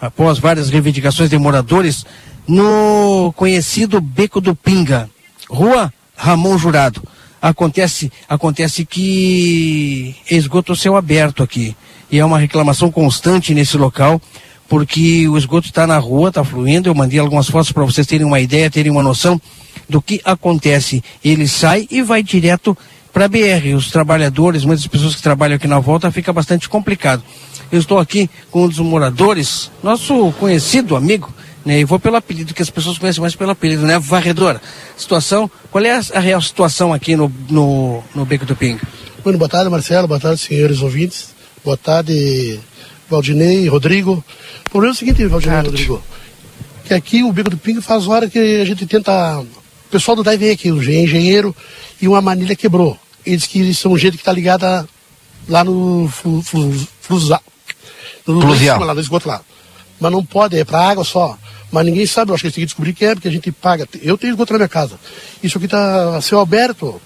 após 0.00 0.38
várias 0.38 0.70
reivindicações 0.70 1.30
de 1.30 1.38
moradores, 1.38 2.04
no 2.46 3.32
conhecido 3.36 4.00
Beco 4.00 4.40
do 4.40 4.54
Pinga, 4.54 5.10
Rua 5.48 5.92
Ramon 6.16 6.56
Jurado. 6.56 7.02
Acontece, 7.40 8.10
acontece 8.28 8.84
que 8.84 10.14
esgoto 10.30 10.74
céu 10.74 10.96
aberto 10.96 11.42
aqui. 11.42 11.76
E 12.10 12.18
é 12.18 12.24
uma 12.24 12.38
reclamação 12.38 12.90
constante 12.90 13.54
nesse 13.54 13.76
local, 13.76 14.20
porque 14.68 15.28
o 15.28 15.38
esgoto 15.38 15.66
está 15.66 15.86
na 15.86 15.98
rua, 15.98 16.30
está 16.30 16.42
fluindo. 16.42 16.88
Eu 16.88 16.94
mandei 16.94 17.18
algumas 17.18 17.48
fotos 17.48 17.70
para 17.70 17.84
vocês 17.84 18.06
terem 18.06 18.26
uma 18.26 18.40
ideia, 18.40 18.70
terem 18.70 18.90
uma 18.90 19.02
noção 19.02 19.40
do 19.88 20.02
que 20.02 20.20
acontece. 20.24 21.02
Ele 21.24 21.46
sai 21.46 21.86
e 21.90 22.02
vai 22.02 22.22
direto 22.22 22.76
para 23.12 23.24
a 23.24 23.28
BR. 23.28 23.74
Os 23.76 23.90
trabalhadores, 23.90 24.64
muitas 24.64 24.86
pessoas 24.86 25.14
que 25.14 25.22
trabalham 25.22 25.56
aqui 25.56 25.66
na 25.66 25.78
volta, 25.78 26.10
fica 26.10 26.32
bastante 26.32 26.68
complicado. 26.68 27.22
Eu 27.70 27.78
estou 27.78 27.98
aqui 27.98 28.30
com 28.50 28.64
um 28.64 28.68
dos 28.68 28.78
moradores, 28.78 29.70
nosso 29.82 30.32
conhecido 30.38 30.96
amigo, 30.96 31.32
né? 31.64 31.80
E 31.80 31.84
vou 31.84 31.98
pelo 31.98 32.16
apelido, 32.16 32.54
que 32.54 32.62
as 32.62 32.70
pessoas 32.70 32.96
conhecem 32.96 33.20
mais 33.20 33.36
pelo 33.36 33.50
apelido, 33.50 33.82
né? 33.82 33.98
Varredora. 33.98 34.60
Situação, 34.96 35.50
qual 35.70 35.84
é 35.84 36.00
a, 36.14 36.20
real 36.20 36.40
situação 36.40 36.92
aqui 36.94 37.14
no, 37.14 37.30
no, 37.50 38.02
no 38.14 38.24
Beco 38.24 38.46
do 38.46 38.56
Pinga? 38.56 38.80
Bueno, 39.22 39.38
boa 39.38 39.48
tarde, 39.48 39.70
Marcelo. 39.70 40.08
Boa 40.08 40.18
tarde, 40.18 40.40
senhores 40.40 40.80
ouvintes. 40.80 41.34
Boa 41.62 41.76
tarde, 41.76 42.58
Valdinei, 43.10 43.68
Rodrigo. 43.68 44.24
O 44.66 44.70
problema 44.70 44.92
é 44.92 44.94
o 44.94 44.98
seguinte, 44.98 45.26
Valdinei 45.26 45.58
e 45.58 45.62
Rodrigo. 45.62 46.02
Que 46.86 46.94
aqui 46.94 47.22
o 47.22 47.32
Beco 47.32 47.50
do 47.50 47.58
Pinga 47.58 47.82
faz 47.82 48.08
hora 48.08 48.30
que 48.30 48.38
a 48.38 48.64
gente 48.64 48.86
tenta. 48.86 49.44
O 49.88 49.90
pessoal 49.90 50.14
do 50.14 50.22
DAI 50.22 50.36
vem 50.36 50.50
aqui, 50.50 50.70
o 50.70 50.82
engenheiro, 50.82 51.56
e 51.98 52.06
uma 52.06 52.20
manilha 52.20 52.54
quebrou. 52.54 52.98
Eles 53.24 53.46
que 53.46 53.72
são 53.72 53.96
gente 53.96 54.18
que 54.18 54.20
está 54.20 54.32
ligada 54.32 54.86
lá 55.48 55.64
no 55.64 56.10
flu, 56.12 56.42
flu, 56.42 56.86
no, 58.26 58.40
Fluvial. 58.42 58.84
lá 58.84 58.92
no 58.92 59.00
esgoto 59.00 59.26
lá. 59.26 59.40
Mas 59.98 60.12
não 60.12 60.22
pode, 60.22 60.58
é 60.58 60.64
para 60.64 60.78
água 60.78 61.04
só. 61.04 61.38
Mas 61.72 61.86
ninguém 61.86 62.04
sabe, 62.04 62.30
eu 62.30 62.34
acho 62.34 62.42
que 62.42 62.48
eles 62.48 62.54
têm 62.54 62.62
que 62.62 62.66
descobrir 62.66 62.92
que 62.92 63.02
é, 63.02 63.14
porque 63.14 63.28
a 63.28 63.30
gente 63.30 63.50
paga. 63.50 63.88
Eu 64.02 64.18
tenho 64.18 64.32
esgoto 64.32 64.52
na 64.52 64.58
minha 64.58 64.68
casa. 64.68 65.00
Isso 65.42 65.56
aqui 65.56 65.64
está 65.64 66.18
a 66.18 66.20
céu 66.20 66.40
aberto. 66.40 67.00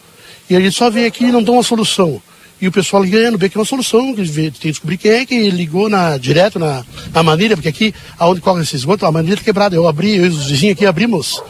E 0.50 0.56
a 0.56 0.60
gente 0.60 0.76
só 0.76 0.90
vem 0.90 1.04
aqui 1.04 1.26
e 1.26 1.32
não 1.32 1.42
dá 1.42 1.52
uma 1.52 1.62
solução. 1.62 2.20
E 2.60 2.66
o 2.66 2.72
pessoal 2.72 3.04
ligando, 3.04 3.38
vê 3.38 3.48
que 3.48 3.56
é 3.56 3.60
uma 3.60 3.64
solução, 3.64 4.12
que 4.12 4.22
eles 4.22 4.34
tem 4.34 4.50
que 4.50 4.70
descobrir 4.70 4.96
quem 4.96 5.12
é 5.12 5.26
que 5.26 5.50
ligou 5.50 5.88
na, 5.88 6.16
direto 6.16 6.59
na, 6.59 6.84
na 7.12 7.22
manilha, 7.22 7.56
porque 7.56 7.68
aqui, 7.68 7.94
aonde 8.18 8.40
corre 8.40 8.62
esse 8.62 8.74
esgoto, 8.74 9.06
a 9.06 9.12
manilha 9.12 9.34
está 9.34 9.44
quebrada. 9.44 9.76
Eu 9.76 9.86
abri, 9.86 10.16
eu 10.16 10.26
e 10.26 10.28
os 10.28 10.46
vizinhos 10.46 10.76
aqui 10.76 10.84
abrimos. 10.84 11.40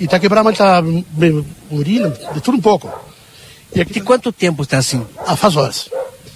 E 0.00 0.04
está 0.04 0.18
quebrada, 0.18 0.44
mas 0.44 0.54
está 0.54 0.82
urina, 1.70 2.08
de 2.10 2.40
tudo 2.40 2.58
um 2.58 2.60
pouco. 2.60 2.88
E 3.74 3.80
aqui, 3.80 3.94
de 3.94 4.00
quanto 4.00 4.32
tempo 4.32 4.62
está 4.62 4.78
assim? 4.78 5.04
Ah, 5.26 5.36
faz 5.36 5.56
horas. 5.56 5.90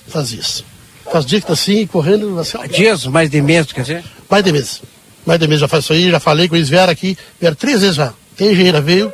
Faz 0.09 0.29
dias. 0.29 0.65
Faz 1.11 1.25
dias 1.25 1.45
que 1.45 1.51
está 1.51 1.53
assim, 1.53 1.87
correndo. 1.87 2.39
Assim, 2.39 2.59
ó. 2.59 2.67
Dias, 2.67 3.07
mais 3.07 3.31
de 3.31 3.41
mês, 3.41 3.73
quer 3.73 3.83
dizer? 3.83 4.05
Mais 4.29 4.45
de 4.45 4.53
mês. 4.53 4.83
Mais 5.25 5.39
de 5.39 5.47
mês 5.47 5.61
já 5.61 5.69
faz 5.69 5.85
isso 5.85 5.93
aí, 5.93 6.11
já 6.11 6.19
falei 6.19 6.49
com 6.49 6.57
eles, 6.57 6.69
vieram 6.69 6.93
aqui, 6.93 7.17
vieram 7.41 7.57
três 7.57 7.81
vezes 7.81 7.97
já. 7.97 8.13
Tem 8.37 8.51
engenheira 8.53 8.81
veio, 8.81 9.13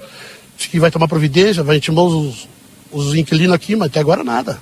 disse 0.56 0.70
que 0.70 0.80
vai 0.80 0.90
tomar 0.90 1.06
providência, 1.06 1.62
vai 1.62 1.76
intimar 1.76 2.04
os, 2.04 2.48
os 2.90 3.14
inquilinos 3.14 3.54
aqui, 3.54 3.76
mas 3.76 3.88
até 3.88 4.00
agora 4.00 4.24
nada. 4.24 4.58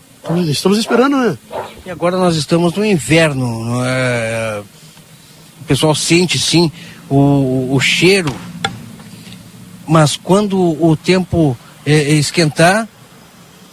Estamos 0.48 0.78
esperando, 0.78 1.16
né? 1.16 1.38
E 1.84 1.90
agora 1.90 2.16
nós 2.16 2.36
estamos 2.36 2.74
no 2.74 2.84
inverno. 2.84 3.80
é? 3.84 4.60
O 5.60 5.64
pessoal 5.64 5.94
sente 5.94 6.38
sim 6.38 6.70
o, 7.08 7.68
o 7.72 7.80
cheiro, 7.80 8.34
mas 9.86 10.16
quando 10.16 10.58
o 10.58 10.96
tempo 10.96 11.56
é, 11.84 11.92
é 11.92 12.12
esquentar, 12.12 12.88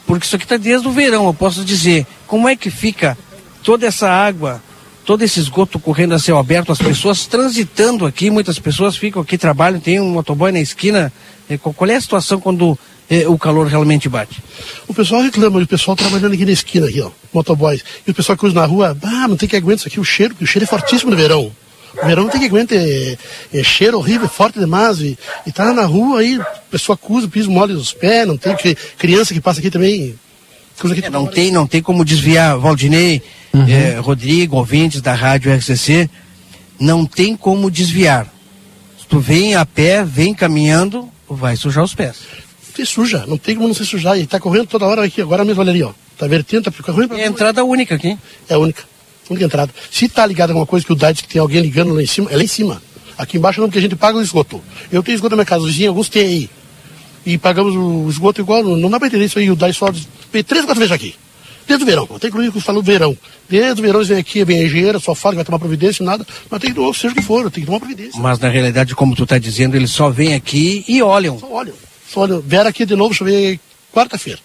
porque 0.05 0.25
isso 0.25 0.35
aqui 0.35 0.45
está 0.45 0.57
desde 0.57 0.87
o 0.87 0.91
verão, 0.91 1.25
eu 1.25 1.33
posso 1.33 1.63
dizer, 1.63 2.05
como 2.27 2.47
é 2.47 2.55
que 2.55 2.69
fica 2.69 3.17
toda 3.63 3.85
essa 3.85 4.09
água, 4.09 4.61
todo 5.05 5.23
esse 5.23 5.39
esgoto 5.39 5.79
correndo 5.79 6.13
a 6.13 6.19
céu 6.19 6.37
aberto, 6.37 6.71
as 6.71 6.77
pessoas 6.77 7.25
transitando 7.25 8.05
aqui, 8.05 8.29
muitas 8.29 8.59
pessoas 8.59 8.95
ficam 8.95 9.21
aqui, 9.21 9.37
trabalham, 9.37 9.79
tem 9.79 9.99
um 9.99 10.09
motoboy 10.09 10.51
na 10.51 10.59
esquina. 10.59 11.11
É, 11.49 11.57
qual 11.57 11.89
é 11.89 11.95
a 11.95 12.01
situação 12.01 12.39
quando 12.39 12.77
é, 13.09 13.27
o 13.27 13.37
calor 13.37 13.67
realmente 13.67 14.07
bate? 14.07 14.41
O 14.87 14.93
pessoal 14.93 15.21
reclama, 15.21 15.59
o 15.59 15.67
pessoal 15.67 15.95
trabalhando 15.95 16.33
aqui 16.33 16.45
na 16.45 16.51
esquina, 16.51 16.87
aqui, 16.87 17.01
ó, 17.01 17.09
motoboys. 17.33 17.83
E 18.05 18.11
o 18.11 18.13
pessoal 18.13 18.37
que 18.37 18.45
usa 18.45 18.55
na 18.55 18.65
rua, 18.65 18.97
ah, 19.01 19.27
não 19.27 19.37
tem 19.37 19.47
que 19.47 19.55
aguentar 19.55 19.79
isso 19.79 19.87
aqui, 19.87 19.99
o 19.99 20.05
cheiro, 20.05 20.35
o 20.39 20.45
cheiro 20.45 20.63
é 20.63 20.67
fortíssimo 20.67 21.11
no 21.11 21.17
verão. 21.17 21.51
O 22.01 22.05
verão 22.05 22.23
não 22.23 22.29
tem 22.29 22.41
que 22.41 22.47
aguentar, 22.47 22.77
é, 22.77 23.17
é 23.53 23.63
cheiro 23.63 23.97
horrível, 23.97 24.25
é 24.25 24.29
forte 24.29 24.59
demais. 24.59 24.99
E, 24.99 25.17
e 25.45 25.51
tá 25.51 25.73
na 25.73 25.85
rua 25.85 26.19
aí, 26.19 26.39
a 26.39 26.45
pessoa 26.71 26.95
acusa, 26.95 27.27
piso 27.27 27.51
mole 27.51 27.73
os 27.73 27.93
pés, 27.93 28.27
não 28.27 28.37
tem 28.37 28.55
que, 28.55 28.75
criança 28.97 29.33
que 29.33 29.41
passa 29.41 29.59
aqui 29.59 29.69
também. 29.69 30.15
É, 31.03 31.09
não 31.09 31.27
tem, 31.27 31.51
não 31.51 31.67
tem 31.67 31.81
como 31.81 32.03
desviar, 32.03 32.57
Valdinei, 32.57 33.21
eh, 33.53 33.99
Rodrigo, 33.99 34.57
ouvintes 34.57 35.01
da 35.01 35.13
rádio 35.13 35.53
RCC, 35.53 36.09
não 36.79 37.05
tem 37.05 37.37
como 37.37 37.69
desviar. 37.69 38.25
Se 38.99 39.05
tu 39.07 39.19
vem 39.19 39.55
a 39.55 39.65
pé, 39.65 40.03
vem 40.03 40.33
caminhando, 40.33 41.07
vai 41.29 41.55
sujar 41.55 41.83
os 41.83 41.93
pés. 41.93 42.17
Se 42.75 42.85
suja, 42.85 43.25
não 43.27 43.37
tem 43.37 43.55
como 43.55 43.67
não 43.67 43.75
se 43.75 43.85
sujar. 43.85 44.17
E 44.17 44.25
tá 44.25 44.39
correndo 44.39 44.65
toda 44.65 44.85
hora 44.85 45.05
aqui, 45.05 45.21
agora 45.21 45.45
mesmo, 45.45 45.61
olha 45.61 45.71
ali, 45.71 45.83
ó. 45.83 45.91
Tá 46.17 46.27
vertendo, 46.27 46.71
tá 46.71 46.83
correndo 46.83 47.09
pra 47.09 47.19
É 47.19 47.25
a 47.25 47.27
entrada 47.27 47.63
única 47.63 47.95
aqui. 47.95 48.17
É 48.49 48.55
a 48.55 48.57
única. 48.57 48.83
Única 49.29 49.45
entrada. 49.45 49.73
Se 49.89 50.09
tá 50.09 50.25
ligado 50.25 50.49
a 50.49 50.53
alguma 50.53 50.65
coisa 50.65 50.85
que 50.85 50.91
o 50.91 50.95
DAD 50.95 51.21
que 51.21 51.27
tem 51.27 51.39
alguém 51.39 51.61
ligando 51.61 51.93
lá 51.93 52.01
em 52.01 52.05
cima, 52.05 52.29
é 52.31 52.35
lá 52.35 52.43
em 52.43 52.47
cima. 52.47 52.81
Aqui 53.17 53.37
embaixo 53.37 53.61
não, 53.61 53.67
porque 53.67 53.79
a 53.79 53.81
gente 53.81 53.95
paga 53.95 54.17
o 54.17 54.21
esgoto. 54.21 54.61
Eu 54.91 55.01
tenho 55.03 55.15
esgoto 55.15 55.31
na 55.31 55.37
minha 55.37 55.45
casa, 55.45 55.61
os 55.63 55.69
vizinhos, 55.69 55.89
alguns 55.89 56.09
têm 56.09 56.25
aí. 56.25 56.49
E 57.25 57.37
pagamos 57.37 57.73
o 57.75 58.09
esgoto 58.09 58.41
igual, 58.41 58.63
não 58.63 58.89
dá 58.89 58.99
pra 58.99 59.07
entender 59.07 59.25
isso 59.25 59.39
aí. 59.39 59.49
O 59.49 59.55
DAD 59.55 59.73
só 59.73 59.91
veio 60.31 60.43
três, 60.43 60.65
quatro 60.65 60.79
vezes 60.79 60.91
aqui. 60.91 61.15
Desde 61.65 61.83
o 61.83 61.85
verão, 61.85 62.07
até 62.13 62.27
inclusive 62.27 62.53
que 62.53 62.61
falou 62.61 62.83
verão. 62.83 63.17
Desde 63.49 63.79
o 63.79 63.83
verão 63.83 63.99
eles 63.99 64.09
vêm 64.09 64.17
aqui, 64.17 64.43
vem 64.43 64.59
a 64.59 64.63
engenheira, 64.65 64.99
só 64.99 65.15
fala 65.15 65.33
que 65.33 65.37
vai 65.37 65.45
tomar 65.45 65.59
providência, 65.59 66.05
nada, 66.05 66.25
mas 66.49 66.59
tem 66.59 66.73
que, 66.73 66.79
ou 66.79 66.93
seja 66.93 67.13
o 67.13 67.15
que 67.15 67.21
for, 67.21 67.49
tem 67.49 67.61
que 67.61 67.65
tomar 67.67 67.79
providência. 67.79 68.19
Mas 68.21 68.37
na 68.39 68.49
realidade, 68.49 68.93
como 68.93 69.15
tu 69.15 69.23
está 69.23 69.37
dizendo, 69.37 69.75
eles 69.75 69.91
só 69.91 70.09
vêm 70.09 70.33
aqui 70.33 70.83
e 70.87 71.01
olham. 71.01 71.39
Só 71.39 71.49
olham. 71.49 71.73
Só 72.09 72.19
olham. 72.21 72.41
Vieram 72.41 72.69
aqui 72.69 72.85
de 72.85 72.95
novo, 72.95 73.11
deixa 73.11 73.23
eu 73.23 73.27
ver, 73.27 73.59
quarta-feira. 73.93 74.39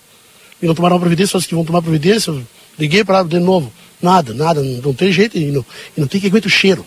E 0.62 0.66
não 0.66 0.74
tomaram 0.74 0.98
providência, 1.00 1.38
só 1.40 1.46
que 1.46 1.55
vão 1.55 1.64
tomar 1.64 1.82
providência. 1.82 2.32
Liguei 2.78 3.02
para 3.02 3.24
de 3.24 3.40
novo. 3.40 3.72
Nada, 4.01 4.33
nada, 4.33 4.62
não, 4.62 4.83
não 4.83 4.95
tem 4.95 5.12
jeito 5.12 5.37
e 5.37 5.51
não, 5.51 5.65
e 5.97 6.01
não 6.01 6.07
tem 6.07 6.20
que 6.20 6.27
aguentar 6.27 6.47
o 6.47 6.51
cheiro. 6.51 6.85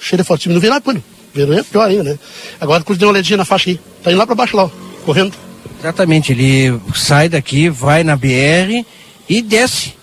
O 0.00 0.04
cheiro 0.04 0.22
é 0.22 0.24
fortíssimo. 0.24 0.54
No 0.54 0.60
verão 0.60 0.76
é 0.76 0.80
pano. 0.80 1.02
Verão 1.34 1.58
é 1.58 1.62
pior 1.62 1.88
ainda, 1.88 2.04
né? 2.04 2.18
Agora, 2.60 2.82
quando 2.82 2.98
deu 2.98 3.08
uma 3.08 3.14
olhadinha 3.14 3.36
na 3.36 3.44
faixa 3.44 3.70
aí, 3.70 3.80
tá 4.02 4.10
indo 4.10 4.18
lá 4.18 4.26
para 4.26 4.34
baixo 4.34 4.56
lá, 4.56 4.64
ó, 4.64 4.70
correndo. 5.04 5.34
Exatamente, 5.80 6.32
ele 6.32 6.80
sai 6.94 7.28
daqui, 7.28 7.68
vai 7.68 8.02
na 8.02 8.16
BR 8.16 8.84
e 9.28 9.42
desce. 9.42 9.94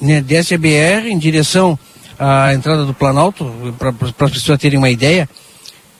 Né? 0.00 0.20
Desce 0.20 0.54
a 0.54 0.58
BR 0.58 1.08
em 1.08 1.18
direção 1.18 1.78
à 2.18 2.52
entrada 2.54 2.84
do 2.84 2.94
Planalto, 2.94 3.50
para 3.78 3.92
as 4.26 4.32
pessoas 4.32 4.58
terem 4.58 4.78
uma 4.78 4.90
ideia. 4.90 5.28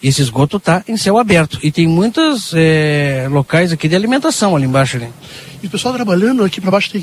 Esse 0.04 0.20
esgoto 0.20 0.58
está 0.58 0.84
em 0.86 0.98
céu 0.98 1.16
aberto. 1.16 1.58
E 1.62 1.72
tem 1.72 1.88
muitos 1.88 2.52
eh, 2.54 3.26
locais 3.30 3.72
aqui 3.72 3.88
de 3.88 3.96
alimentação 3.96 4.54
ali 4.54 4.66
embaixo. 4.66 4.98
E 5.62 5.66
o 5.66 5.70
pessoal 5.70 5.94
trabalhando 5.94 6.44
aqui 6.44 6.60
para 6.60 6.70
baixo 6.70 6.90
tem, 6.92 7.02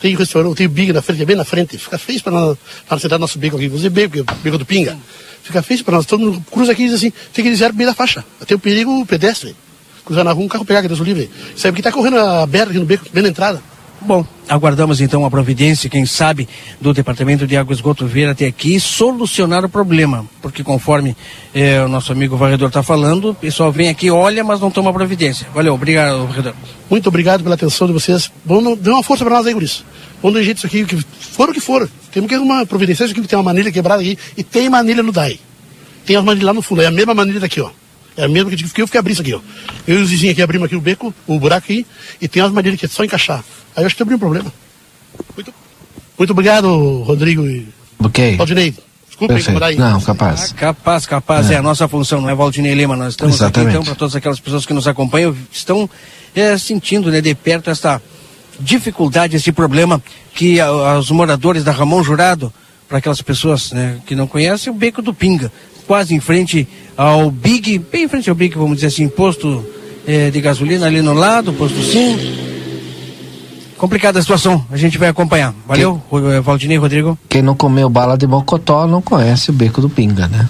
tem 0.00 0.16
restaurante, 0.16 0.56
tem 0.56 0.66
o 0.66 0.68
Big 0.68 0.92
na 0.92 1.00
frente, 1.00 1.22
é 1.22 1.24
bem 1.24 1.36
na 1.36 1.44
frente. 1.44 1.78
Fica 1.78 1.96
feio 1.96 2.20
para 2.20 2.32
no 2.32 3.18
nosso 3.20 3.38
beco 3.38 3.54
aqui. 3.54 3.68
Vou 3.68 3.76
dizer 3.76 3.90
beco, 3.90 4.16
porque 4.16 4.28
é 4.28 4.34
o 4.34 4.42
beco 4.42 4.58
do 4.58 4.66
Pinga. 4.66 4.98
Fica 5.44 5.62
feio 5.62 5.84
para 5.84 5.98
nós. 5.98 6.06
Todo 6.06 6.24
mundo 6.24 6.44
cruza 6.50 6.72
aqui 6.72 6.82
e 6.82 6.86
diz 6.86 6.96
assim, 6.96 7.12
tem 7.32 7.44
que 7.44 7.52
dizer 7.52 7.72
bem 7.72 7.86
da 7.86 7.94
faixa. 7.94 8.24
Tem 8.44 8.56
o 8.56 8.58
perigo 8.58 9.06
pedestre. 9.06 9.54
Cruzar 10.04 10.24
na 10.24 10.32
rua, 10.32 10.44
um 10.44 10.48
carro 10.48 10.64
pegar, 10.64 10.82
que 10.82 10.88
Deus 10.88 10.98
o 10.98 11.04
livre. 11.04 11.30
Sabe 11.54 11.76
que 11.76 11.82
tá 11.82 11.92
correndo 11.92 12.18
aberto 12.18 12.70
aqui 12.70 12.80
no 12.80 12.84
beco, 12.84 13.06
bem 13.12 13.22
na 13.22 13.28
entrada. 13.28 13.62
Bom, 14.02 14.24
aguardamos 14.48 15.02
então 15.02 15.26
a 15.26 15.30
providência, 15.30 15.90
quem 15.90 16.06
sabe, 16.06 16.48
do 16.80 16.94
Departamento 16.94 17.46
de 17.46 17.54
Água 17.54 17.74
e 17.74 17.76
Esgoto 17.76 18.06
vir 18.06 18.28
até 18.28 18.46
aqui 18.46 18.80
solucionar 18.80 19.62
o 19.62 19.68
problema. 19.68 20.24
Porque 20.40 20.64
conforme 20.64 21.14
eh, 21.54 21.82
o 21.84 21.88
nosso 21.88 22.10
amigo 22.10 22.34
varredor 22.34 22.68
está 22.68 22.82
falando, 22.82 23.30
o 23.30 23.34
pessoal 23.34 23.70
vem 23.70 23.90
aqui, 23.90 24.10
olha, 24.10 24.42
mas 24.42 24.58
não 24.58 24.70
toma 24.70 24.90
providência. 24.90 25.46
Valeu, 25.54 25.74
obrigado, 25.74 26.26
varredor. 26.26 26.54
Muito 26.88 27.08
obrigado 27.08 27.42
pela 27.42 27.56
atenção 27.56 27.86
de 27.86 27.92
vocês. 27.92 28.32
Vamos 28.44 28.78
dar 28.78 28.92
uma 28.92 29.02
força 29.02 29.22
para 29.22 29.34
nós 29.34 29.46
aí, 29.46 29.54
isso. 29.62 29.84
Vamos 30.22 30.38
dar 30.38 30.44
jeito 30.44 30.56
isso 30.56 30.66
aqui, 30.66 30.86
que 30.86 30.96
for 30.96 31.50
o 31.50 31.52
que 31.52 31.60
for. 31.60 31.88
Temos 32.10 32.26
que 32.26 32.34
arrumar 32.34 32.64
providência. 32.64 33.04
Isso 33.04 33.12
aqui 33.12 33.28
tem 33.28 33.38
uma 33.38 33.44
manilha 33.44 33.70
quebrada 33.70 34.00
aqui. 34.00 34.18
E 34.34 34.42
tem 34.42 34.70
manilha 34.70 35.02
no 35.02 35.12
DAI. 35.12 35.38
Tem 36.06 36.16
as 36.16 36.24
manilhas 36.24 36.46
lá 36.46 36.54
no 36.54 36.62
fundo. 36.62 36.80
É 36.80 36.86
a 36.86 36.90
mesma 36.90 37.14
manilha 37.14 37.38
daqui, 37.38 37.60
ó. 37.60 37.70
É 38.20 38.24
a 38.24 38.28
mesma 38.28 38.50
que 38.50 38.62
eu 38.82 38.86
fiquei, 38.86 38.98
abrir 38.98 39.12
isso 39.12 39.22
aqui, 39.22 39.34
ó. 39.34 39.40
Eu 39.86 39.98
e 39.98 40.02
os 40.02 40.10
vizinhos 40.10 40.32
aqui 40.32 40.42
abrimos 40.42 40.66
aqui 40.66 40.76
o 40.76 40.80
beco, 40.80 41.14
o 41.26 41.38
buraco 41.38 41.64
aqui. 41.64 41.86
E 42.20 42.28
tem 42.28 42.42
as 42.42 42.52
manilhas 42.52 42.78
que 42.78 42.86
é 42.86 42.88
só 42.88 43.02
encaixar. 43.04 43.44
Aí 43.76 43.82
eu 43.82 43.86
acho 43.86 43.96
que 43.96 44.02
abriu 44.02 44.16
um 44.16 44.20
problema. 44.20 44.52
Muito, 45.34 45.52
muito 46.18 46.30
obrigado, 46.30 47.02
Rodrigo 47.02 47.46
e 47.46 47.66
Ok. 48.02 48.36
Valdinei. 48.36 48.74
Desculpa 49.08 49.66
aí. 49.66 49.76
Não, 49.76 50.00
capaz. 50.00 50.50
Ah, 50.52 50.54
capaz, 50.54 51.04
capaz, 51.06 51.50
é. 51.50 51.54
É. 51.54 51.56
a 51.58 51.62
nossa 51.62 51.86
função, 51.86 52.22
não 52.22 52.30
é 52.30 52.34
Valdinei 52.34 52.72
Lima. 52.74 52.96
Nós 52.96 53.08
estamos 53.12 53.34
Exatamente. 53.36 53.68
aqui 53.68 53.76
então 53.76 53.84
para 53.84 53.94
todas 53.94 54.16
aquelas 54.16 54.40
pessoas 54.40 54.64
que 54.64 54.72
nos 54.72 54.88
acompanham, 54.88 55.36
estão 55.52 55.88
é, 56.34 56.56
sentindo 56.56 57.10
né, 57.10 57.20
de 57.20 57.34
perto 57.34 57.68
essa 57.68 58.00
dificuldade, 58.58 59.36
esse 59.36 59.52
problema 59.52 60.02
que 60.34 60.60
a- 60.60 60.98
os 60.98 61.10
moradores 61.10 61.64
da 61.64 61.72
Ramon 61.72 62.02
Jurado, 62.02 62.52
para 62.88 62.98
aquelas 62.98 63.20
pessoas 63.22 63.72
né, 63.72 63.98
que 64.06 64.14
não 64.14 64.26
conhecem, 64.26 64.72
o 64.72 64.74
Beco 64.76 65.02
do 65.02 65.12
Pinga, 65.14 65.52
quase 65.86 66.14
em 66.14 66.20
frente 66.20 66.66
ao 67.02 67.30
Big, 67.30 67.78
bem 67.78 68.04
em 68.04 68.08
frente 68.08 68.28
ao 68.28 68.36
Big, 68.36 68.54
vamos 68.56 68.74
dizer 68.76 68.88
assim, 68.88 69.08
posto 69.08 69.64
eh, 70.06 70.28
de 70.30 70.38
gasolina 70.40 70.86
ali 70.86 71.00
no 71.00 71.14
lado, 71.14 71.50
posto 71.54 71.80
sim. 71.82 72.18
complicada 73.78 74.18
a 74.18 74.22
situação. 74.22 74.64
A 74.70 74.76
gente 74.76 74.98
vai 74.98 75.08
acompanhar. 75.08 75.54
Valeu, 75.66 76.00
Ro- 76.10 76.42
Valdinei 76.42 76.76
Rodrigo. 76.76 77.18
Quem 77.28 77.40
não 77.40 77.54
comeu 77.54 77.88
bala 77.88 78.18
de 78.18 78.26
mocotó 78.26 78.86
não 78.86 79.00
conhece 79.00 79.48
o 79.48 79.52
beco 79.52 79.80
do 79.80 79.88
pinga, 79.88 80.28
né? 80.28 80.46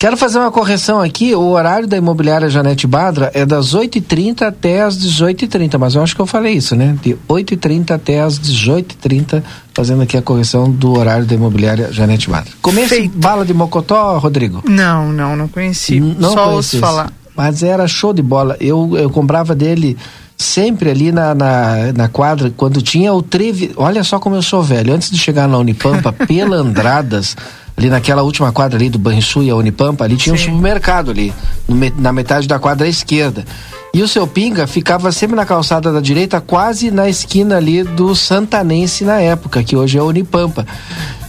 Quero 0.00 0.16
fazer 0.16 0.38
uma 0.38 0.50
correção 0.50 0.98
aqui. 0.98 1.34
O 1.34 1.50
horário 1.50 1.86
da 1.86 1.94
imobiliária 1.94 2.48
Janete 2.48 2.86
Badra 2.86 3.30
é 3.34 3.44
das 3.44 3.74
8h30 3.74 4.40
até 4.40 4.80
as 4.80 4.96
18h30. 4.96 5.76
Mas 5.76 5.94
eu 5.94 6.02
acho 6.02 6.16
que 6.16 6.22
eu 6.22 6.26
falei 6.26 6.54
isso, 6.54 6.74
né? 6.74 6.96
De 7.02 7.14
8h30 7.28 7.90
até 7.90 8.22
as 8.22 8.40
18h30, 8.40 9.42
fazendo 9.74 10.00
aqui 10.00 10.16
a 10.16 10.22
correção 10.22 10.70
do 10.70 10.98
horário 10.98 11.26
da 11.26 11.34
imobiliária 11.34 11.92
Janete 11.92 12.30
Badra. 12.30 12.50
Comece 12.62 13.08
bala 13.08 13.44
de 13.44 13.52
mocotó, 13.52 14.16
Rodrigo? 14.16 14.62
Não, 14.66 15.12
não, 15.12 15.36
não 15.36 15.46
conheci. 15.46 16.00
Não 16.00 16.32
Só 16.32 16.50
ouço 16.50 16.78
falar. 16.78 17.12
Mas 17.36 17.62
era 17.62 17.86
show 17.86 18.14
de 18.14 18.22
bola. 18.22 18.56
Eu, 18.58 18.96
eu 18.96 19.10
comprava 19.10 19.54
dele 19.54 19.98
sempre 20.34 20.88
ali 20.88 21.12
na, 21.12 21.34
na, 21.34 21.92
na 21.94 22.08
quadra, 22.08 22.50
quando 22.56 22.80
tinha 22.80 23.12
o 23.12 23.20
Trevi. 23.20 23.72
Olha 23.76 24.02
só 24.02 24.18
como 24.18 24.34
eu 24.34 24.42
sou 24.42 24.62
velho. 24.62 24.94
Antes 24.94 25.10
de 25.10 25.18
chegar 25.18 25.46
na 25.46 25.58
Unipampa, 25.58 26.10
Pelandradas, 26.26 27.36
ali 27.76 27.88
naquela 27.88 28.22
última 28.22 28.52
quadra 28.52 28.78
ali 28.78 28.88
do 28.90 28.98
Banrisul 28.98 29.42
e 29.42 29.50
a 29.50 29.56
Unipampa, 29.56 30.04
ali 30.04 30.16
tinha 30.16 30.34
um 30.34 30.38
supermercado 30.38 31.10
ali, 31.10 31.32
me- 31.68 31.92
na 31.96 32.12
metade 32.12 32.46
da 32.46 32.58
quadra 32.58 32.86
à 32.86 32.90
esquerda. 32.90 33.44
E 33.92 34.02
o 34.02 34.08
seu 34.08 34.26
Pinga 34.26 34.66
ficava 34.66 35.10
sempre 35.10 35.34
na 35.34 35.44
calçada 35.44 35.92
da 35.92 36.00
direita, 36.00 36.40
quase 36.40 36.90
na 36.90 37.08
esquina 37.08 37.56
ali 37.56 37.82
do 37.82 38.14
Santanense 38.14 39.04
na 39.04 39.20
época, 39.20 39.62
que 39.64 39.74
hoje 39.74 39.96
é 39.98 40.00
a 40.00 40.04
Unipampa. 40.04 40.64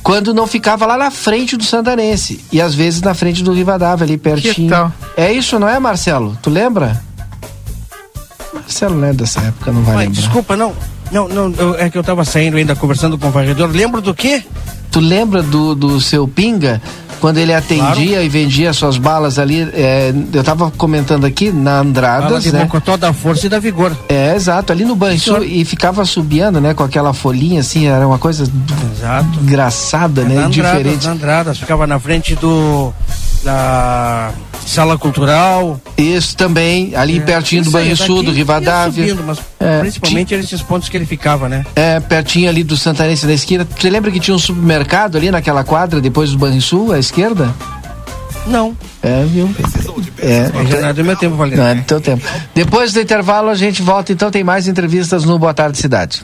Quando 0.03 0.33
não 0.33 0.45
ficava 0.45 0.85
lá 0.85 0.97
na 0.97 1.09
frente 1.11 1.55
do 1.57 1.63
Santanense. 1.63 2.43
E 2.51 2.59
às 2.61 2.75
vezes 2.75 3.01
na 3.01 3.13
frente 3.13 3.43
do 3.43 3.53
Rivadavia, 3.53 4.03
ali 4.05 4.17
pertinho. 4.17 4.91
É 5.17 5.31
isso, 5.31 5.57
não 5.59 5.67
é, 5.67 5.79
Marcelo? 5.79 6.37
Tu 6.41 6.49
lembra? 6.49 7.01
Marcelo 8.53 8.95
não 8.95 9.07
é 9.07 9.13
dessa 9.13 9.41
época, 9.41 9.71
não 9.71 9.81
vai 9.83 9.95
Mas, 9.95 10.03
lembrar. 10.05 10.21
desculpa, 10.21 10.57
não. 10.57 10.73
Não, 11.11 11.27
não, 11.27 11.51
eu- 11.57 11.75
é 11.75 11.89
que 11.89 11.97
eu 11.97 12.03
tava 12.03 12.23
saindo 12.25 12.57
ainda 12.57 12.75
conversando 12.75 13.17
com 13.17 13.27
o 13.27 13.31
varredor. 13.31 13.69
Lembro 13.69 14.01
do 14.01 14.13
quê? 14.13 14.43
Tu 14.91 14.99
lembra 14.99 15.41
do, 15.41 15.73
do 15.73 16.01
seu 16.01 16.27
Pinga? 16.27 16.81
Quando 17.21 17.37
ele 17.37 17.53
atendia 17.53 18.23
e 18.23 18.27
vendia 18.27 18.73
suas 18.73 18.97
balas 18.97 19.37
ali, 19.37 19.61
é, 19.73 20.11
eu 20.33 20.43
tava 20.43 20.71
comentando 20.71 21.23
aqui 21.23 21.51
na 21.51 21.79
Andradas, 21.79 22.43
de 22.43 22.51
né? 22.51 22.63
Mocotó 22.63 22.97
da 22.97 23.13
Força 23.13 23.45
e 23.45 23.49
da 23.49 23.59
Vigor. 23.59 23.95
É, 24.09 24.35
exato, 24.35 24.73
ali 24.73 24.83
no 24.83 24.95
banco 24.95 25.43
e 25.43 25.63
ficava 25.63 26.03
subiando, 26.03 26.59
né, 26.59 26.73
com 26.73 26.83
aquela 26.83 27.13
folhinha 27.13 27.59
assim, 27.59 27.85
era 27.85 28.07
uma 28.07 28.17
coisa 28.17 28.51
engraçada, 29.43 30.23
né, 30.23 30.33
na 30.33 30.45
Andradas, 30.47 30.77
diferente. 30.79 31.05
na 31.05 31.11
Andradas, 31.11 31.59
ficava 31.59 31.85
na 31.85 31.99
frente 31.99 32.33
do 32.35 32.91
da 33.43 34.31
sala 34.65 34.97
cultural. 34.97 35.79
Isso 35.97 36.35
também, 36.35 36.95
ali 36.95 37.19
pertinho 37.19 37.63
do 37.63 37.71
Banrisul, 37.71 38.17
daqui 38.17 38.25
do 38.25 38.31
ia 38.31 38.37
Rivadavia. 38.37 39.07
subindo, 39.07 39.23
mas 39.25 39.39
É, 39.59 39.79
principalmente 39.79 40.33
esses 40.33 40.61
pontos 40.61 40.89
que 40.89 40.97
ele 40.97 41.05
ficava, 41.05 41.49
né? 41.49 41.65
É, 41.75 41.99
pertinho 41.99 42.49
ali 42.49 42.63
do 42.63 42.77
Santanense 42.77 43.25
da 43.25 43.33
esquina. 43.33 43.67
Você 43.77 43.89
lembra 43.89 44.11
que 44.11 44.19
tinha 44.19 44.33
um 44.35 44.39
supermercado 44.39 44.80
ali 45.17 45.31
naquela 45.31 45.63
quadra, 45.63 45.99
depois 46.01 46.31
do 46.31 46.37
Banrisul, 46.37 46.91
à 46.91 46.99
esquerda? 46.99 47.53
Não. 48.47 48.75
É, 49.03 49.23
viu? 49.25 49.49
É, 50.19 50.49
Já 50.67 50.81
não 50.81 50.87
é 50.89 50.93
do 50.93 51.03
meu 51.03 51.15
tempo, 51.15 51.35
Valério. 51.35 51.57
Não 51.57 51.67
é 51.67 51.75
do 51.75 51.83
teu 51.83 52.01
tempo. 52.01 52.23
Depois 52.53 52.93
do 52.93 52.99
intervalo 52.99 53.49
a 53.49 53.55
gente 53.55 53.81
volta, 53.81 54.11
então 54.11 54.29
tem 54.31 54.43
mais 54.43 54.67
entrevistas 54.67 55.23
no 55.25 55.37
Boa 55.37 55.53
Tarde 55.53 55.77
Cidade. 55.77 56.23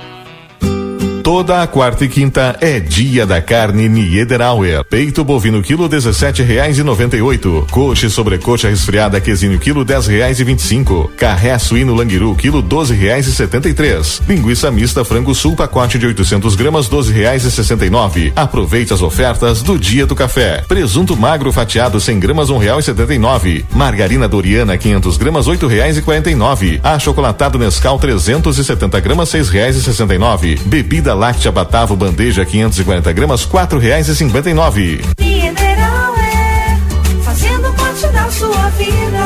Toda 1.31 1.61
a 1.61 1.65
quarta 1.65 2.03
e 2.03 2.09
quinta 2.09 2.57
é 2.59 2.77
dia 2.77 3.25
da 3.25 3.41
carne 3.41 3.87
Niederauer. 3.87 4.83
Peito 4.83 5.23
bovino 5.23 5.61
quilo 5.61 5.87
dezessete 5.87 6.43
reais 6.43 6.77
e 6.77 6.83
noventa 6.83 7.15
e 7.15 7.21
oito. 7.21 7.65
Coxa 7.71 8.07
e 8.07 8.09
sobrecoxa 8.09 8.67
resfriada 8.67 9.21
quesinho 9.21 9.57
quilo 9.57 9.85
dez 9.85 10.07
reais 10.07 10.41
e 10.41 10.43
vinte 10.43 10.59
e 10.59 10.63
cinco. 10.63 11.09
Carré 11.15 11.57
suíno 11.57 11.95
languiru 11.95 12.35
quilo 12.35 12.61
doze 12.61 12.93
reais 12.93 13.27
e 13.27 13.31
setenta 13.31 13.69
e 13.69 13.73
três. 13.73 14.21
Linguiça 14.27 14.69
mista 14.71 15.05
frango 15.05 15.33
sul 15.33 15.55
pacote 15.55 15.97
de 15.97 16.05
800 16.05 16.53
gramas 16.53 16.89
doze 16.89 17.13
reais 17.13 17.45
e 17.45 17.49
sessenta 17.49 17.85
e 17.85 17.89
nove. 17.89 18.33
Aproveite 18.35 18.91
as 18.91 19.01
ofertas 19.01 19.61
do 19.61 19.79
dia 19.79 20.05
do 20.05 20.13
café. 20.13 20.65
Presunto 20.67 21.15
magro 21.15 21.53
fatiado 21.53 21.97
100 21.97 22.19
gramas 22.19 22.49
um 22.49 22.57
real 22.57 22.81
e 22.81 22.83
setenta 22.83 23.13
e 23.13 23.17
nove. 23.17 23.63
Margarina 23.71 24.27
Doriana 24.27 24.77
500 24.77 25.15
gramas 25.15 25.47
oito 25.47 25.65
reais 25.65 25.97
e 25.97 26.01
quarenta 26.01 26.29
e 26.29 26.35
nove. 26.35 26.81
Achocolatado 26.83 27.57
Nescau 27.57 27.97
370 27.97 28.99
gramas 28.99 29.29
seis 29.29 29.47
reais 29.47 29.77
e 29.77 29.81
sessenta 29.81 30.13
e 30.13 30.17
nove. 30.17 30.59
Bebida 30.65 31.20
láctea 31.21 31.51
Batavo 31.51 31.95
bandeja 31.95 32.43
540 32.43 33.13
gramas 33.13 33.45
quatro 33.45 33.77
reais 33.77 34.07
e 34.07 34.15
cinquenta 34.15 34.49
e 34.49 34.55
nove. 34.55 35.05
Mineral 35.19 36.15
é 36.17 36.77
fazendo 37.23 37.71
parte 37.73 38.07
da 38.07 38.31
sua 38.31 38.69
vida. 38.71 39.19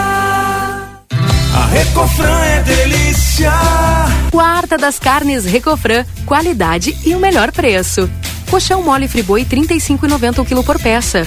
A 1.55 1.65
Recofran 1.71 2.37
é 2.43 2.63
delícia. 2.63 3.49
Quarta 4.29 4.77
das 4.77 4.99
carnes 4.99 5.45
Recofran, 5.45 6.03
qualidade 6.25 6.97
e 7.05 7.15
o 7.15 7.19
melhor 7.19 7.53
preço. 7.53 8.09
Colchão 8.51 8.83
mole 8.83 9.07
friboi 9.07 9.45
35,90 9.45 10.39
o 10.39 10.45
quilo 10.45 10.65
por 10.65 10.77
peça. 10.77 11.25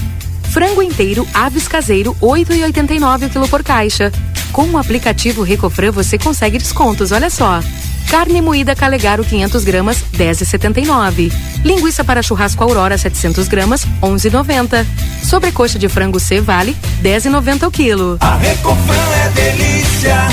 Frango 0.51 0.83
inteiro 0.83 1.27
Aves 1.33 1.67
caseiro 1.67 2.15
8,89 2.21 3.27
o 3.27 3.31
quilo 3.31 3.49
por 3.49 3.65
caixa. 3.65 4.13
Com 4.53 4.69
o 4.69 4.77
aplicativo 4.77 5.43
Recofran 5.43 5.93
você 5.93 6.19
consegue 6.19 6.59
descontos, 6.59 7.11
olha 7.11 7.31
só. 7.31 7.63
Carne 8.11 8.41
moída 8.41 8.75
Calegaro 8.75 9.23
500 9.23 9.65
gramas 9.65 10.03
10,79. 10.17 11.31
Linguiça 11.63 12.03
para 12.03 12.23
churrasco 12.23 12.65
Aurora 12.65 12.97
700 12.97 13.49
gramas 13.49 13.87
11,90. 14.03 14.87
Sobrecoxa 15.23 15.79
de 15.79 15.89
frango 15.89 16.19
C 16.19 16.41
Vale 16.41 16.75
10,90 17.03 17.67
o 17.67 17.71
quilo. 17.71 18.17
A 18.21 18.37
Recofran 18.37 18.95
é 18.95 19.29
delícia. 19.31 20.29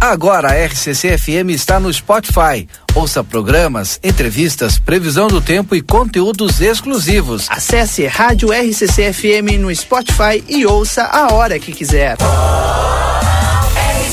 Agora 0.00 0.50
a 0.50 0.66
RCC 0.66 1.18
FM 1.18 1.50
está 1.50 1.78
no 1.78 1.92
Spotify. 1.92 2.66
Ouça 2.94 3.22
programas, 3.22 4.00
entrevistas, 4.02 4.78
previsão 4.78 5.28
do 5.28 5.42
tempo 5.42 5.76
e 5.76 5.82
conteúdos 5.82 6.60
exclusivos. 6.60 7.46
Acesse 7.50 8.06
Rádio 8.06 8.48
RCC 8.50 9.12
FM 9.12 9.60
no 9.60 9.72
Spotify 9.74 10.42
e 10.48 10.64
ouça 10.66 11.04
a 11.04 11.32
hora 11.34 11.58
que 11.58 11.70
quiser. 11.70 12.16
RCC 12.16 13.49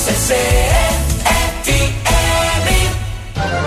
FM. 0.08 2.17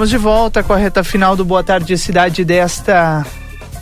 Estamos 0.00 0.08
de 0.08 0.16
volta 0.16 0.62
com 0.62 0.72
a 0.72 0.78
reta 0.78 1.04
final 1.04 1.36
do 1.36 1.44
Boa 1.44 1.62
Tarde 1.62 1.98
Cidade 1.98 2.42
desta 2.42 3.22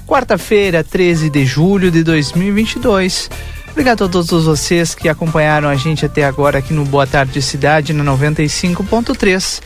quarta-feira, 0.04 0.82
13 0.82 1.30
de 1.30 1.46
julho 1.46 1.92
de 1.92 2.02
2022. 2.02 3.30
Obrigado 3.70 4.02
a 4.02 4.08
todos 4.08 4.44
vocês 4.44 4.96
que 4.96 5.08
acompanharam 5.08 5.68
a 5.68 5.76
gente 5.76 6.04
até 6.04 6.24
agora 6.24 6.58
aqui 6.58 6.74
no 6.74 6.84
Boa 6.84 7.06
Tarde 7.06 7.40
Cidade 7.40 7.92
na 7.92 8.02
95.3. 8.02 9.62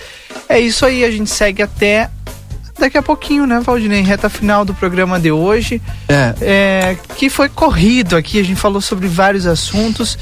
É 0.47 0.61
isso 0.61 0.85
aí, 0.85 1.03
a 1.05 1.11
gente 1.11 1.31
segue 1.31 1.63
até 1.63 2.11
daqui 2.79 2.99
a 2.99 3.03
pouquinho, 3.03 3.47
né, 3.47 3.59
Valdinei? 3.61 4.03
Reta 4.03 4.29
final 4.29 4.63
do 4.63 4.75
programa 4.75 5.19
de 5.19 5.33
hoje. 5.33 5.81
É. 6.07 6.35
é. 6.43 6.97
Que 7.17 7.31
foi 7.31 7.49
corrido 7.49 8.15
aqui, 8.15 8.39
a 8.39 8.45
gente 8.45 8.61
falou 8.61 8.83
sobre 8.83 9.09
vários 9.09 9.47
assuntos 9.47 10.19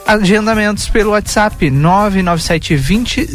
Agendamentos 0.06 0.88
pelo 0.88 1.10
WhatsApp 1.10 1.68
997 1.68 2.76
20 2.76 3.28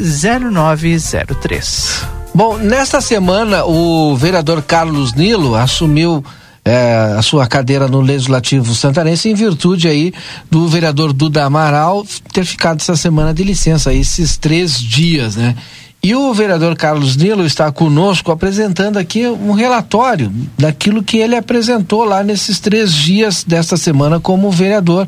0903. 0.54 2.06
Bom, 2.34 2.58
nesta 2.58 3.02
semana 3.02 3.66
o 3.66 4.16
vereador 4.16 4.62
Carlos 4.62 5.14
Nilo 5.14 5.56
assumiu 5.56 6.24
é, 6.64 7.16
a 7.18 7.22
sua 7.22 7.48
cadeira 7.48 7.88
no 7.88 8.00
Legislativo 8.00 8.76
Santarense 8.76 9.30
em 9.30 9.34
virtude 9.34 9.88
aí 9.88 10.14
do 10.52 10.68
vereador 10.68 11.14
Duda 11.14 11.46
Amaral 11.46 12.06
ter 12.32 12.46
ficado 12.46 12.80
essa 12.82 12.96
semana 12.96 13.34
de 13.34 13.44
licença, 13.44 13.94
esses 13.94 14.38
três 14.38 14.80
dias, 14.80 15.36
né? 15.36 15.56
E 16.02 16.16
o 16.16 16.34
vereador 16.34 16.76
Carlos 16.76 17.18
Nilo 17.18 17.46
está 17.46 17.72
conosco 17.72 18.32
apresentando 18.32 18.98
aqui 18.98 19.28
um 19.28 19.52
relatório 19.52 20.32
daquilo 20.58 21.04
que 21.04 21.18
ele 21.18 21.36
apresentou 21.36 22.04
lá 22.06 22.24
nesses 22.24 22.60
três 22.60 22.94
dias 22.94 23.44
desta 23.44 23.76
semana 23.76 24.20
como 24.20 24.52
vereador. 24.52 25.08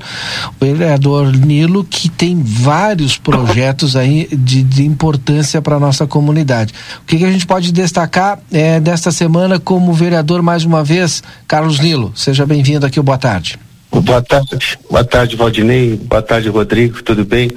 O 0.59 0.65
vereador 0.65 1.31
Nilo, 1.31 1.83
que 1.83 2.09
tem 2.09 2.41
vários 2.43 3.17
projetos 3.17 3.95
aí 3.95 4.27
de, 4.31 4.63
de 4.63 4.83
importância 4.83 5.61
para 5.61 5.75
a 5.75 5.79
nossa 5.79 6.07
comunidade. 6.07 6.73
O 7.03 7.05
que, 7.05 7.17
que, 7.17 7.25
a 7.25 7.31
gente 7.31 7.45
pode 7.45 7.71
destacar 7.71 8.39
é, 8.51 8.79
desta 8.79 9.11
semana 9.11 9.59
como 9.59 9.93
vereador 9.93 10.41
mais 10.41 10.65
uma 10.65 10.83
vez? 10.83 11.23
Carlos 11.47 11.79
Nilo, 11.79 12.11
seja 12.15 12.45
bem-vindo 12.45 12.85
aqui, 12.85 12.99
boa 12.99 13.17
tarde. 13.17 13.57
Boa 13.91 14.21
tarde, 14.21 14.77
boa 14.89 15.03
tarde, 15.03 15.35
Valdinei, 15.35 15.95
boa 15.95 16.21
tarde, 16.21 16.49
Rodrigo, 16.49 17.01
tudo 17.01 17.23
bem? 17.25 17.49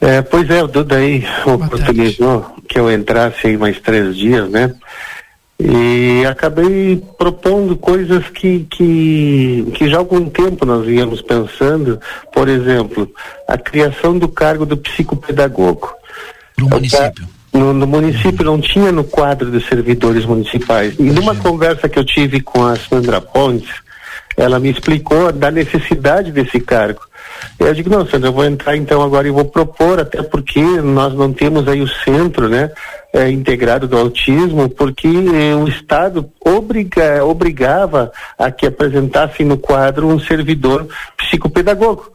É, 0.00 0.20
pois 0.22 0.48
é, 0.50 0.62
o 0.62 0.66
Duda 0.66 0.96
aí 0.96 1.24
oportunizou 1.46 2.54
que 2.68 2.78
eu 2.78 2.92
entrasse 2.92 3.46
aí 3.46 3.56
mais 3.56 3.80
três 3.80 4.16
dias, 4.16 4.48
né? 4.50 4.74
E 5.58 6.22
acabei 6.26 7.02
propondo 7.16 7.76
coisas 7.76 8.28
que, 8.28 8.66
que, 8.70 9.66
que 9.74 9.88
já 9.88 9.96
há 9.96 10.00
algum 10.00 10.28
tempo 10.28 10.66
nós 10.66 10.86
íamos 10.86 11.22
pensando, 11.22 11.98
por 12.30 12.46
exemplo, 12.46 13.10
a 13.48 13.56
criação 13.56 14.18
do 14.18 14.28
cargo 14.28 14.66
do 14.66 14.76
psicopedagogo. 14.76 15.94
No 16.58 16.68
município? 16.68 17.26
No, 17.52 17.72
no, 17.72 17.86
município 17.86 18.44
não 18.44 18.60
tinha 18.60 18.92
no 18.92 19.02
quadro 19.02 19.50
dos 19.50 19.66
servidores 19.66 20.26
municipais. 20.26 20.94
E 20.98 21.04
numa 21.04 21.34
conversa 21.34 21.88
que 21.88 21.98
eu 21.98 22.04
tive 22.04 22.42
com 22.42 22.62
a 22.66 22.76
Sandra 22.76 23.18
Pontes, 23.18 23.70
ela 24.36 24.60
me 24.60 24.70
explicou 24.70 25.32
da 25.32 25.50
necessidade 25.50 26.30
desse 26.30 26.60
cargo. 26.60 27.00
Eu 27.58 27.74
digo, 27.74 27.90
não, 27.90 28.06
Sandra, 28.06 28.28
eu 28.28 28.32
vou 28.32 28.44
entrar 28.44 28.76
então 28.76 29.02
agora 29.02 29.26
e 29.26 29.30
vou 29.30 29.44
propor, 29.44 30.00
até 30.00 30.22
porque 30.22 30.60
nós 30.60 31.14
não 31.14 31.32
temos 31.32 31.66
aí 31.68 31.80
o 31.80 31.88
centro, 31.88 32.48
né, 32.48 32.70
é, 33.12 33.30
integrado 33.30 33.88
do 33.88 33.96
autismo, 33.96 34.68
porque 34.68 35.08
é, 35.08 35.54
o 35.54 35.66
Estado 35.66 36.30
obriga, 36.44 37.24
obrigava 37.24 38.12
a 38.38 38.50
que 38.50 38.66
apresentasse 38.66 39.44
no 39.44 39.56
quadro 39.56 40.06
um 40.06 40.20
servidor 40.20 40.86
psicopedagogo. 41.16 42.12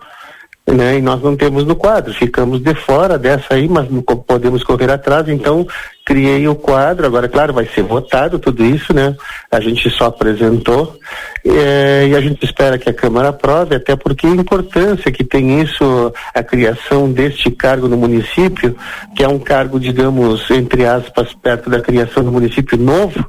Né? 0.67 0.99
E 0.99 1.01
nós 1.01 1.21
não 1.21 1.35
temos 1.35 1.65
no 1.65 1.75
quadro, 1.75 2.13
ficamos 2.13 2.61
de 2.61 2.75
fora 2.75 3.17
dessa 3.17 3.55
aí, 3.55 3.67
mas 3.67 3.89
não 3.89 4.01
podemos 4.01 4.63
correr 4.63 4.91
atrás, 4.91 5.27
então 5.27 5.65
criei 6.05 6.47
o 6.47 6.55
quadro, 6.55 7.05
agora 7.05 7.27
claro, 7.27 7.53
vai 7.53 7.65
ser 7.65 7.83
votado 7.83 8.39
tudo 8.39 8.65
isso, 8.65 8.93
né? 8.93 9.15
A 9.51 9.59
gente 9.59 9.89
só 9.89 10.05
apresentou 10.05 10.97
é, 11.45 12.07
e 12.09 12.15
a 12.15 12.21
gente 12.21 12.43
espera 12.43 12.77
que 12.77 12.89
a 12.89 12.93
Câmara 12.93 13.29
aprove, 13.29 13.75
até 13.75 13.95
porque 13.95 14.27
a 14.27 14.31
importância 14.31 15.11
que 15.11 15.23
tem 15.23 15.61
isso, 15.61 16.13
a 16.33 16.43
criação 16.43 17.11
deste 17.11 17.49
cargo 17.51 17.87
no 17.87 17.97
município, 17.97 18.75
que 19.15 19.23
é 19.23 19.27
um 19.27 19.39
cargo, 19.39 19.79
digamos, 19.79 20.49
entre 20.51 20.85
aspas, 20.85 21.33
perto 21.33 21.69
da 21.69 21.81
criação 21.81 22.23
do 22.23 22.31
município 22.31 22.77
novo, 22.77 23.25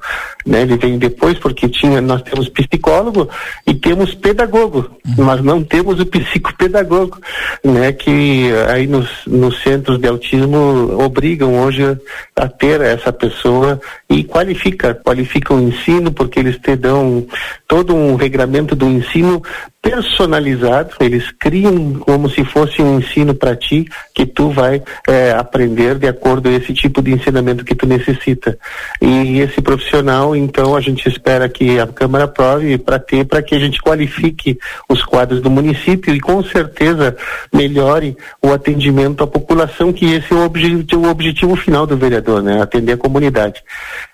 né? 0.46 0.62
Ele 0.62 0.76
vem 0.76 0.98
depois 0.98 1.38
porque 1.38 1.68
tinha, 1.68 2.00
nós 2.00 2.22
temos 2.22 2.48
psicólogo 2.48 3.28
e 3.66 3.74
temos 3.74 4.14
pedagogo, 4.14 4.90
mas 5.16 5.42
não 5.42 5.62
temos 5.62 6.00
o 6.00 6.06
psicopedagogo, 6.06 7.18
né? 7.64 7.92
Que 7.92 8.50
aí 8.68 8.86
nos, 8.86 9.08
nos 9.26 9.62
centros 9.62 9.98
de 9.98 10.08
autismo 10.08 11.02
obrigam 11.02 11.60
hoje 11.60 11.98
a 12.36 12.48
ter 12.62 12.80
essa 12.80 13.12
pessoa 13.12 13.80
e 14.08 14.22
qualifica, 14.22 14.94
qualifica 14.94 15.52
o 15.52 15.60
ensino 15.60 16.12
porque 16.12 16.38
eles 16.38 16.56
te 16.58 16.76
dão 16.76 17.26
todo 17.66 17.92
um 17.92 18.14
regramento 18.14 18.76
do 18.76 18.86
ensino 18.86 19.42
personalizado, 19.82 20.94
eles 21.00 21.28
criam 21.32 21.94
como 21.94 22.30
se 22.30 22.44
fosse 22.44 22.80
um 22.80 23.00
ensino 23.00 23.34
para 23.34 23.56
ti 23.56 23.84
que 24.14 24.24
tu 24.24 24.48
vai 24.48 24.80
é, 25.08 25.32
aprender 25.32 25.98
de 25.98 26.06
acordo 26.06 26.48
com 26.48 26.54
esse 26.54 26.72
tipo 26.72 27.02
de 27.02 27.12
ensinamento 27.12 27.64
que 27.64 27.74
tu 27.74 27.84
necessita. 27.84 28.56
E 29.00 29.40
esse 29.40 29.60
profissional, 29.60 30.36
então, 30.36 30.76
a 30.76 30.80
gente 30.80 31.08
espera 31.08 31.48
que 31.48 31.80
a 31.80 31.86
Câmara 31.88 32.24
aprove 32.24 32.78
para 32.78 33.00
ter, 33.00 33.24
para 33.24 33.42
que 33.42 33.56
a 33.56 33.58
gente 33.58 33.82
qualifique 33.82 34.56
os 34.88 35.04
quadros 35.04 35.42
do 35.42 35.50
município 35.50 36.14
e 36.14 36.20
com 36.20 36.44
certeza 36.44 37.16
melhore 37.52 38.16
o 38.40 38.52
atendimento 38.52 39.24
à 39.24 39.26
população, 39.26 39.92
que 39.92 40.06
esse 40.06 40.32
é 40.32 40.36
o 40.36 40.44
objetivo, 40.44 41.06
o 41.06 41.10
objetivo 41.10 41.56
final 41.56 41.88
do 41.88 41.96
vereador, 41.96 42.40
né? 42.40 42.62
Atender 42.62 42.92
a 42.92 42.96
comunidade. 42.96 43.60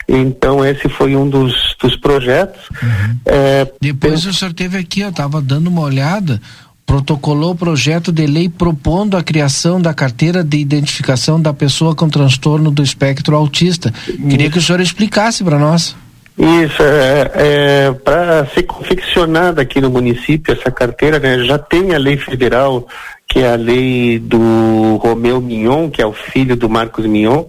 Então 0.09 0.65
esse 0.65 0.89
foi 0.89 1.15
um 1.15 1.29
dos, 1.29 1.77
dos 1.81 1.95
projetos. 1.97 2.63
Uhum. 2.83 3.19
É, 3.27 3.71
Depois 3.81 4.25
o 4.25 4.33
senhor 4.33 4.55
teve 4.55 4.79
aqui, 4.79 5.03
eu 5.03 5.11
estava 5.11 5.43
dando 5.43 5.67
uma 5.67 5.83
olhada, 5.83 6.41
protocolou 6.87 7.51
o 7.51 7.55
projeto 7.55 8.11
de 8.11 8.27
lei 8.27 8.49
propondo 8.49 9.19
a 9.19 9.23
criação 9.23 9.79
da 9.79 9.93
carteira 9.93 10.43
de 10.43 10.57
identificação 10.57 11.39
da 11.39 11.53
pessoa 11.53 11.95
com 11.95 12.09
transtorno 12.09 12.71
do 12.71 12.83
espectro 12.83 13.37
autista. 13.37 13.93
Queria 14.31 14.51
que 14.51 14.57
o 14.59 14.63
senhor 14.63 14.81
explicasse 14.81 15.45
para 15.45 15.59
nós. 15.59 15.95
Isso, 16.39 16.83
é, 16.83 17.31
é 17.35 17.93
para 17.93 18.47
ser 18.47 18.63
confeccionada 18.63 19.61
aqui 19.61 19.81
no 19.81 19.91
município, 19.91 20.55
essa 20.55 20.71
carteira, 20.71 21.19
né, 21.19 21.45
já 21.45 21.59
tem 21.59 21.95
a 21.95 21.99
lei 21.99 22.17
federal, 22.17 22.87
que 23.29 23.41
é 23.41 23.53
a 23.53 23.57
lei 23.57 24.21
do 24.21 24.97
Romeu 25.03 25.41
Mignon, 25.41 25.91
que 25.91 26.01
é 26.01 26.07
o 26.07 26.13
filho 26.13 26.57
do 26.57 26.71
Marcos 26.71 27.05
Mignon, 27.05 27.45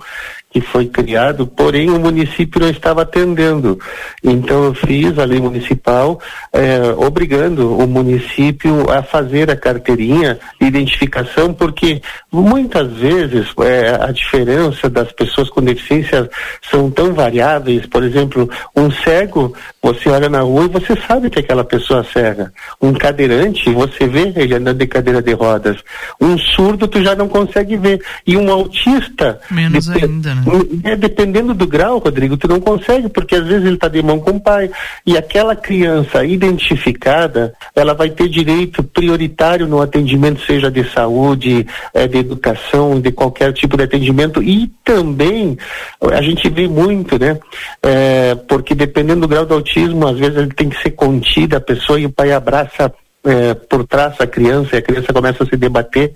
que 0.49 0.59
foi 0.59 0.87
criado, 0.87 1.45
porém 1.45 1.89
o 1.91 1.99
município 1.99 2.59
não 2.59 2.69
estava 2.69 3.03
atendendo. 3.03 3.79
Então 4.23 4.63
eu 4.63 4.73
fiz 4.73 5.17
a 5.19 5.23
lei 5.23 5.39
municipal 5.39 6.19
eh, 6.51 6.93
obrigando 6.97 7.77
o 7.77 7.87
município 7.87 8.89
a 8.89 9.03
fazer 9.03 9.51
a 9.51 9.55
carteirinha 9.55 10.39
de 10.59 10.67
identificação, 10.67 11.53
porque 11.53 12.01
muitas 12.31 12.91
vezes 12.93 13.47
eh, 13.61 13.97
a 14.01 14.11
diferença 14.11 14.89
das 14.89 15.11
pessoas 15.11 15.49
com 15.49 15.61
deficiência 15.61 16.27
são 16.69 16.89
tão 16.89 17.13
variáveis. 17.13 17.85
Por 17.85 18.03
exemplo, 18.03 18.49
um 18.75 18.89
cego, 18.89 19.53
você 19.81 20.09
olha 20.09 20.29
na 20.29 20.41
rua 20.41 20.65
e 20.65 20.69
você 20.69 20.95
sabe 21.07 21.29
que 21.29 21.39
aquela 21.39 21.63
pessoa 21.63 21.99
é 22.01 22.11
cega. 22.11 22.53
Um 22.81 22.93
cadeirante, 22.93 23.69
você 23.71 24.07
vê 24.07 24.33
ele 24.35 24.55
andando 24.55 24.79
de 24.79 24.87
cadeira 24.87 25.21
de 25.21 25.33
rodas. 25.33 25.77
Um 26.19 26.37
surdo, 26.37 26.87
tu 26.87 27.03
já 27.03 27.13
não 27.13 27.27
consegue 27.27 27.77
ver. 27.77 28.01
E 28.25 28.35
um 28.35 28.51
autista. 28.51 29.39
Menos 29.51 29.89
ainda, 29.89 30.35
né? 30.35 30.38
É, 30.83 30.95
dependendo 30.95 31.53
do 31.53 31.67
grau, 31.67 31.99
Rodrigo, 31.99 32.37
tu 32.37 32.47
não 32.47 32.59
consegue, 32.59 33.09
porque 33.09 33.35
às 33.35 33.45
vezes 33.45 33.65
ele 33.65 33.75
está 33.75 33.87
de 33.87 34.01
mão 34.01 34.19
com 34.19 34.31
o 34.31 34.39
pai. 34.39 34.69
E 35.05 35.17
aquela 35.17 35.55
criança 35.55 36.23
identificada, 36.25 37.53
ela 37.75 37.93
vai 37.93 38.09
ter 38.09 38.27
direito 38.27 38.83
prioritário 38.83 39.67
no 39.67 39.81
atendimento, 39.81 40.41
seja 40.41 40.71
de 40.71 40.83
saúde, 40.91 41.65
é, 41.93 42.07
de 42.07 42.17
educação, 42.17 42.99
de 42.99 43.11
qualquer 43.11 43.53
tipo 43.53 43.77
de 43.77 43.83
atendimento. 43.83 44.41
E 44.41 44.71
também, 44.83 45.57
a 46.01 46.21
gente 46.21 46.49
vê 46.49 46.67
muito, 46.67 47.19
né? 47.19 47.39
É, 47.83 48.35
porque 48.47 48.73
dependendo 48.73 49.21
do 49.21 49.27
grau 49.27 49.45
do 49.45 49.53
autismo, 49.53 50.07
às 50.07 50.17
vezes 50.17 50.37
ele 50.37 50.53
tem 50.53 50.69
que 50.69 50.81
ser 50.81 50.91
contida 50.91 51.57
a 51.57 51.61
pessoa 51.61 51.99
e 51.99 52.05
o 52.05 52.11
pai 52.11 52.31
abraça 52.31 52.91
é, 53.23 53.53
por 53.53 53.85
trás 53.85 54.17
da 54.17 54.27
criança 54.27 54.75
e 54.75 54.79
a 54.79 54.81
criança 54.81 55.13
começa 55.13 55.43
a 55.43 55.47
se 55.47 55.55
debater 55.57 56.13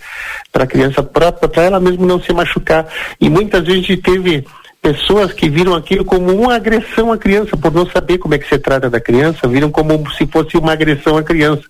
para 0.51 0.63
a 0.63 0.67
criança 0.67 1.03
própria, 1.03 1.49
para 1.49 1.63
ela 1.63 1.80
mesmo 1.80 2.05
não 2.05 2.21
se 2.21 2.31
machucar. 2.34 2.88
E 3.19 3.30
muitas 3.30 3.65
vezes 3.65 3.89
a 3.89 3.97
teve 3.97 4.45
pessoas 4.81 5.31
que 5.31 5.49
viram 5.49 5.73
aquilo 5.73 6.03
como 6.03 6.30
uma 6.34 6.55
agressão 6.55 7.11
à 7.11 7.17
criança, 7.17 7.55
por 7.55 7.73
não 7.73 7.89
saber 7.89 8.17
como 8.17 8.35
é 8.35 8.38
que 8.38 8.47
se 8.49 8.59
trata 8.59 8.89
da 8.89 8.99
criança, 8.99 9.47
viram 9.47 9.71
como 9.71 10.03
se 10.11 10.27
fosse 10.27 10.57
uma 10.57 10.73
agressão 10.73 11.17
à 11.17 11.23
criança. 11.23 11.63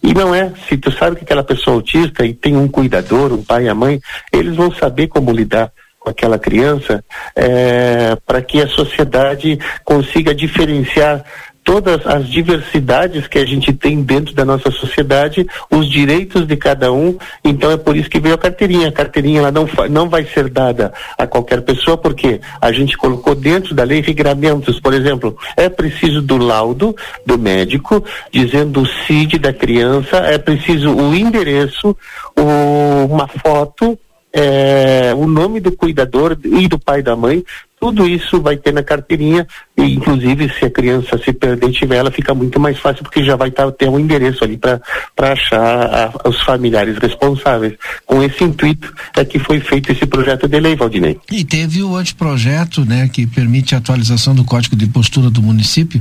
E 0.00 0.14
não 0.14 0.32
é. 0.32 0.52
Se 0.68 0.76
tu 0.76 0.92
sabe 0.92 1.16
que 1.16 1.24
aquela 1.24 1.42
pessoa 1.42 1.74
é 1.74 1.76
autista 1.76 2.24
e 2.24 2.32
tem 2.32 2.56
um 2.56 2.68
cuidador, 2.68 3.32
um 3.32 3.42
pai 3.42 3.64
e 3.64 3.68
a 3.68 3.74
mãe, 3.74 4.00
eles 4.32 4.54
vão 4.54 4.72
saber 4.72 5.08
como 5.08 5.32
lidar 5.32 5.72
com 5.98 6.10
aquela 6.10 6.38
criança 6.38 7.04
é, 7.34 8.16
para 8.26 8.40
que 8.42 8.60
a 8.60 8.68
sociedade 8.68 9.58
consiga 9.84 10.34
diferenciar 10.34 11.24
todas 11.64 12.06
as 12.06 12.28
diversidades 12.28 13.26
que 13.26 13.38
a 13.38 13.44
gente 13.44 13.72
tem 13.72 14.02
dentro 14.02 14.34
da 14.34 14.44
nossa 14.44 14.70
sociedade, 14.70 15.46
os 15.70 15.88
direitos 15.88 16.46
de 16.46 16.56
cada 16.56 16.92
um. 16.92 17.16
Então 17.44 17.70
é 17.70 17.76
por 17.76 17.96
isso 17.96 18.10
que 18.10 18.20
veio 18.20 18.34
a 18.34 18.38
carteirinha. 18.38 18.88
A 18.88 18.92
carteirinha 18.92 19.40
ela 19.40 19.52
não, 19.52 19.68
não 19.90 20.08
vai 20.08 20.24
ser 20.24 20.48
dada 20.48 20.92
a 21.16 21.26
qualquer 21.26 21.62
pessoa, 21.62 21.96
porque 21.96 22.40
a 22.60 22.72
gente 22.72 22.96
colocou 22.96 23.34
dentro 23.34 23.74
da 23.74 23.84
lei 23.84 24.00
regramentos. 24.00 24.80
Por 24.80 24.92
exemplo, 24.92 25.36
é 25.56 25.68
preciso 25.68 26.20
do 26.20 26.36
laudo 26.36 26.94
do 27.24 27.38
médico 27.38 28.04
dizendo 28.30 28.82
o 28.82 28.86
CID 28.86 29.38
da 29.38 29.52
criança, 29.52 30.18
é 30.18 30.38
preciso 30.38 30.94
o 30.94 31.14
endereço, 31.14 31.96
o, 32.36 33.06
uma 33.06 33.28
foto 33.28 33.98
é, 34.32 35.12
o 35.14 35.26
nome 35.26 35.60
do 35.60 35.72
cuidador 35.72 36.38
e 36.42 36.66
do 36.66 36.78
pai 36.78 37.00
e 37.00 37.02
da 37.02 37.14
mãe, 37.14 37.44
tudo 37.82 38.06
isso 38.06 38.40
vai 38.40 38.56
ter 38.56 38.72
na 38.72 38.84
carteirinha 38.84 39.44
e 39.76 39.82
inclusive 39.82 40.48
se 40.56 40.66
a 40.66 40.70
criança 40.70 41.18
se 41.18 41.32
perder 41.32 41.72
tiver 41.72 41.96
ela 41.96 42.12
fica 42.12 42.32
muito 42.32 42.60
mais 42.60 42.78
fácil 42.78 43.02
porque 43.02 43.24
já 43.24 43.34
vai 43.34 43.50
tá, 43.50 43.72
ter 43.72 43.88
um 43.88 43.98
endereço 43.98 44.44
ali 44.44 44.56
para 44.56 44.80
achar 45.18 46.14
a, 46.14 46.28
os 46.28 46.40
familiares 46.42 46.96
responsáveis. 46.98 47.74
Com 48.06 48.22
esse 48.22 48.44
intuito 48.44 48.94
é 49.16 49.24
que 49.24 49.36
foi 49.40 49.58
feito 49.58 49.90
esse 49.90 50.06
projeto 50.06 50.46
de 50.46 50.60
lei, 50.60 50.76
Valdinei. 50.76 51.18
E 51.32 51.42
teve 51.42 51.82
o 51.82 51.96
anteprojeto, 51.96 52.84
né, 52.84 53.08
que 53.12 53.26
permite 53.26 53.74
a 53.74 53.78
atualização 53.78 54.32
do 54.32 54.44
Código 54.44 54.76
de 54.76 54.86
Postura 54.86 55.28
do 55.28 55.42
município, 55.42 56.00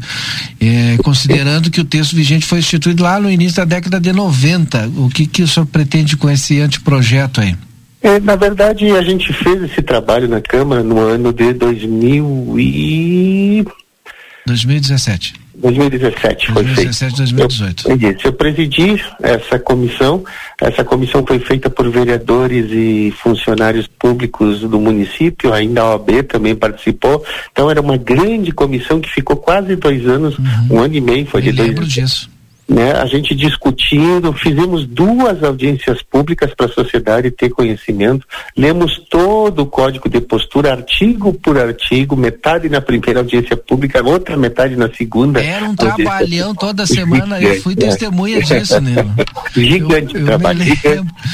eh, 0.59 0.97
considerando 1.03 1.71
que 1.71 1.81
o 1.81 1.85
texto 1.85 2.15
vigente 2.15 2.45
foi 2.45 2.59
instituído 2.59 3.01
lá 3.01 3.19
no 3.19 3.31
início 3.31 3.57
da 3.57 3.65
década 3.65 3.99
de 3.99 4.13
90. 4.13 4.87
O 4.97 5.09
que 5.09 5.25
que 5.25 5.41
o 5.41 5.47
senhor 5.47 5.65
pretende 5.65 6.15
com 6.15 6.29
esse 6.29 6.61
anteprojeto 6.61 7.41
aí? 7.41 7.55
É, 8.01 8.19
na 8.19 8.35
verdade, 8.35 8.89
a 8.91 9.01
gente 9.01 9.31
fez 9.31 9.61
esse 9.63 9.81
trabalho 9.81 10.27
na 10.27 10.41
Câmara 10.41 10.81
no 10.81 10.99
ano 10.99 11.31
de 11.31 11.53
2000 11.53 12.55
e... 12.57 13.65
2017. 14.45 15.35
2017 15.61 16.47
foi 16.51 16.63
2017, 16.63 17.15
feito. 17.15 17.35
2018. 17.35 17.89
Eu, 17.89 18.09
eu, 18.09 18.17
eu 18.23 18.33
presidi 18.33 18.99
essa 19.21 19.59
comissão. 19.59 20.23
Essa 20.59 20.83
comissão 20.83 21.23
foi 21.25 21.37
feita 21.37 21.69
por 21.69 21.87
vereadores 21.91 22.65
e 22.71 23.13
funcionários 23.21 23.85
públicos 23.85 24.61
do 24.61 24.79
município, 24.79 25.53
ainda 25.53 25.81
a 25.81 25.91
OAB 25.91 26.23
também 26.27 26.55
participou. 26.55 27.23
Então 27.51 27.69
era 27.69 27.79
uma 27.79 27.97
grande 27.97 28.51
comissão 28.51 28.99
que 28.99 29.11
ficou 29.11 29.35
quase 29.35 29.75
dois 29.75 30.07
anos, 30.07 30.39
uhum. 30.39 30.67
um 30.71 30.79
ano 30.79 30.95
e 30.95 31.01
meio, 31.01 31.27
foi 31.27 31.41
eu 31.41 31.45
de 31.45 31.51
dois 31.51 31.69
lembro 31.69 31.85
disso 31.85 32.30
né, 32.71 32.93
a 32.93 33.05
gente 33.05 33.35
discutindo, 33.35 34.31
fizemos 34.31 34.87
duas 34.87 35.43
audiências 35.43 36.01
públicas 36.01 36.53
para 36.55 36.67
a 36.67 36.69
sociedade 36.69 37.29
ter 37.29 37.49
conhecimento, 37.49 38.25
lemos 38.55 38.97
todo 39.09 39.63
o 39.63 39.65
código 39.65 40.07
de 40.07 40.21
postura, 40.21 40.71
artigo 40.71 41.33
por 41.33 41.57
artigo, 41.57 42.15
metade 42.15 42.69
na 42.69 42.79
primeira 42.79 43.19
audiência 43.19 43.57
pública, 43.57 44.01
outra 44.01 44.37
metade 44.37 44.77
na 44.77 44.89
segunda. 44.93 45.43
Era 45.43 45.65
um 45.65 45.75
trabalhão 45.75 46.55
toda 46.55 46.85
semana, 46.85 47.41
eu 47.41 47.61
fui 47.61 47.75
testemunha 47.75 48.41
disso, 48.41 48.79
né? 48.79 48.95
Gigante 49.53 50.15
eu, 50.15 50.21
eu 50.21 50.25
trabalho. 50.25 50.63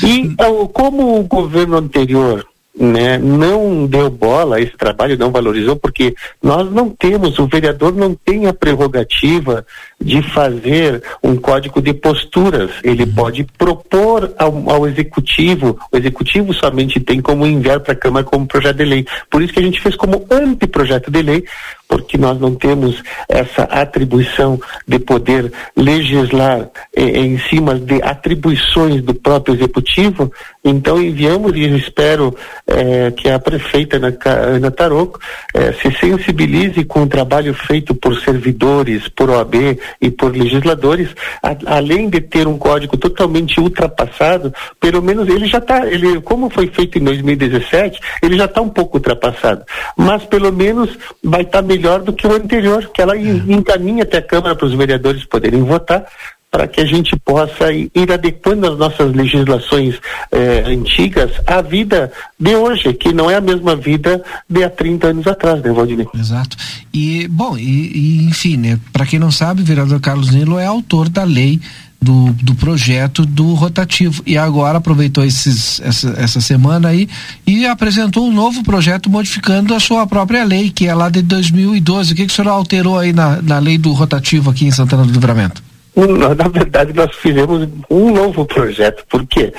E 0.04 0.20
então, 0.20 0.68
como 0.74 1.20
o 1.20 1.24
governo 1.24 1.78
anterior 1.78 2.48
né, 2.80 3.18
não 3.18 3.88
deu 3.88 4.10
bola 4.10 4.58
a 4.58 4.62
esse 4.62 4.78
trabalho, 4.78 5.18
não 5.18 5.32
valorizou, 5.32 5.76
porque 5.76 6.16
nós 6.42 6.72
não 6.72 6.90
temos, 6.90 7.40
o 7.40 7.48
vereador 7.48 7.94
não 7.94 8.14
tem 8.14 8.46
a 8.46 8.54
prerrogativa 8.54 9.66
de 10.00 10.22
fazer 10.22 11.02
um 11.24 11.36
código 11.36 11.82
de 11.82 11.94
posturas. 11.94 12.70
Ele 12.84 13.04
uhum. 13.04 13.14
pode 13.14 13.44
propor 13.58 14.32
ao, 14.38 14.70
ao, 14.70 14.88
executivo, 14.88 15.80
o 15.92 15.98
executivo 15.98 16.54
somente 16.54 17.00
tem 17.00 17.20
como 17.20 17.48
enviar 17.48 17.80
para 17.80 17.94
a 17.94 17.96
Câmara 17.96 18.26
como 18.26 18.48
projeto 18.48 18.78
de 18.78 18.86
lei. 18.86 19.06
Por 19.30 19.42
isso 19.42 19.54
que 19.54 19.60
a 19.60 19.64
gente 19.64 19.82
fez 19.82 19.96
como 19.96 20.26
anteprojeto 20.30 21.10
de 21.10 21.22
lei, 21.22 21.44
porque 21.88 22.18
nós 22.18 22.40
não 22.40 22.54
temos 22.54 23.02
essa 23.30 23.64
atribuição 23.64 24.60
de 24.88 25.00
poder 25.00 25.52
legislar 25.76 26.70
eh, 26.96 27.20
em 27.20 27.38
cima 27.40 27.76
de 27.76 28.02
atribuições 28.02 29.02
do 29.02 29.14
próprio 29.14 29.56
executivo, 29.56 30.32
então 30.64 31.02
enviamos 31.02 31.56
e 31.56 31.76
espero 31.76 32.36
eh, 32.68 33.12
que 33.12 33.30
a 33.30 33.40
prefeita 33.40 33.98
Ana, 33.98 34.18
Ana 34.26 34.72
Taroco 34.72 35.20
eh, 35.54 35.74
se 35.74 35.92
sensibilize 35.98 36.84
com 36.84 37.04
o 37.04 37.08
trabalho 37.08 37.54
feito 37.54 37.96
por 37.96 38.20
servidores, 38.20 39.08
por 39.08 39.30
OAB 39.30 39.56
e 40.02 40.12
por 40.12 40.36
legisladores, 40.36 41.10
a, 41.42 41.78
além 41.78 42.10
de 42.10 42.20
ter 42.22 42.48
um 42.48 42.58
código 42.58 42.98
totalmente 42.98 43.60
ultrapassado, 43.60 44.54
pelo 44.80 45.02
menos 45.02 45.28
ele 45.30 45.48
já 45.48 45.60
está, 45.60 45.88
ele, 45.88 46.20
como 46.22 46.50
foi 46.50 46.68
feito 46.68 46.98
em 46.98 47.04
2017, 47.04 48.00
ele 48.22 48.38
já 48.38 48.46
está 48.46 48.62
um 48.62 48.70
pouco 48.70 48.98
ultrapassado, 48.98 49.64
mas 49.96 50.24
pelo 50.26 50.52
menos 50.52 50.90
vai 51.24 51.42
estar 51.42 51.62
tá 51.62 51.68
melhor 51.78 52.02
do 52.02 52.12
que 52.12 52.26
o 52.26 52.34
anterior, 52.34 52.90
que 52.94 53.02
ela 53.02 53.16
é. 53.16 53.22
encaminha 53.22 54.04
até 54.04 54.18
a 54.18 54.22
Câmara 54.22 54.56
para 54.56 54.66
os 54.66 54.74
vereadores 54.74 55.24
poderem 55.26 55.64
votar, 55.64 56.06
para 56.50 56.68
que 56.68 56.82
a 56.82 56.86
gente 56.86 57.16
possa 57.20 57.72
ir, 57.72 58.12
adequando 58.12 58.72
as 58.72 58.78
nossas 58.78 59.14
legislações 59.14 60.00
eh, 60.32 60.64
antigas 60.66 61.32
à 61.46 61.62
vida 61.62 62.12
de 62.40 62.56
hoje, 62.56 62.94
que 62.94 63.14
não 63.14 63.30
é 63.30 63.36
a 63.36 63.42
mesma 63.42 63.76
vida 63.76 64.24
de 64.50 64.64
há 64.64 64.70
30 64.70 65.08
anos 65.08 65.28
atrás, 65.28 65.62
né, 65.62 65.72
Valdinei? 65.72 66.08
Exato. 66.16 66.56
E, 66.94 67.28
bom, 67.28 67.58
e, 67.58 67.92
e 67.94 68.26
enfim, 68.26 68.58
né, 68.58 68.80
para 68.94 69.06
quem 69.06 69.20
não 69.20 69.30
sabe, 69.30 69.62
o 69.62 69.66
vereador 69.66 70.00
Carlos 70.00 70.32
Nilo 70.32 70.58
é 70.58 70.66
autor 70.66 71.10
da 71.10 71.26
lei 71.26 71.60
do, 72.08 72.32
do 72.42 72.56
projeto 72.56 73.26
do 73.26 73.54
rotativo. 73.54 74.24
E 74.26 74.38
agora 74.38 74.78
aproveitou 74.78 75.26
esses, 75.26 75.82
essa, 75.82 76.16
essa 76.18 76.40
semana 76.40 76.88
aí 76.88 77.10
e 77.46 77.66
apresentou 77.66 78.26
um 78.26 78.32
novo 78.32 78.64
projeto 78.64 79.10
modificando 79.10 79.74
a 79.74 79.80
sua 79.80 80.08
própria 80.08 80.46
lei, 80.46 80.70
que 80.70 80.88
é 80.88 80.96
lá 80.96 81.10
de 81.10 81.22
2012. 81.22 82.14
O 82.14 82.16
que, 82.16 82.26
que 82.26 82.32
o 82.32 82.36
senhor 82.36 82.50
alterou 82.50 82.98
aí 82.98 83.12
na, 83.12 83.42
na 83.42 83.60
lei 83.60 83.78
do 83.78 83.92
rotativo 83.92 84.50
aqui 84.50 84.66
em 84.66 84.72
Santana 84.72 85.04
do 85.04 85.12
Livramento? 85.12 85.62
Na 85.96 86.48
verdade, 86.48 86.94
nós 86.94 87.14
fizemos 87.16 87.68
um 87.90 88.14
novo 88.14 88.46
projeto. 88.46 89.04
Por 89.10 89.26
quê? 89.26 89.52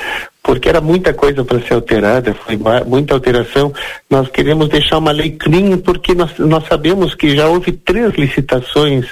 Porque 0.42 0.68
era 0.68 0.80
muita 0.80 1.12
coisa 1.12 1.44
para 1.44 1.60
ser 1.60 1.74
alterada, 1.74 2.32
foi 2.32 2.58
muita 2.86 3.12
alteração. 3.12 3.74
Nós 4.08 4.28
queremos 4.28 4.68
deixar 4.68 4.98
uma 4.98 5.10
lei 5.10 5.32
clean, 5.32 5.76
porque 5.78 6.14
nós, 6.14 6.30
nós 6.38 6.64
sabemos 6.66 7.14
que 7.14 7.36
já 7.36 7.48
houve 7.48 7.72
três 7.72 8.14
licitações 8.14 9.04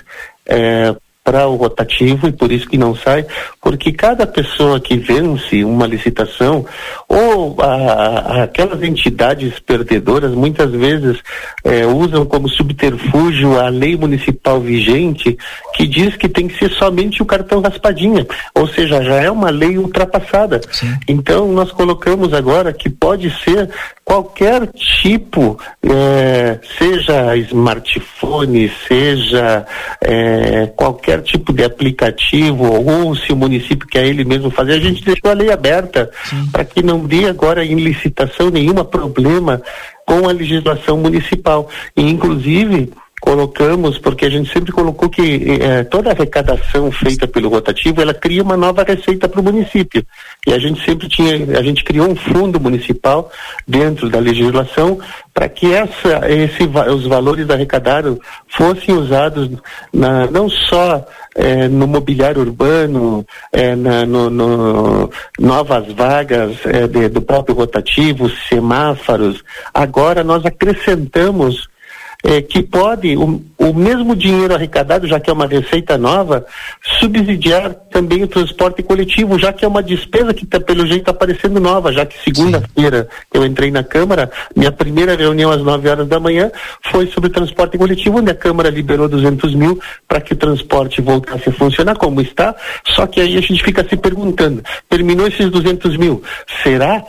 é, 0.46 0.94
para 1.26 1.48
o 1.48 1.56
rotativo 1.56 2.28
e 2.28 2.32
por 2.32 2.52
isso 2.52 2.68
que 2.68 2.78
não 2.78 2.94
sai, 2.94 3.26
porque 3.60 3.90
cada 3.90 4.24
pessoa 4.28 4.78
que 4.78 4.96
vence 4.96 5.64
uma 5.64 5.84
licitação 5.84 6.64
ou 7.08 7.56
a, 7.60 7.66
a, 7.66 8.42
aquelas 8.44 8.80
entidades 8.80 9.58
perdedoras 9.58 10.30
muitas 10.30 10.70
vezes 10.70 11.18
é, 11.64 11.84
usam 11.84 12.24
como 12.24 12.48
subterfúgio 12.48 13.58
a 13.58 13.68
lei 13.68 13.96
municipal 13.96 14.60
vigente 14.60 15.36
que 15.74 15.84
diz 15.84 16.14
que 16.16 16.28
tem 16.28 16.46
que 16.46 16.56
ser 16.60 16.70
somente 16.70 17.20
o 17.20 17.26
cartão 17.26 17.60
raspadinha, 17.60 18.24
ou 18.54 18.68
seja, 18.68 19.02
já 19.02 19.16
é 19.16 19.28
uma 19.28 19.50
lei 19.50 19.76
ultrapassada. 19.76 20.60
Sim. 20.70 20.94
Então 21.08 21.50
nós 21.50 21.72
colocamos 21.72 22.32
agora 22.32 22.72
que 22.72 22.88
pode 22.88 23.30
ser 23.42 23.68
qualquer 24.04 24.68
tipo, 24.68 25.58
é, 25.82 26.60
seja 26.78 27.36
smartphone, 27.38 28.70
seja 28.86 29.66
é, 30.00 30.66
qualquer 30.76 31.15
tipo 31.22 31.52
de 31.52 31.64
aplicativo, 31.64 32.64
ou 32.64 33.14
se 33.14 33.32
o 33.32 33.36
município 33.36 33.86
quer 33.86 34.06
ele 34.06 34.24
mesmo 34.24 34.50
fazer, 34.50 34.72
a 34.72 34.80
gente 34.80 35.04
deixou 35.04 35.30
a 35.30 35.34
lei 35.34 35.50
aberta 35.50 36.10
para 36.52 36.64
que 36.64 36.82
não 36.82 37.00
dê 37.04 37.26
agora 37.26 37.64
em 37.64 37.76
licitação 37.76 38.50
nenhuma 38.50 38.84
problema 38.84 39.60
com 40.06 40.28
a 40.28 40.32
legislação 40.32 40.98
municipal. 40.98 41.68
E, 41.96 42.02
inclusive, 42.02 42.90
colocamos, 43.20 43.98
porque 43.98 44.26
a 44.26 44.30
gente 44.30 44.52
sempre 44.52 44.72
colocou 44.72 45.08
que 45.08 45.58
eh, 45.60 45.84
toda 45.84 46.10
arrecadação 46.10 46.90
feita 46.92 47.26
pelo 47.26 47.48
rotativo, 47.48 48.00
ela 48.00 48.12
cria 48.12 48.42
uma 48.42 48.56
nova 48.56 48.82
receita 48.82 49.28
para 49.28 49.40
o 49.40 49.44
município. 49.44 50.04
E 50.46 50.52
a 50.52 50.58
gente 50.58 50.84
sempre 50.84 51.08
tinha, 51.08 51.58
a 51.58 51.62
gente 51.62 51.82
criou 51.82 52.08
um 52.08 52.14
fundo 52.14 52.60
municipal 52.60 53.30
dentro 53.66 54.08
da 54.10 54.18
legislação 54.18 54.98
para 55.32 55.48
que 55.48 55.72
essa, 55.72 56.30
esse, 56.30 56.64
os 56.64 57.06
valores 57.06 57.48
arrecadados 57.48 58.18
fossem 58.48 58.94
usados 58.94 59.50
na, 59.92 60.26
não 60.26 60.48
só 60.48 61.04
eh, 61.34 61.68
no 61.68 61.86
mobiliário 61.86 62.42
urbano, 62.42 63.24
eh, 63.52 63.74
na, 63.74 64.04
no, 64.04 64.30
no, 64.30 65.10
novas 65.38 65.90
vagas 65.92 66.56
de, 66.90 67.08
do 67.08 67.22
próprio 67.22 67.56
rotativo, 67.56 68.30
semáforos. 68.48 69.42
Agora 69.72 70.22
nós 70.22 70.44
acrescentamos 70.44 71.66
é, 72.26 72.42
que 72.42 72.60
pode, 72.60 73.16
o, 73.16 73.40
o 73.56 73.72
mesmo 73.72 74.16
dinheiro 74.16 74.52
arrecadado, 74.52 75.06
já 75.06 75.20
que 75.20 75.30
é 75.30 75.32
uma 75.32 75.46
receita 75.46 75.96
nova, 75.96 76.44
subsidiar 76.98 77.72
também 77.90 78.24
o 78.24 78.28
transporte 78.28 78.82
coletivo, 78.82 79.38
já 79.38 79.52
que 79.52 79.64
é 79.64 79.68
uma 79.68 79.82
despesa 79.82 80.34
que 80.34 80.44
tá, 80.44 80.58
pelo 80.58 80.84
jeito 80.86 81.02
está 81.02 81.12
aparecendo 81.12 81.60
nova, 81.60 81.92
já 81.92 82.04
que 82.04 82.16
segunda-feira 82.24 83.08
eu 83.32 83.46
entrei 83.46 83.70
na 83.70 83.84
Câmara, 83.84 84.28
minha 84.56 84.72
primeira 84.72 85.14
reunião 85.14 85.52
às 85.52 85.62
9 85.62 85.88
horas 85.88 86.08
da 86.08 86.18
manhã 86.18 86.50
foi 86.90 87.06
sobre 87.06 87.30
o 87.30 87.32
transporte 87.32 87.78
coletivo, 87.78 88.18
onde 88.18 88.32
a 88.32 88.34
Câmara 88.34 88.70
liberou 88.70 89.08
200 89.08 89.54
mil 89.54 89.80
para 90.08 90.20
que 90.20 90.32
o 90.32 90.36
transporte 90.36 91.00
voltasse 91.00 91.48
a 91.48 91.52
funcionar 91.52 91.94
como 91.96 92.20
está, 92.20 92.56
só 92.84 93.06
que 93.06 93.20
aí 93.20 93.38
a 93.38 93.40
gente 93.40 93.62
fica 93.62 93.86
se 93.88 93.96
perguntando, 93.96 94.64
terminou 94.88 95.28
esses 95.28 95.48
200 95.48 95.96
mil, 95.96 96.22
será 96.64 97.04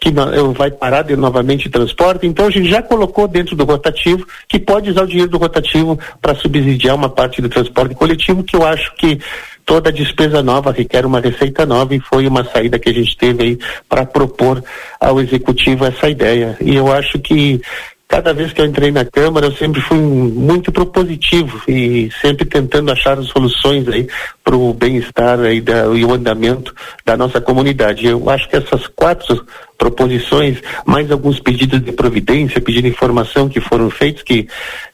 que 0.00 0.10
vai 0.56 0.70
parar 0.70 1.02
de 1.02 1.16
novamente 1.16 1.68
transporte, 1.68 2.26
então 2.26 2.46
a 2.46 2.50
gente 2.50 2.68
já 2.68 2.80
colocou 2.80 3.26
dentro 3.26 3.56
do 3.56 3.64
rotativo 3.64 4.26
que 4.48 4.58
pode 4.58 4.90
usar 4.90 5.02
o 5.02 5.06
dinheiro 5.08 5.30
do 5.30 5.38
rotativo 5.38 5.98
para 6.22 6.34
subsidiar 6.34 6.94
uma 6.94 7.08
parte 7.08 7.42
do 7.42 7.48
transporte 7.48 7.94
coletivo, 7.94 8.44
que 8.44 8.56
eu 8.56 8.64
acho 8.64 8.94
que 8.94 9.18
toda 9.66 9.92
despesa 9.92 10.42
nova 10.42 10.72
requer 10.72 11.04
uma 11.04 11.20
receita 11.20 11.66
nova 11.66 11.94
e 11.94 12.00
foi 12.00 12.26
uma 12.26 12.42
saída 12.42 12.78
que 12.78 12.88
a 12.88 12.94
gente 12.94 13.16
teve 13.16 13.42
aí 13.42 13.58
para 13.88 14.06
propor 14.06 14.64
ao 14.98 15.20
executivo 15.20 15.84
essa 15.84 16.08
ideia. 16.08 16.56
E 16.60 16.74
eu 16.74 16.90
acho 16.90 17.18
que 17.18 17.60
cada 18.08 18.32
vez 18.32 18.54
que 18.54 18.60
eu 18.62 18.64
entrei 18.64 18.90
na 18.90 19.04
Câmara, 19.04 19.46
eu 19.46 19.52
sempre 19.52 19.82
fui 19.82 19.98
muito 19.98 20.72
propositivo 20.72 21.62
e 21.68 22.10
sempre 22.22 22.46
tentando 22.46 22.90
achar 22.90 23.22
soluções 23.22 23.86
aí 23.86 24.08
para 24.42 24.56
o 24.56 24.72
bem-estar 24.72 25.38
e 25.44 26.04
o 26.04 26.12
andamento 26.14 26.74
da 27.04 27.18
nossa 27.18 27.38
comunidade. 27.38 28.06
Eu 28.06 28.30
acho 28.30 28.48
que 28.48 28.56
essas 28.56 28.86
quatro 28.86 29.46
proposições, 29.76 30.58
mais 30.86 31.10
alguns 31.10 31.38
pedidos 31.38 31.84
de 31.84 31.92
providência, 31.92 32.62
pedido 32.62 32.84
de 32.84 32.88
informação 32.88 33.48
que 33.48 33.60
foram 33.60 33.90
feitos, 33.90 34.22
que, 34.22 34.48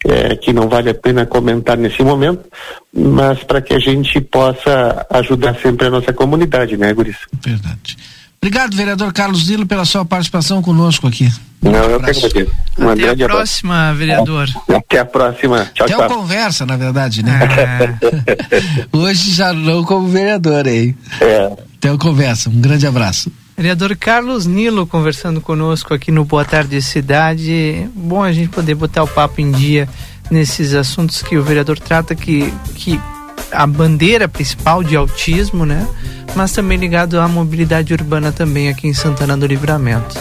é, 0.05 0.35
que 0.35 0.53
não 0.53 0.69
vale 0.69 0.91
a 0.91 0.95
pena 0.95 1.25
comentar 1.25 1.77
nesse 1.77 2.03
momento, 2.03 2.45
mas 2.93 3.45
para 3.45 3.63
que 3.63 3.73
a 3.73 3.79
gente 3.79 4.21
possa 4.21 5.07
ajudar 5.09 5.55
sempre 5.61 5.87
a 5.87 5.91
nossa 5.91 6.13
comunidade, 6.13 6.77
né, 6.77 6.93
Guris? 6.93 7.17
Verdade. 7.43 7.97
Obrigado, 8.45 8.77
vereador 8.77 9.11
Carlos 9.11 9.49
Nilo, 9.49 9.65
pela 9.65 9.87
sua 9.87 10.05
participação 10.05 10.61
conosco 10.61 11.07
aqui. 11.07 11.33
Não, 11.63 11.73
eu 11.73 11.99
que 11.99 12.11
agradeço. 12.11 12.27
Um 12.79 12.91
Até 12.91 13.25
a 13.25 13.27
próxima, 13.27 13.75
abraço. 13.75 13.99
vereador. 13.99 14.49
Até 14.69 14.99
a 14.99 15.05
próxima. 15.07 15.71
Tchau, 15.73 15.87
Até 15.87 15.97
tchau. 15.97 16.09
conversa, 16.11 16.67
na 16.67 16.77
verdade, 16.77 17.23
né? 17.23 17.41
É. 17.43 18.85
Hoje 18.95 19.33
já 19.33 19.55
não 19.55 19.83
como 19.83 20.09
vereador, 20.09 20.67
hein? 20.67 20.95
É. 21.23 21.57
Até 21.79 21.97
conversa. 21.97 22.51
Um 22.51 22.61
grande 22.61 22.87
abraço. 22.87 23.33
Vereador 23.57 23.97
Carlos 23.97 24.45
Nilo 24.45 24.87
conversando 24.87 25.41
conosco 25.41 25.95
aqui 25.95 26.11
no 26.11 26.23
Boa 26.27 26.45
Tarde 26.45 26.83
Cidade. 26.83 27.89
Bom 27.95 28.23
a 28.23 28.31
gente 28.31 28.51
poder 28.51 28.75
botar 28.75 29.05
o 29.05 29.09
papo 29.09 29.41
em 29.41 29.51
dia 29.53 29.89
nesses 30.31 30.75
assuntos 30.75 31.23
que 31.23 31.39
o 31.39 31.43
vereador 31.43 31.79
trata, 31.79 32.15
que, 32.15 32.53
que 32.75 33.01
a 33.53 33.67
bandeira 33.67 34.29
principal 34.29 34.83
de 34.83 34.97
autismo, 34.97 35.65
né? 35.65 35.87
Mas 36.35 36.53
também 36.53 36.79
ligado 36.79 37.21
à 37.21 37.29
mobilidade 37.29 37.93
urbana 37.93 38.33
também 38.33 38.69
aqui 38.69 38.89
em 38.89 38.95
Santana 38.95 39.37
do 39.37 39.47
Livramento. 39.47 40.19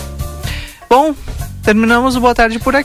Bom, 0.89 1.15
terminamos 1.63 2.15
o 2.15 2.21
Boa 2.21 2.35
Tarde 2.35 2.59
por 2.59 2.75
aqui. 2.75 2.81